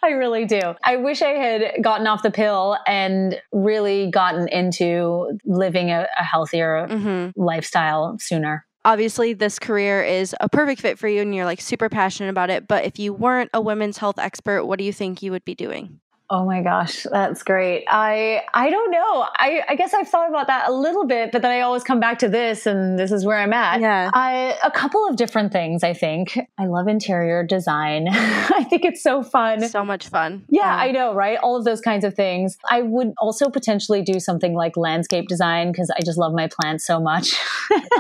I 0.05 0.11
really 0.11 0.45
do. 0.45 0.61
I 0.85 0.97
wish 0.97 1.21
I 1.23 1.31
had 1.31 1.83
gotten 1.83 2.07
off 2.07 2.23
the 2.23 2.31
pill 2.31 2.77
and 2.87 3.41
really 3.51 4.11
gotten 4.11 4.47
into 4.49 5.39
living 5.45 5.91
a, 5.91 6.07
a 6.19 6.23
healthier 6.23 6.87
mm-hmm. 6.89 7.41
lifestyle 7.41 8.17
sooner 8.19 8.65
obviously 8.85 9.33
this 9.33 9.61
career 9.61 10.03
is 10.03 10.35
a 10.41 10.49
perfect 10.49 10.81
fit 10.81 10.99
for 10.99 11.07
you 11.07 11.21
and 11.23 11.33
you're 11.33 11.45
like 11.45 11.61
super 11.61 11.89
passionate 11.89 12.31
about 12.31 12.51
it 12.51 12.67
but 12.67 12.85
if 12.85 12.99
you 12.99 13.13
weren't 13.13 13.49
a 13.55 13.61
women's 13.61 13.97
health 13.97 14.19
expert 14.19 14.65
what 14.65 14.77
do 14.77 14.85
you 14.85 14.93
think 14.93 15.23
you 15.23 15.31
would 15.31 15.45
be 15.45 15.55
doing 15.55 16.01
Oh 16.35 16.47
my 16.47 16.63
gosh, 16.63 17.03
that's 17.13 17.43
great. 17.43 17.85
I 17.89 18.41
I 18.55 18.71
don't 18.71 18.91
know. 18.91 19.27
I 19.37 19.61
I 19.69 19.75
guess 19.75 19.93
I've 19.93 20.09
thought 20.09 20.31
about 20.31 20.47
that 20.47 20.67
a 20.67 20.73
little 20.73 21.07
bit, 21.07 21.31
but 21.31 21.43
then 21.43 21.51
I 21.51 21.61
always 21.61 21.83
come 21.85 22.01
back 22.01 22.19
to 22.21 22.29
this, 22.31 22.65
and 22.65 22.99
this 22.99 23.13
is 23.13 23.27
where 23.27 23.37
I'm 23.37 23.53
at. 23.53 23.83
Yeah. 23.83 24.09
I 24.15 24.57
a 24.65 24.71
couple 24.71 25.07
of 25.07 25.17
different 25.17 25.53
things. 25.53 25.85
I 25.85 25.93
think 25.93 26.39
I 26.57 26.65
love 26.65 26.89
interior 26.89 27.45
design. 27.45 28.09
I 28.11 28.65
think 28.71 28.87
it's 28.87 29.03
so 29.03 29.23
fun. 29.23 29.69
So 29.69 29.85
much 29.85 30.09
fun. 30.09 30.43
Yeah, 30.49 30.75
I 30.75 30.91
know, 30.91 31.13
right? 31.13 31.39
All 31.43 31.55
of 31.55 31.67
those 31.67 31.83
kinds 31.83 32.03
of 32.03 32.15
things. 32.15 32.57
I 32.71 32.81
would 32.81 33.13
also 33.19 33.51
potentially 33.51 34.01
do 34.01 34.19
something 34.19 34.55
like 34.55 34.79
landscape 34.79 35.29
design 35.29 35.71
because 35.71 35.91
I 35.91 36.01
just 36.03 36.17
love 36.17 36.33
my 36.33 36.49
plants 36.49 36.87
so 36.87 36.99
much. 36.99 37.35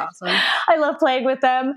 awesome. 0.01 0.29
I 0.69 0.77
love 0.79 0.99
playing 0.99 1.25
with 1.27 1.43
them. 1.43 1.75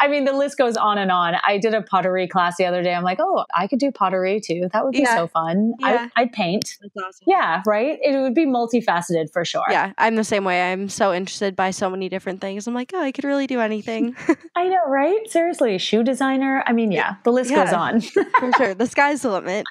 I 0.00 0.08
mean, 0.08 0.24
the 0.24 0.32
list 0.32 0.56
goes 0.56 0.78
on 0.78 0.96
and 0.96 1.10
on. 1.10 1.34
I 1.46 1.58
did 1.58 1.74
a 1.74 1.82
pottery 1.82 2.28
class 2.28 2.56
the 2.56 2.64
other 2.64 2.82
day. 2.82 2.94
I'm 2.94 3.04
like, 3.04 3.18
oh, 3.20 3.44
I 3.54 3.66
could 3.66 3.78
do 3.78 3.90
pottery 3.92 4.40
too. 4.40 4.68
That 4.72 4.84
would 4.86 4.92
be 4.92 5.00
Yeah. 5.00 5.14
so 5.16 5.26
fun. 5.26 5.74
Yeah. 5.80 5.86
I, 5.88 5.97
I'd 6.16 6.32
paint. 6.32 6.76
That's 6.80 6.96
awesome. 6.96 7.24
Yeah, 7.26 7.62
right? 7.66 7.98
It 8.02 8.18
would 8.18 8.34
be 8.34 8.46
multifaceted 8.46 9.32
for 9.32 9.44
sure. 9.44 9.64
Yeah, 9.70 9.92
I'm 9.98 10.16
the 10.16 10.24
same 10.24 10.44
way. 10.44 10.70
I'm 10.72 10.88
so 10.88 11.12
interested 11.12 11.56
by 11.56 11.70
so 11.70 11.90
many 11.90 12.08
different 12.08 12.40
things. 12.40 12.66
I'm 12.66 12.74
like, 12.74 12.92
oh, 12.94 13.00
I 13.00 13.12
could 13.12 13.24
really 13.24 13.46
do 13.46 13.60
anything. 13.60 14.16
I 14.56 14.68
know, 14.68 14.86
right? 14.86 15.18
Seriously, 15.28 15.78
shoe 15.78 16.02
designer. 16.02 16.62
I 16.66 16.72
mean, 16.72 16.92
yeah, 16.92 17.16
the 17.24 17.32
list 17.32 17.50
goes 17.50 17.72
on. 17.72 18.00
For 18.40 18.52
sure. 18.56 18.74
The 18.74 18.86
sky's 18.86 19.22
the 19.22 19.30
limit. 19.30 19.64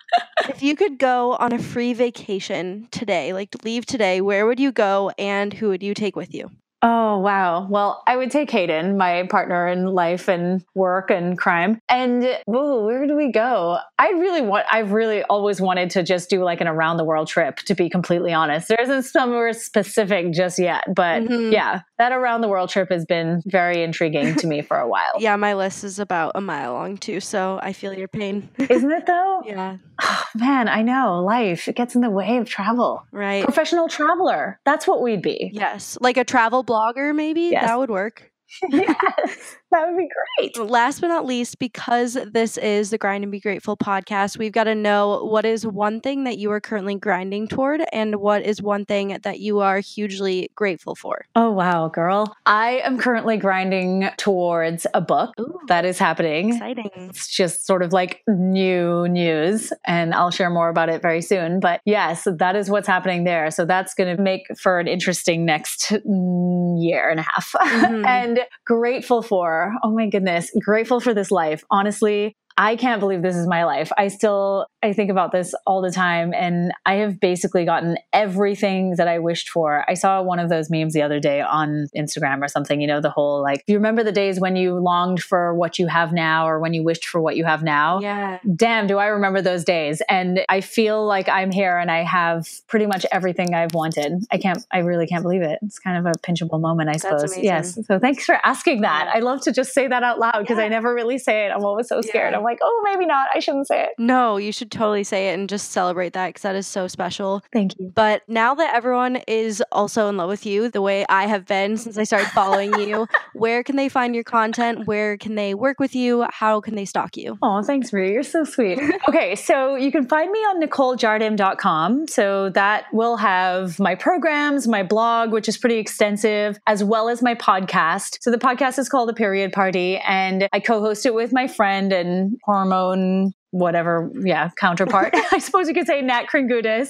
if 0.50 0.62
you 0.62 0.76
could 0.76 0.98
go 0.98 1.34
on 1.34 1.54
a 1.54 1.60
free 1.60 1.94
vacation 1.94 2.88
today, 2.92 3.34
like 3.34 3.64
leave 3.64 3.86
today, 3.86 4.22
where 4.22 4.46
would 4.46 4.60
you 4.60 4.72
go 4.72 5.12
and 5.18 5.54
who 5.54 5.70
would 5.70 5.84
you 5.84 5.94
take 5.94 6.16
with 6.16 6.34
you? 6.34 6.50
Oh, 6.84 7.18
wow. 7.18 7.66
Well, 7.68 8.04
I 8.06 8.16
would 8.18 8.30
take 8.30 8.52
Hayden, 8.52 8.98
my 8.98 9.26
partner 9.32 9.68
in 9.68 9.88
life 9.88 10.28
and 10.28 10.64
work 10.76 11.10
and 11.10 11.36
crime. 11.36 11.80
And 11.90 12.24
ooh, 12.48 12.86
where 12.86 13.08
do 13.08 13.16
we 13.16 13.32
go? 13.32 13.80
I 13.98 14.10
really 14.12 14.42
want, 14.42 14.68
I've 14.72 14.92
really 14.92 15.24
always 15.24 15.60
wanted 15.60 15.90
to 15.92 16.04
just 16.04 16.30
do 16.30 16.44
like 16.44 16.62
an 16.62 16.68
around 16.68 16.98
the 16.98 17.04
world 17.04 17.30
trip, 17.30 17.58
to 17.66 17.74
be 17.74 17.90
completely 17.90 18.32
honest. 18.32 18.68
There 18.68 18.78
isn't 18.80 19.04
somewhere 19.04 19.54
specific 19.54 20.32
just 20.34 20.60
yet, 20.60 20.84
but 20.94 21.24
Mhm. 21.24 21.52
yeah, 21.52 21.82
that 21.98 22.12
around 22.12 22.42
the 22.42 22.48
world 22.48 22.70
trip 22.70 22.90
has 22.90 23.06
been 23.06 23.42
very 23.46 23.84
intriguing 23.84 24.36
to 24.36 24.48
me 24.48 24.62
for 24.68 24.78
a 24.80 24.88
while. 24.88 25.14
Yeah, 25.20 25.36
my 25.36 25.54
list 25.54 25.84
is 25.84 26.00
about 26.00 26.34
a 26.36 26.42
mile 26.42 26.74
long 26.74 26.98
too, 26.98 27.20
so 27.20 27.60
I 27.62 27.74
feel 27.74 27.94
your 27.94 28.08
pain. 28.08 28.50
Isn't 28.70 28.92
it 28.92 29.06
though? 29.06 29.42
yeah, 29.46 29.78
Oh, 30.02 30.24
man, 30.36 30.68
I 30.70 30.84
know. 30.84 31.24
Life, 31.24 31.68
it 31.68 31.76
gets 31.76 31.96
in 31.96 32.02
the 32.02 32.10
way 32.10 32.38
of 32.38 32.48
travel. 32.48 33.04
right. 33.12 33.44
Professional 33.44 33.88
traveler. 33.88 34.60
That's 34.66 34.86
what 34.88 35.02
we'd 35.02 35.22
be. 35.24 35.50
Yes, 35.54 35.98
like 36.02 36.18
a 36.18 36.24
travel 36.24 36.64
blogger, 36.64 37.16
maybe 37.16 37.42
Yes. 37.52 37.66
that 37.66 37.80
would 37.80 37.90
work. 37.90 38.32
yes, 38.70 39.56
that 39.72 39.88
would 39.88 39.98
be 39.98 40.08
great. 40.40 40.58
Last 40.70 41.02
but 41.02 41.08
not 41.08 41.26
least, 41.26 41.60
because 41.60 42.18
this 42.32 42.58
is 42.58 42.90
the 42.90 42.98
Grind 42.98 43.24
and 43.24 43.32
Be 43.32 43.40
Grateful 43.40 43.76
podcast, 43.78 44.38
we've 44.38 44.52
got 44.52 44.66
to 44.66 44.76
know 44.76 45.24
what 45.26 45.46
is 45.46 45.66
one 45.66 46.00
thing 46.02 46.24
that 46.24 46.38
you 46.38 46.52
are 46.52 46.62
currently 46.62 46.96
grinding 46.96 47.48
toward 47.48 47.82
and 47.92 48.16
what 48.18 48.44
is 48.44 48.62
one 48.62 48.86
thing 48.86 49.18
that 49.24 49.40
you 49.40 49.60
are 49.60 49.80
hugely 49.80 50.50
grateful 50.56 50.96
for. 50.96 51.26
Oh, 51.36 51.52
wow, 51.52 51.90
girl. 51.90 52.36
I 52.46 52.82
am 52.84 52.98
currently 52.98 53.38
grinding 53.38 54.10
towards 54.18 54.88
a 54.94 55.02
book 55.02 55.34
Ooh, 55.40 55.60
that 55.68 55.86
is 55.86 56.00
happening. 56.00 56.54
exciting. 56.54 56.90
It's 56.96 57.28
just 57.28 57.66
sort 57.66 57.84
of 57.84 57.94
like 57.94 58.24
new 58.28 59.08
news, 59.08 59.74
and 59.86 60.14
I'll 60.14 60.32
share 60.32 60.50
more 60.50 60.70
about 60.70 60.90
it 60.90 61.02
very 61.02 61.22
soon. 61.22 61.60
But 61.60 61.82
yes, 61.86 62.28
that 62.40 62.56
is 62.56 62.70
what's 62.70 62.88
happening 62.88 63.24
there. 63.26 63.52
So 63.52 63.66
that's 63.66 63.94
going 63.94 64.16
to 64.16 64.22
make 64.22 64.44
for 64.58 64.80
an 64.80 64.88
interesting 64.88 65.46
next 65.46 65.92
mm, 65.92 66.82
year 66.82 67.10
and 67.10 67.20
a 67.20 67.24
half. 67.24 67.54
Mhm. 67.78 68.06
and 68.08 68.37
grateful 68.66 69.22
for, 69.22 69.74
oh 69.84 69.92
my 69.92 70.08
goodness, 70.08 70.52
grateful 70.64 71.00
for 71.00 71.14
this 71.14 71.32
life. 71.32 71.64
Honestly, 71.70 72.36
I 72.58 72.76
can't 72.76 73.00
believe 73.00 73.22
this 73.22 73.36
is 73.36 73.48
my 73.48 73.66
life. 73.66 73.92
I 73.98 74.08
still 74.08 74.66
I 74.84 74.94
think 74.94 75.10
about 75.10 75.32
this 75.32 75.56
all 75.66 75.82
the 75.82 75.92
time 75.92 76.34
and 76.34 76.72
I 76.86 76.96
have 76.96 77.20
basically 77.20 77.66
gotten 77.66 77.98
everything 78.14 78.96
that 78.98 79.08
I 79.08 79.18
wished 79.18 79.50
for. 79.50 79.84
I 79.88 79.96
saw 79.96 80.22
one 80.22 80.38
of 80.38 80.50
those 80.50 80.70
memes 80.70 80.94
the 80.94 81.02
other 81.02 81.20
day 81.20 81.42
on 81.42 81.88
Instagram 81.96 82.44
or 82.44 82.48
something, 82.48 82.80
you 82.80 82.86
know, 82.86 83.02
the 83.02 83.10
whole 83.10 83.42
like 83.42 83.66
do 83.66 83.74
you 83.74 83.80
remember 83.80 84.04
the 84.04 84.12
days 84.12 84.40
when 84.40 84.56
you 84.56 84.76
longed 84.76 85.22
for 85.22 85.56
what 85.56 85.80
you 85.80 85.88
have 85.88 86.14
now 86.14 86.48
or 86.48 86.60
when 86.60 86.74
you 86.74 86.84
wished 86.84 87.06
for 87.06 87.20
what 87.20 87.36
you 87.36 87.44
have 87.44 87.64
now? 87.64 88.00
Yeah. 88.00 88.38
Damn, 88.56 88.86
do 88.86 88.98
I 88.98 89.08
remember 89.08 89.42
those 89.42 89.64
days. 89.64 90.02
And 90.10 90.42
I 90.48 90.62
feel 90.62 91.06
like 91.06 91.28
I'm 91.28 91.52
here 91.52 91.78
and 91.78 91.90
I 91.90 92.04
have 92.04 92.48
pretty 92.68 92.86
much 92.86 93.04
everything 93.12 93.56
I've 93.56 93.74
wanted. 93.74 94.26
I 94.32 94.38
can't 94.38 94.64
I 94.72 94.80
really 94.80 95.08
can't 95.08 95.24
believe 95.24 95.42
it. 95.42 95.58
It's 95.64 95.80
kind 95.80 95.98
of 95.98 96.06
a 96.06 96.18
pinchable 96.20 96.62
moment, 96.62 96.90
I 96.90 96.98
suppose. 96.98 97.24
amazing. 97.24 97.44
Yes. 97.44 97.80
So 97.88 97.98
thanks 97.98 98.26
for 98.26 98.40
asking 98.44 98.82
that. 98.82 99.08
Yeah. 99.08 99.14
I 99.16 99.20
love 99.20 99.42
to 99.42 99.52
just 99.52 99.74
say 99.74 99.88
that 99.88 100.04
out 100.04 100.20
loud 100.20 100.40
because 100.40 100.60
I 100.60 100.68
never 100.68 100.94
really 100.94 101.18
say 101.18 101.48
it. 101.48 101.50
I'm 101.50 101.66
always 101.66 101.88
so 101.88 102.02
scared. 102.02 102.34
Yeah. 102.34 102.38
I'm 102.38 102.44
like, 102.44 102.60
oh, 102.62 102.82
maybe 102.84 103.08
not. 103.08 103.28
I 103.34 103.40
shouldn't 103.40 103.68
say 103.68 103.84
it. 103.84 103.90
No, 103.98 104.38
you 104.38 104.52
should 104.52 104.72
totally 104.78 105.04
say 105.04 105.30
it 105.30 105.40
and 105.40 105.50
just 105.50 105.72
celebrate 105.72 106.14
that 106.14 106.28
because 106.28 106.44
that 106.44 106.56
is 106.56 106.68
so 106.68 106.88
special. 106.88 107.44
Thank 107.52 107.78
you. 107.80 107.92
But 107.94 108.22
now 108.28 108.56
that 108.56 108.76
everyone 108.76 109.18
is 109.28 109.64
also 109.72 110.08
in 110.10 110.18
love 110.18 110.30
with 110.30 110.46
you, 110.46 110.70
the 110.70 110.82
way 110.82 111.06
I 111.10 111.28
have 111.28 111.46
been 111.46 111.78
since 111.78 111.98
I 111.98 112.04
started 112.04 112.30
following 112.30 112.80
you, 112.80 113.08
where 113.34 113.64
can 113.64 113.76
they 113.76 113.90
find 113.90 114.14
your 114.14 114.24
content? 114.24 114.88
Where 114.88 115.18
can 115.18 115.36
they 115.36 115.54
work 115.54 115.80
with 115.80 115.96
you? 115.96 116.26
How 116.32 116.62
can 116.62 116.76
they 116.76 116.86
stalk 116.86 117.18
you? 117.18 117.38
Oh, 117.42 117.62
thanks, 117.64 117.92
Marie. 117.92 118.14
You're 118.14 118.24
so 118.24 118.44
sweet. 118.44 118.80
okay, 119.10 119.36
so 119.36 119.76
you 119.76 119.92
can 119.92 120.08
find 120.08 120.32
me 120.32 120.40
on 120.40 120.62
NicoleJardim.com. 120.62 122.08
So 122.08 122.50
that 122.50 122.86
will 122.94 123.18
have 123.18 123.80
my 123.80 123.96
programs, 123.96 124.68
my 124.68 124.84
blog, 124.84 125.32
which 125.32 125.48
is 125.48 125.58
pretty 125.58 125.78
extensive, 125.78 126.60
as 126.68 126.84
well 126.84 127.10
as 127.10 127.22
my 127.22 127.36
podcast. 127.36 128.18
So 128.22 128.32
the 128.32 128.38
podcast 128.38 128.78
is 128.80 128.90
called 128.90 129.10
The 129.10 129.14
Period 129.14 129.52
Party, 129.54 129.98
and 129.98 130.48
I 130.54 130.60
co 130.60 130.80
host 130.82 131.06
it 131.06 131.14
with 131.14 131.34
my 131.34 131.48
friend 131.48 131.92
and 131.92 132.38
hormone. 132.44 133.34
Whatever, 133.52 134.12
yeah, 134.24 134.50
counterpart. 134.60 135.14
I 135.32 135.40
suppose 135.40 135.68
you 135.68 135.74
could 135.74 135.88
say 135.88 136.02
Nat 136.02 136.26
Kringoudis. 136.32 136.90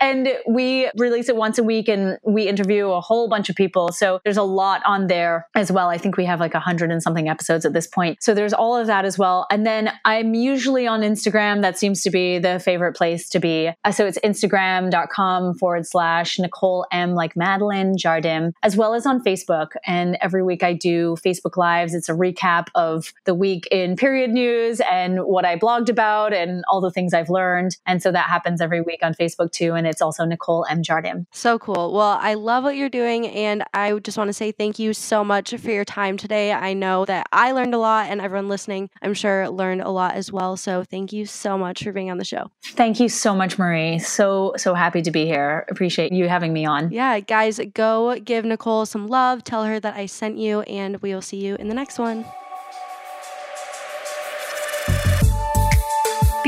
And 0.00 0.28
we 0.48 0.90
release 0.96 1.28
it 1.28 1.36
once 1.36 1.58
a 1.58 1.62
week 1.62 1.88
and 1.88 2.18
we 2.24 2.48
interview 2.48 2.90
a 2.90 3.00
whole 3.00 3.28
bunch 3.28 3.48
of 3.48 3.56
people. 3.56 3.92
So 3.92 4.20
there's 4.24 4.36
a 4.36 4.42
lot 4.42 4.82
on 4.84 5.06
there 5.06 5.46
as 5.54 5.72
well. 5.72 5.88
I 5.88 5.98
think 5.98 6.16
we 6.16 6.24
have 6.24 6.40
like 6.40 6.54
a 6.54 6.60
hundred 6.60 6.90
and 6.90 7.02
something 7.02 7.28
episodes 7.28 7.64
at 7.64 7.72
this 7.72 7.86
point. 7.86 8.22
So 8.22 8.34
there's 8.34 8.52
all 8.52 8.76
of 8.76 8.86
that 8.86 9.04
as 9.04 9.18
well. 9.18 9.46
And 9.50 9.66
then 9.66 9.90
I'm 10.04 10.34
usually 10.34 10.86
on 10.86 11.00
Instagram. 11.00 11.62
That 11.62 11.78
seems 11.78 12.02
to 12.02 12.10
be 12.10 12.38
the 12.38 12.58
favorite 12.60 12.96
place 12.96 13.28
to 13.30 13.40
be. 13.40 13.70
Uh, 13.84 13.92
So 13.92 14.06
it's 14.06 14.18
instagram.com 14.18 15.54
forward 15.54 15.86
slash 15.86 16.38
Nicole 16.38 16.86
M 16.92 17.14
like 17.14 17.36
Madeline 17.36 17.96
Jardim, 17.96 18.52
as 18.62 18.76
well 18.76 18.94
as 18.94 19.06
on 19.06 19.22
Facebook. 19.22 19.68
And 19.86 20.16
every 20.20 20.42
week 20.42 20.62
I 20.62 20.72
do 20.72 21.16
Facebook 21.24 21.56
Lives. 21.56 21.94
It's 21.94 22.08
a 22.08 22.12
recap 22.12 22.66
of 22.74 23.12
the 23.24 23.34
week 23.34 23.66
in 23.70 23.96
period 23.96 24.30
news 24.30 24.80
and 24.90 25.20
what 25.24 25.44
I 25.44 25.56
blogged 25.56 25.88
about 25.88 26.32
and 26.32 26.64
all 26.70 26.80
the 26.80 26.90
things 26.90 27.14
I've 27.14 27.30
learned. 27.30 27.76
And 27.86 28.02
so 28.02 28.12
that 28.12 28.28
happens 28.28 28.60
every 28.60 28.80
week 28.80 29.00
on 29.02 29.14
Facebook 29.14 29.52
too. 29.52 29.74
And 29.74 29.85
it's 29.86 30.02
also 30.02 30.24
Nicole 30.24 30.66
M. 30.68 30.82
Jardim. 30.82 31.26
So 31.32 31.58
cool. 31.58 31.92
Well, 31.92 32.18
I 32.20 32.34
love 32.34 32.64
what 32.64 32.76
you're 32.76 32.88
doing, 32.88 33.26
and 33.28 33.64
I 33.74 33.98
just 33.98 34.18
want 34.18 34.28
to 34.28 34.32
say 34.32 34.52
thank 34.52 34.78
you 34.78 34.92
so 34.92 35.24
much 35.24 35.54
for 35.54 35.70
your 35.70 35.84
time 35.84 36.16
today. 36.16 36.52
I 36.52 36.74
know 36.74 37.04
that 37.04 37.26
I 37.32 37.52
learned 37.52 37.74
a 37.74 37.78
lot, 37.78 38.08
and 38.10 38.20
everyone 38.20 38.48
listening, 38.48 38.90
I'm 39.02 39.14
sure, 39.14 39.48
learned 39.48 39.82
a 39.82 39.90
lot 39.90 40.14
as 40.14 40.32
well. 40.32 40.56
So 40.56 40.84
thank 40.84 41.12
you 41.12 41.26
so 41.26 41.56
much 41.56 41.82
for 41.82 41.92
being 41.92 42.10
on 42.10 42.18
the 42.18 42.24
show. 42.24 42.50
Thank 42.64 43.00
you 43.00 43.08
so 43.08 43.34
much, 43.34 43.58
Marie. 43.58 43.98
So, 43.98 44.54
so 44.56 44.74
happy 44.74 45.02
to 45.02 45.10
be 45.10 45.26
here. 45.26 45.66
Appreciate 45.70 46.12
you 46.12 46.28
having 46.28 46.52
me 46.52 46.64
on. 46.64 46.90
Yeah, 46.90 47.20
guys, 47.20 47.60
go 47.74 48.18
give 48.20 48.44
Nicole 48.44 48.86
some 48.86 49.06
love. 49.06 49.44
Tell 49.44 49.64
her 49.64 49.80
that 49.80 49.96
I 49.96 50.06
sent 50.06 50.38
you, 50.38 50.62
and 50.62 51.00
we 51.02 51.14
will 51.14 51.22
see 51.22 51.38
you 51.38 51.56
in 51.56 51.68
the 51.68 51.74
next 51.74 51.98
one. 51.98 52.24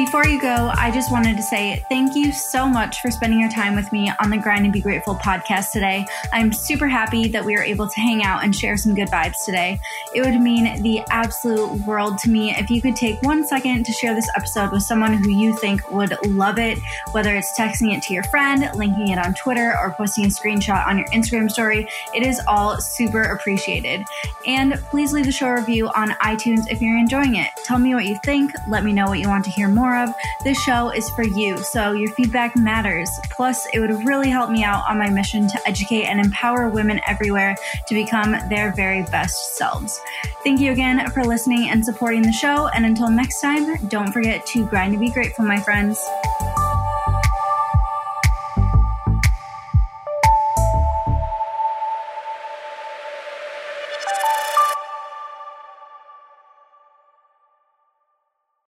Before 0.09 0.27
you 0.27 0.41
go, 0.41 0.73
I 0.75 0.91
just 0.91 1.13
wanted 1.13 1.37
to 1.37 1.43
say 1.43 1.85
thank 1.91 2.17
you 2.17 2.33
so 2.33 2.67
much 2.67 3.03
for 3.03 3.11
spending 3.11 3.41
your 3.41 3.51
time 3.51 3.77
with 3.77 3.93
me 3.93 4.11
on 4.23 4.31
the 4.31 4.39
Grind 4.39 4.65
and 4.65 4.73
Be 4.73 4.81
Grateful 4.81 5.17
podcast 5.17 5.73
today. 5.73 6.07
I'm 6.33 6.51
super 6.51 6.89
happy 6.89 7.29
that 7.29 7.45
we 7.45 7.53
were 7.53 7.63
able 7.63 7.87
to 7.87 8.01
hang 8.01 8.23
out 8.23 8.43
and 8.43 8.57
share 8.57 8.79
some 8.79 8.95
good 8.95 9.09
vibes 9.09 9.45
today. 9.45 9.79
It 10.15 10.25
would 10.25 10.41
mean 10.41 10.83
the 10.83 11.03
absolute 11.11 11.87
world 11.87 12.17
to 12.21 12.31
me 12.31 12.53
if 12.53 12.71
you 12.71 12.81
could 12.81 12.97
take 12.97 13.21
one 13.21 13.47
second 13.47 13.85
to 13.85 13.93
share 13.93 14.15
this 14.15 14.31
episode 14.35 14.73
with 14.73 14.83
someone 14.83 15.13
who 15.13 15.29
you 15.29 15.55
think 15.59 15.91
would 15.91 16.17
love 16.25 16.59
it, 16.59 16.79
whether 17.13 17.35
it's 17.37 17.53
texting 17.53 17.95
it 17.95 18.03
to 18.05 18.15
your 18.15 18.25
friend, 18.25 18.67
linking 18.77 19.09
it 19.09 19.19
on 19.19 19.35
Twitter, 19.35 19.75
or 19.79 19.91
posting 19.91 20.25
a 20.25 20.29
screenshot 20.29 20.87
on 20.87 20.97
your 20.97 21.07
Instagram 21.09 21.51
story. 21.51 21.87
It 22.15 22.27
is 22.27 22.41
all 22.49 22.81
super 22.81 23.25
appreciated. 23.25 24.05
And 24.47 24.73
please 24.89 25.13
leave 25.13 25.27
the 25.27 25.33
show 25.33 25.51
review 25.51 25.91
on 25.91 26.13
iTunes 26.13 26.63
if 26.71 26.81
you're 26.81 26.97
enjoying 26.97 27.35
it. 27.35 27.51
Tell 27.63 27.79
me 27.79 27.95
what 27.95 28.07
you 28.07 28.19
think. 28.25 28.53
Let 28.71 28.85
me 28.85 28.95
know 28.95 29.05
what 29.09 29.19
you 29.19 29.29
want 29.29 29.45
to 29.45 29.51
hear 29.51 29.69
more 29.69 29.98
This 30.45 30.61
show 30.63 30.91
is 30.91 31.09
for 31.11 31.25
you, 31.25 31.59
so 31.59 31.93
your 31.93 32.11
feedback 32.13 32.57
matters. 32.57 33.11
Plus, 33.31 33.67
it 33.73 33.81
would 33.81 34.07
really 34.07 34.29
help 34.29 34.51
me 34.51 34.65
out 34.65 34.85
on 34.89 34.99
my 34.99 35.09
mission 35.09 35.49
to 35.49 35.69
educate 35.69 36.05
and 36.05 36.21
empower 36.21 36.69
women 36.69 37.01
everywhere 37.07 37.57
to 37.87 37.95
become 37.95 38.37
their 38.49 38.73
very 38.75 39.03
best 39.05 39.57
selves. 39.57 40.01
Thank 40.45 40.61
you 40.61 40.73
again 40.73 41.11
for 41.11 41.25
listening 41.25 41.69
and 41.71 41.85
supporting 41.85 42.23
the 42.23 42.33
show. 42.33 42.69
And 42.69 42.87
until 42.87 43.11
next 43.11 43.41
time, 43.41 43.87
don't 43.89 44.13
forget 44.13 44.47
to 44.47 44.67
grind 44.67 44.93
to 44.93 44.99
be 44.99 45.11
grateful, 45.11 45.45
my 45.45 45.61
friends. 45.61 45.99